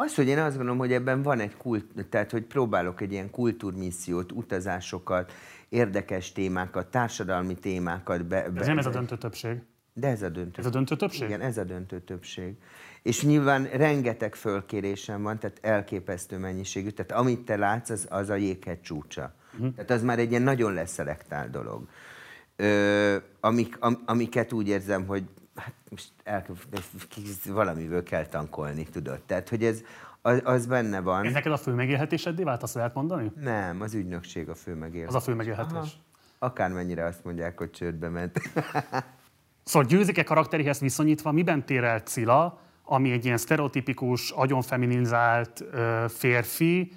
Az, 0.00 0.14
hogy 0.14 0.28
én 0.28 0.38
azt 0.38 0.54
gondolom, 0.56 0.78
hogy 0.78 0.92
ebben 0.92 1.22
van 1.22 1.40
egy 1.40 1.56
kult, 1.56 1.84
tehát 2.08 2.30
hogy 2.30 2.42
próbálok 2.42 3.00
egy 3.00 3.12
ilyen 3.12 3.30
kultúrmissziót, 3.30 4.32
utazásokat, 4.32 5.32
érdekes 5.68 6.32
témákat, 6.32 6.86
társadalmi 6.86 7.54
témákat 7.54 8.26
be, 8.26 8.48
be 8.48 8.60
Ez 8.60 8.66
nem 8.66 8.78
ez 8.78 8.86
a 8.86 8.90
döntő 8.90 9.16
többség. 9.16 9.62
De 9.92 10.08
ez 10.08 10.22
a 10.22 10.28
döntő. 10.28 10.60
Ez 10.60 10.66
a 10.66 10.70
döntő 10.70 10.96
többség? 10.96 11.28
Igen, 11.28 11.40
ez 11.40 11.58
a 11.58 11.64
döntő 11.64 12.00
többség. 12.00 12.54
És 13.02 13.24
nyilván 13.24 13.64
rengeteg 13.64 14.34
fölkérésem 14.34 15.22
van, 15.22 15.38
tehát 15.38 15.58
elképesztő 15.62 16.38
mennyiségű. 16.38 16.88
Tehát 16.88 17.12
amit 17.12 17.40
te 17.40 17.56
látsz, 17.56 17.90
az, 17.90 18.06
az 18.10 18.28
a 18.28 18.34
jéghegy 18.34 18.80
csúcsa. 18.80 19.34
Uh-huh. 19.52 19.74
Tehát 19.74 19.90
az 19.90 20.02
már 20.02 20.18
egy 20.18 20.30
ilyen 20.30 20.42
nagyon 20.42 20.74
leszelektált 20.74 21.50
dolog. 21.50 21.88
Ö, 22.56 23.16
amik, 23.40 23.76
am, 23.80 24.02
amiket 24.06 24.52
úgy 24.52 24.68
érzem, 24.68 25.06
hogy 25.06 25.24
hát 25.58 25.74
most 25.90 26.12
el, 26.24 26.46
valamiből 27.46 28.02
kell 28.02 28.26
tankolni, 28.26 28.82
tudod. 28.82 29.20
Tehát, 29.20 29.48
hogy 29.48 29.64
ez, 29.64 29.82
az, 30.22 30.40
az 30.44 30.66
benne 30.66 31.00
van. 31.00 31.24
Ez 31.24 31.32
neked 31.32 31.52
a 31.52 31.56
fő 31.56 31.72
megélhetéseddé 31.72 32.42
vált, 32.42 32.62
azt 32.62 32.74
lehet 32.74 32.94
mondani? 32.94 33.32
Nem, 33.40 33.80
az 33.80 33.94
ügynökség 33.94 34.48
a 34.48 34.54
fő 34.54 34.74
megélhetés. 34.74 35.16
Az 35.16 35.22
a 35.22 35.24
fő 35.24 35.34
megélhetés. 35.34 35.72
Aha. 35.72 35.86
Akármennyire 36.38 37.04
azt 37.04 37.24
mondják, 37.24 37.58
hogy 37.58 37.70
csődbe 37.70 38.08
ment. 38.08 38.40
szóval 39.64 39.88
győzike 39.88 40.22
karakteréhez 40.22 40.80
viszonyítva, 40.80 41.32
miben 41.32 41.64
tér 41.64 41.84
el 41.84 42.00
Cilla, 42.00 42.60
ami 42.84 43.12
egy 43.12 43.24
ilyen 43.24 43.36
sztereotipikus, 43.36 44.30
agyonfeminizált 44.30 45.64
ö, 45.70 46.04
férfi, 46.08 46.92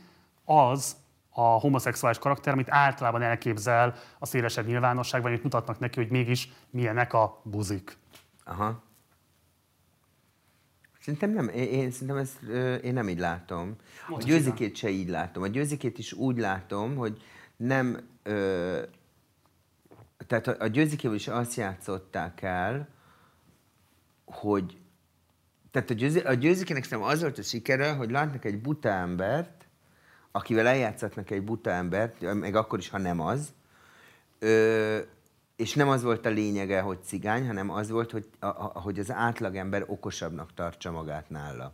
az 0.45 0.95
a 1.29 1.41
homoszexuális 1.41 2.17
karakter, 2.19 2.53
amit 2.53 2.69
általában 2.69 3.21
elképzel 3.21 3.95
a 4.19 4.25
szélesebb 4.25 4.65
nyilvánosságban, 4.65 5.31
amit 5.31 5.43
mutatnak 5.43 5.79
neki, 5.79 5.99
hogy 5.99 6.11
mégis 6.11 6.51
milyenek 6.69 7.13
a 7.13 7.41
buzik. 7.43 7.97
Aha. 8.43 8.83
Szerintem 11.01 11.31
nem, 11.31 11.49
én, 11.49 11.67
én 11.67 11.91
szerintem 11.91 12.17
ezt 12.17 12.41
én 12.83 12.93
nem 12.93 13.09
így 13.09 13.19
látom. 13.19 13.75
Most 14.07 14.23
a 14.23 14.29
győzikét 14.29 14.75
se 14.75 14.89
így 14.89 15.09
látom. 15.09 15.43
A 15.43 15.47
győzikét 15.47 15.97
is 15.97 16.13
úgy 16.13 16.37
látom, 16.37 16.95
hogy 16.95 17.21
nem, 17.55 18.09
ö, 18.23 18.81
tehát 20.27 20.47
a, 20.47 20.55
a 20.59 20.67
győzikéből 20.67 21.15
is 21.15 21.27
azt 21.27 21.55
játszották 21.55 22.41
el, 22.41 22.87
hogy 24.25 24.77
tehát 25.71 25.89
a, 25.89 25.93
győzi, 25.93 26.19
a 26.19 26.33
győzikének 26.33 26.83
szerintem 26.83 27.09
az 27.09 27.21
volt 27.21 27.37
a 27.37 27.41
sikere, 27.41 27.91
hogy 27.91 28.11
látnak 28.11 28.45
egy 28.45 28.61
buta 28.61 28.89
embert, 28.89 29.67
akivel 30.31 30.67
eljátszatnak 30.67 31.29
egy 31.29 31.43
buta 31.43 31.69
embert, 31.69 32.33
meg 32.33 32.55
akkor 32.55 32.79
is, 32.79 32.89
ha 32.89 32.97
nem 32.97 33.19
az, 33.19 33.53
ö, 34.39 34.99
és 35.61 35.73
nem 35.73 35.89
az 35.89 36.03
volt 36.03 36.25
a 36.25 36.29
lényege, 36.29 36.81
hogy 36.81 37.03
cigány, 37.03 37.47
hanem 37.47 37.69
az 37.69 37.89
volt, 37.89 38.11
hogy, 38.11 38.25
a, 38.39 38.45
a, 38.45 38.71
hogy 38.73 38.99
az 38.99 39.11
átlagember 39.11 39.83
okosabbnak 39.87 40.53
tartsa 40.53 40.91
magát 40.91 41.29
nála. 41.29 41.73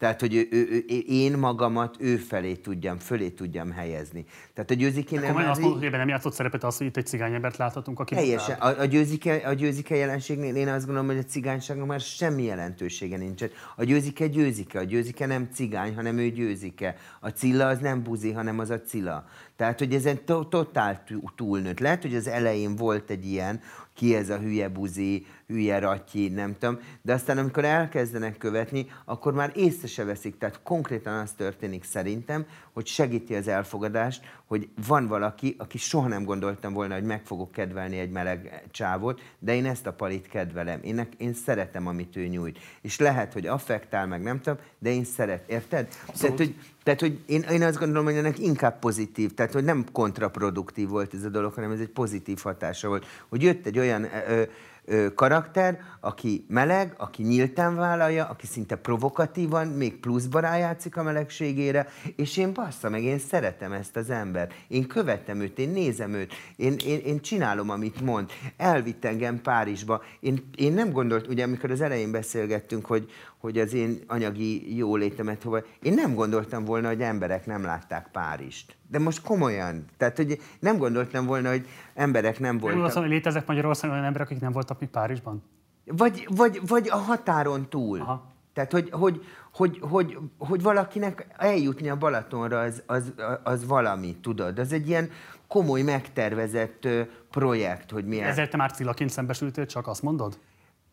Tehát, 0.00 0.20
hogy 0.20 0.34
ő, 0.34 0.46
ő, 0.50 0.84
én 1.06 1.38
magamat 1.38 1.96
ő 1.98 2.16
felé 2.16 2.54
tudjam, 2.54 2.98
fölé 2.98 3.28
tudjam 3.28 3.70
helyezni. 3.70 4.24
Tehát 4.54 4.70
a 4.70 4.74
győzike 4.74 5.20
nem... 5.20 5.30
Akkor 5.30 5.44
azt 5.44 5.60
mondod, 5.60 5.80
hogy 5.80 5.90
nem 5.90 6.08
játszott 6.08 6.32
szerepet 6.32 6.64
az, 6.64 6.76
hogy 6.76 6.86
itt 6.86 6.96
egy 6.96 7.06
cigányembert 7.06 7.56
láthatunk, 7.56 8.00
aki 8.00 8.14
Teljesen. 8.14 8.58
A, 8.58 8.80
a, 8.80 8.84
győzike, 8.84 9.34
a 9.34 9.52
győzike 9.52 9.96
jelenségnél 9.96 10.56
én 10.56 10.68
azt 10.68 10.84
gondolom, 10.86 11.08
hogy 11.08 11.18
a 11.18 11.24
cigányságnak 11.24 11.86
már 11.86 12.00
semmi 12.00 12.42
jelentősége 12.42 13.16
nincsen. 13.16 13.50
A 13.76 13.84
győzike 13.84 14.26
győzike, 14.26 14.78
a 14.78 14.82
győzike 14.82 15.26
nem 15.26 15.48
cigány, 15.52 15.94
hanem 15.94 16.18
ő 16.18 16.30
győzike. 16.30 16.96
A 17.20 17.28
cilla 17.28 17.66
az 17.66 17.78
nem 17.78 18.02
buzi, 18.02 18.32
hanem 18.32 18.58
az 18.58 18.70
a 18.70 18.80
cilla. 18.80 19.24
Tehát, 19.56 19.78
hogy 19.78 19.94
ezen 19.94 20.24
totál 20.24 21.04
túlnőtt. 21.36 21.80
Lehet, 21.80 22.02
hogy 22.02 22.14
az 22.14 22.26
elején 22.26 22.76
volt 22.76 23.10
egy 23.10 23.26
ilyen, 23.26 23.60
ki 23.94 24.14
ez 24.14 24.30
a 24.30 24.38
hülye 24.38 24.68
buzi, 24.68 25.26
hülye 25.46 25.78
ratyi, 25.78 26.28
nem 26.28 26.56
tudom, 26.58 26.78
de 27.02 27.12
aztán 27.12 27.38
amikor 27.38 27.64
elkezdenek 27.64 28.36
követni, 28.36 28.86
akkor 29.04 29.32
már 29.32 29.52
észre 29.54 29.86
se 29.86 30.04
veszik. 30.04 30.38
Tehát 30.38 30.60
konkrétan 30.62 31.18
az 31.18 31.32
történik 31.32 31.84
szerintem, 31.84 32.46
hogy 32.72 32.86
segíti 32.86 33.34
az 33.34 33.48
elfogadást, 33.48 34.24
hogy 34.46 34.68
van 34.86 35.06
valaki, 35.06 35.54
aki 35.58 35.78
soha 35.78 36.08
nem 36.08 36.24
gondoltam 36.24 36.72
volna, 36.72 36.94
hogy 36.94 37.04
meg 37.04 37.24
fogok 37.24 37.52
kedvelni 37.52 37.98
egy 37.98 38.10
meleg 38.10 38.64
csávot, 38.70 39.20
de 39.38 39.54
én 39.54 39.66
ezt 39.66 39.86
a 39.86 39.92
palit 39.92 40.28
kedvelem. 40.28 40.80
Én, 40.82 41.08
én 41.16 41.34
szeretem, 41.34 41.86
amit 41.86 42.16
ő 42.16 42.26
nyújt. 42.26 42.58
És 42.80 42.98
lehet, 42.98 43.32
hogy 43.32 43.46
affektál, 43.46 44.06
meg 44.06 44.22
nem 44.22 44.40
tudom, 44.40 44.58
de 44.78 44.90
én 44.90 45.04
szeret. 45.04 45.50
Érted? 45.50 45.88
Tehát, 46.18 46.36
hogy, 46.36 46.54
Tehát, 46.90 47.14
hogy 47.14 47.20
én, 47.26 47.40
én 47.40 47.62
azt 47.62 47.78
gondolom, 47.78 48.04
hogy 48.04 48.16
ennek 48.16 48.38
inkább 48.38 48.78
pozitív, 48.78 49.34
tehát, 49.34 49.52
hogy 49.52 49.64
nem 49.64 49.84
kontraproduktív 49.92 50.88
volt 50.88 51.14
ez 51.14 51.24
a 51.24 51.28
dolog, 51.28 51.54
hanem 51.54 51.70
ez 51.70 51.80
egy 51.80 51.88
pozitív 51.88 52.38
hatása 52.42 52.88
volt. 52.88 53.06
Hogy 53.28 53.42
jött 53.42 53.66
egy 53.66 53.78
olyan 53.78 54.04
ö, 54.28 54.42
ö, 54.84 55.14
karakter, 55.14 55.80
aki 56.00 56.44
meleg, 56.48 56.94
aki 56.96 57.22
nyíltan 57.22 57.74
vállalja, 57.74 58.26
aki 58.26 58.46
szinte 58.46 58.76
provokatívan, 58.76 59.66
még 59.66 60.00
pluszba 60.00 60.40
rájátszik 60.40 60.96
a 60.96 61.02
melegségére, 61.02 61.88
és 62.16 62.36
én 62.36 62.52
bassza 62.52 62.90
meg, 62.90 63.02
én 63.02 63.18
szeretem 63.18 63.72
ezt 63.72 63.96
az 63.96 64.10
ember. 64.10 64.48
Én 64.68 64.86
követem 64.86 65.40
őt, 65.40 65.58
én 65.58 65.70
nézem 65.70 66.12
őt, 66.14 66.32
én, 66.56 66.76
én, 66.86 66.98
én 66.98 67.20
csinálom, 67.20 67.70
amit 67.70 68.00
mond. 68.00 68.30
Elvitt 68.56 69.04
engem 69.04 69.42
Párizsba. 69.42 70.02
Én, 70.20 70.50
én 70.56 70.72
nem 70.72 70.92
gondolt, 70.92 71.26
ugye 71.26 71.44
amikor 71.44 71.70
az 71.70 71.80
elején 71.80 72.10
beszélgettünk, 72.10 72.86
hogy, 72.86 73.10
hogy 73.40 73.58
az 73.58 73.74
én 73.74 73.98
anyagi 74.06 74.76
jólétemet 74.76 75.42
hova. 75.42 75.62
Én 75.82 75.94
nem 75.94 76.14
gondoltam 76.14 76.64
volna, 76.64 76.88
hogy 76.88 77.00
emberek 77.00 77.46
nem 77.46 77.62
látták 77.62 78.08
Párizst. 78.12 78.76
De 78.88 78.98
most 78.98 79.22
komolyan. 79.22 79.84
Tehát, 79.96 80.16
hogy 80.16 80.40
nem 80.60 80.78
gondoltam 80.78 81.26
volna, 81.26 81.48
hogy 81.48 81.66
emberek 81.94 82.38
nem 82.38 82.58
voltak. 82.58 82.84
Azt 82.84 82.96
hogy 82.96 83.08
léteznek 83.08 83.46
Magyarországon 83.46 83.94
olyan 83.96 84.06
emberek, 84.06 84.30
akik 84.30 84.40
nem 84.40 84.52
voltak 84.52 84.80
még 84.80 84.88
Párizsban? 84.88 85.42
Vagy, 85.84 86.28
vagy, 86.36 86.60
vagy 86.66 86.88
a 86.88 86.96
határon 86.96 87.68
túl. 87.68 88.00
Aha. 88.00 88.28
Tehát, 88.52 88.72
hogy, 88.72 88.88
hogy, 88.90 89.24
hogy, 89.52 89.78
hogy, 89.80 90.18
hogy 90.38 90.62
valakinek 90.62 91.26
eljutni 91.36 91.88
a 91.88 91.96
Balatonra, 91.96 92.60
az, 92.60 92.82
az, 92.86 93.12
az 93.42 93.66
valami, 93.66 94.16
tudod? 94.22 94.58
Az 94.58 94.72
egy 94.72 94.88
ilyen 94.88 95.10
komoly, 95.48 95.82
megtervezett 95.82 96.88
projekt, 97.30 97.90
hogy 97.90 98.04
milyen... 98.04 98.28
Ezért 98.28 98.50
te 98.50 98.56
már 98.56 98.72
cilaként 98.72 99.10
szembesültél, 99.10 99.66
csak 99.66 99.86
azt 99.86 100.02
mondod? 100.02 100.38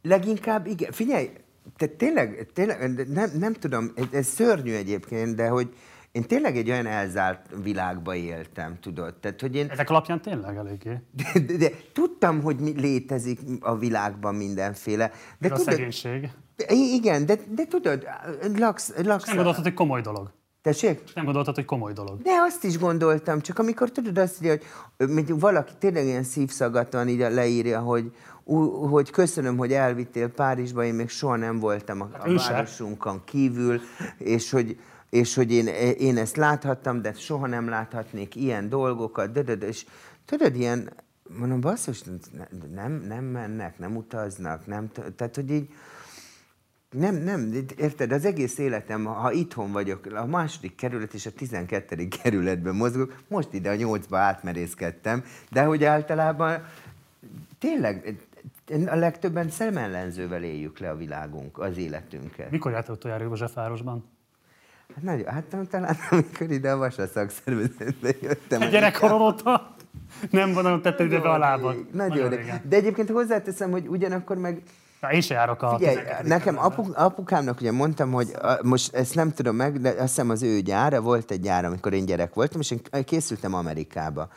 Leginkább 0.02 0.66
igen. 0.66 0.92
Figyelj, 0.92 1.30
te 1.78 1.86
tényleg, 1.86 2.48
tényleg 2.54 3.08
nem, 3.10 3.30
nem 3.40 3.54
tudom, 3.54 3.92
ez, 3.96 4.06
ez 4.12 4.28
szörnyű 4.28 4.74
egyébként, 4.74 5.36
de 5.36 5.48
hogy 5.48 5.70
én 6.12 6.24
tényleg 6.24 6.58
egy 6.58 6.70
olyan 6.70 6.86
elzárt 6.86 7.46
világba 7.64 8.16
éltem, 8.16 8.78
tudod? 8.82 9.16
Tehát, 9.16 9.42
hogy 9.42 9.56
én, 9.56 9.70
Ezek 9.70 9.90
alapján 9.90 10.22
tényleg 10.22 10.58
eléggé. 10.58 11.02
de, 11.12 11.40
de, 11.40 11.58
de 11.58 11.72
tudtam, 11.94 12.42
hogy 12.42 12.60
mi 12.60 12.74
létezik 12.80 13.40
a 13.60 13.78
világban 13.78 14.36
mindenféle. 14.36 15.12
De 15.40 15.48
De 15.48 15.54
a 15.54 15.58
tudod, 15.58 15.74
szegénység. 15.74 16.30
Igen, 16.70 17.26
de, 17.26 17.36
de 17.50 17.66
tudod, 17.66 18.08
laksz, 18.58 18.94
laksz 19.04 19.26
Nem 19.26 19.36
gondoltad, 19.36 19.64
hogy 19.64 19.74
komoly 19.74 20.02
dolog. 20.02 20.32
Tessék? 20.62 21.02
Nem 21.16 21.26
gondoltad, 21.26 21.56
hogy 21.56 21.66
komoly 21.66 21.94
dolog. 21.94 22.22
De 22.22 22.32
azt 22.48 22.64
is 22.64 22.78
gondoltam, 22.78 23.42
csak 23.42 23.60
amikor 23.60 23.92
tudod 23.92 24.18
azt, 24.18 24.46
hogy, 24.46 24.62
hogy 24.98 25.40
valaki 25.40 25.72
tényleg 25.80 26.06
ilyen 26.06 26.24
szívszagaton 26.24 27.08
így 27.08 27.20
leírja, 27.20 27.80
hogy, 27.80 28.12
ú- 28.48 28.90
hogy 28.90 29.10
köszönöm, 29.10 29.58
hogy 29.58 29.74
elvittél 29.74 30.30
Párizsba, 30.30 30.84
én 30.84 30.94
még 30.94 31.10
soha 31.10 31.36
nem 31.36 31.60
voltam 31.60 32.02
a, 32.02 32.10
a 32.20 32.34
városunkon 32.34 33.22
kívül, 33.26 33.82
és 34.18 34.52
hogy, 34.52 34.80
és 35.10 35.36
hogy 35.36 35.52
én, 35.52 35.68
én 35.98 36.18
ezt 36.18 36.36
láthattam, 36.36 37.02
de 37.02 37.14
soha 37.14 37.48
nem 37.48 37.70
láthatnék 37.70 38.36
ilyen 38.36 38.70
dolgokat, 38.70 39.32
de, 39.32 39.42
de, 39.42 39.56
de, 39.56 39.68
és 39.68 39.86
tudod, 40.26 40.56
ilyen, 40.56 40.94
mondom, 41.40 41.62
basszus, 41.62 42.04
nem, 42.74 43.04
nem 43.08 43.24
mennek, 43.24 43.80
nem 43.80 43.96
utaznak, 43.96 44.68
nem, 44.68 44.92
tehát, 45.16 45.36
hogy 45.36 45.52
így, 45.52 45.70
nem, 46.92 47.16
nem, 47.16 47.54
érted, 47.78 48.12
az 48.12 48.26
egész 48.26 48.58
életem, 48.58 49.06
ha 49.06 49.32
itthon 49.32 49.72
vagyok, 49.72 50.06
a 50.06 50.26
második 50.26 50.76
kerület 50.76 51.14
és 51.14 51.26
a 51.26 51.32
12. 51.32 52.08
kerületben 52.08 52.76
mozgok, 52.76 53.16
most 53.28 53.54
ide 53.54 53.70
a 53.70 53.76
nyolcba 53.76 54.18
átmerészkedtem, 54.18 55.24
de 55.50 55.64
hogy 55.64 55.84
általában 55.84 56.64
tényleg 57.60 58.27
a 58.86 58.96
legtöbben 58.96 59.50
szemellenzővel 59.50 60.44
éljük 60.44 60.80
le 60.80 60.90
a 60.90 60.96
világunk, 60.96 61.58
az 61.60 61.78
életünket. 61.78 62.52
Mikor 62.52 62.72
jártál 62.72 62.96
utoljára 62.96 63.24
Józsefvárosban? 63.24 64.06
Hát, 64.96 65.04
nagyon, 65.04 65.28
hát 65.34 65.44
talán 65.70 65.98
amikor 66.10 66.52
ide 66.52 66.72
a 66.72 66.78
Vasa 66.78 67.08
szakszervezetbe 67.08 68.10
jöttem. 68.22 68.62
Egy 68.62 68.70
gyerekkorod 68.70 69.22
óta? 69.22 69.76
Nem 70.30 70.54
van, 70.54 70.82
tetted 70.82 71.06
ide 71.06 71.20
be 71.20 71.30
a 71.30 71.38
lábad. 71.38 71.76
Nagyon, 71.76 71.88
Nagyon 71.92 72.30
régen. 72.30 72.44
régen. 72.46 72.62
De 72.70 72.76
egyébként 72.76 73.10
hozzáteszem, 73.10 73.72
hogy 73.72 73.88
ugyanakkor 73.88 74.38
meg 74.38 74.62
Na, 75.02 75.12
én 75.12 75.22
se 75.22 75.34
járok 75.34 75.62
a 75.62 75.78
Figyelj, 75.78 75.96
12. 75.96 76.28
nekem 76.28 76.56
kerületbe. 76.56 76.82
apu, 76.82 76.92
apukámnak 76.96 77.60
ugye 77.62 77.72
mondtam, 77.72 78.12
hogy 78.12 78.28
a, 78.42 78.58
most 78.62 78.96
ezt 78.96 79.16
nem 79.16 79.32
tudom 79.32 79.56
meg, 79.56 79.82
de 79.82 79.90
azt 79.90 80.00
hiszem 80.00 80.30
az 80.30 80.44
ő 80.44 80.60
gyára, 80.60 81.02
volt 81.02 81.32
egy 81.32 81.42
gyár, 81.42 81.66
amikor 81.66 81.94
én 81.94 82.06
gyerek 82.06 82.34
voltam, 82.34 82.60
és 82.60 82.72
én 82.72 83.04
készültem 83.06 83.54
Amerikába. 83.54 84.30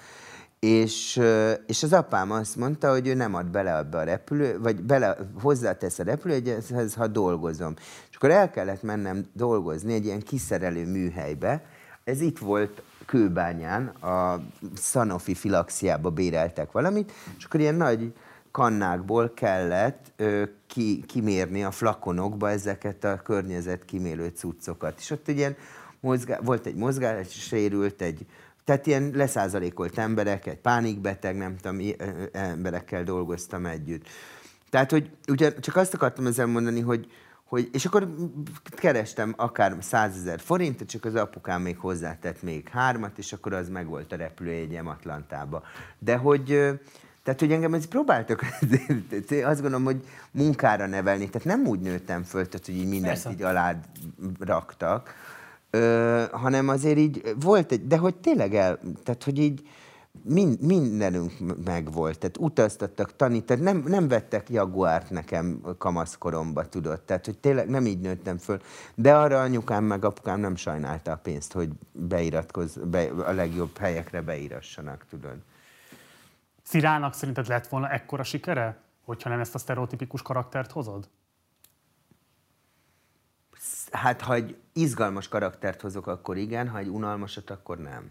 És, 0.61 1.21
és 1.67 1.83
az 1.83 1.93
apám 1.93 2.31
azt 2.31 2.57
mondta, 2.57 2.91
hogy 2.91 3.07
ő 3.07 3.15
nem 3.15 3.35
ad 3.35 3.47
bele 3.47 3.77
abba 3.77 3.99
a 3.99 4.03
repülő, 4.03 4.59
vagy 4.61 4.83
bele, 4.83 5.17
hozzátesz 5.41 5.99
a 5.99 6.03
repülőjegyhez, 6.03 6.95
ha 6.95 7.07
dolgozom. 7.07 7.75
És 8.11 8.17
akkor 8.17 8.31
el 8.31 8.51
kellett 8.51 8.83
mennem 8.83 9.27
dolgozni 9.33 9.95
egy 9.95 10.05
ilyen 10.05 10.21
kiszerelő 10.21 10.87
műhelybe. 10.87 11.65
Ez 12.05 12.21
itt 12.21 12.39
volt 12.39 12.83
Kőbányán, 13.07 13.87
a 13.87 14.43
Sanofi 14.77 15.35
filaxiába 15.35 16.11
béreltek 16.11 16.73
valamit, 16.73 17.13
és 17.39 17.45
akkor 17.45 17.61
ilyen 17.61 17.75
nagy 17.75 18.13
kannákból 18.51 19.33
kellett 19.35 20.13
ö, 20.17 20.43
ki, 20.67 21.05
kimérni 21.07 21.65
a 21.65 21.71
flakonokba 21.71 22.51
ezeket 22.51 23.05
a 23.05 23.17
környezetkímélő 23.17 24.29
cuccokat. 24.29 24.99
És 24.99 25.11
ott 25.11 25.29
egy 25.29 25.37
ilyen 25.37 25.57
mozgá, 26.01 26.39
volt 26.43 26.67
egy 26.67 26.75
mozgássérült, 26.75 28.01
egy, 28.01 28.27
tehát 28.71 28.87
ilyen 28.87 29.11
leszázalékolt 29.15 29.99
emberek, 29.99 30.47
egy 30.47 30.59
pánikbeteg, 30.59 31.37
nem 31.37 31.57
tudom, 31.57 31.81
emberekkel 32.33 33.05
dolgoztam 33.05 33.67
együtt. 33.67 34.07
Tehát, 34.71 34.91
hogy 34.91 35.11
ugye 35.29 35.55
csak 35.55 35.77
azt 35.77 35.95
akartam 35.95 36.27
ezzel 36.27 36.47
mondani, 36.47 36.81
hogy, 36.81 37.13
hogy 37.45 37.69
és 37.73 37.85
akkor 37.85 38.15
kerestem 38.77 39.35
akár 39.37 39.77
100 39.81 40.17
ezer 40.17 40.41
forintot, 40.41 40.89
csak 40.89 41.05
az 41.05 41.15
apukám 41.15 41.63
még 41.63 41.79
hozzátett 41.79 42.43
még 42.43 42.69
hármat, 42.69 43.19
és 43.19 43.33
akkor 43.33 43.53
az 43.53 43.69
meg 43.69 43.87
volt 43.87 44.13
a 44.13 44.17
repülőjegyem 44.17 44.87
Atlantába. 44.87 45.63
De 45.99 46.17
hogy, 46.17 46.45
tehát, 47.23 47.41
hogy 47.41 47.53
engem 47.53 47.75
ez 47.75 47.87
próbáltak, 47.87 48.43
azt 49.45 49.61
gondolom, 49.61 49.85
hogy 49.85 50.05
munkára 50.31 50.87
nevelni. 50.87 51.31
Tehát 51.31 51.47
nem 51.47 51.67
úgy 51.67 51.81
nőttem 51.81 52.23
föl, 52.23 52.49
tehát, 52.49 52.67
hogy 52.67 52.77
így 52.77 52.89
mindent 52.89 53.23
Persze. 53.23 53.31
így 53.31 53.43
alá 53.43 53.81
raktak, 54.39 55.15
ö, 55.71 56.25
hanem 56.33 56.69
azért 56.69 56.99
így 56.99 57.35
volt 57.41 57.73
egy, 57.73 57.87
de 57.87 57.97
hogy 57.97 58.15
tényleg 58.17 58.55
el, 58.55 58.79
tehát, 59.03 59.25
hogy 59.25 59.39
így 59.39 59.69
mind, 60.23 60.61
mindenünk 60.61 61.33
megvolt, 61.65 62.19
tehát 62.19 62.37
utaztattak, 62.39 63.17
tanítani, 63.17 63.61
nem, 63.61 63.85
nem 63.87 64.09
vettek 64.09 64.51
jaguárt 64.51 65.11
nekem 65.11 65.61
kamaszkoromba, 65.79 66.69
tudod, 66.69 67.01
tehát, 67.01 67.25
hogy 67.25 67.39
tényleg 67.39 67.69
nem 67.69 67.87
így 67.87 68.01
nőttem 68.01 68.39
föl, 68.39 68.61
de 68.95 69.15
arra 69.15 69.41
anyukám 69.41 69.85
meg 69.85 70.05
apukám 70.05 70.41
nem 70.41 70.57
sajnálta 70.57 71.13
a 71.13 71.17
pénzt, 71.17 71.53
hogy 71.53 71.71
beiratkozz, 71.93 72.77
be, 72.77 73.11
a 73.27 73.33
legjobb 73.33 73.79
helyekre 73.79 74.21
beírassanak, 74.21 75.05
tudod. 75.11 75.37
Szirának 76.63 77.15
szerinted 77.15 77.49
lett 77.49 77.67
volna 77.67 77.89
ekkora 77.89 78.23
sikere, 78.23 78.79
hogyha 79.05 79.29
nem 79.29 79.41
ezt 79.41 79.55
a 79.55 79.59
sztereotipikus 79.59 80.23
karaktert 80.23 80.71
hozod? 80.71 81.09
Hát, 83.91 84.21
ha 84.21 84.35
egy 84.35 84.57
izgalmas 84.73 85.29
karaktert 85.29 85.81
hozok, 85.81 86.07
akkor 86.07 86.37
igen, 86.37 86.69
ha 86.69 86.79
egy 86.79 86.89
unalmasat, 86.89 87.51
akkor 87.51 87.79
nem. 87.79 88.11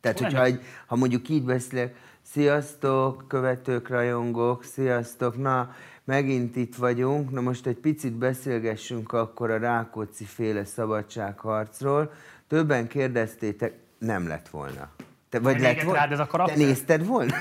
Tehát, 0.00 0.20
Akkor 0.20 0.30
hogyha 0.30 0.44
egy, 0.44 0.60
ha 0.86 0.96
mondjuk 0.96 1.28
így 1.28 1.44
beszélek, 1.44 1.96
sziasztok, 2.22 3.28
követők, 3.28 3.88
rajongók, 3.88 4.64
sziasztok, 4.64 5.36
na, 5.36 5.74
megint 6.04 6.56
itt 6.56 6.74
vagyunk, 6.74 7.30
na 7.30 7.40
most 7.40 7.66
egy 7.66 7.76
picit 7.76 8.12
beszélgessünk 8.12 9.12
akkor 9.12 9.50
a 9.50 9.58
Rákóczi 9.58 10.24
féle 10.24 10.64
szabadságharcról. 10.64 12.12
Többen 12.48 12.86
kérdeztétek, 12.88 13.78
nem 13.98 14.28
lett 14.28 14.48
volna. 14.48 14.88
Te, 15.28 15.38
vagy 15.40 15.54
Nem 15.54 15.62
lett 15.62 15.82
volna? 15.82 15.98
rád 15.98 16.12
ez 16.12 16.18
a 16.18 16.26
karakter? 16.26 16.56
Te 16.56 16.62
nézted 16.62 17.06
volna? 17.06 17.34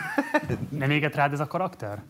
Nem 0.70 0.90
éget 0.90 1.16
rád 1.16 1.34
ez 1.34 1.40
a 1.40 1.48
karakter? 1.48 2.04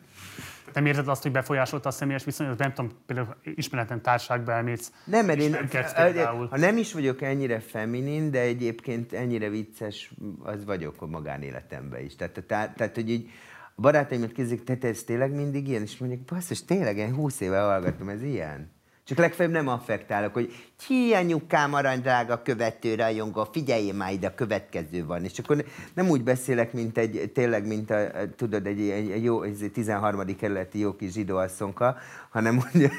Nem 0.75 0.85
érzed 0.85 1.07
azt, 1.07 1.21
hogy 1.23 1.31
befolyásolta 1.31 1.89
a 1.89 1.91
személyes 1.91 2.23
viszonyodat? 2.23 2.59
Nem 2.59 2.73
tudom, 2.73 2.91
például 3.05 3.35
ismeretlen 3.43 4.01
társágba 4.01 4.51
elmész. 4.51 4.91
Nem, 5.05 5.25
mert 5.25 5.39
én, 5.39 5.57
például. 5.95 6.47
ha 6.47 6.57
nem 6.57 6.77
is 6.77 6.93
vagyok 6.93 7.21
ennyire 7.21 7.59
feminin, 7.59 8.31
de 8.31 8.39
egyébként 8.39 9.13
ennyire 9.13 9.49
vicces, 9.49 10.13
az 10.43 10.65
vagyok 10.65 11.01
a 11.01 11.05
magánéletemben 11.05 12.03
is. 12.03 12.15
Tehát, 12.15 12.43
tehát, 12.47 12.75
tehát 12.75 12.95
hogy 12.95 13.09
így 13.09 13.29
a 13.75 13.81
barátaimat 13.81 14.31
kérdezik, 14.31 14.63
te, 14.63 14.75
te 14.75 14.87
ez 14.87 15.03
tényleg 15.03 15.31
mindig 15.31 15.67
ilyen? 15.67 15.81
És 15.81 15.97
mondjuk, 15.97 16.21
basszus, 16.21 16.65
tényleg, 16.65 16.97
én 16.97 17.13
20 17.13 17.39
éve 17.39 17.59
hallgatom, 17.59 18.09
ez 18.09 18.21
ilyen. 18.21 18.74
Csak 19.05 19.17
legfeljebb 19.17 19.53
nem 19.53 19.67
affektálok, 19.67 20.33
hogy 20.33 20.53
ki 20.77 21.13
anyukám 21.13 21.73
aranydrága 21.73 22.41
követő 22.41 22.95
rajongó, 22.95 23.47
figyelj 23.51 23.91
már 23.91 24.13
ide, 24.13 24.27
a 24.27 24.33
következő 24.33 25.05
van. 25.05 25.23
És 25.23 25.39
akkor 25.39 25.65
nem 25.93 26.09
úgy 26.09 26.23
beszélek, 26.23 26.73
mint 26.73 26.97
egy, 26.97 27.31
tényleg, 27.33 27.67
mint 27.67 27.91
a, 27.91 28.07
tudod, 28.35 28.65
egy, 28.65 28.89
egy, 28.89 29.11
egy 29.11 29.23
jó, 29.23 29.41
egy 29.41 29.71
13. 29.73 30.35
kerületi 30.35 30.79
jó 30.79 30.95
kis 30.95 31.11
zsidó 31.11 31.37
asszonka, 31.37 31.97
hanem 32.29 32.57
úgy, 32.57 32.89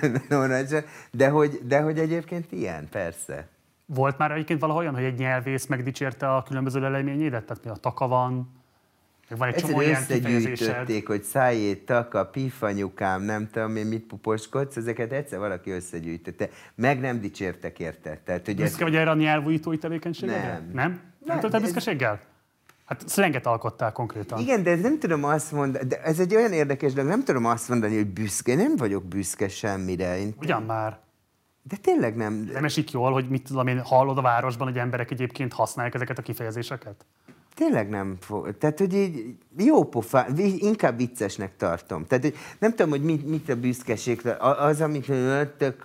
de 1.10 1.28
hogy, 1.28 1.60
de 1.65 1.81
hogy 1.81 1.99
egyébként 1.99 2.52
ilyen, 2.52 2.89
persze. 2.91 3.49
Volt 3.86 4.18
már 4.18 4.31
egyébként 4.31 4.60
valaha 4.60 4.78
olyan, 4.78 4.94
hogy 4.94 5.05
egy 5.05 5.18
nyelvész 5.18 5.67
megdicsérte 5.67 6.35
a 6.35 6.43
különböző 6.43 6.81
leleményédet? 6.81 7.44
Tehát 7.44 7.65
mi 7.65 7.70
a 7.70 7.75
taka 7.75 8.09
van? 8.09 8.65
Van 9.28 9.48
egy 9.48 9.55
csomó 9.55 9.80
Egyszerűen 9.80 10.00
összegyűjtötték, 10.02 11.06
hogy 11.06 11.22
szájét, 11.22 11.84
taka, 11.84 12.26
pifanyukám, 12.26 13.22
nem 13.22 13.48
tudom 13.52 13.76
én 13.76 13.86
mit 13.86 14.06
puposkodsz, 14.06 14.76
ezeket 14.76 15.12
egyszer 15.12 15.38
valaki 15.38 15.70
összegyűjtötte. 15.70 16.48
Meg 16.74 17.00
nem 17.00 17.20
dicsértek 17.20 17.78
érte. 17.78 18.20
Tehát, 18.24 18.44
hogy 18.44 18.60
ez, 18.60 18.68
Büszke 18.68 18.84
vagy 18.84 18.96
erre 18.96 19.10
a 19.10 19.14
nyelvújítói 19.14 19.78
tevékenységedre? 19.78 20.42
Nem. 20.42 20.70
Nem? 20.72 20.90
Nem, 20.90 21.00
Nem, 21.24 21.38
töltöd 21.40 21.55
ez- 21.55 21.72
büszkeséggel? 21.72 22.20
Hát 22.84 23.08
szlenget 23.08 23.46
alkottál 23.46 23.92
konkrétan. 23.92 24.38
igen, 24.40 24.62
de 24.62 24.70
ez 24.70 24.80
nem 24.80 24.98
tudom 24.98 25.24
azt 25.24 25.52
mondani, 25.52 25.86
de 25.86 26.02
ez 26.02 26.18
egy 26.20 26.34
olyan 26.34 26.52
érdekes 26.52 26.92
dolog, 26.92 27.10
nem 27.10 27.24
tudom 27.24 27.44
azt 27.44 27.68
mondani, 27.68 27.96
hogy 27.96 28.06
büszke, 28.06 28.55
nem 28.55 28.76
vagyok 28.76 29.05
büszke 29.05 29.48
semmire. 29.48 30.18
Én, 30.18 30.34
Ugyan 30.40 30.62
már. 30.62 30.98
de 31.62 31.76
tényleg 31.76 32.16
nem. 32.16 32.48
Nem 32.52 32.64
esik 32.64 32.90
jól, 32.90 33.12
hogy 33.12 33.28
mit 33.28 33.42
tudom 33.46 33.66
én, 33.66 33.80
hallod 33.80 34.18
a 34.18 34.22
városban, 34.22 34.66
hogy 34.68 34.78
emberek 34.78 35.10
egyébként 35.10 35.52
használják 35.52 35.94
ezeket 35.94 36.18
a 36.18 36.22
kifejezéseket? 36.22 37.05
Tényleg 37.57 37.89
nem 37.89 38.17
fog. 38.20 38.59
Tehát, 38.59 38.78
hogy 38.78 38.94
így 38.94 39.36
jó 39.57 39.85
pofa, 39.85 40.26
inkább 40.57 40.97
viccesnek 40.97 41.57
tartom. 41.57 42.07
Tehát, 42.07 42.25
hogy 42.25 42.35
nem 42.59 42.70
tudom, 42.70 42.91
hogy 42.91 43.02
mit, 43.02 43.26
mit 43.26 43.49
a 43.49 43.57
büszkeség, 43.57 44.26
az, 44.39 44.81
amit 44.81 45.07
jöttek, 45.07 45.83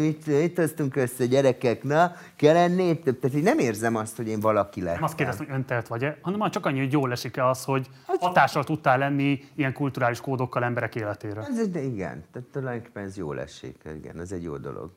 mit, 0.00 0.26
mit 0.26 0.56
hoztunk 0.56 0.96
össze 0.96 1.26
gyerekek, 1.26 1.82
na, 1.82 2.12
kell 2.36 2.68
több. 2.76 3.18
Tehát, 3.18 3.32
hogy 3.32 3.42
nem 3.42 3.58
érzem 3.58 3.96
azt, 3.96 4.16
hogy 4.16 4.28
én 4.28 4.40
valaki 4.40 4.80
lettem. 4.80 4.94
Nem 4.94 5.04
azt 5.04 5.14
kérdeztem, 5.14 5.46
hogy 5.46 5.54
öntelt 5.54 5.88
vagy-e, 5.88 6.18
hanem 6.20 6.50
csak 6.50 6.66
annyi, 6.66 6.78
hogy 6.78 6.92
jól 6.92 7.12
esik-e 7.12 7.48
az, 7.48 7.64
hogy 7.64 7.88
hatással 8.06 8.64
tudtál 8.64 8.98
lenni 8.98 9.40
ilyen 9.54 9.72
kulturális 9.72 10.20
kódokkal 10.20 10.64
emberek 10.64 10.94
életére. 10.94 11.40
Ez, 11.40 11.68
de 11.68 11.82
igen, 11.82 12.24
tehát 12.32 12.48
tulajdonképpen 12.48 13.04
ez 13.04 13.16
jól 13.16 13.40
esik, 13.40 13.76
igen, 13.96 14.20
ez 14.20 14.32
egy 14.32 14.42
jó 14.42 14.56
dolog. 14.56 14.90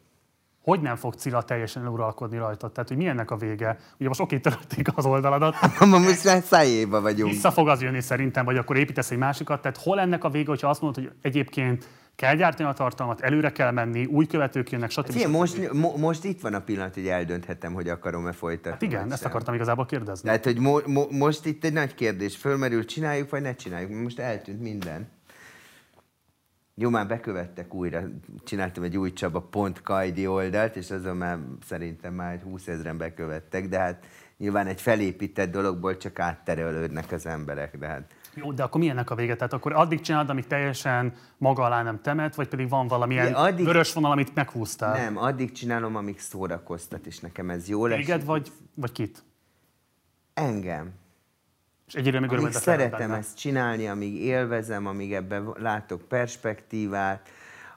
Hogy 0.68 0.82
nem 0.82 0.96
fog 0.96 1.14
Cilla 1.14 1.42
teljesen 1.42 1.88
uralkodni 1.88 2.38
rajtad? 2.38 2.72
Tehát, 2.72 2.90
hogy 2.90 2.98
mi 2.98 3.08
ennek 3.08 3.32
a 3.32 3.36
vége? 3.36 3.78
Ugye 4.00 4.08
most 4.08 4.20
oké, 4.20 4.40
törölték 4.40 4.88
az 4.96 5.06
oldaladat, 5.06 5.56
Ma 5.80 5.98
most 5.98 6.44
szájéba 6.44 7.02
vagyunk. 7.02 7.32
vissza 7.32 7.52
fog 7.52 7.68
az 7.68 7.82
jönni 7.82 8.02
szerintem, 8.02 8.46
vagy 8.46 8.58
akkor 8.58 8.78
építesz 8.78 9.12
egy 9.12 9.18
másikat. 9.18 9.62
Tehát 9.62 9.78
hol 9.78 10.00
ennek 10.00 10.24
a 10.24 10.30
vége, 10.30 10.50
hogyha 10.50 10.70
azt 10.70 10.82
mondod, 10.82 11.04
hogy 11.04 11.14
egyébként 11.22 11.88
kell 12.16 12.36
gyártani 12.36 12.70
a 12.70 12.74
tartalmat, 12.74 13.22
előre 13.22 13.52
kell 13.52 13.72
menni, 13.72 14.06
új 14.06 14.26
követők 14.26 14.72
jönnek, 14.72 14.90
stb. 14.90 15.06
Figyelj, 15.06 15.24
stb. 15.24 15.36
most, 15.36 15.74
mo, 15.74 15.98
most 15.98 16.24
itt 16.24 16.42
van 16.42 16.54
a 16.54 16.60
pillanat, 16.60 16.94
hogy 16.94 17.08
eldönthetem, 17.08 17.74
hogy 17.74 17.90
akarom-e 17.90 18.32
folytatni. 18.32 18.72
Hát 18.72 18.82
igen, 18.82 19.12
ezt 19.12 19.22
sem. 19.22 19.30
akartam 19.30 19.54
igazából 19.54 19.86
kérdezni. 19.86 20.28
Tehát, 20.28 20.44
hogy 20.44 20.60
mo, 20.60 20.78
mo, 20.86 21.06
most 21.10 21.46
itt 21.46 21.64
egy 21.64 21.74
nagy 21.74 21.96
kérdés, 21.96 22.36
fölmerül, 22.36 22.86
csináljuk, 22.86 23.30
vagy 23.30 23.42
ne 23.42 23.56
csináljuk? 23.56 24.02
Most 24.02 24.20
eltűnt 24.20 24.62
minden. 24.62 25.08
Jó, 26.80 26.90
már 26.90 27.08
bekövettek 27.08 27.74
újra, 27.74 28.02
csináltam 28.44 28.84
egy 28.84 28.98
új 28.98 29.14
Csaba 29.14 29.42
pont 29.42 29.82
Kajdi 29.82 30.28
oldalt, 30.28 30.76
és 30.76 30.92
azon 30.92 31.18
már 31.18 31.38
szerintem 31.66 32.14
már 32.14 32.34
egy 32.34 32.42
20 32.42 32.68
ezeren 32.68 32.98
bekövettek, 32.98 33.68
de 33.68 33.80
hát 33.80 34.06
nyilván 34.38 34.68
egy 34.68 34.82
felépített 34.82 35.52
dologból 35.52 35.98
csak 35.98 36.20
átterelődnek 36.20 37.12
az 37.12 37.26
emberek, 37.26 37.78
de 37.78 37.88
hát 37.88 38.14
Jó, 38.34 38.52
de 38.52 38.64
akkor 38.64 38.82
mi 38.82 38.90
ennek 38.90 39.10
a 39.10 39.16
vége? 39.16 39.36
Tehát 39.36 39.54
akkor 39.54 39.74
addig 39.74 40.02
csinálod, 40.02 40.30
amíg 40.30 40.48
teljesen 40.48 41.14
maga 41.38 41.64
alá 41.64 41.84
nem 41.84 42.02
temet, 42.02 42.36
vagy 42.36 42.48
pedig 42.48 42.70
van 42.70 42.88
valamilyen 42.88 43.26
Igen, 43.28 43.38
addig- 43.38 43.66
vörös 43.66 43.94
vonal, 43.94 44.12
amit 44.12 44.36
meghúztál? 44.36 44.98
nem, 45.04 45.18
addig 45.18 45.52
csinálom, 45.52 45.96
amíg 45.96 46.20
szórakoztat, 46.20 47.06
és 47.06 47.20
nekem 47.20 47.50
ez 47.50 47.68
jó 47.68 47.86
lesz. 47.86 47.98
Téged 48.00 48.26
vagy, 48.26 48.52
vagy 48.74 48.92
kit? 48.92 49.24
Engem. 50.34 50.92
És 51.88 51.94
egyre 51.94 52.20
még 52.20 52.32
Amíg 52.32 52.52
szeretem 52.52 53.00
benne. 53.00 53.18
ezt 53.18 53.38
csinálni, 53.38 53.88
amíg 53.88 54.16
élvezem, 54.16 54.86
amíg 54.88 55.14
ebben 55.14 55.54
látok 55.58 56.02
perspektívát, 56.02 57.30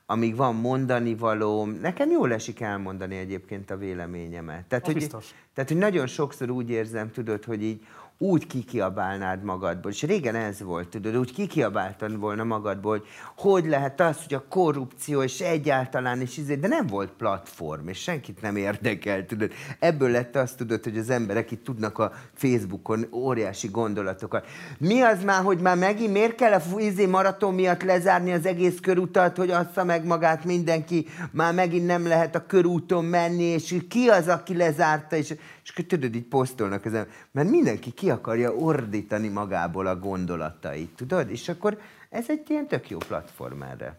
amíg 0.07 0.37
van 0.37 0.55
mondani 0.55 1.15
valóm. 1.15 1.79
Nekem 1.81 2.11
jól 2.11 2.33
esik 2.33 2.61
elmondani 2.61 3.17
egyébként 3.17 3.71
a 3.71 3.77
véleményemet. 3.77 4.65
Tehát, 4.65 4.85
Az 4.85 4.93
hogy, 4.93 5.01
biztos. 5.01 5.35
tehát, 5.55 5.71
hogy 5.71 5.79
nagyon 5.79 6.07
sokszor 6.07 6.51
úgy 6.51 6.71
érzem, 6.71 7.11
tudod, 7.11 7.45
hogy 7.45 7.63
így 7.63 7.87
úgy 8.23 8.47
kikiabálnád 8.47 9.43
magadból. 9.43 9.91
És 9.91 10.03
régen 10.03 10.35
ez 10.35 10.63
volt, 10.63 10.89
tudod, 10.89 11.17
úgy 11.17 11.33
kikiabáltad 11.33 12.19
volna 12.19 12.45
magadból, 12.45 13.05
hogy 13.37 13.61
hogy 13.61 13.67
lehet 13.67 14.01
az, 14.01 14.17
hogy 14.23 14.35
a 14.35 14.45
korrupció, 14.49 15.23
és 15.23 15.41
egyáltalán, 15.41 16.21
és 16.21 16.37
izé, 16.37 16.55
de 16.55 16.69
nem 16.69 16.87
volt 16.87 17.11
platform, 17.11 17.89
és 17.89 17.99
senkit 17.99 18.41
nem 18.41 18.57
érdekel, 18.57 19.27
tudod. 19.27 19.53
Ebből 19.79 20.11
lett 20.11 20.37
azt, 20.37 20.57
tudod, 20.57 20.85
hogy 20.85 20.99
az 20.99 21.11
emberek 21.11 21.51
itt 21.51 21.65
tudnak 21.65 21.99
a 21.99 22.13
Facebookon 22.35 23.07
óriási 23.13 23.69
gondolatokat. 23.69 24.47
Mi 24.79 25.01
az 25.01 25.25
már, 25.25 25.43
hogy 25.43 25.61
már 25.61 25.77
megint, 25.77 26.13
miért 26.13 26.35
kell 26.35 26.53
a 26.53 26.61
izé 26.77 27.07
maraton 27.07 27.55
miatt 27.55 27.83
lezárni 27.83 28.33
az 28.33 28.47
egész 28.47 28.79
körutat, 28.81 29.37
hogy 29.37 29.51
assza 29.51 29.85
meg 29.85 30.07
magát 30.07 30.45
mindenki, 30.45 31.07
már 31.31 31.55
megint 31.55 31.87
nem 31.87 32.07
lehet 32.07 32.35
a 32.35 32.47
körúton 32.47 33.05
menni, 33.05 33.43
és 33.43 33.77
ki 33.89 34.09
az, 34.09 34.29
aki 34.29 34.57
lezárta, 34.57 35.17
és, 35.17 35.35
és 35.65 35.85
tudod, 35.87 36.15
így 36.15 36.29
posztolnak 36.29 36.85
az 36.85 36.95
ember, 36.95 37.13
mert 37.31 37.49
mindenki 37.51 37.91
ki 37.91 38.11
akarja 38.11 38.55
ordítani 38.55 39.29
magából 39.29 39.87
a 39.87 39.97
gondolatait, 39.97 40.97
tudod? 40.97 41.31
És 41.31 41.49
akkor 41.49 41.79
ez 42.09 42.31
egy 42.31 42.51
ilyen 42.51 42.67
tök 42.67 42.91
jó 42.91 42.99
platform 42.99 43.63
erre. 43.63 43.99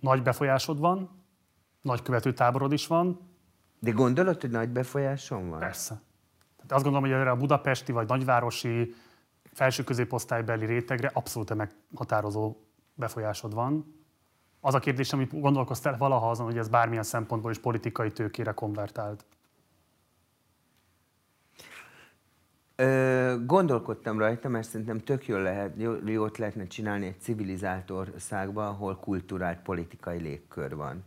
Nagy 0.00 0.22
befolyásod 0.22 0.78
van, 0.78 1.10
nagy 1.80 2.02
követőtáborod 2.02 2.72
is 2.72 2.86
van, 2.86 3.20
De 3.78 3.90
gondolod, 3.90 4.40
hogy 4.40 4.50
nagy 4.50 4.68
befolyásom 4.68 5.48
van? 5.48 5.58
persze. 5.58 6.00
Tehát 6.56 6.72
azt 6.72 6.82
gondolom, 6.82 7.08
hogy 7.08 7.18
erre 7.18 7.30
a 7.30 7.36
budapesti 7.36 7.92
vagy 7.92 8.08
nagyvárosi 8.08 8.94
felső 9.52 9.84
középosztálybeli 9.84 10.66
rétegre 10.66 11.10
abszolút 11.14 11.54
meghatározó 11.54 12.56
befolyásod 12.94 13.54
van. 13.54 13.94
Az 14.60 14.74
a 14.74 14.78
kérdés, 14.78 15.12
amit 15.12 15.40
gondolkoztál 15.40 15.96
valaha 15.96 16.30
azon, 16.30 16.46
hogy 16.46 16.58
ez 16.58 16.68
bármilyen 16.68 17.02
szempontból 17.02 17.50
is 17.50 17.58
politikai 17.58 18.10
tőkére 18.10 18.52
konvertált. 18.52 19.24
Ö, 22.80 23.36
gondolkodtam 23.46 24.18
rajta, 24.18 24.48
mert 24.48 24.68
szerintem 24.68 24.98
tök 24.98 25.26
jól 25.26 25.42
lehet, 25.42 25.72
jó, 25.76 25.92
jót 26.06 26.38
lehetne 26.38 26.66
csinálni 26.66 27.06
egy 27.06 27.20
civilizált 27.20 27.90
országban, 27.90 28.66
ahol 28.66 28.96
kulturált 28.96 29.58
politikai 29.58 30.18
légkör 30.18 30.76
van. 30.76 31.04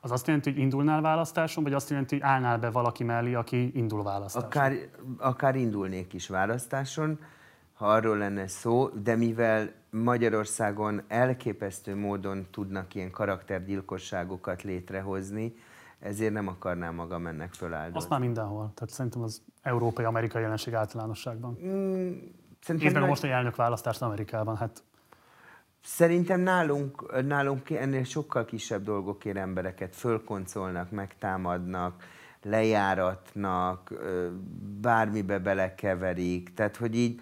Az 0.00 0.10
azt 0.10 0.26
jelenti, 0.26 0.50
hogy 0.50 0.60
indulnál 0.60 1.00
választáson, 1.00 1.62
vagy 1.62 1.72
azt 1.72 1.90
jelenti, 1.90 2.14
hogy 2.14 2.24
állnál 2.24 2.58
be 2.58 2.70
valaki 2.70 3.04
mellé, 3.04 3.34
aki 3.34 3.70
indul 3.74 4.02
választáson? 4.02 4.48
Akár, 4.48 4.72
akár 5.18 5.56
indulnék 5.56 6.12
is 6.12 6.28
választáson, 6.28 7.18
ha 7.74 7.86
arról 7.86 8.16
lenne 8.16 8.46
szó, 8.46 8.88
de 8.88 9.16
mivel 9.16 9.72
Magyarországon 9.90 11.02
elképesztő 11.08 11.96
módon 11.96 12.46
tudnak 12.50 12.94
ilyen 12.94 13.10
karaktergyilkosságokat 13.10 14.62
létrehozni, 14.62 15.54
ezért 16.00 16.32
nem 16.32 16.48
akarnám 16.48 16.94
magam 16.94 17.26
ennek 17.26 17.48
Azt 17.50 17.58
föláldozni. 17.58 18.08
már 18.10 18.20
mindenhol. 18.20 18.72
Tehát 18.74 18.90
szerintem 18.94 19.22
az 19.22 19.42
európai-amerikai 19.62 20.42
jelenség 20.42 20.74
általánosságban. 20.74 21.54
Szerintem, 21.60 22.76
Nézd 22.76 22.82
meg 22.84 22.96
a 22.96 22.98
nagy- 22.98 23.08
mostani 23.08 23.32
elnökválasztást 23.32 24.02
Amerikában. 24.02 24.56
Hát 24.56 24.82
Szerintem 25.86 26.40
nálunk, 26.40 27.22
nálunk 27.26 27.70
ennél 27.70 28.04
sokkal 28.04 28.44
kisebb 28.44 28.84
dolgokért 28.84 29.36
embereket 29.36 29.96
fölkoncolnak, 29.96 30.90
megtámadnak, 30.90 32.04
lejáratnak, 32.42 33.92
bármibe 34.80 35.38
belekeverik. 35.38 36.54
Tehát, 36.54 36.76
hogy 36.76 36.96
így 36.96 37.20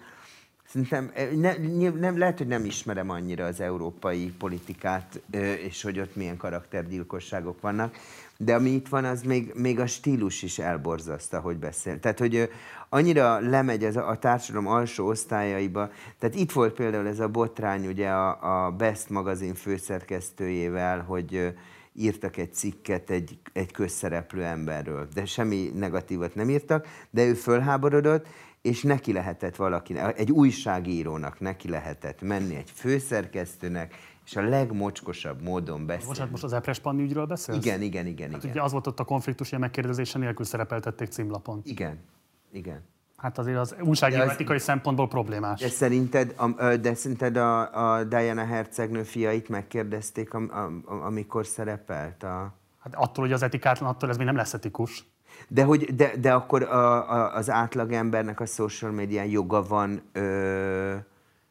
szerintem 0.65 1.11
ne, 1.35 1.53
nem, 1.99 2.17
lehet, 2.17 2.37
hogy 2.37 2.47
nem 2.47 2.65
ismerem 2.65 3.09
annyira 3.09 3.45
az 3.45 3.59
európai 3.59 4.31
politikát, 4.37 5.21
és 5.67 5.81
hogy 5.83 5.99
ott 5.99 6.15
milyen 6.15 6.37
karaktergyilkosságok 6.37 7.61
vannak, 7.61 7.95
de 8.37 8.55
ami 8.55 8.69
itt 8.69 8.87
van, 8.87 9.05
az 9.05 9.21
még, 9.21 9.51
még 9.55 9.79
a 9.79 9.87
stílus 9.87 10.41
is 10.41 10.59
elborzaszta, 10.59 11.39
hogy 11.39 11.57
beszél. 11.57 11.99
Tehát, 11.99 12.19
hogy 12.19 12.49
annyira 12.89 13.39
lemegy 13.39 13.83
ez 13.83 13.95
a, 13.95 14.09
a 14.09 14.17
társadalom 14.17 14.67
alsó 14.67 15.07
osztályaiba. 15.07 15.89
Tehát 16.19 16.35
itt 16.35 16.51
volt 16.51 16.73
például 16.73 17.07
ez 17.07 17.19
a 17.19 17.27
botrány 17.27 17.87
ugye 17.87 18.09
a, 18.09 18.65
a 18.65 18.71
Best 18.71 19.09
magazin 19.09 19.53
főszerkesztőjével, 19.53 21.01
hogy 21.01 21.53
írtak 21.95 22.37
egy 22.37 22.53
cikket 22.53 23.09
egy, 23.09 23.37
egy 23.53 23.71
közszereplő 23.71 24.43
emberről, 24.43 25.07
de 25.13 25.25
semmi 25.25 25.71
negatívat 25.75 26.35
nem 26.35 26.49
írtak, 26.49 26.87
de 27.09 27.25
ő 27.25 27.33
fölháborodott, 27.33 28.27
és 28.61 28.81
neki 28.81 29.13
lehetett 29.13 29.55
valaki, 29.55 29.97
egy 30.15 30.31
újságírónak 30.31 31.39
neki 31.39 31.69
lehetett 31.69 32.21
menni 32.21 32.55
egy 32.55 32.71
főszerkesztőnek, 32.75 33.95
és 34.25 34.35
a 34.35 34.41
legmocskosabb 34.41 35.41
módon 35.41 35.85
beszélni. 35.85 36.07
bocsánat, 36.07 36.31
most 36.31 36.43
az 36.43 36.53
Epres 36.53 36.79
Panni 36.79 37.01
ügyről 37.01 37.25
beszélsz? 37.25 37.65
Igen, 37.65 37.81
igen, 37.81 38.05
igen, 38.05 38.31
Hát 38.31 38.39
igen. 38.39 38.51
ugye 38.51 38.63
az 38.63 38.71
volt 38.71 38.87
ott 38.87 38.99
a 38.99 39.03
konfliktus, 39.03 39.53
a 39.53 39.57
megkérdezése 39.57 40.19
nélkül 40.19 40.45
szerepeltették 40.45 41.07
címlapon. 41.07 41.61
Igen, 41.63 41.99
igen. 42.51 42.81
Hát 43.17 43.37
azért 43.37 43.57
az 43.57 43.75
újságíró 43.81 44.21
etikai 44.21 44.59
szempontból 44.59 45.07
problémás. 45.07 45.61
De 45.61 45.67
szerinted, 45.67 46.35
de 46.81 46.93
szerinted 46.93 47.35
a, 47.37 47.95
a 47.95 48.03
Diana 48.03 48.45
hercegnő 48.45 49.03
fiait 49.03 49.49
megkérdezték, 49.49 50.33
am, 50.33 50.49
am, 50.53 50.83
amikor 51.03 51.45
szerepelt? 51.45 52.23
A... 52.23 52.53
Hát 52.79 52.95
attól, 52.95 53.23
hogy 53.23 53.33
az 53.33 53.43
etikátlan, 53.43 53.89
attól 53.89 54.09
ez 54.09 54.17
még 54.17 54.25
nem 54.25 54.35
lesz 54.35 54.53
etikus. 54.53 55.05
De, 55.47 55.63
hogy, 55.63 55.95
de, 55.95 56.11
de 56.17 56.33
akkor 56.33 56.63
a, 56.63 57.11
a, 57.11 57.35
az 57.35 57.49
átlagembernek 57.49 58.39
a 58.39 58.45
social 58.45 58.91
médián 58.91 59.25
joga 59.25 59.63
van 59.63 60.01
ö, 60.11 60.95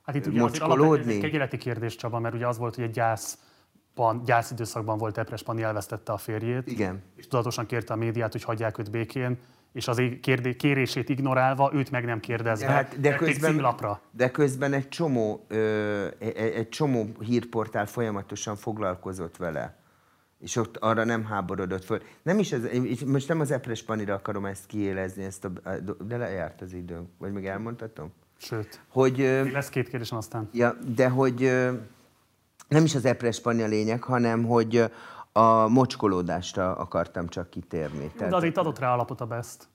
Hát 0.02 0.14
itt 0.14 0.26
ugye 0.26 0.40
mocskolódni? 0.40 1.14
egy 1.14 1.20
kegyeleti 1.20 1.56
kérdés, 1.56 1.96
Csaba, 1.96 2.18
mert 2.18 2.34
ugye 2.34 2.46
az 2.46 2.58
volt, 2.58 2.74
hogy 2.74 2.84
egy 2.84 2.90
gyászban, 2.90 4.22
gyászidőszakban 4.24 4.98
volt 4.98 5.18
Epres 5.18 5.42
Panni, 5.42 5.62
elvesztette 5.62 6.12
a 6.12 6.16
férjét, 6.16 6.66
Igen. 6.66 7.02
és 7.16 7.26
tudatosan 7.28 7.66
kérte 7.66 7.92
a 7.92 7.96
médiát, 7.96 8.32
hogy 8.32 8.42
hagyják 8.42 8.78
őt 8.78 8.90
békén, 8.90 9.38
és 9.72 9.88
az 9.88 10.02
kérdé- 10.20 10.56
kérését 10.56 11.08
ignorálva, 11.08 11.70
őt 11.74 11.90
meg 11.90 12.04
nem 12.04 12.20
kérdezve, 12.20 12.66
De, 12.66 12.72
hát, 12.72 13.00
de, 13.00 13.14
közben, 13.14 13.50
címlapra. 13.50 14.00
de 14.10 14.30
közben 14.30 14.72
egy 14.72 14.88
csomó, 14.88 15.44
ö, 15.48 16.06
egy, 16.18 16.36
egy 16.36 16.68
csomó 16.68 17.06
hírportál 17.20 17.86
folyamatosan 17.86 18.56
foglalkozott 18.56 19.36
vele. 19.36 19.80
És 20.38 20.56
ott 20.56 20.76
arra 20.76 21.04
nem 21.04 21.24
háborodott 21.24 21.84
föl. 21.84 22.02
Nem 22.22 22.38
is 22.38 22.52
ez, 22.52 22.62
most 23.06 23.28
nem 23.28 23.40
az 23.40 23.50
epres 23.50 23.82
panira 23.82 24.14
akarom 24.14 24.44
ezt 24.46 24.66
kiélezni, 24.66 25.24
ezt 25.24 25.44
a, 25.44 25.50
de 26.04 26.16
lejárt 26.16 26.60
az 26.60 26.72
időnk. 26.72 27.08
Vagy 27.18 27.32
még 27.32 27.46
elmondhatom? 27.46 28.12
Sőt, 28.42 28.80
Hogy, 28.88 29.18
lesz 29.52 29.68
két 29.68 29.88
kérdésem 29.88 30.18
aztán. 30.18 30.48
Ja, 30.52 30.76
de 30.94 31.08
hogy 31.08 31.40
nem 32.68 32.84
is 32.84 32.94
az 32.94 33.04
epres 33.04 33.40
pani 33.40 33.62
a 33.62 33.66
lényeg, 33.66 34.02
hanem 34.02 34.44
hogy 34.44 34.84
a 35.32 35.68
mocskolódásra 35.68 36.76
akartam 36.76 37.28
csak 37.28 37.50
kitérni. 37.50 38.12
De 38.16 38.36
az 38.36 38.44
itt 38.44 38.56
adott 38.56 38.78
rá 38.78 38.92
alapot 38.92 39.20
a 39.20 39.26
best. 39.26 39.68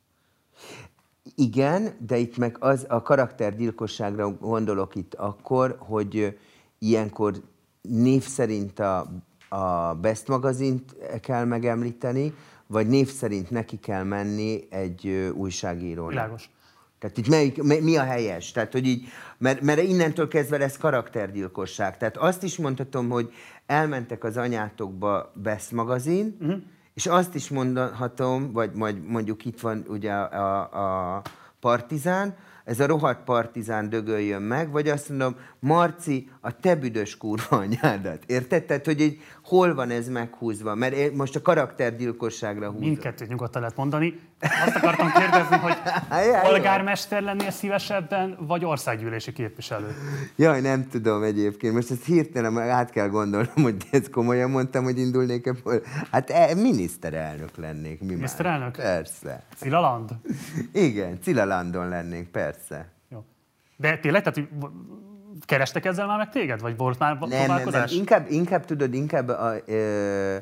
Igen, 1.36 1.96
de 2.00 2.18
itt 2.18 2.38
meg 2.38 2.56
az 2.60 2.86
a 2.90 3.02
karaktergyilkosságra 3.02 4.30
gondolok 4.32 4.96
itt 4.96 5.14
akkor, 5.14 5.76
hogy 5.80 6.38
ilyenkor 6.80 7.34
név 7.82 8.24
szerint 8.24 8.80
a, 8.80 9.08
a 9.50 9.94
Best 9.94 10.28
magazint 10.28 10.96
kell 11.22 11.46
megemlíteni, 11.46 12.34
vagy 12.68 12.88
név 12.88 13.12
szerint 13.12 13.50
neki 13.50 13.80
kell 13.80 14.04
menni 14.04 14.68
egy 14.70 15.32
újságírónak. 15.36 16.10
Világos. 16.12 16.50
Tehát 17.00 17.18
itt 17.18 17.28
melyik, 17.28 17.64
mi 17.64 17.80
mi 17.80 17.98
a 17.98 18.04
helyes? 18.04 18.52
Tehát, 18.52 18.72
hogy 18.72 18.86
így, 18.86 19.08
mert, 19.38 19.62
mert 19.62 19.82
innentől 19.82 20.28
kezdve 20.28 20.58
lesz 20.58 20.78
karaktergyilkosság. 20.78 21.98
Tehát 21.98 22.18
azt 22.18 22.44
is 22.44 22.58
mondhatom, 22.58 23.10
hogy 23.10 23.34
elmentek 23.66 24.24
az 24.24 24.38
anyátokba 24.38 25.32
Best 25.36 25.72
magazin, 25.72 26.38
uh-huh. 26.42 26.62
és 26.94 27.06
azt 27.06 27.36
is 27.36 27.50
mondhatom, 27.50 28.52
vagy 28.52 28.72
majd 28.74 29.06
mondjuk 29.06 29.46
itt 29.46 29.60
van 29.60 29.86
ugye 29.88 30.12
a, 30.12 30.70
a, 30.72 31.16
a 31.16 31.22
partizán, 31.60 32.36
ez 32.68 32.80
a 32.80 32.86
rohadt 32.86 33.24
partizán 33.24 33.90
dögöljön 33.90 34.42
meg, 34.42 34.72
vagy 34.72 34.88
azt 34.88 35.10
mondom, 35.10 35.36
Marci, 35.60 36.30
a 36.42 36.60
te 36.60 36.76
büdös 36.76 37.18
kurva 37.18 37.58
anyádat. 37.58 38.24
Érted? 38.26 38.64
Tehát, 38.64 38.86
hogy 38.86 39.02
így 39.02 39.20
hol 39.44 39.74
van 39.74 39.90
ez 39.90 40.08
meghúzva? 40.10 40.76
Mert 40.76 40.94
én 40.94 41.12
most 41.12 41.36
a 41.36 41.42
karaktergyilkosságra 41.42 42.68
húzom. 42.68 42.88
Mindkettőt 42.88 43.28
nyugodtan 43.28 43.62
lehet 43.62 43.78
mondani. 43.78 44.20
Azt 44.40 44.76
akartam 44.76 45.12
kérdezni, 45.12 45.58
hogy 45.58 45.78
Jaj, 46.26 46.42
polgármester 46.42 47.22
lennél 47.22 47.52
szívesebben, 47.52 48.38
vagy 48.40 48.66
országgyűlési 48.66 49.34
képviselő? 49.34 49.96
Jaj, 50.36 50.62
nem 50.62 50.88
tudom 50.88 51.24
egyébként. 51.24 51.74
Most 51.74 51.92
ezt 51.92 52.06
hirtelen 52.06 52.58
át 52.58 52.90
kell 52.90 53.08
gondolnom, 53.08 53.54
hogy 53.64 53.76
ezt 53.92 54.10
komolyan 54.10 54.50
mondtam, 54.50 54.84
hogy 54.84 54.98
indulnék 54.98 55.46
ebből. 55.46 55.82
Hát 56.12 56.30
e, 56.30 56.56
miniszterelnök 56.56 57.58
lennék. 57.58 58.00
Mi 58.00 58.14
Miniszterelnök? 58.14 58.78
Már? 58.78 58.86
Persze. 58.86 59.44
Cilaland? 59.56 60.10
Igen, 60.74 61.20
Cilalandon 61.22 61.90
lennék, 61.90 62.28
persze. 62.28 62.92
Jó. 63.10 63.24
De 63.78 63.98
tényleg, 63.98 64.22
tehát 64.24 64.50
kerestek 65.46 65.86
ezzel 65.86 66.08
már 66.08 66.18
meg 66.18 66.30
téged? 66.30 66.62
Vagy 66.62 66.78
volt 66.78 67.00
már 67.00 67.18
Nem, 67.20 67.48
nem, 67.48 67.70
nem. 67.70 67.86
Inkább, 67.88 68.26
inkább 68.30 68.66
tudod, 68.66 68.94
inkább, 68.94 69.28
a, 69.28 69.54
ö, 69.66 70.38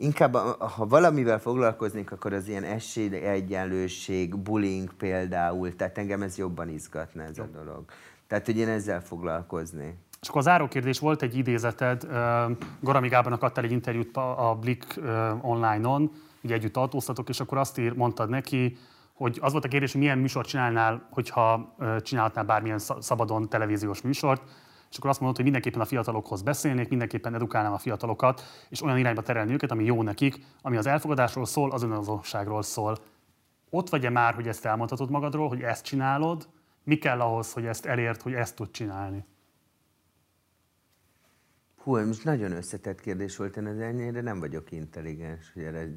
inkább 0.00 0.34
ha 0.58 0.86
valamivel 0.86 1.38
foglalkoznék, 1.38 2.12
akkor 2.12 2.32
az 2.32 2.48
ilyen 2.48 2.64
esélyegyenlőség, 2.64 4.36
bullying 4.36 4.92
például, 4.92 5.76
tehát 5.76 5.98
engem 5.98 6.22
ez 6.22 6.38
jobban 6.38 6.68
izgatna 6.68 7.22
ez 7.22 7.38
a 7.38 7.48
dolog. 7.52 7.84
Tehát, 8.26 8.46
hogy 8.46 8.56
én 8.56 8.68
ezzel 8.68 9.02
foglalkoznék. 9.02 9.94
És 10.20 10.28
akkor 10.28 10.40
a 10.40 10.44
záró 10.44 10.68
kérdés 10.68 10.98
volt 10.98 11.22
egy 11.22 11.36
idézeted, 11.36 12.06
Garami 12.80 13.08
Gábornak 13.08 13.42
adtál 13.42 13.64
egy 13.64 13.70
interjút 13.70 14.16
a 14.16 14.58
Blick 14.60 15.00
online-on, 15.40 16.10
ugye 16.42 16.54
együtt 16.54 16.76
autóztatok, 16.76 17.28
és 17.28 17.40
akkor 17.40 17.58
azt 17.58 17.78
ír, 17.78 17.92
mondtad 17.92 18.28
neki, 18.28 18.76
hogy 19.14 19.38
az 19.40 19.52
volt 19.52 19.64
a 19.64 19.68
kérdés, 19.68 19.92
hogy 19.92 20.00
milyen 20.00 20.18
műsort 20.18 20.48
csinálnál, 20.48 21.06
hogyha 21.10 21.74
csinálhatnál 22.00 22.44
bármilyen 22.44 22.78
sz- 22.78 23.02
szabadon 23.02 23.48
televíziós 23.48 24.00
műsort, 24.00 24.42
és 24.90 24.96
akkor 24.96 25.10
azt 25.10 25.18
mondod, 25.18 25.36
hogy 25.36 25.44
mindenképpen 25.44 25.80
a 25.80 25.84
fiatalokhoz 25.84 26.42
beszélnék, 26.42 26.88
mindenképpen 26.88 27.34
edukálnám 27.34 27.72
a 27.72 27.78
fiatalokat, 27.78 28.42
és 28.68 28.82
olyan 28.82 28.98
irányba 28.98 29.22
terelni 29.22 29.52
őket, 29.52 29.70
ami 29.70 29.84
jó 29.84 30.02
nekik, 30.02 30.44
ami 30.62 30.76
az 30.76 30.86
elfogadásról 30.86 31.44
szól, 31.46 31.70
az 31.70 31.82
önazonosságról 31.82 32.62
szól. 32.62 32.98
Ott 33.70 33.88
vagy-e 33.88 34.10
már, 34.10 34.34
hogy 34.34 34.48
ezt 34.48 34.64
elmondhatod 34.64 35.10
magadról, 35.10 35.48
hogy 35.48 35.62
ezt 35.62 35.84
csinálod, 35.84 36.48
mi 36.84 36.98
kell 36.98 37.20
ahhoz, 37.20 37.52
hogy 37.52 37.64
ezt 37.64 37.86
elért, 37.86 38.22
hogy 38.22 38.32
ezt 38.32 38.56
tud 38.56 38.70
csinálni? 38.70 39.24
Hú, 41.82 41.98
most 41.98 42.24
nagyon 42.24 42.52
összetett 42.52 43.00
kérdés 43.00 43.36
volt, 43.36 43.56
én 43.56 43.66
az 43.66 43.78
ennyire 43.78 44.20
nem 44.20 44.40
vagyok 44.40 44.72
intelligens, 44.72 45.50
hogy, 45.52 45.62
erre, 45.62 45.88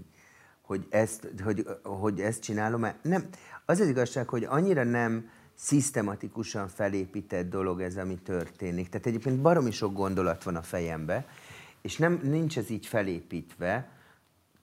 hogy, 0.62 0.88
ezt, 0.90 1.34
hogy, 1.44 1.68
hogy 1.84 2.20
ezt 2.20 2.42
csinálom. 2.42 2.86
Nem, 3.02 3.24
az 3.66 3.80
az 3.80 3.88
igazság, 3.88 4.30
hogy 4.30 4.44
annyira 4.44 4.84
nem 4.84 5.30
szisztematikusan 5.56 6.68
felépített 6.68 7.50
dolog 7.50 7.82
ez, 7.82 7.98
ami 7.98 8.16
történik. 8.16 8.90
Tehát 8.90 9.06
egyébként 9.06 9.42
baromi 9.42 9.72
sok 9.72 9.94
gondolat 9.94 10.44
van 10.44 10.56
a 10.56 10.62
fejembe, 10.62 11.26
és 11.82 11.98
nem, 11.98 12.20
nincs 12.24 12.58
ez 12.58 12.70
így 12.70 12.86
felépítve. 12.86 13.90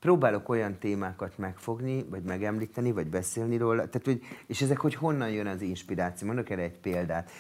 Próbálok 0.01 0.49
olyan 0.49 0.79
témákat 0.79 1.39
megfogni, 1.39 2.05
vagy 2.11 2.23
megemlíteni, 2.23 2.93
vagy 2.93 3.07
beszélni 3.07 3.57
róla. 3.57 3.89
Tehát, 3.89 4.05
hogy, 4.05 4.21
és 4.47 4.63
ezek, 4.63 4.79
hogy 4.79 4.95
honnan 4.95 5.31
jön 5.31 5.47
az 5.47 5.63
inspiráció. 5.63 6.27
Mondok 6.27 6.51
erre 6.51 6.63
egy 6.63 6.79
példát. 6.79 7.31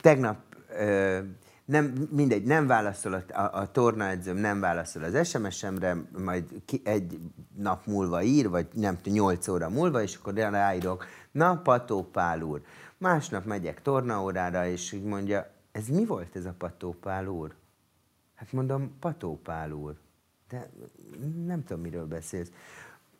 Tegnap 0.00 0.38
ö, 0.78 1.18
nem, 1.64 2.08
mindegy, 2.10 2.42
nem 2.42 2.66
válaszol 2.66 3.12
a, 3.12 3.40
a, 3.40 3.60
a 3.60 3.70
tornaedzőm, 3.70 4.36
nem 4.36 4.60
válaszol 4.60 5.02
az 5.02 5.28
SMS-emre, 5.28 5.96
majd 6.24 6.44
ki, 6.64 6.80
egy 6.84 7.18
nap 7.56 7.86
múlva 7.86 8.22
ír, 8.22 8.48
vagy 8.48 8.66
nem 8.72 8.96
tudom, 9.02 9.18
8 9.18 9.48
óra 9.48 9.68
múlva, 9.68 10.02
és 10.02 10.16
akkor 10.16 10.34
ráírok, 10.34 11.06
na, 11.32 11.60
Pató 11.62 12.02
Pál 12.02 12.42
úr. 12.42 12.62
Másnap 13.04 13.44
megyek 13.44 13.82
tornaórára, 13.82 14.66
és 14.66 14.92
így 14.92 15.02
mondja, 15.02 15.50
ez 15.72 15.88
mi 15.88 16.04
volt 16.04 16.36
ez 16.36 16.44
a 16.44 16.54
Pató 16.58 16.92
Pál 16.92 17.26
úr? 17.26 17.54
Hát 18.34 18.52
mondom, 18.52 18.98
Pató 18.98 19.40
Pál 19.42 19.72
úr. 19.72 19.96
De 20.48 20.70
nem 21.44 21.64
tudom, 21.64 21.82
miről 21.82 22.06
beszélsz. 22.06 22.50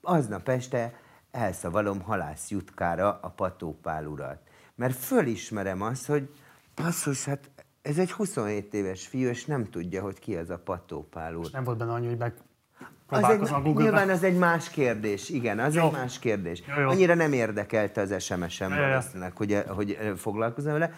Aznap 0.00 0.48
este 0.48 1.00
elszavalom 1.30 2.00
halász 2.00 2.50
jutkára 2.50 3.18
a 3.22 3.28
Pató 3.28 3.78
Pál 3.82 4.06
urat. 4.06 4.40
Mert 4.74 4.96
fölismerem 4.96 5.82
azt, 5.82 6.06
hogy 6.06 6.34
basszus, 6.74 7.24
hát 7.24 7.50
ez 7.82 7.98
egy 7.98 8.12
27 8.12 8.74
éves 8.74 9.06
fiú, 9.06 9.28
és 9.28 9.44
nem 9.44 9.64
tudja, 9.64 10.02
hogy 10.02 10.18
ki 10.18 10.36
az 10.36 10.50
a 10.50 10.58
Pató 10.58 11.02
Pál 11.02 11.34
úr. 11.34 11.48
Nem 11.52 11.64
volt 11.64 11.78
benne 11.78 11.92
annyi, 11.92 12.06
hogy 12.06 12.18
meg 12.18 12.34
Egy, 13.10 13.20
próbálkozom 13.20 13.54
a 13.54 13.60
Google-ben. 13.62 13.82
nyilván 13.82 14.10
az 14.10 14.22
egy 14.22 14.38
más 14.38 14.70
kérdés, 14.70 15.28
igen, 15.28 15.58
az 15.58 15.74
Jó. 15.74 15.84
egy 15.86 15.92
más 15.92 16.18
kérdés. 16.18 16.62
Jó, 16.76 16.80
jó. 16.80 16.88
Annyira 16.88 17.14
nem 17.14 17.32
érdekelte 17.32 18.00
az 18.00 18.22
SMS-em 18.22 18.70
valószínűleg, 18.70 19.36
hogy, 19.36 19.62
hogy 19.68 19.98
foglalkozom 20.16 20.72
vele. 20.72 20.92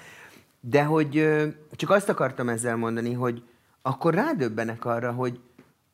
De 0.60 0.84
hogy 0.84 1.38
csak 1.72 1.90
azt 1.90 2.08
akartam 2.08 2.48
ezzel 2.48 2.76
mondani, 2.76 3.12
hogy 3.12 3.42
akkor 3.82 4.14
rádöbbenek 4.14 4.84
arra, 4.84 5.12
hogy 5.12 5.40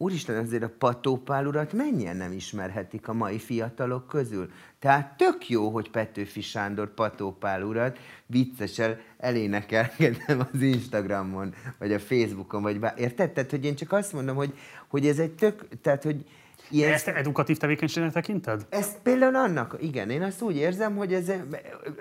úristen, 0.02 0.36
azért 0.36 0.62
a 0.62 0.70
Patópál 0.78 1.46
urat 1.46 1.72
mennyien 1.72 2.16
nem 2.16 2.32
ismerhetik 2.32 3.08
a 3.08 3.12
mai 3.12 3.38
fiatalok 3.38 4.06
közül. 4.06 4.50
Tehát 4.78 5.16
tök 5.16 5.48
jó, 5.48 5.68
hogy 5.68 5.90
Petőfi 5.90 6.40
Sándor 6.40 6.94
Patópál 6.94 7.62
urat 7.62 7.98
viccesen 8.26 9.00
elénekelgetem 9.18 10.48
az 10.52 10.60
Instagramon, 10.60 11.54
vagy 11.78 11.92
a 11.92 11.98
Facebookon, 11.98 12.62
vagy 12.62 12.80
bár... 12.80 12.94
Érted? 12.96 13.30
Tehát, 13.30 13.50
hogy 13.50 13.64
én 13.64 13.74
csak 13.74 13.92
azt 13.92 14.12
mondom, 14.12 14.36
hogy, 14.36 14.54
hogy 14.88 15.06
ez 15.06 15.18
egy 15.18 15.32
tök... 15.32 15.68
Tehát, 15.82 16.02
hogy 16.02 16.24
ilyen... 16.70 16.92
Ezt 16.92 17.08
edukatív 17.08 17.56
tevékenységnek 17.56 18.12
tekinted? 18.12 18.66
Ezt 18.68 18.98
például 19.02 19.36
annak, 19.36 19.76
igen, 19.80 20.10
én 20.10 20.22
azt 20.22 20.42
úgy 20.42 20.56
érzem, 20.56 20.96
hogy 20.96 21.14
ez, 21.14 21.32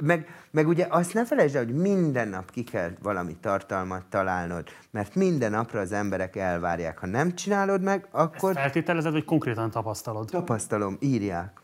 meg, 0.02 0.28
meg 0.52 0.68
ugye 0.68 0.88
azt 0.90 1.14
ne 1.14 1.26
felejtsd 1.26 1.56
el, 1.56 1.66
hogy 1.66 1.74
minden 1.74 2.28
nap 2.28 2.52
ki 2.52 2.64
kell 2.64 2.92
valami 3.02 3.36
tartalmat 3.42 4.06
találnod, 4.06 4.68
mert 4.92 5.16
minden 5.16 5.52
napra 5.52 5.80
az 5.80 5.92
emberek 5.92 6.36
elvárják. 6.36 6.98
Ha 7.00 7.08
nem 7.08 7.36
csinálod 7.36 7.82
meg, 7.82 8.08
akkor 8.12 8.54
Feltételezed, 8.54 9.12
vagy 9.12 9.26
konkrétan 9.26 9.72
tapasztalod? 9.72 10.30
tapasztalom, 10.30 10.98
írják. 11.00 11.62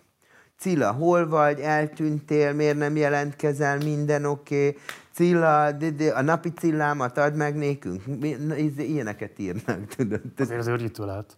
Cilla, 0.58 0.92
hol 0.92 1.28
vagy, 1.28 1.60
eltűntél, 1.60 2.54
miért 2.54 2.78
nem 2.78 2.96
jelentkezel, 2.96 3.78
minden 3.78 4.26
oké. 4.26 4.68
Okay. 4.68 4.78
Cilla, 5.12 5.72
de, 5.72 5.90
de, 5.90 6.12
a 6.12 6.22
napi 6.22 6.50
cillámat 6.50 7.18
add 7.18 7.34
meg 7.34 7.56
nékünk. 7.56 8.04
Ilyeneket 8.78 9.40
írnak, 9.40 9.86
tudod. 9.96 10.22
Azért 10.38 10.60
az 10.60 10.68
őrjítő 10.68 11.06
lehet. 11.06 11.38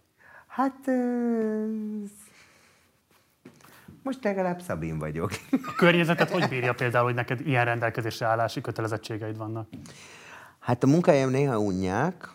Hát... 0.50 0.90
Most 4.02 4.24
legalább 4.24 4.60
Szabin 4.60 4.98
vagyok. 4.98 5.30
A 5.50 5.74
környezetet 5.76 6.30
hogy 6.30 6.48
bírja 6.48 6.74
például, 6.74 7.04
hogy 7.04 7.14
neked 7.14 7.46
ilyen 7.46 7.64
rendelkezésre 7.64 8.26
állási 8.26 8.60
kötelezettségeid 8.60 9.36
vannak? 9.36 9.68
Hát 10.58 10.82
a 10.82 10.86
munkahelyem 10.86 11.30
néha 11.30 11.58
unják, 11.58 12.28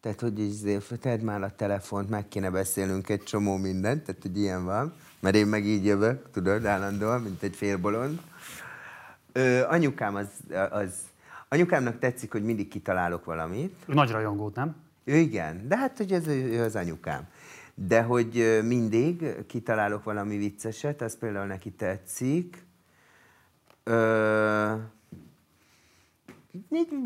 tehát 0.00 0.20
hogy 0.20 0.38
izé, 0.38 0.78
tedd 1.00 1.20
már 1.20 1.42
a 1.42 1.54
telefont, 1.56 2.08
meg 2.08 2.28
kéne 2.28 2.50
beszélnünk 2.50 3.08
egy 3.08 3.22
csomó 3.22 3.56
mindent, 3.56 4.04
tehát 4.04 4.22
hogy 4.22 4.38
ilyen 4.38 4.64
van, 4.64 4.92
mert 5.20 5.36
én 5.36 5.46
meg 5.46 5.64
így 5.64 5.84
jövök, 5.84 6.30
tudod, 6.30 6.64
állandóan, 6.64 7.20
mint 7.20 7.42
egy 7.42 7.56
félbolond. 7.56 8.20
Ö, 9.32 9.66
anyukám 9.66 10.14
az, 10.14 10.28
az, 10.70 10.94
anyukámnak 11.48 11.98
tetszik, 11.98 12.32
hogy 12.32 12.44
mindig 12.44 12.68
kitalálok 12.68 13.24
valamit, 13.24 13.86
nagy 13.86 14.10
rajongód, 14.10 14.54
nem? 14.54 14.76
Ő 15.08 15.16
igen, 15.16 15.68
de 15.68 15.76
hát 15.76 15.96
hogy 15.96 16.12
ez 16.12 16.26
az 16.60 16.76
anyukám. 16.76 17.28
De 17.74 18.02
hogy 18.02 18.60
mindig 18.64 19.46
kitalálok 19.46 20.04
valami 20.04 20.36
vicceset, 20.36 21.02
az 21.02 21.18
például 21.18 21.46
neki 21.46 21.70
tetszik. 21.70 22.66
Ö, 23.82 24.74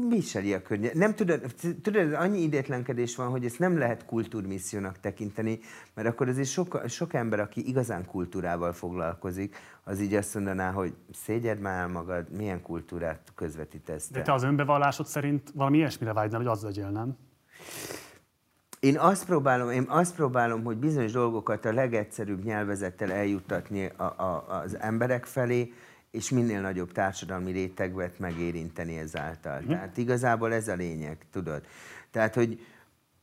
viseli 0.09 0.53
a 0.55 0.63
környezet. 0.63 0.97
Nem 0.97 1.15
tudod, 1.15 1.55
tudod, 1.83 2.13
annyi 2.13 2.41
idétlenkedés 2.41 3.17
van, 3.17 3.29
hogy 3.29 3.45
ezt 3.45 3.59
nem 3.59 3.79
lehet 3.79 4.05
kultúrmissziónak 4.05 5.01
tekinteni, 5.01 5.59
mert 5.95 6.09
akkor 6.09 6.29
azért 6.29 6.49
sok, 6.49 6.83
sok 6.89 7.15
ember, 7.15 7.41
aki 7.41 7.69
igazán 7.69 8.07
kultúrával 8.07 8.73
foglalkozik, 8.73 9.57
az 9.85 10.01
így 10.01 10.15
azt 10.15 10.35
mondaná, 10.35 10.71
hogy 10.71 10.95
szégyed 11.13 11.61
már 11.61 11.87
magad, 11.89 12.31
milyen 12.31 12.63
kultúrát 12.63 13.33
közvetítesz 13.35 14.09
te. 14.09 14.19
De 14.19 14.25
te 14.25 14.33
az 14.33 14.43
önbevallásod 14.43 15.07
szerint 15.07 15.51
valami 15.55 15.77
ilyesmire 15.77 16.13
vágynál, 16.13 16.41
hogy 16.41 16.51
az 16.51 16.63
legyél, 16.63 16.89
nem? 16.89 17.17
Én 18.81 18.99
azt 18.99 19.24
próbálom, 19.24 19.70
én 19.70 19.84
azt 19.89 20.15
próbálom, 20.15 20.65
hogy 20.65 20.76
bizonyos 20.76 21.12
dolgokat 21.12 21.65
a 21.65 21.73
legegyszerűbb 21.73 22.44
nyelvezettel 22.44 23.12
eljuttatni 23.12 23.86
a, 23.97 24.02
a, 24.02 24.47
az 24.62 24.78
emberek 24.78 25.24
felé, 25.24 25.73
és 26.10 26.31
minél 26.31 26.60
nagyobb 26.60 26.92
társadalmi 26.92 27.52
rétegvet 27.52 28.18
megérinteni 28.18 28.99
ezáltal. 28.99 29.60
Mm. 29.60 29.68
Tehát 29.68 29.97
igazából 29.97 30.52
ez 30.52 30.68
a 30.68 30.74
lényeg, 30.74 31.18
tudod. 31.31 31.62
Tehát, 32.10 32.34
hogy 32.34 32.66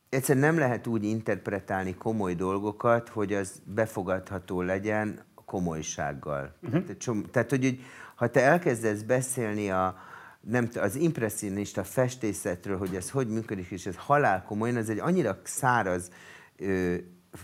egyszerűen 0.08 0.44
nem 0.44 0.58
lehet 0.58 0.86
úgy 0.86 1.04
interpretálni 1.04 1.94
komoly 1.94 2.34
dolgokat, 2.34 3.08
hogy 3.08 3.32
az 3.32 3.62
befogadható 3.64 4.62
legyen 4.62 5.24
komolysággal. 5.44 6.54
Mm. 6.66 6.70
Tehát, 6.70 7.30
tehát, 7.30 7.50
hogy, 7.50 7.64
hogy 7.64 7.80
ha 8.14 8.28
te 8.28 8.40
elkezdesz 8.40 9.02
beszélni 9.02 9.70
a, 9.70 9.96
nem, 10.40 10.68
az 10.74 10.94
impressionista 10.94 11.84
festészetről, 11.84 12.78
hogy 12.78 12.94
ez 12.94 13.10
hogy 13.10 13.28
működik, 13.28 13.70
és 13.70 13.86
ez 13.86 13.96
halál 13.96 14.42
komolyan, 14.42 14.76
ez 14.76 14.88
egy 14.88 14.98
annyira 14.98 15.40
száraz, 15.42 16.10
ö, 16.56 16.94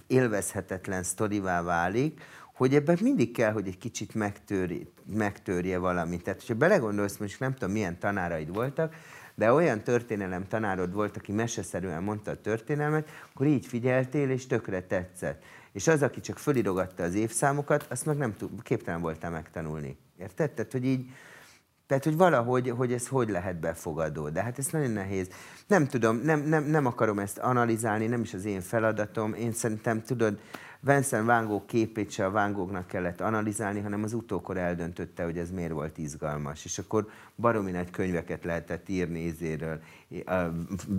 élvezhetetlen 0.06 1.02
sztorivá 1.02 1.62
válik, 1.62 2.20
hogy 2.54 2.74
ebben 2.74 2.98
mindig 3.00 3.32
kell, 3.32 3.52
hogy 3.52 3.66
egy 3.66 3.78
kicsit 3.78 4.14
megtörje, 4.14 4.84
megtörje 5.06 5.78
valamit. 5.78 6.22
Tehát, 6.22 6.40
hogyha 6.40 6.54
belegondolsz, 6.54 7.16
most 7.16 7.40
nem 7.40 7.52
tudom, 7.52 7.70
milyen 7.70 7.98
tanáraid 7.98 8.54
voltak, 8.54 8.94
de 9.34 9.52
olyan 9.52 9.82
történelem 9.82 10.48
tanárod 10.48 10.92
volt, 10.92 11.16
aki 11.16 11.32
meseszerűen 11.32 12.02
mondta 12.02 12.30
a 12.30 12.40
történelmet, 12.40 13.08
akkor 13.32 13.46
így 13.46 13.66
figyeltél, 13.66 14.30
és 14.30 14.46
tökre 14.46 14.82
tetszett. 14.82 15.42
És 15.72 15.88
az, 15.88 16.02
aki 16.02 16.20
csak 16.20 16.38
fölirogatta 16.38 17.02
az 17.02 17.14
évszámokat, 17.14 17.86
azt 17.88 18.06
meg 18.06 18.16
nem 18.16 18.36
tud, 18.36 18.62
képtelen 18.62 19.00
voltál 19.00 19.30
megtanulni. 19.30 19.96
Érted? 20.18 20.50
Tehát, 20.50 20.72
hogy 20.72 20.84
így, 20.84 21.10
tehát, 21.86 22.04
hogy 22.04 22.16
valahogy, 22.16 22.68
hogy 22.68 22.92
ez 22.92 23.08
hogy 23.08 23.28
lehet 23.28 23.60
befogadó. 23.60 24.28
De 24.28 24.42
hát 24.42 24.58
ez 24.58 24.66
nagyon 24.66 24.90
nehéz. 24.90 25.28
Nem 25.66 25.86
tudom, 25.86 26.16
nem, 26.16 26.40
nem, 26.40 26.64
nem 26.64 26.86
akarom 26.86 27.18
ezt 27.18 27.38
analizálni, 27.38 28.06
nem 28.06 28.20
is 28.20 28.34
az 28.34 28.44
én 28.44 28.60
feladatom. 28.60 29.34
Én 29.34 29.52
szerintem, 29.52 30.02
tudod, 30.02 30.38
Vincent 30.80 31.46
Gogh 31.46 31.66
képét 31.66 32.10
se 32.10 32.24
a 32.24 32.30
Van 32.30 32.52
Goghnak 32.52 32.86
kellett 32.86 33.20
analizálni, 33.20 33.80
hanem 33.80 34.02
az 34.02 34.12
utókor 34.12 34.56
eldöntötte, 34.56 35.24
hogy 35.24 35.38
ez 35.38 35.50
miért 35.50 35.72
volt 35.72 35.98
izgalmas. 35.98 36.64
És 36.64 36.78
akkor 36.78 37.08
baromi 37.36 37.70
nagy 37.70 37.90
könyveket 37.90 38.44
lehetett 38.44 38.88
írni 38.88 39.20
izéről, 39.20 39.80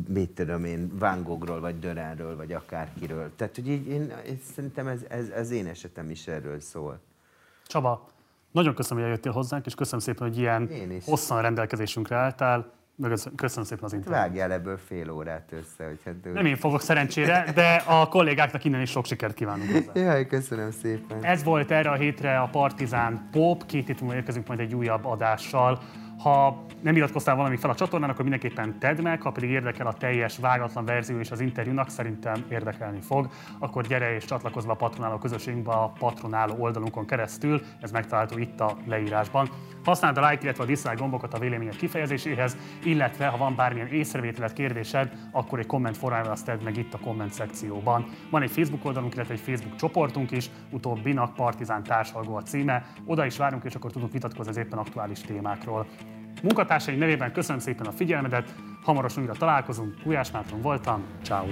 mit 0.08 0.30
tudom 0.30 0.66
én, 0.66 0.98
Van 0.98 1.24
Goghról, 1.24 1.60
vagy 1.60 1.80
Döránról, 1.80 2.36
vagy 2.36 2.54
akárkiről. 2.54 3.32
Tehát, 3.36 3.56
hogy 3.56 3.68
így, 3.68 3.88
én, 3.88 4.14
szerintem 4.54 4.88
ez, 4.88 5.00
ez, 5.08 5.30
ez 5.30 5.52
én 5.52 5.68
esetem 5.68 6.10
is 6.10 6.28
erről 6.28 6.60
szól. 6.60 7.00
Csaba, 7.68 8.08
nagyon 8.58 8.74
köszönöm, 8.76 8.98
hogy 9.03 9.11
eljöttél 9.11 9.32
hozzánk, 9.32 9.66
és 9.66 9.76
köszönöm 9.76 10.00
szépen, 10.00 10.27
hogy 10.27 10.38
ilyen 10.38 10.69
hosszan 11.06 11.42
rendelkezésünkre 11.42 12.16
álltál. 12.16 12.76
Köszönöm 13.36 13.66
szépen 13.66 13.84
az 13.84 13.94
interjút. 13.94 14.19
Vágjál 14.19 14.52
ebből 14.52 14.77
fél 14.77 15.10
órát 15.11 15.52
össze. 15.52 15.86
Hogy 15.88 16.00
hát 16.06 16.34
Nem 16.34 16.45
én 16.45 16.56
fogok 16.56 16.82
szerencsére, 16.82 17.52
de 17.56 17.84
a 17.88 18.08
kollégáknak 18.08 18.64
innen 18.64 18.82
is 18.82 18.90
sok 18.90 19.06
sikert 19.06 19.34
kívánunk 19.34 19.72
hozzá. 19.72 19.92
Jaj, 19.94 20.27
köszönöm 20.27 20.72
szépen. 20.72 21.24
Ez 21.24 21.44
volt 21.44 21.72
erre 21.72 21.90
a 21.90 21.95
hétre 21.95 22.40
a 22.40 22.48
Partizán 22.48 23.27
Pop. 23.32 23.66
Két 23.66 23.88
hét 23.88 24.02
múlva 24.02 24.16
érkezünk 24.16 24.48
majd 24.48 24.60
egy 24.60 24.76
újabb 24.76 25.06
adással. 25.06 25.82
Ha 26.18 26.66
nem 26.82 26.96
iratkoztál 26.96 27.36
valami 27.36 27.58
fel 27.58 27.70
a 27.70 27.76
csatornán, 27.76 28.10
akkor 28.10 28.22
mindenképpen 28.22 28.80
tedd 28.80 29.02
meg, 29.02 29.22
ha 29.22 29.32
pedig 29.32 29.50
érdekel 29.50 29.88
a 29.88 29.94
teljes 29.94 30.38
vágatlan 30.38 30.86
verzió 30.86 31.20
és 31.20 31.32
az 31.32 31.40
interjúnak, 31.40 31.90
szerintem 31.90 32.46
érdekelni 32.50 33.02
fog, 33.02 33.30
akkor 33.60 33.88
gyere 33.88 34.16
és 34.16 34.26
csatlakozz 34.26 34.66
be 34.66 34.72
a 34.72 34.76
patronáló 34.76 35.18
közösségünkbe 35.18 35.72
a 35.72 35.92
patronáló 36.00 36.56
oldalunkon 36.60 37.06
keresztül, 37.06 37.62
ez 37.82 37.92
megtalálható 37.92 38.38
itt 38.38 38.60
a 38.60 38.78
leírásban. 38.86 39.50
Használd 39.84 40.18
a 40.18 40.30
like, 40.30 40.44
illetve 40.44 40.64
a 40.64 40.66
dislike 40.66 40.96
gombokat 40.96 41.34
a 41.34 41.40
vélemények 41.40 41.76
kifejezéséhez, 41.76 42.58
illetve 42.84 43.28
ha 43.28 43.38
van 43.38 43.56
bármilyen 43.56 43.88
észrevételet, 43.88 44.54
kérdésed, 44.54 45.12
akkor 45.32 45.60
egy 45.60 45.66
komment 45.66 45.98
formájában 45.98 46.32
azt 46.32 46.46
tedd 46.46 46.64
meg 46.64 46.78
itt 46.78 46.94
a 46.94 47.00
komment 47.00 47.34
szekcióban. 47.34 48.06
Van 48.30 48.42
egy 48.42 48.52
Facebook 48.52 48.86
oldalunk, 48.86 49.14
illetve 49.14 49.34
egy 49.34 49.40
Facebook 49.40 49.76
csoportunk 49.76 50.32
is, 50.32 50.50
utóbbinak 50.72 51.34
Partizán 51.34 51.84
társalgó 51.84 52.36
a 52.36 52.42
címe. 52.42 52.86
Oda 53.06 53.26
is 53.26 53.38
várunk, 53.38 53.64
és 53.64 53.76
akkor 53.76 53.92
tudunk 53.92 54.12
vitatkozni 54.12 54.52
az 54.52 54.58
éppen 54.58 54.80
aktuális 54.80 55.22
témákról. 55.22 55.86
Munkatársaim 56.42 56.98
nevében 56.98 57.32
köszönöm 57.32 57.60
szépen 57.60 57.86
a 57.86 57.92
figyelmedet, 57.92 58.56
hamarosan 58.84 59.24
újra 59.24 59.34
találkozunk, 59.34 59.96
Gulyás 60.04 60.32
Mátron 60.32 60.62
voltam, 60.62 61.04
ciao. 61.24 61.46